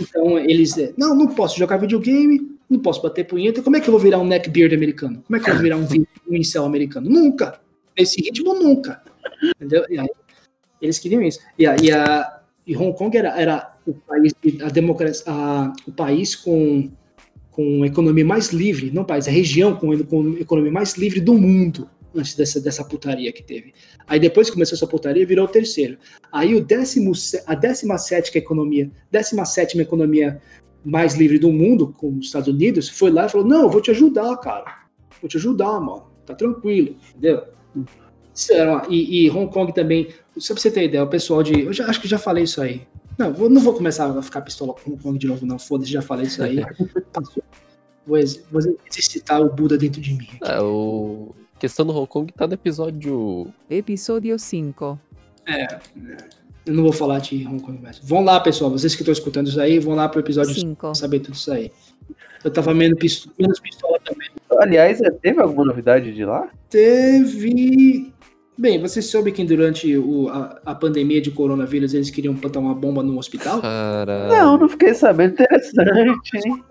Então 0.00 0.38
eles, 0.38 0.78
é, 0.78 0.92
não, 0.96 1.12
não 1.12 1.26
posso 1.26 1.58
jogar 1.58 1.76
videogame, 1.76 2.56
não 2.70 2.78
posso 2.78 3.02
bater 3.02 3.26
punheta, 3.26 3.62
como 3.62 3.76
é 3.76 3.80
que 3.80 3.88
eu 3.88 3.92
vou 3.92 4.00
virar 4.00 4.18
um 4.18 4.26
neckbeard 4.26 4.72
americano? 4.72 5.20
Como 5.26 5.36
é 5.36 5.40
que 5.40 5.50
eu 5.50 5.54
vou 5.54 5.62
virar 5.64 5.76
um, 5.76 5.88
um 6.30 6.36
incel 6.36 6.64
americano? 6.64 7.10
Nunca! 7.10 7.60
Nesse 7.98 8.22
ritmo, 8.22 8.54
nunca! 8.54 9.02
Entendeu? 9.56 9.84
E 9.90 9.98
aí, 9.98 10.08
eles 10.80 11.00
queriam 11.00 11.20
isso. 11.20 11.40
E, 11.58 11.66
a, 11.66 11.74
e, 11.82 11.90
a, 11.90 12.42
e 12.64 12.76
Hong 12.76 12.96
Kong 12.96 13.16
era, 13.16 13.40
era 13.40 13.74
o 13.84 13.92
país, 13.92 14.32
a 14.64 14.68
democracia, 14.68 15.24
a, 15.26 15.72
o 15.84 15.90
país 15.90 16.36
com, 16.36 16.88
com 17.52 17.84
economia 17.84 18.24
mais 18.24 18.48
livre, 18.48 18.90
não 18.90 19.04
país, 19.04 19.28
a 19.28 19.30
região 19.30 19.76
com, 19.76 19.96
com 20.04 20.30
economia 20.38 20.72
mais 20.72 20.94
livre 20.94 21.20
do 21.20 21.34
mundo 21.34 21.88
antes 22.14 22.34
dessa, 22.34 22.60
dessa 22.60 22.84
putaria 22.84 23.32
que 23.32 23.42
teve. 23.42 23.72
Aí 24.06 24.18
depois 24.18 24.48
que 24.48 24.54
começou 24.54 24.74
essa 24.74 24.86
putaria, 24.86 25.24
virou 25.24 25.44
o 25.44 25.48
terceiro. 25.48 25.98
Aí 26.32 26.54
o 26.54 26.64
décimo, 26.64 27.12
a 27.46 27.54
17 27.54 28.36
economia, 28.36 28.90
17 29.10 29.78
economia 29.80 30.40
mais 30.84 31.14
livre 31.14 31.38
do 31.38 31.52
mundo, 31.52 31.94
com 31.96 32.18
os 32.18 32.26
Estados 32.26 32.48
Unidos, 32.48 32.88
foi 32.88 33.10
lá 33.10 33.26
e 33.26 33.28
falou: 33.28 33.46
Não, 33.46 33.70
vou 33.70 33.80
te 33.80 33.90
ajudar, 33.90 34.36
cara. 34.38 34.82
Vou 35.20 35.28
te 35.28 35.36
ajudar, 35.36 35.78
mano. 35.80 36.10
Tá 36.26 36.34
tranquilo, 36.34 36.96
entendeu? 37.10 37.44
E, 38.88 39.26
e 39.26 39.30
Hong 39.30 39.52
Kong 39.52 39.72
também, 39.72 40.08
só 40.36 40.54
pra 40.54 40.62
você 40.62 40.70
ter 40.70 40.84
ideia, 40.84 41.04
o 41.04 41.08
pessoal 41.08 41.42
de. 41.42 41.60
Eu 41.60 41.72
já, 41.72 41.86
acho 41.86 42.00
que 42.00 42.08
já 42.08 42.18
falei 42.18 42.44
isso 42.44 42.60
aí. 42.60 42.86
Não, 43.18 43.32
vou- 43.32 43.48
não 43.50 43.60
vou 43.60 43.74
começar 43.74 44.06
a 44.06 44.22
ficar 44.22 44.40
pistola 44.40 44.72
com 44.74 44.92
Hong 44.92 45.02
Kong 45.02 45.18
de 45.18 45.26
novo, 45.26 45.44
não. 45.46 45.58
Foda-se, 45.58 45.90
já 45.90 46.02
falei 46.02 46.26
isso 46.26 46.42
aí. 46.42 46.56
Passou. 47.12 47.42
Vou, 48.06 48.16
ex- 48.18 48.42
vou 48.50 48.60
exercitar 48.90 49.40
o 49.40 49.48
Buda 49.52 49.78
dentro 49.78 50.00
de 50.00 50.12
mim. 50.14 50.28
É, 50.44 50.60
o... 50.60 51.34
a 51.54 51.58
questão 51.60 51.86
do 51.86 51.92
Hong 51.96 52.06
Kong 52.08 52.32
tá 52.32 52.46
no 52.46 52.54
episódio. 52.54 53.46
Episodio 53.70 54.38
5. 54.38 54.98
Eu 56.64 56.74
não 56.74 56.82
vou 56.84 56.92
falar 56.92 57.18
de 57.20 57.46
Hong 57.46 57.60
Kong 57.60 57.80
mais. 57.82 57.98
Vão 57.98 58.24
lá, 58.24 58.38
pessoal. 58.40 58.70
Vocês 58.70 58.94
que 58.94 59.02
estão 59.02 59.12
escutando 59.12 59.48
isso 59.48 59.60
aí, 59.60 59.78
vão 59.78 59.94
lá 59.94 60.08
pro 60.08 60.20
episódio 60.20 60.54
5. 60.54 60.76
pra 60.76 60.94
saber 60.94 61.20
tudo 61.20 61.34
isso 61.34 61.52
aí. 61.52 61.70
Eu 62.44 62.50
tava 62.50 62.74
menos 62.74 62.98
pistola, 62.98 63.34
menos 63.38 63.60
pistola 63.60 63.98
também. 64.04 64.28
Aliás, 64.58 65.00
é, 65.00 65.10
teve 65.10 65.40
alguma 65.40 65.64
novidade 65.64 66.12
de 66.12 66.24
lá? 66.24 66.48
Teve. 66.68 68.12
Bem, 68.62 68.80
você 68.80 69.02
soube 69.02 69.32
que 69.32 69.42
durante 69.44 69.96
o- 69.96 70.28
a, 70.28 70.60
a 70.66 70.72
pandemia 70.72 71.20
de 71.20 71.32
coronavírus 71.32 71.94
eles 71.94 72.10
queriam 72.10 72.32
plantar 72.36 72.60
uma 72.60 72.72
bomba 72.72 73.02
no 73.02 73.18
hospital? 73.18 73.60
Cara. 73.60 74.28
Não, 74.28 74.56
não 74.56 74.68
fiquei 74.68 74.94
sabendo. 74.94 75.32
Interessante, 75.32 76.36
hein? 76.36 76.62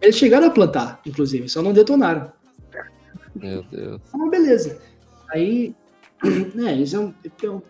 Eles 0.00 0.14
chegaram 0.16 0.46
a 0.46 0.50
plantar, 0.50 1.00
inclusive, 1.04 1.48
só 1.48 1.60
não 1.60 1.72
detonaram. 1.72 2.30
Meu 3.34 3.64
Deus. 3.64 4.00
Ah, 4.14 4.28
beleza. 4.30 4.78
Aí, 5.32 5.74
né, 6.54 6.74
eles 6.74 6.90
são, 6.90 7.12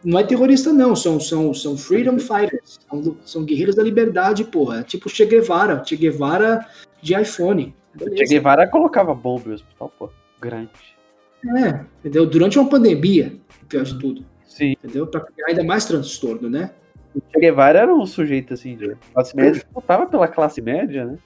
não 0.04 0.18
é 0.18 0.22
terrorista, 0.24 0.70
não, 0.70 0.94
são, 0.94 1.18
são, 1.18 1.54
são 1.54 1.78
freedom 1.78 2.18
fighters, 2.18 2.78
são, 2.90 3.16
são 3.24 3.42
guerreiros 3.46 3.74
da 3.74 3.82
liberdade, 3.82 4.44
porra. 4.44 4.80
É 4.80 4.82
tipo 4.82 5.08
Che 5.08 5.24
Guevara, 5.24 5.82
Che 5.82 5.96
Guevara 5.96 6.66
de 7.00 7.14
iPhone. 7.18 7.74
Beleza. 7.94 8.16
Che 8.18 8.24
Guevara 8.34 8.68
colocava 8.68 9.14
bomba 9.14 9.44
no 9.48 9.54
hospital, 9.54 9.90
pô. 9.98 10.10
Grande. 10.38 10.68
É, 11.58 11.84
entendeu? 12.00 12.26
Durante 12.26 12.58
uma 12.58 12.68
pandemia, 12.68 13.36
pior 13.66 13.84
de 13.84 13.98
tudo, 13.98 14.24
Sim. 14.44 14.72
entendeu? 14.72 15.06
Pra 15.06 15.20
criar 15.20 15.47
ainda 15.48 15.64
mais 15.64 15.84
transtorno, 15.84 16.48
né? 16.48 16.70
Che 17.32 17.40
Guevara 17.40 17.78
era 17.80 17.94
um 17.94 18.05
sujeito 18.05 18.52
assim 18.55 18.76
de 18.76 18.94
classe 19.12 19.34
média, 19.34 19.62
lutava 19.74 20.06
pela 20.06 20.28
classe 20.28 20.60
média, 20.60 21.05
né? 21.06 21.18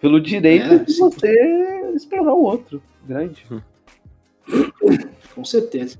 Pelo 0.00 0.20
direito 0.20 0.72
É, 0.72 0.78
de 0.78 0.92
sim. 0.92 1.00
você 1.00 1.92
explorar 1.94 2.34
o 2.34 2.42
outro. 2.42 2.82
Grande. 3.06 3.44
Com 5.34 5.44
certeza. 5.44 5.98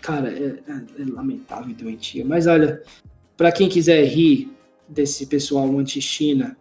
Cara, 0.00 0.30
é, 0.30 0.58
é- 0.66 1.02
é 1.02 1.04
lamentável 1.10 1.70
e 1.70 1.74
doentio. 1.74 2.24
Mas 2.26 2.46
olha, 2.46 2.82
para 3.36 3.50
quem 3.52 3.68
quiser 3.68 4.04
rir 4.04 4.50
desse 4.88 5.26
pessoal 5.26 5.66
anti-China, 5.78 6.56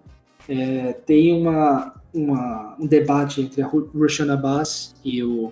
é, 0.47 0.93
tem 1.05 1.33
uma, 1.33 1.93
uma- 2.13 2.75
um 2.79 2.85
debate 2.87 3.41
entre 3.41 3.61
a 3.61 3.67
Ru- 3.67 3.89
Rushana 3.93 4.33
Abbas 4.33 4.95
e 5.03 5.23
o, 5.23 5.51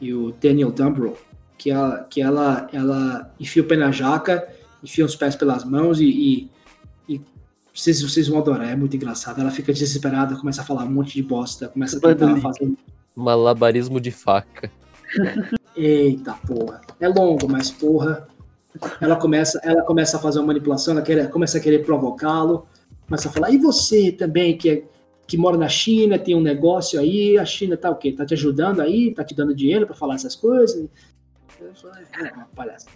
e 0.00 0.12
o 0.12 0.32
Daniel 0.32 0.70
Dumbrell, 0.70 1.16
que, 1.56 1.70
ela, 1.70 2.04
que 2.04 2.20
ela, 2.20 2.68
ela 2.72 3.34
enfia 3.38 3.62
o 3.62 3.66
pé 3.66 3.76
na 3.76 3.90
jaca, 3.90 4.46
enfia 4.82 5.04
os 5.04 5.16
pés 5.16 5.34
pelas 5.36 5.64
mãos 5.64 6.00
e, 6.00 6.06
e, 6.06 6.50
e 7.08 7.20
vocês, 7.72 8.02
vocês 8.02 8.28
vão 8.28 8.38
adorar, 8.38 8.70
é 8.70 8.76
muito 8.76 8.96
engraçado. 8.96 9.40
Ela 9.40 9.50
fica 9.50 9.72
desesperada, 9.72 10.36
começa 10.36 10.62
a 10.62 10.64
falar 10.64 10.84
um 10.84 10.90
monte 10.90 11.14
de 11.14 11.22
bosta, 11.22 11.68
começa 11.68 11.98
a 11.98 12.00
tentar 12.00 12.36
fazer 12.40 12.72
Malabarismo 13.16 14.00
de 14.00 14.10
faca. 14.10 14.70
Eita 15.76 16.34
porra. 16.46 16.80
É 17.00 17.08
longo, 17.08 17.48
mas 17.48 17.70
porra. 17.70 18.26
Ela 19.00 19.16
começa, 19.16 19.60
ela 19.62 19.82
começa 19.82 20.16
a 20.16 20.20
fazer 20.20 20.40
uma 20.40 20.48
manipulação, 20.48 20.94
ela 20.94 21.02
quer, 21.02 21.30
começa 21.30 21.58
a 21.58 21.60
querer 21.60 21.84
provocá-lo, 21.84 22.66
começa 23.06 23.28
a 23.28 23.32
falar, 23.32 23.50
e 23.50 23.58
você 23.58 24.10
também, 24.10 24.56
que, 24.56 24.68
é- 24.68 24.84
que 25.28 25.36
mora 25.36 25.56
na 25.56 25.68
China, 25.68 26.18
tem 26.18 26.34
um 26.34 26.40
negócio 26.40 26.98
aí, 26.98 27.38
a 27.38 27.44
China 27.44 27.76
tá 27.76 27.88
o 27.88 27.94
quê? 27.94 28.10
Tá 28.10 28.26
te 28.26 28.34
ajudando 28.34 28.80
aí, 28.80 29.14
tá 29.14 29.22
te 29.22 29.34
dando 29.34 29.54
dinheiro 29.54 29.86
pra 29.86 29.94
falar 29.94 30.16
essas 30.16 30.34
coisas? 30.34 30.88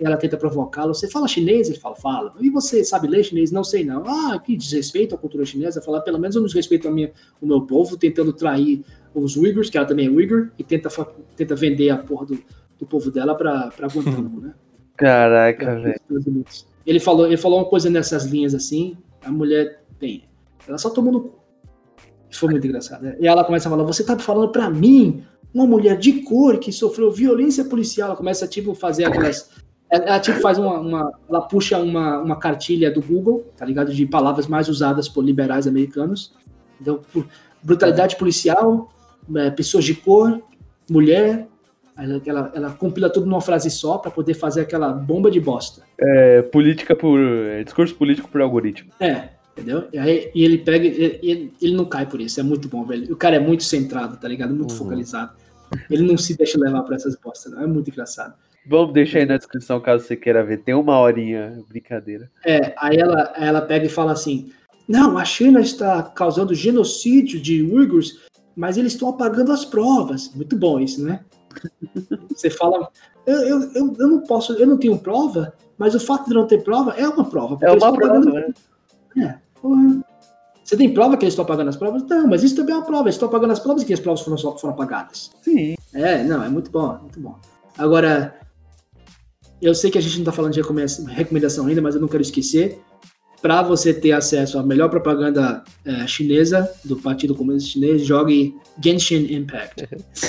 Ela 0.01 0.17
tenta 0.17 0.37
provocá-lo. 0.37 0.95
Você 0.95 1.09
fala 1.09 1.29
chinês? 1.29 1.69
Ele 1.69 1.79
fala, 1.79 1.95
fala. 1.97 2.35
E 2.41 2.51
você 2.51 2.85
sabe 2.85 3.09
ler 3.09 3.25
chinês? 3.25 3.51
Não 3.51 3.65
sei 3.65 3.85
não. 3.85 4.05
Ah, 4.07 4.39
que 4.39 4.57
desrespeito 4.57 5.15
à 5.15 5.19
cultura 5.19 5.45
chinesa. 5.45 5.81
Fala, 5.83 6.01
pelo 6.01 6.19
menos 6.19 6.37
eu 6.37 6.41
não 6.41 6.47
desrespeito 6.47 6.89
a 6.89 6.91
minha, 6.91 7.13
o 7.41 7.47
meu 7.47 7.63
povo, 7.63 7.97
tentando 7.97 8.33
trair 8.33 8.85
os 9.15 9.37
Uyghurs, 9.37 9.71
que 9.71 9.77
ela 9.77 9.87
também 9.87 10.07
é 10.07 10.11
Uyghur, 10.11 10.51
e 10.59 10.65
tenta, 10.65 10.89
tenta 11.37 11.55
vender 11.55 11.91
a 11.91 11.99
porra 11.99 12.27
do, 12.27 12.39
do 12.79 12.87
povo 12.87 13.11
dela 13.11 13.35
pra, 13.35 13.69
pra 13.69 13.89
Guantánamo, 13.89 14.41
né? 14.41 14.55
Caraca, 14.97 15.81
velho. 15.81 16.45
Ele 16.87 17.01
falou, 17.01 17.27
ele 17.27 17.37
falou 17.37 17.59
uma 17.59 17.69
coisa 17.69 17.91
nessas 17.91 18.25
linhas 18.25 18.55
assim, 18.55 18.97
a 19.25 19.31
mulher, 19.31 19.85
bem, 20.01 20.25
ela 20.67 20.79
só 20.79 20.91
tomou 20.91 21.13
no 21.13 21.21
cu. 21.21 21.39
Foi 22.31 22.51
muito 22.51 22.67
engraçado. 22.67 23.03
né? 23.03 23.17
E 23.21 23.27
ela 23.27 23.45
começa 23.45 23.69
a 23.69 23.71
falar, 23.71 23.85
você 23.85 24.05
tá 24.05 24.19
falando 24.19 24.51
pra 24.51 24.69
mim, 24.71 25.25
uma 25.53 25.67
mulher 25.67 25.97
de 25.97 26.23
cor 26.23 26.59
que 26.59 26.73
sofreu 26.73 27.11
violência 27.11 27.65
policial, 27.65 28.09
ela 28.09 28.17
começa 28.17 28.47
tipo 28.47 28.75
fazer 28.75 29.05
aquelas 29.05 29.51
Ela, 29.91 30.21
tipo 30.21 30.41
faz 30.41 30.59
uma, 30.59 30.79
uma, 30.79 31.13
Ela 31.29 31.43
puxa 31.43 31.79
uma, 31.79 32.19
uma 32.21 32.37
cartilha 32.37 32.91
do 32.91 33.01
Google, 33.01 33.47
tá 33.57 33.65
ligado? 33.65 33.93
De 33.93 34.07
palavras 34.07 34.47
mais 34.47 34.69
usadas 34.69 35.09
por 35.09 35.25
liberais 35.25 35.67
americanos. 35.67 36.33
Então, 36.81 37.01
por, 37.13 37.27
brutalidade 37.63 38.17
policial, 38.17 38.89
é, 39.35 39.51
pessoas 39.51 39.85
de 39.85 39.95
cor, 39.95 40.41
mulher. 40.91 41.47
Ela, 41.97 42.23
ela, 42.25 42.53
ela 42.55 42.71
compila 42.71 43.11
tudo 43.11 43.27
numa 43.27 43.41
frase 43.41 43.69
só 43.71 43.99
para 43.99 44.09
poder 44.09 44.35
fazer 44.35 44.61
aquela 44.61 44.93
bomba 44.93 45.33
de 45.33 45.41
bosta. 45.41 45.83
É, 46.01 46.43
política 46.43 46.95
por. 46.95 47.19
É, 47.19 47.65
discurso 47.65 47.95
político 47.97 48.29
por 48.29 48.41
algoritmo. 48.41 48.93
É, 49.01 49.31
entendeu? 49.59 49.89
E, 49.93 49.99
aí, 49.99 50.31
e 50.35 50.45
ele 50.45 50.59
pega. 50.59 50.87
Ele, 50.87 51.53
ele 51.61 51.77
não 51.77 51.85
cai 51.85 52.07
por 52.07 52.21
isso, 52.21 52.39
é 52.39 52.43
muito 52.43 52.69
bom, 52.69 52.85
velho. 52.85 53.13
O 53.13 53.17
cara 53.17 53.37
é 53.37 53.41
muito 53.41 53.65
centrado, 53.65 54.17
tá 54.17 54.29
ligado? 54.29 54.55
Muito 54.55 54.73
uhum. 54.73 54.79
focalizado. 54.79 55.33
Ele 55.91 56.03
não 56.03 56.17
se 56.17 56.37
deixa 56.37 56.59
levar 56.59 56.83
por 56.83 56.95
essas 56.95 57.17
bostas, 57.17 57.53
não. 57.53 57.63
É 57.63 57.67
muito 57.67 57.91
engraçado. 57.91 58.35
Vamos 58.67 58.93
deixar 58.93 59.21
aí 59.21 59.27
na 59.27 59.37
descrição 59.37 59.81
caso 59.81 60.05
você 60.05 60.17
queira 60.17 60.45
ver. 60.45 60.59
Tem 60.59 60.75
uma 60.75 60.99
horinha, 60.99 61.63
brincadeira. 61.69 62.31
É, 62.45 62.75
aí 62.79 62.97
ela, 62.97 63.33
ela 63.37 63.61
pega 63.63 63.87
e 63.87 63.91
fala 63.91 64.13
assim: 64.13 64.53
Não, 64.87 65.19
a 65.19 65.25
China 65.25 65.61
está 65.61 66.03
causando 66.03 66.55
genocídio 66.55 67.41
de 67.41 67.63
Uyghurs, 67.63 68.21
mas 68.55 68.77
eles 68.77 68.93
estão 68.93 69.09
apagando 69.09 69.53
as 69.53 69.65
provas. 69.65 70.33
Muito 70.35 70.57
bom 70.57 70.79
isso, 70.79 71.03
né? 71.05 71.25
Você 72.31 72.51
fala, 72.51 72.89
eu, 73.27 73.37
eu, 73.41 73.63
eu, 73.75 73.97
eu, 73.99 74.09
não 74.09 74.21
posso, 74.21 74.53
eu 74.55 74.67
não 74.67 74.79
tenho 74.79 74.99
prova, 74.99 75.53
mas 75.77 75.95
o 75.95 76.01
fato 76.01 76.29
de 76.29 76.35
não 76.35 76.47
ter 76.47 76.63
prova 76.63 76.93
é 76.93 77.09
uma 77.09 77.25
prova. 77.25 77.59
É 77.63 77.71
uma 77.71 77.93
prova, 77.93 78.21
né? 78.21 78.53
É, 79.17 79.39
porra. 79.61 80.05
Você 80.65 80.77
tem 80.77 80.93
prova 80.93 81.17
que 81.17 81.25
eles 81.25 81.33
estão 81.33 81.45
apagando 81.45 81.69
as 81.69 81.77
provas? 81.77 82.03
Não, 82.05 82.27
mas 82.27 82.43
isso 82.43 82.55
também 82.55 82.75
é 82.75 82.79
uma 82.79 82.85
prova. 82.85 83.05
Eles 83.05 83.15
estão 83.15 83.29
apagando 83.29 83.53
as 83.53 83.59
provas 83.59 83.83
e 83.83 83.87
que 83.87 83.95
as 83.95 84.01
provas 84.01 84.21
foram, 84.21 84.37
foram 84.59 84.75
apagadas. 84.75 85.31
Sim. 85.43 85.75
É, 85.95 86.23
não, 86.23 86.45
é 86.45 86.49
muito 86.49 86.71
bom, 86.71 86.99
muito 87.01 87.19
bom. 87.19 87.39
Agora, 87.79 88.39
eu 89.63 89.75
sei 89.75 89.91
que 89.91 89.97
a 89.97 90.01
gente 90.01 90.15
não 90.15 90.23
está 90.23 90.33
falando 90.33 90.53
de 90.53 90.61
recomendação 90.61 91.67
ainda, 91.67 91.81
mas 91.81 91.95
eu 91.95 92.01
não 92.01 92.09
quero 92.09 92.23
esquecer 92.23 92.79
para 93.41 93.63
você 93.63 93.95
ter 93.95 94.13
acesso 94.13 94.59
à 94.59 94.63
melhor 94.63 94.89
propaganda 94.89 95.63
é, 95.85 96.07
chinesa 96.07 96.71
do 96.85 96.97
Partido 96.97 97.35
Comunista 97.35 97.71
Chinês, 97.71 98.05
jogue 98.05 98.57
Genshin 98.83 99.33
Impact. 99.33 99.89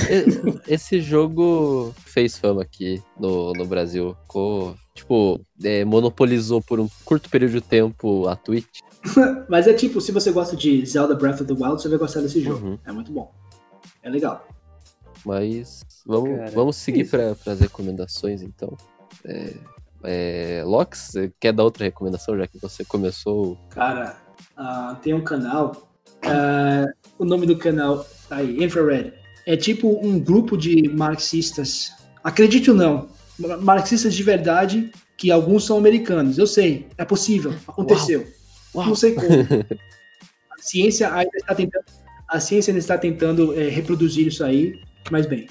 Esse 0.67 1.01
jogo 1.01 1.93
fez 2.05 2.37
fama 2.37 2.61
aqui 2.61 3.01
no, 3.19 3.53
no 3.53 3.65
Brasil. 3.65 4.15
Ficou, 4.21 4.75
tipo, 4.93 5.41
é, 5.63 5.83
monopolizou 5.83 6.61
por 6.61 6.79
um 6.79 6.87
curto 7.03 7.29
período 7.29 7.53
de 7.53 7.61
tempo 7.61 8.27
a 8.27 8.35
Twitch. 8.35 8.79
Mas 9.49 9.67
é 9.67 9.73
tipo, 9.73 10.01
se 10.01 10.11
você 10.11 10.31
gosta 10.31 10.55
de 10.55 10.85
Zelda 10.85 11.15
Breath 11.15 11.41
of 11.41 11.45
the 11.45 11.53
Wild, 11.53 11.81
você 11.81 11.89
vai 11.89 11.97
gostar 11.97 12.21
desse 12.21 12.41
jogo. 12.41 12.65
Uhum. 12.65 12.79
É 12.85 12.91
muito 12.91 13.11
bom. 13.11 13.31
É 14.03 14.09
legal. 14.09 14.47
Mas 15.25 15.81
vamos, 16.05 16.37
Cara, 16.37 16.51
vamos 16.51 16.75
seguir 16.75 17.05
para 17.05 17.35
as 17.51 17.59
recomendações, 17.59 18.41
então. 18.41 18.75
É, 19.25 19.53
é, 20.03 20.63
Lox, 20.65 21.11
você 21.11 21.31
quer 21.39 21.53
dar 21.53 21.63
outra 21.63 21.83
recomendação, 21.83 22.37
já 22.37 22.47
que 22.47 22.57
você 22.57 22.85
começou? 22.85 23.57
Cara, 23.69 24.17
uh, 24.57 24.95
tem 25.01 25.13
um 25.13 25.23
canal. 25.23 25.89
Uh, 26.23 26.91
o 27.17 27.25
nome 27.25 27.45
do 27.45 27.57
canal 27.57 28.05
tá 28.27 28.37
aí, 28.37 28.63
Infrared. 28.63 29.13
É 29.45 29.57
tipo 29.57 29.99
um 30.05 30.19
grupo 30.19 30.57
de 30.57 30.89
marxistas. 30.89 31.91
Acredite 32.23 32.69
ou 32.69 32.77
não, 32.77 33.09
marxistas 33.61 34.13
de 34.13 34.23
verdade, 34.23 34.91
que 35.17 35.31
alguns 35.31 35.65
são 35.65 35.77
americanos. 35.77 36.37
Eu 36.37 36.47
sei, 36.47 36.87
é 36.97 37.05
possível, 37.05 37.53
aconteceu. 37.67 38.21
Uau. 38.21 38.38
Uau. 38.75 38.87
Não 38.87 38.95
sei 38.95 39.13
como. 39.13 39.27
A 40.51 40.61
ciência 40.61 41.13
ainda 41.13 41.37
está 41.37 41.55
tentando, 41.55 41.85
a 42.27 42.39
ciência 42.39 42.71
ainda 42.71 42.79
está 42.79 42.97
tentando 42.97 43.57
é, 43.57 43.69
reproduzir 43.69 44.27
isso 44.27 44.43
aí, 44.43 44.77
mas 45.09 45.25
bem 45.25 45.47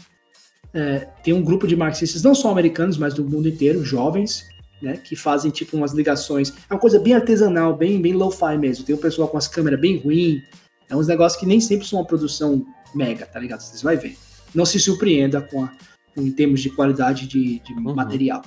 é, 0.72 1.08
tem 1.22 1.34
um 1.34 1.42
grupo 1.42 1.66
de 1.66 1.76
marxistas, 1.76 2.22
não 2.22 2.34
só 2.34 2.50
americanos, 2.50 2.96
mas 2.96 3.14
do 3.14 3.24
mundo 3.24 3.48
inteiro, 3.48 3.84
jovens, 3.84 4.46
né, 4.82 4.96
que 4.96 5.16
fazem 5.16 5.50
tipo 5.50 5.76
umas 5.76 5.92
ligações. 5.92 6.52
É 6.68 6.74
uma 6.74 6.80
coisa 6.80 6.98
bem 6.98 7.14
artesanal, 7.14 7.76
bem, 7.76 8.00
bem 8.00 8.12
low-fi 8.12 8.56
mesmo. 8.58 8.84
Tem 8.84 8.94
o 8.94 8.98
um 8.98 9.00
pessoal 9.00 9.28
com 9.28 9.36
as 9.36 9.48
câmeras 9.48 9.80
bem 9.80 9.98
ruim. 9.98 10.42
É 10.88 10.96
uns 10.96 11.06
negócios 11.06 11.38
que 11.38 11.46
nem 11.46 11.60
sempre 11.60 11.86
são 11.86 11.98
uma 11.98 12.06
produção 12.06 12.64
mega, 12.94 13.26
tá 13.26 13.38
ligado? 13.38 13.60
Vocês 13.60 13.82
vão 13.82 13.96
ver. 13.96 14.16
Não 14.54 14.64
se 14.64 14.78
surpreenda 14.78 15.40
com, 15.40 15.64
a, 15.64 15.72
com 16.14 16.22
em 16.22 16.30
termos 16.30 16.60
de 16.60 16.70
qualidade 16.70 17.26
de, 17.26 17.60
de 17.60 17.72
uhum. 17.74 17.94
material. 17.94 18.42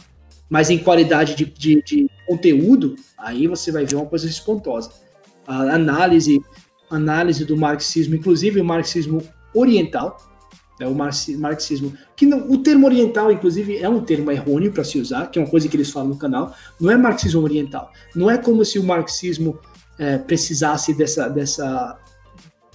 Mas 0.51 0.69
em 0.69 0.77
qualidade 0.77 1.33
de, 1.33 1.45
de, 1.45 1.81
de, 1.81 2.09
conteúdo, 2.27 2.97
aí 3.17 3.47
você 3.47 3.71
vai 3.71 3.85
ver 3.85 3.95
uma 3.95 4.05
coisa 4.05 4.27
espantosa. 4.27 4.91
A 5.47 5.61
análise, 5.75 6.41
análise 6.89 7.45
do 7.45 7.55
marxismo, 7.55 8.15
inclusive 8.15 8.59
o 8.59 8.65
marxismo 8.65 9.23
oriental, 9.55 10.17
é 10.77 10.85
o 10.85 10.93
marxismo, 10.93 11.93
que 12.17 12.25
não, 12.25 12.51
o 12.51 12.57
termo 12.57 12.85
oriental, 12.85 13.31
inclusive, 13.31 13.77
é 13.77 13.87
um 13.87 14.01
termo 14.01 14.29
errôneo 14.29 14.73
para 14.73 14.83
se 14.83 14.99
usar, 14.99 15.27
que 15.27 15.39
é 15.39 15.41
uma 15.41 15.49
coisa 15.49 15.69
que 15.69 15.77
eles 15.77 15.89
falam 15.89 16.09
no 16.09 16.17
canal, 16.17 16.53
não 16.79 16.91
é 16.91 16.97
marxismo 16.97 17.41
oriental. 17.41 17.89
Não 18.13 18.29
é 18.29 18.37
como 18.37 18.65
se 18.65 18.77
o 18.77 18.83
marxismo 18.83 19.57
é, 19.97 20.17
precisasse 20.17 20.93
dessa, 20.93 21.29
dessa 21.29 21.97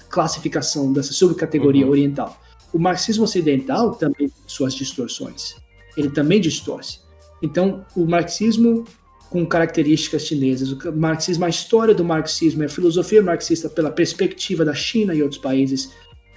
classificação, 0.08 0.94
dessa 0.94 1.12
subcategoria 1.12 1.84
uhum. 1.84 1.90
oriental. 1.90 2.40
O 2.72 2.78
marxismo 2.78 3.24
ocidental 3.24 3.94
também 3.96 4.28
tem 4.28 4.32
suas 4.46 4.74
distorções. 4.74 5.56
Ele 5.94 6.08
também 6.08 6.40
distorce. 6.40 7.05
Então, 7.42 7.84
o 7.94 8.06
marxismo 8.06 8.84
com 9.30 9.44
características 9.44 10.24
chinesas, 10.24 10.70
o 10.70 10.92
marxismo, 10.92 11.44
a 11.44 11.48
história 11.48 11.94
do 11.94 12.04
marxismo, 12.04 12.64
a 12.64 12.68
filosofia 12.68 13.22
marxista 13.22 13.68
pela 13.68 13.90
perspectiva 13.90 14.64
da 14.64 14.74
China 14.74 15.14
e 15.14 15.22
outros 15.22 15.40
países 15.40 15.92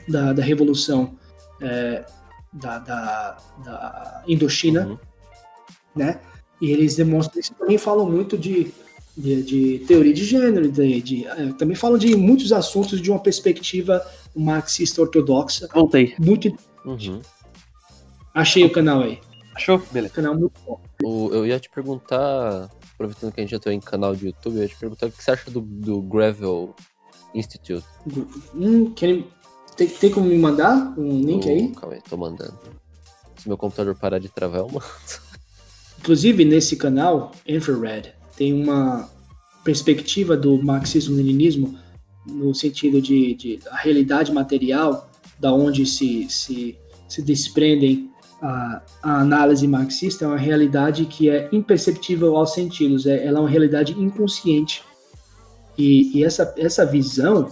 da, 0.07 0.33
da 0.33 0.43
revolução 0.43 1.15
é, 1.61 2.03
da, 2.51 2.79
da, 2.79 3.37
da, 3.63 4.23
Indochina, 4.27 4.87
uhum. 4.87 4.97
né? 5.95 6.19
E 6.59 6.71
eles 6.71 6.95
demonstram 6.95 7.39
isso. 7.39 7.53
Também 7.53 7.77
falam 7.77 8.09
muito 8.09 8.37
de, 8.37 8.73
de, 9.15 9.43
de 9.43 9.79
teoria 9.87 10.13
de 10.13 10.25
gênero, 10.25 10.69
de, 10.69 11.01
de 11.01 11.25
é, 11.27 11.53
também 11.53 11.75
falam 11.75 11.97
de 11.97 12.15
muitos 12.15 12.51
assuntos 12.51 12.99
de 12.99 13.09
uma 13.11 13.19
perspectiva 13.19 14.05
marxista 14.35 15.01
ortodoxa. 15.01 15.69
Voltei. 15.73 16.15
Muito 16.19 16.53
uhum. 16.83 17.21
Achei 18.33 18.65
o 18.65 18.71
canal 18.71 19.01
aí. 19.01 19.19
Achou? 19.55 19.81
Beleza. 19.91 20.13
Canal 20.13 20.37
muito 20.37 20.59
bom. 20.65 20.88
O, 21.03 21.29
eu 21.33 21.45
ia 21.45 21.59
te 21.59 21.69
perguntar, 21.69 22.69
aproveitando 22.93 23.31
que 23.31 23.39
a 23.39 23.43
gente 23.43 23.51
já 23.51 23.59
tem 23.59 23.77
em 23.77 23.81
canal 23.81 24.15
de 24.15 24.27
YouTube, 24.27 24.57
eu 24.57 24.63
ia 24.63 24.67
te 24.67 24.75
perguntar 24.75 25.07
o 25.07 25.11
que 25.11 25.23
você 25.23 25.31
acha 25.31 25.49
do, 25.49 25.61
do 25.61 26.01
Gravel 26.01 26.75
Institute. 27.33 27.85
Hum, 28.53 28.91
tem, 28.91 29.25
tem 29.99 30.11
como 30.11 30.27
me 30.27 30.37
mandar 30.37 30.93
um 30.97 31.21
link 31.21 31.45
oh, 31.47 31.49
aí? 31.49 31.67
Calma 31.69 31.95
aí, 31.95 32.01
tô 32.09 32.17
mandando. 32.17 32.59
Se 33.37 33.47
meu 33.47 33.57
computador 33.57 33.95
parar 33.95 34.19
de 34.19 34.27
travar, 34.27 34.59
eu 34.59 34.67
mando. 34.67 34.85
Inclusive, 35.99 36.43
nesse 36.43 36.75
canal, 36.75 37.31
Infrared, 37.47 38.13
tem 38.35 38.53
uma 38.53 39.09
perspectiva 39.63 40.35
do 40.35 40.61
marxismo-leninismo 40.61 41.77
no 42.25 42.53
sentido 42.53 43.01
de, 43.01 43.33
de 43.35 43.59
a 43.69 43.77
realidade 43.77 44.31
material, 44.31 45.09
da 45.39 45.53
onde 45.53 45.85
se, 45.85 46.29
se, 46.29 46.77
se 47.07 47.21
desprendem 47.21 48.08
a, 48.41 48.81
a, 49.03 49.21
análise 49.21 49.67
marxista, 49.67 50.25
é 50.25 50.27
uma 50.27 50.37
realidade 50.37 51.05
que 51.05 51.29
é 51.29 51.49
imperceptível 51.51 52.35
aos 52.35 52.53
sentidos, 52.53 53.05
é, 53.05 53.25
ela 53.25 53.39
é 53.39 53.41
uma 53.41 53.49
realidade 53.49 53.93
inconsciente. 53.93 54.83
E, 55.77 56.17
e 56.17 56.23
essa, 56.23 56.53
essa 56.57 56.85
visão 56.85 57.49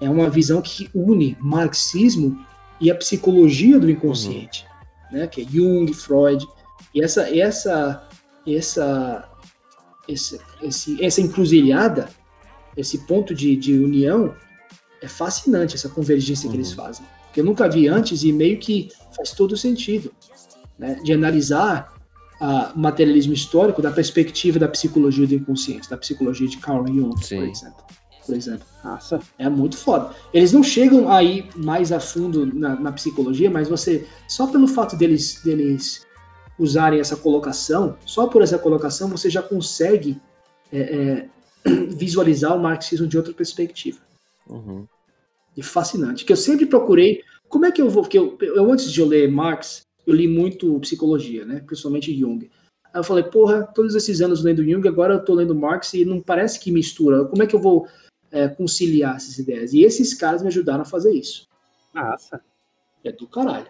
é 0.00 0.08
uma 0.08 0.28
visão 0.28 0.60
que 0.60 0.90
une 0.94 1.36
marxismo 1.40 2.38
e 2.80 2.90
a 2.90 2.94
psicologia 2.94 3.78
do 3.78 3.90
inconsciente, 3.90 4.66
uhum. 5.10 5.18
né? 5.18 5.26
Que 5.26 5.42
é 5.42 5.44
Jung, 5.44 5.92
Freud 5.94 6.46
e 6.94 7.02
essa 7.02 7.28
essa 7.34 8.08
essa 8.46 9.28
esse, 10.08 10.40
esse, 10.62 11.04
essa 11.04 11.20
encruzilhada, 11.20 12.08
esse 12.76 12.98
ponto 13.06 13.34
de, 13.34 13.56
de 13.56 13.76
união 13.76 14.34
é 15.02 15.08
fascinante 15.08 15.74
essa 15.74 15.88
convergência 15.88 16.46
uhum. 16.46 16.52
que 16.52 16.56
eles 16.58 16.70
uhum. 16.70 16.76
fazem. 16.76 17.06
Que 17.36 17.40
eu 17.40 17.44
nunca 17.44 17.68
vi 17.68 17.86
antes 17.86 18.22
e 18.22 18.32
meio 18.32 18.58
que 18.58 18.88
faz 19.14 19.32
todo 19.32 19.58
sentido, 19.58 20.10
né? 20.78 20.98
De 21.04 21.12
analisar 21.12 21.92
o 22.74 22.78
materialismo 22.78 23.34
histórico 23.34 23.82
da 23.82 23.90
perspectiva 23.90 24.58
da 24.58 24.66
psicologia 24.66 25.26
do 25.26 25.34
inconsciente, 25.34 25.90
da 25.90 25.98
psicologia 25.98 26.48
de 26.48 26.56
Carl 26.56 26.86
Jung, 26.86 27.14
Sim. 27.22 27.40
por 27.40 27.48
exemplo 27.48 27.84
por 28.24 28.34
exemplo. 28.34 28.66
Nossa, 28.82 29.20
é 29.38 29.48
muito 29.48 29.76
foda. 29.76 30.10
Eles 30.34 30.52
não 30.52 30.62
chegam 30.62 31.08
aí 31.08 31.48
mais 31.54 31.92
a 31.92 32.00
fundo 32.00 32.44
na, 32.46 32.74
na 32.74 32.90
psicologia, 32.90 33.48
mas 33.48 33.68
você, 33.68 34.04
só 34.26 34.48
pelo 34.48 34.66
fato 34.66 34.96
deles, 34.96 35.40
deles 35.44 36.04
usarem 36.58 36.98
essa 36.98 37.16
colocação, 37.16 37.96
só 38.04 38.26
por 38.26 38.42
essa 38.42 38.58
colocação 38.58 39.08
você 39.08 39.30
já 39.30 39.42
consegue 39.42 40.20
é, 40.72 40.80
é, 40.80 41.28
visualizar 41.94 42.56
o 42.56 42.60
marxismo 42.60 43.06
de 43.06 43.16
outra 43.16 43.32
perspectiva. 43.32 44.00
Uhum. 44.48 44.88
E 45.56 45.62
fascinante. 45.62 46.24
Que 46.24 46.32
eu 46.32 46.36
sempre 46.36 46.66
procurei. 46.66 47.22
Como 47.48 47.64
é 47.64 47.72
que 47.72 47.80
eu 47.80 47.88
vou. 47.88 48.02
Porque 48.02 48.18
eu, 48.18 48.36
eu, 48.40 48.70
antes 48.70 48.92
de 48.92 49.00
eu 49.00 49.06
ler 49.06 49.30
Marx, 49.30 49.82
eu 50.06 50.14
li 50.14 50.28
muito 50.28 50.78
psicologia, 50.80 51.44
né? 51.44 51.62
Principalmente 51.66 52.16
Jung. 52.16 52.50
Aí 52.92 53.00
eu 53.00 53.04
falei, 53.04 53.24
porra, 53.24 53.62
todos 53.74 53.94
esses 53.94 54.20
anos 54.20 54.42
lendo 54.42 54.64
Jung, 54.64 54.86
agora 54.86 55.14
eu 55.14 55.24
tô 55.24 55.34
lendo 55.34 55.54
Marx 55.54 55.94
e 55.94 56.04
não 56.04 56.20
parece 56.20 56.60
que 56.60 56.70
mistura. 56.70 57.24
Como 57.24 57.42
é 57.42 57.46
que 57.46 57.54
eu 57.54 57.60
vou 57.60 57.86
é, 58.30 58.48
conciliar 58.48 59.16
essas 59.16 59.38
ideias. 59.38 59.72
E 59.72 59.82
esses 59.82 60.14
caras 60.14 60.42
me 60.42 60.48
ajudaram 60.48 60.82
a 60.82 60.84
fazer 60.84 61.12
isso. 61.12 61.48
Nossa. 61.94 62.40
É 63.04 63.12
do 63.12 63.26
caralho. 63.26 63.68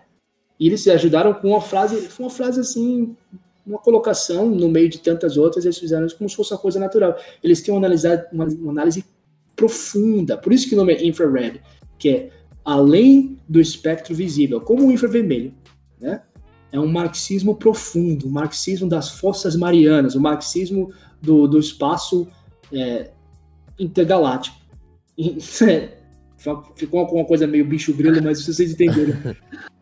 E 0.59 0.67
eles 0.67 0.83
se 0.83 0.91
ajudaram 0.91 1.35
com 1.35 1.49
uma 1.49 1.61
frase, 1.61 2.09
uma 2.19 2.31
frase 2.31 2.61
assim, 2.61 3.15
uma 3.67 3.79
colocação 3.79 4.49
no 4.49 4.69
meio 4.69 4.89
de 4.89 4.99
tantas 4.99 5.37
outras, 5.37 5.65
eles 5.65 5.79
fizeram 5.79 6.07
isso 6.07 6.17
como 6.17 6.29
se 6.31 6.37
fosse 6.37 6.53
uma 6.53 6.59
coisa 6.59 6.81
natural. 6.81 7.17
Eles 7.43 7.61
têm 7.61 7.75
uma 7.75 7.81
análise, 7.81 8.09
uma, 8.33 8.45
uma 8.47 8.73
análise 8.73 9.05
profunda, 9.57 10.37
por 10.37 10.53
isso 10.53 10.69
que 10.69 10.75
o 10.75 10.79
nome 10.79 10.93
é 10.93 11.05
infrared, 11.05 11.61
que 11.99 12.09
é 12.09 12.31
além 12.65 13.39
do 13.49 13.61
espectro 13.61 14.15
visível, 14.15 14.61
como 14.61 14.87
o 14.87 14.93
infravermelho, 14.93 15.55
né? 16.01 16.23
É 16.71 16.79
um 16.79 16.87
marxismo 16.87 17.55
profundo, 17.55 18.27
o 18.27 18.31
marxismo 18.31 18.89
das 18.89 19.09
forças 19.09 19.57
marianas, 19.57 20.15
o 20.15 20.21
marxismo 20.21 20.93
do, 21.23 21.47
do 21.47 21.59
espaço 21.59 22.29
é, 22.73 23.11
intergaláctico. 23.79 24.57
É, 25.63 25.97
ficou 26.75 27.07
uma 27.07 27.25
coisa 27.25 27.47
meio 27.47 27.65
bicho 27.65 27.95
grilo, 27.95 28.23
mas 28.23 28.45
vocês 28.45 28.73
entenderam. 28.73 29.17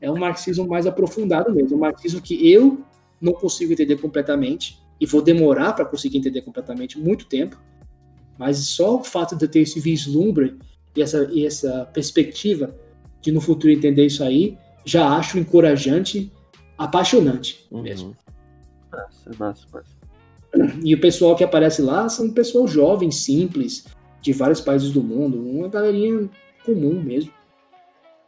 É 0.01 0.09
um 0.09 0.17
marxismo 0.17 0.67
mais 0.69 0.87
aprofundado 0.87 1.53
mesmo, 1.53 1.77
um 1.77 1.81
marxismo 1.81 2.21
que 2.21 2.49
eu 2.49 2.85
não 3.21 3.33
consigo 3.33 3.73
entender 3.73 3.97
completamente 3.97 4.79
e 5.01 5.07
vou 5.07 5.21
demorar 5.21 5.73
para 5.73 5.85
conseguir 5.85 6.19
entender 6.19 6.43
completamente 6.43 6.99
muito 6.99 7.27
tempo. 7.27 7.61
Mas 8.39 8.59
só 8.59 8.97
o 8.97 9.05
fato 9.05 9.37
de 9.37 9.45
eu 9.45 9.49
ter 9.49 9.61
esse 9.61 9.79
vislumbre 9.81 10.57
e 10.97 11.03
essa, 11.03 11.29
e 11.33 11.47
essa 11.47 11.89
perspectiva 11.93 12.75
de 13.21 13.33
no 13.33 13.41
futuro 13.41 13.73
entender 13.73 14.07
isso 14.07 14.23
aí, 14.23 14.59
já 14.85 15.09
acho 15.17 15.39
encorajante, 15.39 16.31
apaixonante 16.77 17.65
Uhum. 17.71 17.83
mesmo. 17.83 18.17
Massa, 18.93 19.31
massa, 19.39 19.67
massa. 19.73 19.95
E 20.85 20.95
o 20.95 21.01
pessoal 21.01 21.35
que 21.35 21.43
aparece 21.43 21.83
lá 21.83 22.09
são 22.09 22.31
pessoal 22.31 22.67
jovem, 22.69 23.11
simples, 23.11 23.87
de 24.21 24.33
vários 24.33 24.61
países 24.61 24.91
do 24.93 25.03
mundo, 25.03 25.39
uma 25.39 25.69
galerinha 25.69 26.29
comum 26.65 27.01
mesmo, 27.03 27.33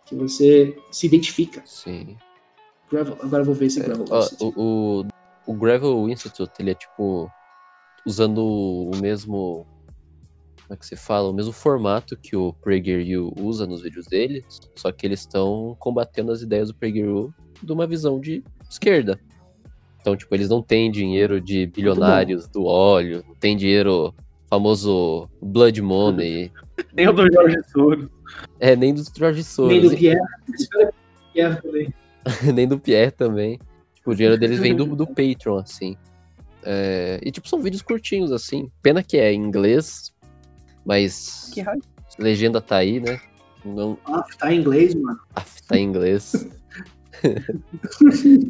que 0.06 0.14
você 0.14 0.76
se 0.90 1.06
identifica. 1.06 1.62
Sim. 1.64 2.16
Gravel, 2.90 3.16
agora 3.20 3.42
eu 3.42 3.46
vou 3.46 3.54
ver 3.54 3.66
esse 3.66 3.80
Gravel. 3.80 4.04
Ó, 4.10 4.20
Institute. 4.20 4.58
o, 4.58 5.04
o, 5.46 5.52
o 5.52 5.54
Gravel 5.54 6.08
Institute, 6.08 6.52
ele 6.58 6.70
é 6.70 6.74
tipo 6.74 7.30
usando 8.04 8.44
o 8.44 8.90
mesmo. 9.00 9.66
Como 10.66 10.74
é 10.74 10.76
que 10.76 10.86
se 10.86 10.96
fala? 10.96 11.30
O 11.30 11.32
mesmo 11.32 11.52
formato 11.52 12.16
que 12.16 12.36
o 12.36 12.52
PragerU 12.52 13.32
usa 13.40 13.66
nos 13.66 13.82
vídeos 13.82 14.06
dele, 14.06 14.44
só 14.74 14.90
que 14.90 15.06
eles 15.06 15.20
estão 15.20 15.76
combatendo 15.78 16.32
as 16.32 16.42
ideias 16.42 16.68
do 16.68 16.74
PragerU 16.74 17.32
de 17.62 17.72
uma 17.72 17.86
visão 17.86 18.20
de 18.20 18.42
esquerda. 18.68 19.18
Então, 20.00 20.16
tipo, 20.16 20.34
eles 20.34 20.48
não 20.48 20.62
têm 20.62 20.90
dinheiro 20.90 21.40
de 21.40 21.66
bilionários 21.66 22.48
do 22.48 22.64
óleo, 22.64 23.24
não 23.26 23.34
tem 23.34 23.56
dinheiro 23.56 24.14
famoso 24.48 25.28
Blood 25.40 25.80
Money, 25.82 26.52
Nem 26.94 27.08
o 27.08 27.12
do 27.12 27.32
Jorge 27.32 27.56
Soros. 27.70 28.08
é, 28.60 28.76
nem 28.76 28.94
do 28.94 29.02
Jorge 29.16 29.44
Soros. 29.44 29.72
Nem 29.72 29.80
do 29.80 29.96
Pierre. 29.96 30.20
Que 30.46 30.92
Pierre 31.32 31.62
também. 31.62 31.94
nem 32.54 32.68
do 32.68 32.78
Pierre 32.78 33.10
também. 33.10 33.58
Tipo, 33.94 34.10
o 34.10 34.14
dinheiro 34.14 34.38
deles 34.38 34.58
vem 34.58 34.74
do, 34.74 34.84
do 34.96 35.06
Patreon, 35.06 35.58
assim. 35.58 35.96
É, 36.62 37.20
e, 37.22 37.30
tipo, 37.30 37.48
são 37.48 37.60
vídeos 37.60 37.82
curtinhos, 37.82 38.32
assim. 38.32 38.70
Pena 38.82 39.02
que 39.02 39.16
é 39.16 39.32
em 39.32 39.40
inglês, 39.40 40.12
mas 40.86 41.50
Que 41.52 41.60
raio. 41.60 41.82
legenda 42.18 42.60
tá 42.62 42.76
aí, 42.76 43.00
né? 43.00 43.20
Não, 43.64 43.98
Ah, 44.06 44.24
tá 44.38 44.52
em 44.54 44.60
inglês, 44.60 44.94
mano. 44.94 45.18
af, 45.34 45.60
tá 45.66 45.76
em 45.76 45.82
inglês. 45.84 46.46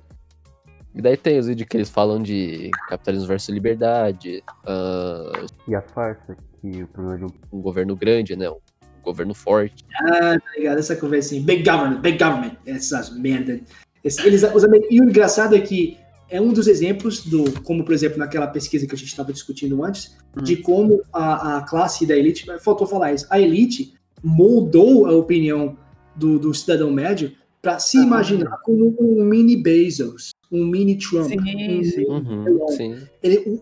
e 0.95 1.03
daí 1.03 1.17
tem 1.17 1.39
os 1.39 1.47
vídeos 1.47 1.69
que 1.69 1.77
eles 1.77 1.91
falam 1.91 2.23
de 2.23 2.71
capitalismo 2.89 3.27
versus 3.29 3.49
liberdade, 3.55 4.43
ah, 4.67 5.33
E 5.67 5.75
a 5.75 5.83
farsa 5.83 6.37
que 6.61 6.83
o 6.83 6.87
problema 6.89 7.19
de 7.19 7.25
um 7.25 7.29
um 7.59 7.61
governo 7.61 7.95
grande, 7.97 8.37
né? 8.37 8.49
Um 8.51 8.57
governo 9.03 9.35
forte. 9.35 9.85
Ah, 10.03 10.39
tá 10.39 10.51
ligado? 10.57 10.79
Essa 10.79 10.97
conversinha. 10.97 11.43
Big 11.43 11.63
government, 11.69 12.01
big 12.01 12.19
government. 12.19 12.57
Essas 12.67 13.11
merda. 13.17 13.61
Esse- 14.03 14.27
Eles, 14.27 14.43
os 14.43 14.63
e 14.91 15.01
o 15.01 15.05
engraçado 15.05 15.55
é 15.57 15.61
que 15.61 15.99
é 16.29 16.41
um 16.41 16.53
dos 16.53 16.67
exemplos 16.67 17.25
do, 17.25 17.61
como 17.63 17.85
por 17.85 17.95
exemplo 17.95 18.19
naquela 18.19 18.47
pesquisa 18.47 18.87
que 18.87 18.95
a 18.95 18.99
gente 18.99 19.09
estava 19.09 19.33
discutindo 19.33 19.83
antes, 19.85 20.17
Hum. 20.37 20.43
de 20.43 20.57
como 20.57 21.03
a, 21.13 21.59
a 21.59 21.63
classe 21.63 22.05
da 22.07 22.17
elite, 22.17 22.47
faltou 22.61 22.87
falar 22.87 23.13
isso, 23.15 23.27
a 23.31 23.41
elite 23.41 23.95
moldou 24.23 25.07
a 25.07 25.13
opinião 25.13 25.77
do, 26.15 26.39
do 26.39 26.53
cidadão 26.55 26.91
médio 26.91 27.33
para 27.63 27.79
se 27.79 27.99
Ah. 27.99 28.03
imaginar 28.03 28.59
como 28.63 28.95
um 29.01 29.25
mini 29.25 29.57
Bezos, 29.57 30.31
um 30.51 30.65
mini 30.67 30.97
Trump. 30.97 31.29
Sim, 31.29 31.39
um 31.81 31.85
sim. 31.85 32.05
Uhum, 32.07 32.69
sim. 32.69 32.97
ele, 33.23 33.61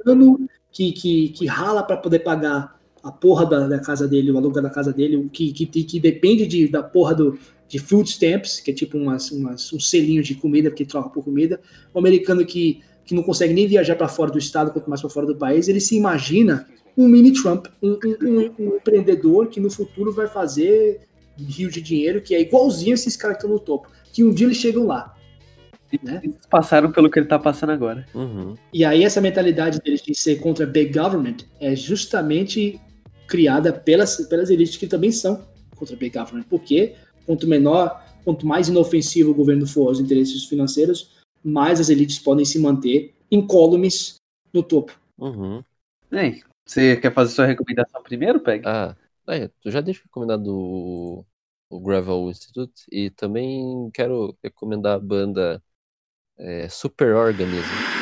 americano 0.00 0.48
que, 0.72 0.92
que, 0.92 1.28
que 1.30 1.46
rala 1.46 1.82
para 1.82 1.96
poder 1.96 2.20
pagar 2.20 2.78
a 3.02 3.10
porra 3.10 3.46
da, 3.46 3.66
da 3.66 3.78
casa 3.78 4.06
dele, 4.06 4.30
o 4.30 4.36
aluguel 4.36 4.62
da 4.62 4.70
casa 4.70 4.92
dele, 4.92 5.16
o 5.16 5.28
que, 5.28 5.52
que, 5.52 5.66
que 5.66 5.98
depende 6.00 6.46
de, 6.46 6.68
da 6.68 6.82
porra 6.82 7.14
do, 7.14 7.38
de 7.70 7.78
food 7.78 8.10
stamps, 8.10 8.58
que 8.58 8.72
é 8.72 8.74
tipo 8.74 8.98
umas, 8.98 9.30
umas, 9.30 9.72
um 9.72 9.78
selinho 9.78 10.24
de 10.24 10.34
comida, 10.34 10.68
porque 10.70 10.84
troca 10.84 11.08
por 11.08 11.22
comida. 11.22 11.60
O 11.94 12.00
americano 12.00 12.44
que, 12.44 12.82
que 13.04 13.14
não 13.14 13.22
consegue 13.22 13.54
nem 13.54 13.68
viajar 13.68 13.94
para 13.94 14.08
fora 14.08 14.28
do 14.32 14.38
estado, 14.38 14.72
quanto 14.72 14.90
mais 14.90 15.00
para 15.00 15.08
fora 15.08 15.24
do 15.24 15.36
país, 15.36 15.68
ele 15.68 15.78
se 15.80 15.96
imagina 15.96 16.66
um 16.98 17.06
mini 17.06 17.32
Trump, 17.32 17.66
um, 17.80 17.92
um, 17.92 18.26
um- 18.28 18.52
um 18.58 18.76
empreendedor 18.76 19.46
que 19.46 19.60
no 19.60 19.70
futuro 19.70 20.12
vai 20.12 20.26
fazer 20.26 21.02
rio 21.38 21.70
de 21.70 21.80
dinheiro, 21.80 22.20
que 22.20 22.34
é 22.34 22.40
igualzinho 22.40 22.94
esses 22.94 23.16
caras 23.16 23.36
que 23.36 23.44
estão 23.44 23.56
no 23.56 23.60
topo. 23.60 23.88
Que 24.12 24.24
um 24.24 24.34
dia 24.34 24.48
eles 24.48 24.56
chegam 24.56 24.84
lá. 24.86 25.14
Né? 26.02 26.20
Eles 26.24 26.36
passaram 26.50 26.90
pelo 26.90 27.08
que 27.08 27.20
ele 27.20 27.26
tá 27.28 27.38
passando 27.38 27.70
agora. 27.70 28.04
Uhum. 28.12 28.56
E 28.72 28.84
aí 28.84 29.04
essa 29.04 29.20
mentalidade 29.20 29.78
deles 29.80 30.02
de 30.02 30.12
ser 30.12 30.40
contra 30.40 30.66
big 30.66 30.92
government 30.92 31.36
é 31.60 31.76
justamente 31.76 32.80
criada 33.28 33.72
pelas, 33.72 34.16
pelas 34.26 34.50
elites 34.50 34.76
que 34.76 34.88
também 34.88 35.12
são 35.12 35.48
contra 35.76 35.94
big 35.96 36.18
government, 36.18 36.44
porque 36.50 36.94
quanto 37.30 37.46
menor, 37.46 38.04
quanto 38.24 38.44
mais 38.44 38.68
inofensivo 38.68 39.30
o 39.30 39.34
governo 39.34 39.64
for 39.64 39.86
aos 39.86 40.00
interesses 40.00 40.46
financeiros, 40.46 41.22
mais 41.44 41.78
as 41.78 41.88
elites 41.88 42.18
podem 42.18 42.44
se 42.44 42.58
manter 42.58 43.14
incólumes 43.30 44.16
no 44.52 44.64
topo. 44.64 44.98
Uhum. 45.16 45.62
Ei, 46.10 46.42
você 46.66 46.96
quer 46.96 47.14
fazer 47.14 47.32
sua 47.32 47.46
recomendação 47.46 48.02
primeiro, 48.02 48.40
Peg? 48.40 48.66
Ah, 48.66 48.96
é, 49.28 49.48
eu 49.64 49.70
já 49.70 49.80
deixo 49.80 50.02
recomendado 50.02 50.48
o, 50.48 51.24
o 51.70 51.78
Gravel 51.78 52.28
Institute 52.28 52.82
e 52.90 53.10
também 53.10 53.88
quero 53.94 54.36
recomendar 54.42 54.96
a 54.96 55.00
banda 55.00 55.62
é, 56.36 56.68
Super 56.68 57.14
Organism. 57.14 57.99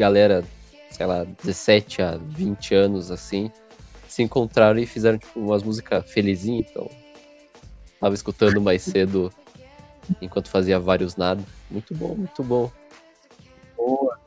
Galera, 0.00 0.42
sei 0.90 1.04
lá, 1.04 1.24
17 1.24 2.00
a 2.00 2.16
20 2.16 2.74
anos 2.74 3.10
assim, 3.10 3.50
se 4.08 4.22
encontraram 4.22 4.78
e 4.78 4.86
fizeram 4.86 5.18
tipo, 5.18 5.38
umas 5.38 5.62
músicas 5.62 6.10
felizinhas, 6.10 6.70
então. 6.70 6.90
Tava 8.00 8.14
escutando 8.14 8.62
mais 8.62 8.80
cedo 8.80 9.30
enquanto 10.22 10.48
fazia 10.48 10.80
vários 10.80 11.16
nada. 11.16 11.44
Muito 11.70 11.94
bom, 11.94 12.14
muito 12.14 12.42
bom. 12.42 12.72
Boa. 13.76 14.18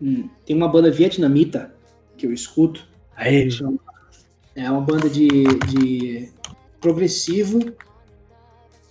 Hum, 0.00 0.30
tem 0.46 0.54
uma 0.54 0.68
banda 0.68 0.92
vietnamita 0.92 1.74
que 2.16 2.24
eu 2.24 2.32
escuto, 2.32 2.89
Aí, 3.20 3.50
chama- 3.50 3.78
é 4.56 4.70
uma 4.70 4.80
banda 4.80 5.08
de, 5.08 5.28
de 5.68 6.28
progressivo 6.80 7.60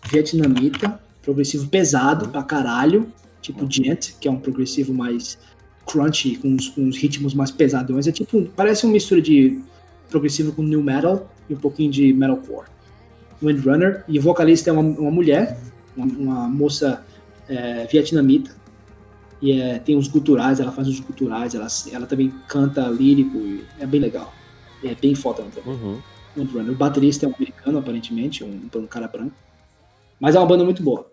vietnamita, 0.10 1.00
progressivo 1.22 1.68
pesado 1.68 2.30
pra 2.30 2.44
caralho, 2.44 3.12
tipo 3.42 3.68
Gent, 3.70 4.12
que 4.20 4.28
é 4.28 4.32
um 4.32 4.40
progressivo 4.40 4.94
mais 4.94 5.38
crunchy, 5.86 6.38
com 6.38 6.50
uns, 6.50 6.70
com 6.70 6.82
uns 6.82 6.98
ritmos 6.98 7.34
mais 7.34 7.52
pesadões. 7.52 8.08
É 8.08 8.12
tipo, 8.12 8.44
parece 8.56 8.86
uma 8.86 8.94
mistura 8.94 9.22
de 9.22 9.60
progressivo 10.10 10.52
com 10.52 10.62
new 10.64 10.82
metal 10.82 11.30
e 11.50 11.54
um 11.54 11.58
pouquinho 11.58 11.92
de 11.92 12.14
metalcore. 12.14 12.68
Windrunner, 13.42 14.04
e 14.08 14.20
o 14.20 14.22
vocalista 14.22 14.70
é 14.70 14.74
uma, 14.74 14.82
uma 14.82 15.12
mulher, 15.12 15.58
uma, 15.96 16.06
uma 16.06 16.50
moça 16.50 17.04
é, 17.48 17.86
vietnamita, 17.88 18.56
e 19.42 19.54
é, 19.54 19.80
tem 19.80 19.96
uns 19.96 20.08
guturais, 20.08 20.60
ela 20.60 20.72
faz 20.72 20.88
uns 20.88 21.00
guturais, 21.00 21.56
ela, 21.56 21.68
ela 21.92 22.06
também 22.06 22.34
canta 22.48 22.88
lírico, 22.88 23.38
e 23.38 23.64
é 23.80 23.86
bem 23.86 24.00
legal. 24.00 24.34
É 24.84 24.96
bem 24.96 25.16
foda 25.16 25.44
também. 25.44 25.74
Uhum. 25.74 26.00
Windrunner. 26.36 26.72
O 26.72 26.76
baterista 26.76 27.26
é 27.26 27.30
um 27.30 27.34
americano, 27.34 27.80
aparentemente, 27.80 28.44
um, 28.44 28.70
um 28.74 28.88
cara 28.88 29.08
branco. 29.08 29.36
Mas 30.20 30.36
é 30.36 30.40
uma 30.40 30.46
banda 30.46 30.64
muito 30.64 30.84
boa. 30.84 31.10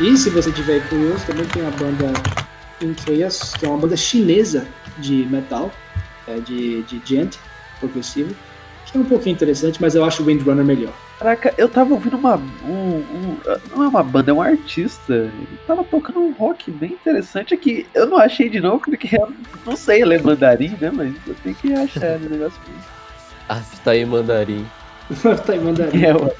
E 0.00 0.16
se 0.16 0.30
você 0.30 0.52
tiver 0.52 0.88
curioso, 0.88 1.26
também 1.26 1.44
tem 1.46 1.66
a 1.66 1.70
banda 1.72 2.12
In 2.80 2.94
Chaos, 2.96 3.52
que 3.54 3.66
é 3.66 3.68
uma 3.68 3.78
banda 3.78 3.96
chinesa 3.96 4.66
de 4.98 5.26
metal, 5.26 5.72
é, 6.28 6.38
de, 6.38 6.82
de 6.84 7.02
gent, 7.04 7.34
progressivo, 7.80 8.34
que 8.86 8.96
é 8.96 9.00
um 9.00 9.04
pouquinho 9.04 9.34
interessante, 9.34 9.80
mas 9.80 9.96
eu 9.96 10.04
acho 10.04 10.22
o 10.22 10.26
Windrunner 10.26 10.64
melhor. 10.64 10.94
Caraca, 11.18 11.52
eu 11.58 11.68
tava 11.68 11.94
ouvindo 11.94 12.16
uma. 12.16 12.36
Um, 12.36 12.98
um- 12.98 13.36
não 13.74 13.84
é 13.84 13.88
uma 13.88 14.02
banda, 14.04 14.30
é 14.30 14.34
um 14.34 14.40
artista. 14.40 15.12
Ele 15.14 15.58
tava 15.66 15.82
tocando 15.82 16.20
um 16.20 16.32
rock 16.32 16.70
bem 16.70 16.92
interessante 16.92 17.52
aqui. 17.54 17.86
Eu 17.92 18.06
não 18.06 18.18
achei 18.18 18.48
de 18.48 18.60
novo, 18.60 18.80
porque 18.84 19.16
eu 19.16 19.32
não 19.66 19.74
sei 19.76 20.04
ler 20.04 20.22
mandarim, 20.22 20.76
né? 20.80 20.90
Mas 20.92 21.14
eu 21.26 21.34
tenho 21.42 21.54
que 21.56 21.72
achar 21.74 22.16
o 22.18 22.30
negócio. 22.30 22.60
Ah, 23.50 23.62
tá 23.82 23.92
aí 23.92 24.04
mandarim. 24.04 24.66
tá 25.46 25.56
em 25.56 25.60
mandarim. 25.60 26.04
É, 26.04 26.14
ué. 26.14 26.34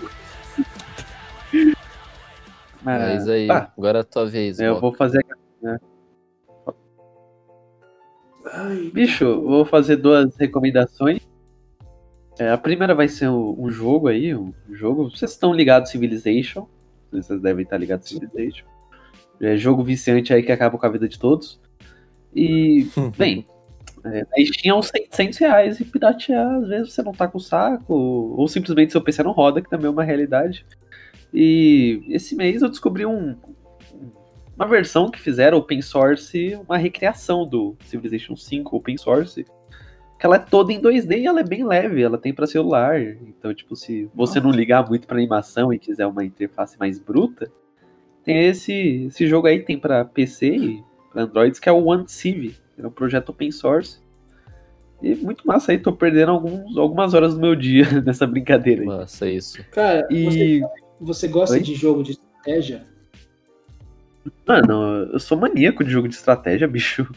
Mas 2.83 3.27
aí, 3.29 3.51
ah, 3.51 3.71
agora 3.79 3.99
é 3.99 4.01
a 4.03 4.05
tua 4.05 4.27
vez. 4.27 4.61
eu 4.61 4.75
Bob. 4.75 4.81
vou 4.83 4.93
fazer. 4.95 5.25
né? 5.63 5.79
Ai, 8.53 8.91
Bicho, 8.93 9.41
vou 9.43 9.65
fazer 9.65 9.97
duas 9.97 10.37
recomendações. 10.37 11.21
É, 12.39 12.51
a 12.51 12.59
primeira 12.59 12.95
vai 12.95 13.09
ser 13.09 13.29
um, 13.29 13.65
um 13.65 13.71
jogo 13.71 14.09
aí, 14.09 14.35
um 14.35 14.53
jogo. 14.71 15.11
Vocês 15.11 15.33
estão 15.33 15.53
ligados 15.53 15.91
Civilization? 15.91 16.67
Vocês 17.11 17.41
devem 17.41 17.65
estar 17.65 17.77
ligados 17.79 18.09
Civilization. 18.09 18.65
É 19.41 19.57
jogo 19.57 19.83
viciante 19.83 20.33
aí 20.33 20.43
que 20.43 20.53
acaba 20.53 20.79
com 20.79 20.87
a 20.87 20.91
vida 20.91 21.09
de 21.09 21.19
todos. 21.19 21.61
E, 22.35 22.87
bem, 23.17 23.47
é, 24.05 24.21
na 24.21 24.47
Steam 24.47 24.77
é 24.77 24.79
uns 24.79 24.89
600 24.89 25.39
reais 25.39 25.81
e 25.81 25.85
piratear, 25.85 26.57
às 26.57 26.69
vezes 26.69 26.93
você 26.93 27.03
não 27.03 27.13
tá 27.13 27.27
com 27.27 27.39
saco, 27.39 27.95
ou 27.95 28.47
simplesmente 28.49 28.93
seu 28.93 29.03
PC 29.03 29.23
não 29.23 29.33
roda, 29.33 29.61
que 29.61 29.71
também 29.71 29.87
é 29.87 29.91
uma 29.91 30.05
realidade. 30.05 30.65
E 31.33 32.03
esse 32.09 32.35
mês 32.37 32.63
eu 32.63 32.69
descobri 32.69 33.05
um, 33.05 33.37
uma 34.57 34.67
versão 34.67 35.11
que 35.11 35.21
fizeram 35.21 35.59
open 35.59 35.83
source, 35.83 36.59
uma 36.67 36.79
recriação 36.79 37.47
do 37.47 37.77
Civilization 37.85 38.37
5 38.37 38.77
open 38.77 38.97
source, 38.97 39.45
que 40.19 40.27
ela 40.27 40.37
é 40.37 40.41
toda 40.41 40.73
em 40.73 40.81
2D 40.81 41.19
e 41.19 41.27
ela 41.27 41.41
é 41.41 41.45
bem 41.45 41.65
leve, 41.65 42.03
ela 42.03 42.19
tem 42.19 42.33
pra 42.35 42.47
celular. 42.47 43.01
Então, 43.01 43.55
tipo, 43.55 43.77
se 43.77 44.11
você 44.15 44.41
não 44.41 44.51
ligar 44.51 44.89
muito 44.89 45.07
pra 45.07 45.17
animação 45.17 45.73
e 45.73 45.79
quiser 45.79 46.07
uma 46.07 46.25
interface 46.25 46.77
mais 46.79 46.99
bruta, 46.99 47.51
tem 48.25 48.47
esse, 48.47 49.07
esse 49.07 49.27
jogo 49.27 49.47
aí, 49.47 49.61
tem 49.61 49.79
pra 49.79 50.05
PC 50.05 50.49
e 50.49 50.85
pra 51.13 51.23
Androids, 51.23 51.61
que 51.61 51.69
é 51.69 51.73
o 51.73 51.85
One 51.85 52.05
Civ, 52.09 52.57
é 52.77 52.87
um 52.87 52.91
projeto 52.91 53.31
open 53.31 53.51
source. 53.53 54.01
E 55.01 55.15
muito 55.15 55.47
massa 55.47 55.71
aí, 55.71 55.79
tô 55.79 55.93
perdendo 55.93 56.33
alguns, 56.33 56.77
algumas 56.77 57.15
horas 57.15 57.35
do 57.35 57.41
meu 57.41 57.55
dia 57.55 57.85
nessa 58.05 58.27
brincadeira 58.27 58.83
aí. 58.83 58.87
Massa, 58.89 59.31
isso. 59.31 59.65
Cara, 59.71 60.07
você, 60.11 60.15
E, 60.59 60.63
você 61.01 61.29
gosta 61.29 61.55
Oi? 61.55 61.63
de 61.63 61.75
jogo 61.75 62.03
de 62.03 62.13
estratégia? 62.13 62.85
mano, 64.47 65.09
eu 65.13 65.19
sou 65.21 65.39
maníaco 65.39 65.85
de 65.85 65.91
jogo 65.91 66.09
de 66.09 66.17
estratégia, 66.17 66.67
bicho. 66.69 67.09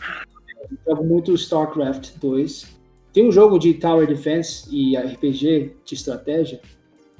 jogo 0.87 1.03
muito 1.03 1.33
StarCraft 1.33 2.11
2. 2.19 2.80
Tem 3.13 3.27
um 3.27 3.31
jogo 3.31 3.59
de 3.59 3.73
Tower 3.73 4.07
Defense 4.07 4.67
e 4.71 4.95
RPG 4.95 5.75
de 5.83 5.93
estratégia 5.93 6.61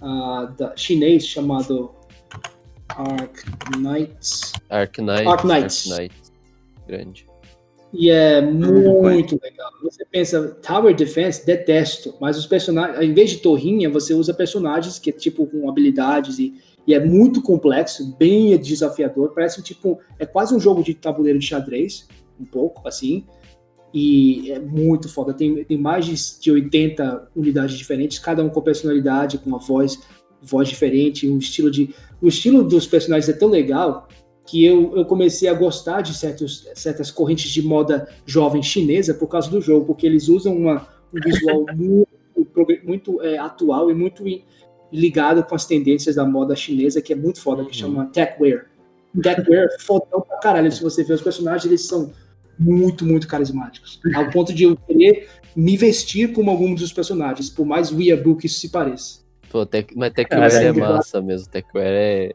ah, 0.02 0.54
da, 0.58 0.76
chinês 0.76 1.28
chamado 1.28 1.92
Ark 2.90 3.44
Knights. 3.78 4.54
Arknights. 4.70 5.28
Arknights. 5.28 5.92
Arknights. 5.92 6.32
Grande. 6.88 7.32
E 7.94 8.10
é 8.10 8.42
Hum, 8.42 9.02
muito 9.02 9.40
legal. 9.42 9.70
Você 9.84 10.06
pensa, 10.06 10.58
Tower 10.66 10.96
Defense, 10.96 11.46
detesto, 11.46 12.16
mas 12.22 12.38
os 12.38 12.46
personagens, 12.46 13.02
em 13.04 13.14
vez 13.14 13.32
de 13.32 13.38
torrinha, 13.38 13.90
você 13.90 14.14
usa 14.14 14.34
personagens 14.34 14.98
que 14.98 15.10
é 15.10 15.14
tipo 15.14 15.46
com 15.46 15.70
habilidades 15.70 16.40
e, 16.40 16.54
e 16.88 16.94
é 16.94 17.00
muito 17.04 17.42
complexo, 17.42 18.16
bem 18.18 18.58
desafiador. 18.58 19.34
Parece 19.36 19.62
tipo, 19.62 20.00
é 20.18 20.26
quase 20.26 20.56
um 20.56 20.60
jogo 20.60 20.82
de 20.82 20.94
tabuleiro 20.94 21.38
de 21.38 21.46
xadrez, 21.46 22.08
um 22.40 22.46
pouco 22.46 22.88
assim. 22.88 23.26
E 23.94 24.52
é 24.52 24.60
muito 24.60 25.10
foda. 25.10 25.34
Tem, 25.34 25.64
tem 25.66 25.78
mais 25.78 26.06
de, 26.06 26.16
de 26.40 26.52
80 26.52 27.30
unidades 27.36 27.78
diferentes, 27.78 28.20
cada 28.20 28.44
um 28.44 28.50
com 28.50 28.62
personalidade, 28.62 29.38
com 29.38 29.50
uma 29.50 29.60
voz, 29.60 30.00
voz 30.42 30.70
diferente, 30.70 31.28
um 31.28 31.38
estilo 31.38 31.70
de. 31.70 31.94
O 32.22 32.28
estilo 32.28 32.64
dos 32.64 32.88
personagens 32.88 33.28
é 33.28 33.38
tão 33.38 33.50
legal 33.50 34.08
que 34.46 34.66
eu, 34.66 34.96
eu 34.96 35.06
comecei 35.06 35.48
a 35.48 35.54
gostar 35.54 36.02
de 36.02 36.14
certos, 36.14 36.68
certas 36.76 37.12
correntes 37.12 37.50
de 37.52 37.62
moda 37.62 38.08
jovem 38.26 38.62
chinesa 38.64 39.14
por 39.14 39.28
causa 39.28 39.50
do 39.50 39.62
jogo, 39.62 39.86
porque 39.86 40.06
eles 40.06 40.28
usam 40.28 40.56
uma, 40.56 40.88
um 41.14 41.20
visual 41.24 41.66
muito, 41.76 42.08
muito 42.84 43.22
é, 43.22 43.38
atual 43.38 43.92
e 43.92 43.94
muito 43.94 44.24
ligado 44.92 45.44
com 45.44 45.56
as 45.56 45.66
tendências 45.66 46.16
da 46.16 46.26
moda 46.26 46.56
chinesa, 46.56 47.02
que 47.02 47.14
é 47.14 47.16
muito 47.16 47.40
foda, 47.40 47.64
que 47.66 47.76
chama 47.76 48.08
techwear. 48.08 48.66
Techwear 49.22 49.68
é 49.72 49.80
fodão 49.80 50.22
pra 50.22 50.38
caralho. 50.38 50.72
Se 50.72 50.82
você 50.82 51.04
ver 51.04 51.14
os 51.14 51.22
personagens, 51.22 51.66
eles 51.66 51.86
são 51.86 52.12
muito, 52.62 53.06
muito 53.06 53.28
carismáticos. 53.28 54.00
Ao 54.16 54.30
ponto 54.30 54.54
de 54.54 54.64
eu 54.64 54.78
querer 54.78 55.28
me 55.56 55.76
vestir 55.76 56.32
como 56.32 56.52
alguns 56.52 56.80
dos 56.80 56.94
personagens, 56.94 57.50
por 57.50 57.66
mais 57.66 57.92
weeaboo 57.92 58.36
que 58.36 58.46
isso 58.46 58.60
se 58.60 58.70
pareça. 58.70 59.20
Pô, 59.50 59.66
tec... 59.66 59.92
mas 59.96 60.14
Techwear 60.14 60.46
é 60.46 60.50
Caralho. 60.74 60.80
massa 60.80 61.22
mesmo. 61.22 61.50
Techwear 61.50 61.88
é 61.88 62.34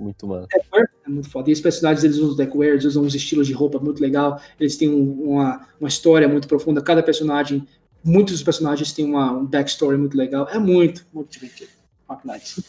muito 0.00 0.26
massa. 0.26 0.48
É 0.74 1.08
muito 1.08 1.28
foda. 1.30 1.48
E 1.50 1.52
os 1.52 1.60
personagens, 1.60 2.02
eles 2.02 2.16
usam 2.18 2.36
deckwear, 2.36 2.72
eles 2.72 2.84
usam 2.84 3.04
uns 3.04 3.14
estilos 3.14 3.46
de 3.46 3.52
roupa 3.52 3.78
muito 3.78 4.00
legal, 4.02 4.40
eles 4.58 4.76
têm 4.76 4.88
um- 4.90 5.30
uma, 5.34 5.66
uma 5.78 5.88
história 5.88 6.26
muito 6.28 6.48
profunda. 6.48 6.82
Cada 6.82 7.02
personagem, 7.02 7.66
muitos 8.02 8.34
dos 8.34 8.42
personagens 8.42 8.92
têm 8.92 9.04
uma, 9.04 9.30
um 9.32 9.46
backstory 9.46 9.96
muito 9.96 10.16
legal. 10.16 10.48
É 10.50 10.58
muito, 10.58 11.06
muito 11.14 11.30
divertido. 11.30 11.70
Rock 12.08 12.26
Knights. 12.26 12.60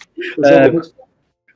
É, 0.43 0.53
é 0.67 0.71
muito 0.71 0.93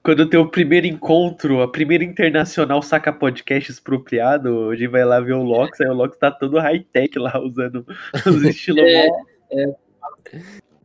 Quando 0.03 0.27
tem 0.27 0.39
o 0.39 0.49
primeiro 0.49 0.87
encontro, 0.87 1.61
a 1.61 1.67
primeira 1.67 2.03
internacional 2.03 2.81
saca 2.81 3.13
podcast 3.13 3.69
expropriado, 3.71 4.69
a 4.71 4.75
gente 4.75 4.89
vai 4.89 5.05
lá 5.05 5.19
ver 5.19 5.33
o 5.33 5.43
Lox, 5.43 5.79
aí 5.79 5.87
o 5.87 5.93
Lox 5.93 6.17
tá 6.17 6.31
todo 6.31 6.57
high-tech 6.59 7.19
lá, 7.19 7.39
usando 7.39 7.85
os 8.25 8.41
estilos 8.43 8.81
É. 8.83 9.07
mó- 9.07 9.73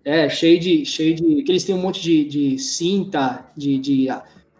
É, 0.04 0.28
cheio 0.28 0.60
de. 0.60 0.84
Cheio 0.84 1.14
de. 1.14 1.42
Que 1.42 1.50
eles 1.52 1.64
têm 1.64 1.74
um 1.74 1.80
monte 1.80 2.00
de, 2.02 2.24
de 2.24 2.58
cinta, 2.58 3.44
de, 3.56 3.78
de 3.78 4.08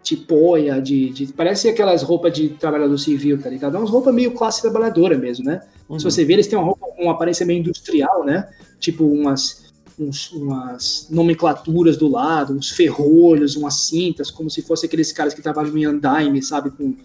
tipoia, 0.03 0.81
de, 0.81 1.09
de. 1.11 1.31
Parece 1.33 1.69
aquelas 1.69 2.01
roupas 2.01 2.33
de 2.33 2.49
trabalhador 2.49 2.97
civil, 2.97 3.39
tá 3.41 3.49
ligado? 3.49 3.75
É 3.75 3.79
umas 3.79 3.89
roupas 3.89 4.13
meio 4.13 4.31
classe 4.31 4.61
trabalhadora 4.61 5.17
mesmo, 5.17 5.45
né? 5.45 5.61
Uhum. 5.87 5.99
Se 5.99 6.03
você 6.05 6.25
ver, 6.25 6.33
eles 6.33 6.47
têm 6.47 6.57
uma 6.57 6.65
roupa 6.65 6.87
com 6.87 7.03
uma 7.03 7.13
aparência 7.13 7.45
meio 7.45 7.59
industrial, 7.59 8.25
né? 8.25 8.49
Tipo 8.79 9.05
umas, 9.05 9.66
uns- 9.99 10.31
umas 10.31 11.07
nomenclaturas 11.09 11.97
do 11.97 12.07
lado, 12.07 12.53
uns 12.53 12.69
ferrolhos, 12.69 13.55
umas 13.55 13.81
cintas, 13.87 14.29
como 14.29 14.49
se 14.49 14.61
fosse 14.61 14.85
aqueles 14.85 15.11
caras 15.11 15.33
que 15.33 15.41
trabalham 15.41 15.77
em 15.77 15.85
andaime, 15.85 16.41
sabe? 16.41 16.69
Com, 16.71 16.95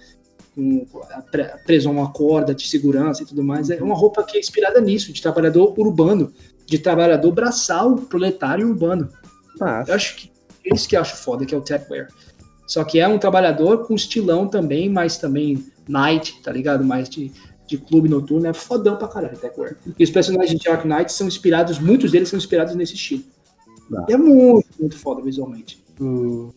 com 0.55 0.87
preso 1.65 1.89
a 1.89 1.93
uma 1.93 2.13
corda 2.13 2.55
de 2.55 2.69
segurança 2.69 3.23
e 3.23 3.27
tudo 3.27 3.43
mais. 3.43 3.71
É 3.71 3.83
uma 3.83 3.95
roupa 3.95 4.23
que 4.23 4.37
é 4.37 4.41
inspirada 4.41 4.81
nisso, 4.81 5.13
de 5.13 5.23
trabalhador 5.23 5.75
urbano, 5.79 6.33
de 6.67 6.79
trabalhador 6.79 7.33
braçal, 7.33 7.97
proletário 7.97 8.69
urbano. 8.69 9.09
Massa. 9.59 9.91
Eu 9.91 9.95
acho 9.95 10.17
que 10.17 10.31
é 10.65 10.75
isso 10.75 10.89
que 10.89 10.97
eu 10.97 11.01
acho 11.01 11.17
foda, 11.17 11.45
que 11.45 11.55
é 11.55 11.59
o 11.59 11.63
techwear. 11.63 12.09
Só 12.67 12.85
que 12.85 13.01
é 13.01 13.09
um 13.09 13.19
trabalhador 13.19 13.87
com 13.87 13.95
estilão 13.95 14.47
também, 14.47 14.89
mas 14.89 15.19
também 15.19 15.67
night, 15.89 16.41
tá 16.43 16.53
ligado? 16.53 16.85
Mais 16.85 17.09
de, 17.09 17.33
de 17.77 17.79
clube 17.79 18.09
noturno. 18.09 18.47
É 18.47 18.53
fodão 18.53 18.97
pra 18.97 19.09
caralho, 19.09 19.37
techwear. 19.37 19.77
E 19.99 20.05
os 20.05 20.11
personagens 20.11 20.59
de 20.59 20.65
Dark 20.69 20.85
Knight 20.85 21.13
são 21.13 21.27
inspirados, 21.27 21.79
muitos 21.79 22.11
deles 22.11 22.29
são 22.29 22.37
inspirados 22.39 22.75
nesse 22.75 22.95
estilo. 22.95 23.23
Ah. 23.95 24.07
É 24.09 24.17
muito, 24.17 24.67
muito 24.79 24.97
foda 24.99 25.21
visualmente. 25.23 25.83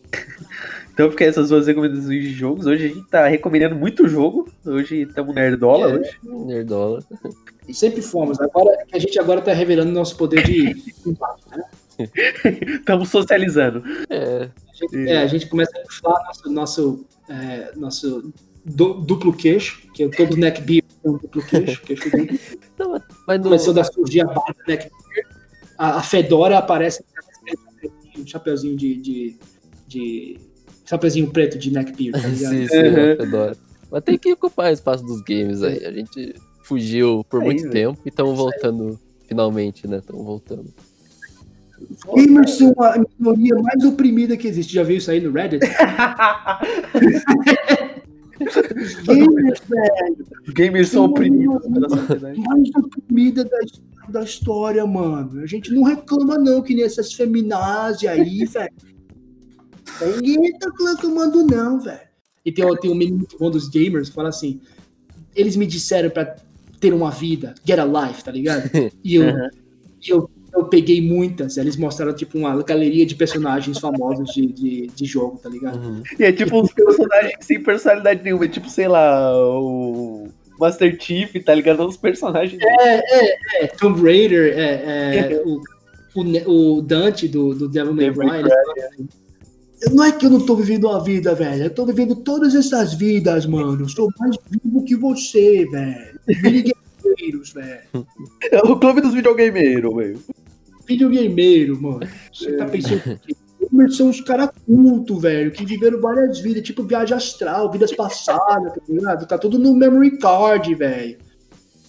Então 0.92 1.10
fica 1.10 1.26
essas 1.26 1.50
duas 1.50 1.66
recomendações 1.66 2.22
de 2.22 2.32
jogos. 2.32 2.64
Hoje 2.64 2.86
a 2.86 2.88
gente 2.88 3.06
tá 3.08 3.26
recomendando 3.28 3.76
muito 3.76 4.08
jogo. 4.08 4.48
Hoje 4.64 5.02
estamos 5.02 5.34
nerdola 5.34 5.90
É. 5.90 5.94
hoje. 5.98 6.10
Nerdola. 6.24 7.02
E 7.68 7.74
sempre 7.74 8.00
fomos. 8.00 8.40
Agora, 8.40 8.74
a 8.90 8.98
gente 8.98 9.18
agora 9.18 9.42
tá 9.42 9.52
revelando 9.52 9.92
nosso 9.92 10.16
poder 10.16 10.42
de 10.42 10.74
combate, 11.04 11.42
né? 11.50 11.64
Estamos 12.78 13.10
socializando. 13.10 13.82
É, 14.08 14.48
A 14.70 14.74
gente, 14.74 15.08
é, 15.10 15.18
a 15.18 15.26
gente 15.26 15.46
começa 15.48 15.76
a 15.76 15.82
inflar 15.82 16.24
nosso, 16.26 16.50
nosso, 16.50 17.06
é, 17.28 17.72
nosso 17.76 18.32
du- 18.64 18.94
duplo 19.02 19.34
queixo, 19.34 19.82
que 19.92 20.04
é 20.04 20.08
todo 20.08 20.34
neckbeard 20.34 20.85
um 21.06 21.16
duplo 21.18 21.42
queixo, 21.44 21.82
queixo 21.82 22.10
duplo. 22.10 22.38
mas 23.26 23.38
no, 23.38 23.44
Começou 23.44 23.78
a 23.78 23.84
surgir 23.84 24.20
a 24.22 24.24
barba 24.26 24.52
do 24.54 24.64
neckbeard, 24.66 25.28
a, 25.78 25.96
a 25.98 26.02
Fedora 26.02 26.58
aparece 26.58 27.04
um 28.18 28.26
chapeuzinho 28.26 28.76
de, 28.76 28.96
de, 28.96 29.36
de 29.86 30.40
chapeuzinho 30.84 31.30
preto 31.30 31.58
de 31.58 31.70
neckbeard, 31.70 32.20
tá 32.22 32.28
ligado? 32.28 32.52
sim, 32.54 32.68
sim, 32.68 32.76
Uhum. 32.76 32.96
eu 32.98 33.22
adoro. 33.22 33.56
Mas 33.90 34.02
tem 34.02 34.18
que 34.18 34.32
ocupar 34.32 34.72
espaço 34.72 35.04
dos 35.04 35.20
games 35.22 35.62
aí. 35.62 35.84
A 35.84 35.92
gente 35.92 36.34
fugiu 36.62 37.24
por 37.30 37.40
Aí, 37.40 37.46
muito 37.46 37.70
tempo 37.70 37.98
e 38.04 38.08
estamos 38.08 38.36
voltando 38.36 38.98
finalmente, 39.28 39.86
né? 39.86 39.98
Estamos 39.98 40.24
voltando. 40.24 40.74
Gamers 42.14 42.52
são 42.52 42.74
a 42.80 42.96
minoria 43.20 43.54
mais 43.62 43.84
oprimida 43.84 44.36
que 44.36 44.48
existe. 44.48 44.72
Já 44.74 44.82
viu 44.82 44.96
isso 44.96 45.10
aí 45.10 45.20
no 45.20 45.30
Reddit? 45.30 45.60
Gamers, 49.04 49.60
velho. 49.68 50.26
Os 50.46 50.52
gamers 50.54 50.88
são 50.88 51.06
oprimidos 51.06 51.66
mais 51.68 52.70
oprimida 52.76 53.44
da, 53.44 53.58
da 54.08 54.22
história, 54.24 54.86
mano. 54.86 55.40
A 55.40 55.46
gente 55.46 55.72
não 55.72 55.82
reclama, 55.82 56.38
não, 56.38 56.62
que 56.62 56.74
nem 56.74 56.84
essas 56.84 57.12
feminazes 57.12 58.08
aí, 58.08 58.44
velho. 58.46 58.72
Ninguém 60.22 60.52
tá 60.58 60.70
reclamando, 60.90 61.46
não, 61.46 61.80
velho. 61.80 62.00
E 62.44 62.52
tem, 62.52 62.64
tem 62.76 62.90
um 62.90 62.94
meme 62.94 63.12
muito 63.12 63.38
bom 63.38 63.50
dos 63.50 63.68
gamers 63.68 64.08
que 64.08 64.14
fala 64.14 64.28
assim: 64.28 64.60
eles 65.34 65.56
me 65.56 65.66
disseram 65.66 66.10
pra 66.10 66.36
ter 66.78 66.92
uma 66.92 67.10
vida, 67.10 67.54
get 67.66 67.78
a 67.78 67.84
life, 67.84 68.22
tá 68.22 68.30
ligado? 68.30 68.70
E 69.02 69.14
eu, 69.16 69.24
Uhum. 69.24 69.48
e 70.06 70.10
eu, 70.10 70.30
eu 70.56 70.64
peguei 70.64 71.00
muitas. 71.00 71.56
Eles 71.56 71.76
mostraram, 71.76 72.14
tipo, 72.14 72.38
uma 72.38 72.62
galeria 72.62 73.04
de 73.06 73.14
personagens 73.14 73.78
famosos 73.78 74.32
de, 74.34 74.46
de, 74.46 74.86
de 74.88 75.04
jogo, 75.04 75.38
tá 75.42 75.48
ligado? 75.48 75.78
Uhum. 75.78 76.02
E 76.18 76.24
é 76.24 76.32
tipo 76.32 76.60
uns 76.60 76.72
personagens 76.72 77.34
sem 77.40 77.62
personalidade 77.62 78.22
nenhuma. 78.22 78.44
é 78.44 78.48
Tipo, 78.48 78.68
sei 78.70 78.88
lá, 78.88 79.32
o 79.60 80.28
Master 80.58 80.96
Chief, 81.00 81.34
tá 81.44 81.54
ligado? 81.54 81.86
Uns 81.86 81.96
personagens. 81.96 82.60
É, 82.62 83.66
Tomb 83.78 84.00
Raider, 84.02 84.52
é, 84.58 85.34
é, 85.34 85.42
o, 85.44 85.60
o, 86.14 86.76
o 86.78 86.82
Dante 86.82 87.28
do, 87.28 87.54
do 87.54 87.68
Devil 87.68 87.92
May 87.94 88.12
Cry. 88.12 88.28
Ele- 88.40 89.08
Não 89.92 90.02
é 90.04 90.10
que 90.12 90.24
eu 90.24 90.30
não 90.30 90.40
tô 90.44 90.56
vivendo 90.56 90.84
uma 90.88 91.02
vida, 91.04 91.34
velho. 91.34 91.64
Eu 91.64 91.70
tô 91.70 91.84
vivendo 91.84 92.16
todas 92.16 92.54
essas 92.54 92.94
vidas, 92.94 93.44
mano. 93.44 93.82
Eu 93.84 93.88
sou 93.88 94.08
mais 94.18 94.36
vivo 94.50 94.82
que 94.84 94.96
você, 94.96 95.66
velho. 95.70 96.18
Videogameiros, 96.26 97.52
velho. 97.52 97.80
É 98.50 98.58
o 98.62 98.76
clube 98.78 99.00
dos 99.00 99.12
videogameiros, 99.12 99.94
velho. 99.94 100.18
Videogameiro, 100.86 101.80
mano. 101.80 102.00
Você 102.32 102.56
tá 102.56 102.66
pensando 102.66 103.18
que 103.18 103.34
gamers 103.60 103.96
são 103.96 104.08
os 104.08 104.20
caras 104.20 104.50
cultos, 104.64 105.20
velho, 105.20 105.50
que 105.50 105.64
viveram 105.64 106.00
várias 106.00 106.38
vidas, 106.38 106.62
tipo 106.62 106.84
viagem 106.84 107.16
astral, 107.16 107.70
vidas 107.70 107.92
passadas, 107.94 108.72
tá 108.72 108.80
ligado? 108.88 109.26
Tá 109.26 109.36
tudo 109.36 109.58
no 109.58 109.74
memory 109.74 110.18
card, 110.18 110.74
velho. 110.74 111.18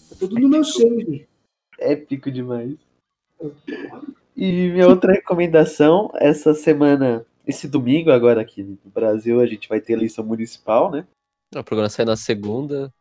Tá 0.10 0.16
tudo 0.20 0.40
no 0.40 0.50
meu 0.50 0.64
save. 0.64 1.28
Épico 1.80 2.32
demais. 2.32 2.76
E 4.36 4.70
minha 4.72 4.88
outra 4.88 5.14
recomendação, 5.14 6.12
essa 6.16 6.54
semana, 6.54 7.26
esse 7.46 7.68
domingo, 7.68 8.12
agora 8.12 8.42
aqui 8.42 8.64
no 8.64 8.92
Brasil, 8.92 9.40
a 9.40 9.46
gente 9.46 9.70
vai 9.70 9.80
ter 9.80 9.94
eleição 9.94 10.26
municipal, 10.26 10.92
né? 10.92 11.06
O 11.56 11.64
programa 11.64 11.90
sai 11.90 12.06
na 12.06 12.16
segunda. 12.16 12.94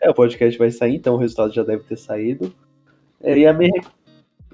É, 0.00 0.08
o 0.08 0.14
podcast 0.14 0.56
vai 0.58 0.70
sair, 0.70 0.94
então 0.94 1.14
o 1.14 1.18
resultado 1.18 1.52
já 1.52 1.62
deve 1.62 1.82
ter 1.84 1.96
saído. 1.96 2.54
É, 3.20 3.36
e 3.36 3.46
a 3.46 3.52
minha. 3.52 3.82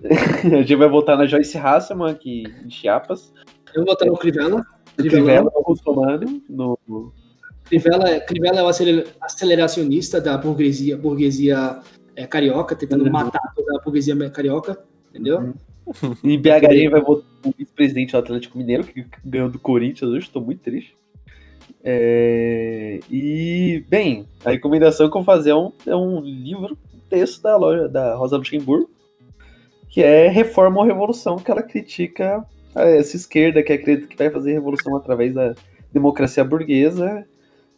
a 0.45 0.57
gente 0.62 0.75
vai 0.77 0.89
voltar 0.89 1.16
na 1.16 1.27
Joyce 1.27 1.57
Hasselman 1.57 2.11
aqui 2.11 2.45
em 2.65 2.71
Chiapas. 2.71 3.33
Eu 3.75 3.85
vou 3.85 3.95
botar 3.95 4.07
no 4.07 4.16
Crivella. 4.16 4.65
Crivella, 4.97 5.51
o 5.55 5.62
russomano, 5.62 6.43
no, 6.49 6.79
Crivella, 7.65 8.09
é- 8.11 8.21
Crivella 8.21 8.61
é 8.61 8.62
o 8.62 8.69
aceler- 8.69 9.07
aceleracionista 9.21 10.21
da 10.21 10.37
burguesia, 10.37 10.97
burguesia 10.97 11.81
é, 12.15 12.27
carioca, 12.27 12.77
tentando 12.77 13.05
Uhum. 13.05 13.11
matar 13.11 13.41
toda 13.57 13.77
a 13.77 13.83
burguesia 13.83 14.31
carioca, 14.31 14.79
entendeu? 15.11 15.55
Em 16.23 16.39
BH 16.39 16.66
a 16.69 16.75
gente 16.75 16.89
vai 16.91 17.01
votar 17.01 17.27
o 17.45 17.53
vice-presidente 17.59 18.12
do 18.12 18.19
Atlético 18.19 18.57
Mineiro, 18.59 18.85
que 18.85 19.05
ganhou 19.25 19.49
do 19.51 19.59
Corinthians 19.59 20.11
hoje, 20.11 20.27
estou 20.27 20.43
muito 20.43 20.61
triste. 20.61 20.97
É, 21.83 23.01
E, 23.11 23.85
bem, 23.89 24.27
a 24.45 24.51
recomendação 24.51 25.11
que 25.11 25.16
eu 25.16 25.23
vou 25.23 25.35
fazer 25.35 25.51
é 25.51 25.55
um, 25.57 25.73
é 25.87 25.97
um 25.97 26.21
livro, 26.21 26.79
um 26.95 26.99
texto 27.09 27.43
da 27.43 27.57
loja 27.57 27.89
da 27.89 28.15
Rosa 28.15 28.37
Luxemburgo, 28.37 28.89
que 29.95 30.03
é 30.03 30.29
Reforma 30.29 30.81
ou 30.81 30.87
Revolução, 30.87 31.37
que 31.37 31.49
ela 31.49 31.62
critica 31.62 32.45
essa 32.75 33.15
esquerda 33.15 33.62
que 33.62 33.73
acredita 33.73 34.09
que 34.09 34.16
vai 34.16 34.29
fazer 34.29 34.53
revolução 34.53 34.97
através 34.97 35.33
da 35.33 35.55
democracia 35.93 36.43
burguesa 36.43 37.25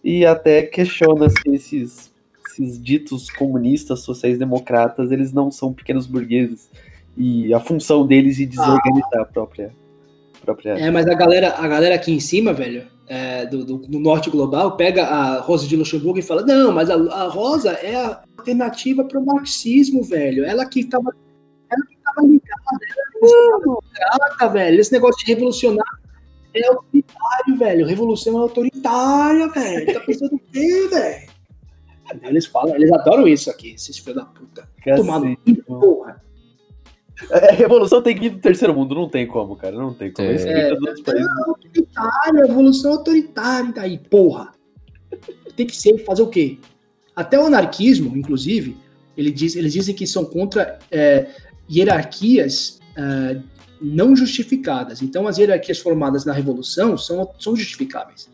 e 0.03 0.25
até 0.25 0.63
questiona 0.63 1.29
se 1.29 1.37
esses, 1.55 2.11
esses 2.49 2.83
ditos 2.83 3.29
comunistas, 3.29 4.01
sociais-democratas, 4.01 5.13
eles 5.13 5.31
não 5.35 5.51
são 5.51 5.75
pequenos 5.75 6.07
burgueses 6.07 6.71
e 7.19 7.53
a 7.53 7.61
função 7.61 8.07
deles 8.07 8.41
é 8.41 8.47
desorganizar 8.47 9.21
a 9.21 9.25
própria, 9.27 9.71
própria 10.43 10.71
É, 10.79 10.91
mas 10.91 11.07
a 11.07 11.15
galera, 11.15 11.51
a 11.59 11.69
galera 11.69 11.95
aqui 11.97 12.13
em 12.13 12.21
cima, 12.21 12.55
velho, 12.55 12.85
é, 13.07 13.45
do, 13.45 13.63
do- 13.63 13.77
do 13.79 13.99
norte 13.99 14.31
global, 14.31 14.77
pega 14.79 15.05
a 15.05 15.41
Rosa 15.41 15.67
de 15.67 15.77
Luxemburgo 15.77 16.19
e 16.19 16.23
fala: 16.23 16.43
não, 16.43 16.73
mas 16.73 16.89
a, 16.89 16.95
a 16.95 17.29
Rosa 17.29 17.73
é 17.73 17.95
a 17.97 18.23
alternativa 18.39 19.05
para 19.05 19.21
o 19.21 19.25
marxismo, 19.27 20.03
velho. 20.03 20.45
Ela 20.45 20.65
que 20.67 20.81
estava 20.81 21.13
ligada, 22.23 23.79
velho. 24.53 24.81
Esse 24.81 24.93
negócio 24.93 25.25
de 25.25 25.33
revolucionar 25.33 25.87
é 26.55 26.67
autoritário, 26.69 27.57
velho. 27.59 27.87
Revolução 27.87 28.39
é 28.39 28.43
autoritária, 28.43 29.49
velho. 29.49 29.93
Tá 29.93 30.01
pensando 30.01 30.35
o 30.35 30.39
quê, 30.39 30.89
velho? 30.91 31.37
Eles 32.23 32.47
falam, 32.47 32.75
eles 32.75 32.93
adoram 32.93 33.27
isso 33.27 33.51
aqui, 33.51 33.73
esses 33.73 33.99
filhos 33.99 34.17
da 34.17 34.25
puta. 34.25 34.69
Tomar 34.97 35.21
no 35.21 35.37
Cacete, 35.37 35.63
cu, 35.63 35.81
porra. 35.81 36.23
É, 37.31 37.53
revolução 37.53 38.03
tem 38.03 38.15
que 38.15 38.21
vir 38.21 38.31
do 38.31 38.39
terceiro 38.39 38.75
mundo, 38.75 38.95
não 38.95 39.09
tem 39.09 39.27
como, 39.27 39.57
cara, 39.57 39.75
não 39.75 39.93
tem 39.93 40.13
como. 40.13 40.29
É. 40.29 40.33
Respeita 40.33 40.75
os 40.75 40.81
outros 40.81 41.01
países. 41.01 41.29
autoritária, 41.47 42.41
evolução 42.45 42.93
autoritária 42.93 43.73
daí, 43.73 43.99
porra. 43.99 44.53
Tem 45.57 45.67
que 45.67 45.77
ser, 45.77 46.05
fazer 46.05 46.23
o 46.23 46.29
quê? 46.29 46.59
Até 47.15 47.41
o 47.41 47.47
anarquismo, 47.47 48.17
inclusive, 48.17 48.77
ele 49.17 49.31
diz, 49.31 49.57
eles 49.57 49.73
dizem 49.73 49.95
que 49.95 50.07
são 50.07 50.25
contra 50.25 50.79
é, 50.91 51.27
hierarquias 51.71 52.81
é, 52.97 53.41
não 53.81 54.17
justificadas. 54.17 55.03
Então, 55.03 55.27
as 55.27 55.39
hierarquias 55.39 55.79
formadas 55.79 56.25
na 56.25 56.33
revolução 56.33 56.97
são, 56.97 57.31
são 57.39 57.55
justificáveis. 57.55 58.31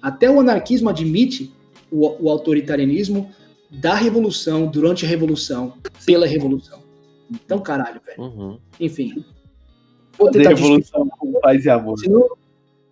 Até 0.00 0.30
o 0.30 0.40
anarquismo 0.40 0.88
admite 0.88 1.52
o, 1.90 2.24
o 2.24 2.30
autoritarismo 2.30 3.30
da 3.70 3.94
revolução, 3.94 4.66
durante 4.66 5.04
a 5.04 5.08
revolução, 5.08 5.74
pela 6.04 6.26
revolução. 6.26 6.82
Então, 7.30 7.58
caralho, 7.58 8.00
velho. 8.04 8.22
Uhum. 8.22 8.58
Enfim. 8.78 9.24
Vou 10.16 10.30
De 10.30 10.38
tentar 10.38 10.50
revolução 10.50 11.08
com 11.08 11.32
paz 11.40 11.64
e 11.64 11.70
amor. 11.70 11.98
Senão, 11.98 12.28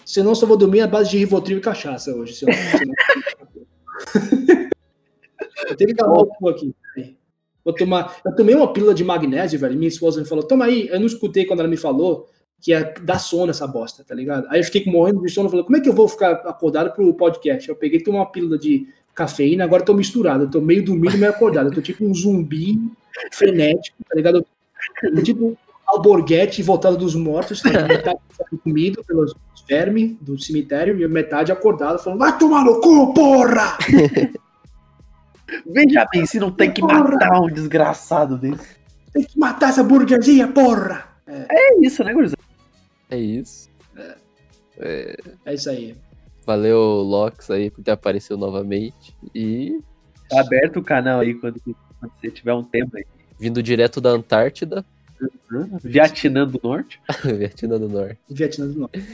senão 0.05 0.35
só 0.35 0.47
vou 0.47 0.57
dormir 0.57 0.81
à 0.81 0.87
base 0.87 1.11
de 1.11 1.19
Rivotril 1.19 1.59
e 1.59 1.61
cachaça 1.61 2.13
hoje. 2.13 2.35
Se 2.35 2.45
eu, 2.45 2.53
se 2.53 2.83
eu... 2.83 2.91
eu 5.69 5.77
tenho 5.77 5.95
que 5.95 6.03
o 6.03 6.27
cu 6.27 6.49
aqui. 6.49 6.75
Vou 7.65 7.75
tomar. 7.75 8.17
Eu 8.25 8.35
tomei 8.35 8.55
uma 8.55 8.73
pílula 8.73 8.95
de 8.95 9.05
magnésio, 9.05 9.59
velho. 9.59 9.77
Minha 9.77 9.89
esposa 9.89 10.21
me 10.21 10.27
falou: 10.27 10.45
toma 10.45 10.65
aí. 10.65 10.89
Eu 10.89 10.99
não 10.99 11.07
escutei 11.07 11.45
quando 11.45 11.61
ela 11.61 11.69
me 11.69 11.77
falou 11.77 12.29
que 12.61 12.73
é 12.73 12.95
dar 13.03 13.19
sono 13.19 13.51
essa 13.51 13.67
bosta, 13.67 14.05
tá 14.05 14.15
ligado? 14.15 14.47
Aí 14.49 14.61
eu 14.61 14.65
fiquei 14.65 14.85
morrendo 14.87 15.23
de 15.23 15.31
sono. 15.31 15.49
Falei: 15.49 15.65
como 15.65 15.77
é 15.77 15.81
que 15.81 15.89
eu 15.89 15.93
vou 15.93 16.09
ficar 16.09 16.33
acordado 16.33 16.93
pro 16.93 17.15
podcast? 17.15 17.69
Eu 17.69 17.77
peguei 17.77 18.01
tomei 18.01 18.21
uma 18.21 18.31
pílula 18.31 18.59
de 18.59 18.87
cafeína. 19.15 19.65
Agora 19.65 19.85
tô 19.85 19.95
misturado. 19.95 20.45
Eu 20.45 20.51
tô 20.51 20.61
meio 20.61 20.85
dormindo 20.85 21.19
meio 21.19 21.31
acordado. 21.31 21.69
Eu 21.69 21.75
tô 21.75 21.81
tipo 21.81 22.05
um 22.05 22.15
zumbi 22.15 22.79
frenético, 23.33 23.97
tá 24.09 24.15
ligado? 24.17 24.45
Eu 25.03 25.23
tipo 25.23 25.57
alborguete 25.87 26.63
voltado 26.63 26.97
dos 26.97 27.15
mortos, 27.15 27.61
tá 27.61 27.87
metade 27.87 28.19
comido 28.65 29.05
pelos 29.05 29.35
vermes 29.69 30.17
do 30.21 30.39
cemitério 30.41 31.01
e 31.01 31.07
metade 31.09 31.53
acordado, 31.53 31.99
falando: 31.99 32.19
vai 32.19 32.37
tomar 32.39 32.65
no 32.65 32.81
cu, 32.81 33.13
porra! 33.15 33.77
Veja 35.67 36.07
bem, 36.13 36.25
se 36.27 36.39
não 36.39 36.51
tem 36.51 36.71
que 36.73 36.83
matar 36.83 37.41
um 37.41 37.49
desgraçado 37.49 38.37
desse. 38.39 38.77
Tem 39.13 39.25
que 39.25 39.39
matar 39.39 39.69
essa 39.71 39.83
burguesia, 39.85 40.49
porra! 40.49 41.07
É 41.27 41.79
isso, 41.85 42.03
né, 42.05 42.13
gurizada? 42.13 42.43
É 43.11 43.17
isso. 43.19 43.69
É, 44.79 45.17
É 45.45 45.55
isso 45.55 45.69
aí. 45.71 45.95
valeu, 46.47 46.79
Lox, 46.81 47.51
aí, 47.51 47.71
por 47.71 47.83
ter 47.85 47.91
aparecido 47.93 48.37
novamente. 48.39 49.15
E 49.35 49.79
Tá 50.29 50.41
aberto 50.41 50.79
o 50.79 50.83
canal 50.83 51.21
aí 51.21 51.35
quando, 51.35 51.61
quando 51.61 52.13
você 52.21 52.31
tiver 52.31 52.55
um 52.55 52.65
tempo 52.65 52.97
aí. 52.97 53.05
vindo 53.39 53.63
direto 53.63 54.01
da 54.01 54.11
Antártida, 54.11 54.85
Vietnã 55.85 56.47
do 56.47 56.59
Norte. 56.63 57.01
Vietnã 57.25 57.79
do 57.79 57.89
Norte. 57.89 58.19
Vietnã 58.29 58.67
do 58.67 58.81
Norte. 58.81 59.05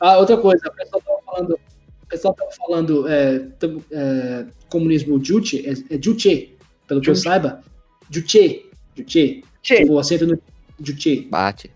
Ah, 0.00 0.18
outra 0.18 0.36
coisa, 0.36 0.68
o 0.68 0.72
pessoal 0.72 1.00
tava 1.02 1.18
falando, 1.24 1.60
pessoal 2.08 2.34
tava 2.34 2.50
falando 2.52 3.06
é, 3.08 3.38
tam- 3.58 3.80
é, 3.90 4.46
comunismo 4.68 5.22
Juche, 5.22 5.64
é, 5.66 5.94
é 5.94 6.02
Juche, 6.02 6.56
pelo 6.86 7.00
que 7.00 7.10
eu 7.10 7.14
Juche. 7.14 7.28
saiba. 7.28 7.62
Juche, 8.10 8.66
Juche. 8.96 9.42
Tipo, 9.62 9.92
o 9.94 9.98
acento 9.98 10.26
no 10.26 10.38
Juche, 10.82 11.26
Bate. 11.30 11.70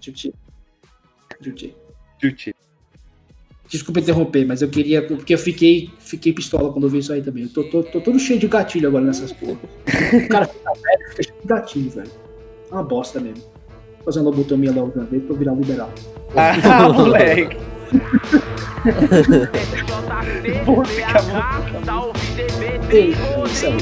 Juche. 0.00 0.32
Juche. 1.40 1.74
Juti. 2.22 2.54
Desculpa 3.68 3.98
interromper, 4.00 4.46
mas 4.46 4.62
eu 4.62 4.68
queria. 4.68 5.04
Porque 5.04 5.34
eu 5.34 5.38
fiquei, 5.38 5.90
fiquei 5.98 6.32
pistola 6.32 6.72
quando 6.72 6.84
eu 6.84 6.90
vi 6.90 6.98
isso 6.98 7.12
aí 7.12 7.20
também. 7.20 7.42
Eu 7.44 7.48
tô, 7.48 7.64
tô, 7.64 7.82
tô 7.82 8.00
todo 8.00 8.18
cheio 8.18 8.38
de 8.38 8.46
gatilho 8.46 8.88
agora 8.88 9.04
nessas 9.04 9.32
porra. 9.32 9.58
O 10.14 10.28
cara 10.28 10.46
fica 10.46 10.72
velho, 10.72 11.10
fica 11.10 11.22
cheio 11.24 11.40
de 11.42 11.48
gatilho, 11.48 11.90
velho. 11.90 12.10
É 12.70 12.74
uma 12.74 12.84
bosta 12.84 13.18
mesmo. 13.20 13.42
Vou 13.96 14.04
fazer 14.04 14.20
uma 14.20 14.30
lobotomia 14.30 14.70
logo 14.70 14.92
de 14.92 14.98
uma 14.98 15.04
vez 15.06 15.22
pra 15.24 15.34
eu 15.34 15.38
virar 15.38 15.52
um 15.52 15.60
liberal. 15.60 15.92
Ah, 16.36 16.88
moleque. 16.94 17.56
Vou 20.64 20.84
ficar 20.84 21.22
Ei, 22.90 23.14
isso 23.46 23.66
aí. 23.66 23.76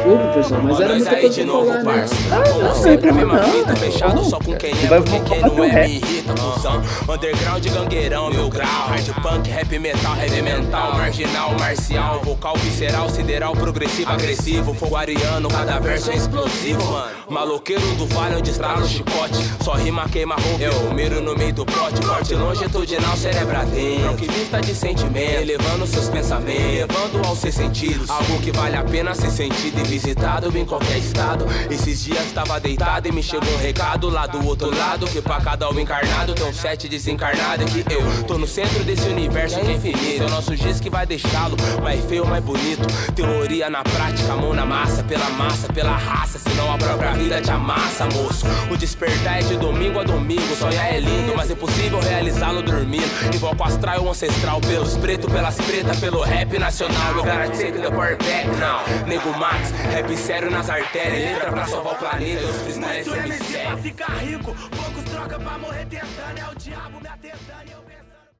Desculpa, 0.00 0.32
pessoal, 0.32 0.62
mas 0.62 0.80
era 0.80 0.94
muita 0.94 1.10
coisa 1.10 1.28
de 1.28 1.44
novo, 1.44 1.66
falar, 1.66 1.82
né? 1.82 1.92
parça. 1.92 2.14
Como 2.50 2.74
sempre, 2.74 3.10
a 3.10 3.12
mesma 3.12 3.38
fita, 3.38 3.76
fechado 3.76 4.24
só 4.24 4.38
com 4.38 4.56
quem 4.56 4.70
é, 4.70 4.86
Vai 4.86 5.02
porque 5.02 5.20
quem 5.20 5.40
não 5.42 5.62
é 5.64 5.86
me 5.86 5.96
irrita, 5.96 6.32
cuzão. 6.32 6.82
Underground, 7.06 7.66
gangueirão, 7.66 8.30
mil 8.30 8.48
grau. 8.48 8.88
Hard 8.88 9.12
punk, 9.22 9.50
rap 9.50 9.78
metal, 9.78 10.16
heavy 10.16 10.40
mental. 10.40 10.94
Marginal, 10.94 11.54
marcial, 11.58 12.20
vocal 12.24 12.56
visceral, 12.56 13.10
sideral, 13.10 13.52
progressivo, 13.52 14.10
agressivo. 14.10 14.72
Fogo 14.72 14.96
ariano, 14.96 15.48
cada 15.50 15.78
verso 15.78 16.10
é 16.10 16.16
explosivo, 16.16 16.82
mano. 16.82 17.10
Maloqueiro 17.28 17.86
do 17.96 18.06
vale 18.06 18.36
onde 18.36 18.50
estrala 18.50 18.82
o 18.82 18.88
chicote. 18.88 19.44
Só 19.62 19.74
rima 19.74 20.08
queima 20.08 20.34
roupa, 20.34 20.62
eu 20.62 20.94
miro 20.94 21.20
no 21.20 21.36
meio 21.36 21.52
do 21.52 21.66
pote. 21.66 22.00
Corte 22.00 22.34
longitudinal, 22.34 23.16
cerebradinho. 23.18 24.16
Que 24.16 24.26
vista 24.26 24.60
de 24.60 24.74
sentimento, 24.74 25.42
elevando 25.42 25.86
seus 25.86 26.08
pensamentos. 26.08 26.50
Levando 26.50 27.26
aos 27.26 27.38
seus 27.38 27.54
sentidos, 27.54 28.08
algo 28.08 28.40
que 28.40 28.50
vale 28.50 28.76
a 28.76 28.82
pena 28.82 29.14
ser 29.14 29.30
sentido 29.30 29.78
e 29.78 29.89
visitado 29.90 30.56
em 30.56 30.64
qualquer 30.64 30.98
estado. 30.98 31.44
Esses 31.68 32.04
dias 32.04 32.30
tava 32.32 32.60
deitado 32.60 33.08
e 33.08 33.12
me 33.12 33.22
chegou 33.22 33.52
um 33.52 33.58
recado 33.58 34.08
lá 34.08 34.24
do 34.24 34.46
outro 34.46 34.74
lado. 34.74 35.06
Que 35.06 35.20
pra 35.20 35.40
cada 35.40 35.66
alma 35.66 35.80
encarnado 35.80 36.32
tem 36.32 36.46
um 36.46 36.52
sete 36.52 36.88
desencarnado. 36.88 37.64
Que 37.64 37.84
eu 37.92 38.24
tô 38.24 38.38
no 38.38 38.46
centro 38.46 38.84
desse 38.84 39.08
universo 39.08 39.58
que 39.58 39.66
é 39.66 39.72
infinito. 39.72 40.22
É 40.22 40.26
o 40.26 40.30
nosso 40.30 40.54
giz 40.54 40.78
que 40.78 40.88
vai 40.88 41.04
deixá-lo 41.04 41.56
mais 41.82 42.04
feio, 42.04 42.24
mais 42.24 42.42
bonito. 42.44 42.86
Teoria 43.16 43.68
na 43.68 43.82
prática, 43.82 44.36
mão 44.36 44.54
na 44.54 44.64
massa, 44.64 45.02
pela 45.02 45.28
massa, 45.30 45.72
pela 45.72 45.96
raça. 45.96 46.38
Senão 46.38 46.72
a 46.72 46.78
própria 46.78 47.12
vida 47.14 47.40
te 47.40 47.50
amassa, 47.50 48.06
moço. 48.06 48.46
O 48.70 48.76
despertar 48.76 49.40
é 49.40 49.42
de 49.42 49.56
domingo 49.56 49.98
a 49.98 50.04
domingo. 50.04 50.54
Sonhar 50.54 50.94
é 50.94 51.00
lindo, 51.00 51.32
mas 51.36 51.50
é 51.50 51.56
possível 51.56 51.98
realizá-lo 51.98 52.62
dormindo. 52.62 53.10
Invoco 53.34 53.64
astral 53.64 54.08
ancestral 54.08 54.60
pelos 54.60 54.96
pretos, 54.96 55.32
pelas 55.32 55.56
pretas, 55.56 55.98
pelo 55.98 56.20
rap 56.20 56.56
nacional. 56.58 57.16
Eu 57.16 57.24
gotta 57.24 57.48
take 57.50 57.72
the 57.72 57.90
power 57.90 58.16
back 58.18 58.46
now. 58.60 58.80
Nego 59.06 59.36
Max, 59.36 59.72
rap 59.88 60.16
sério 60.16 60.50
nas 60.50 60.68
artérias. 60.68 61.32
Letra 61.32 61.50
pra 61.50 61.66
salvar 61.66 61.94
o 61.94 61.98
planeta. 61.98 62.44
Os 62.44 62.76
Muito 62.76 63.14
é 63.14 63.18
MC 63.26 63.58
pra 63.58 63.76
ficar 63.76 64.12
rico, 64.18 64.54
poucos 64.54 65.04
troca 65.10 65.38
pra 65.38 65.58
morrer 65.58 65.86
tentando. 65.86 66.38
É 66.38 66.50
o 66.50 66.54
diabo 66.54 67.00
me 67.00 67.08
atentando. 67.08 67.79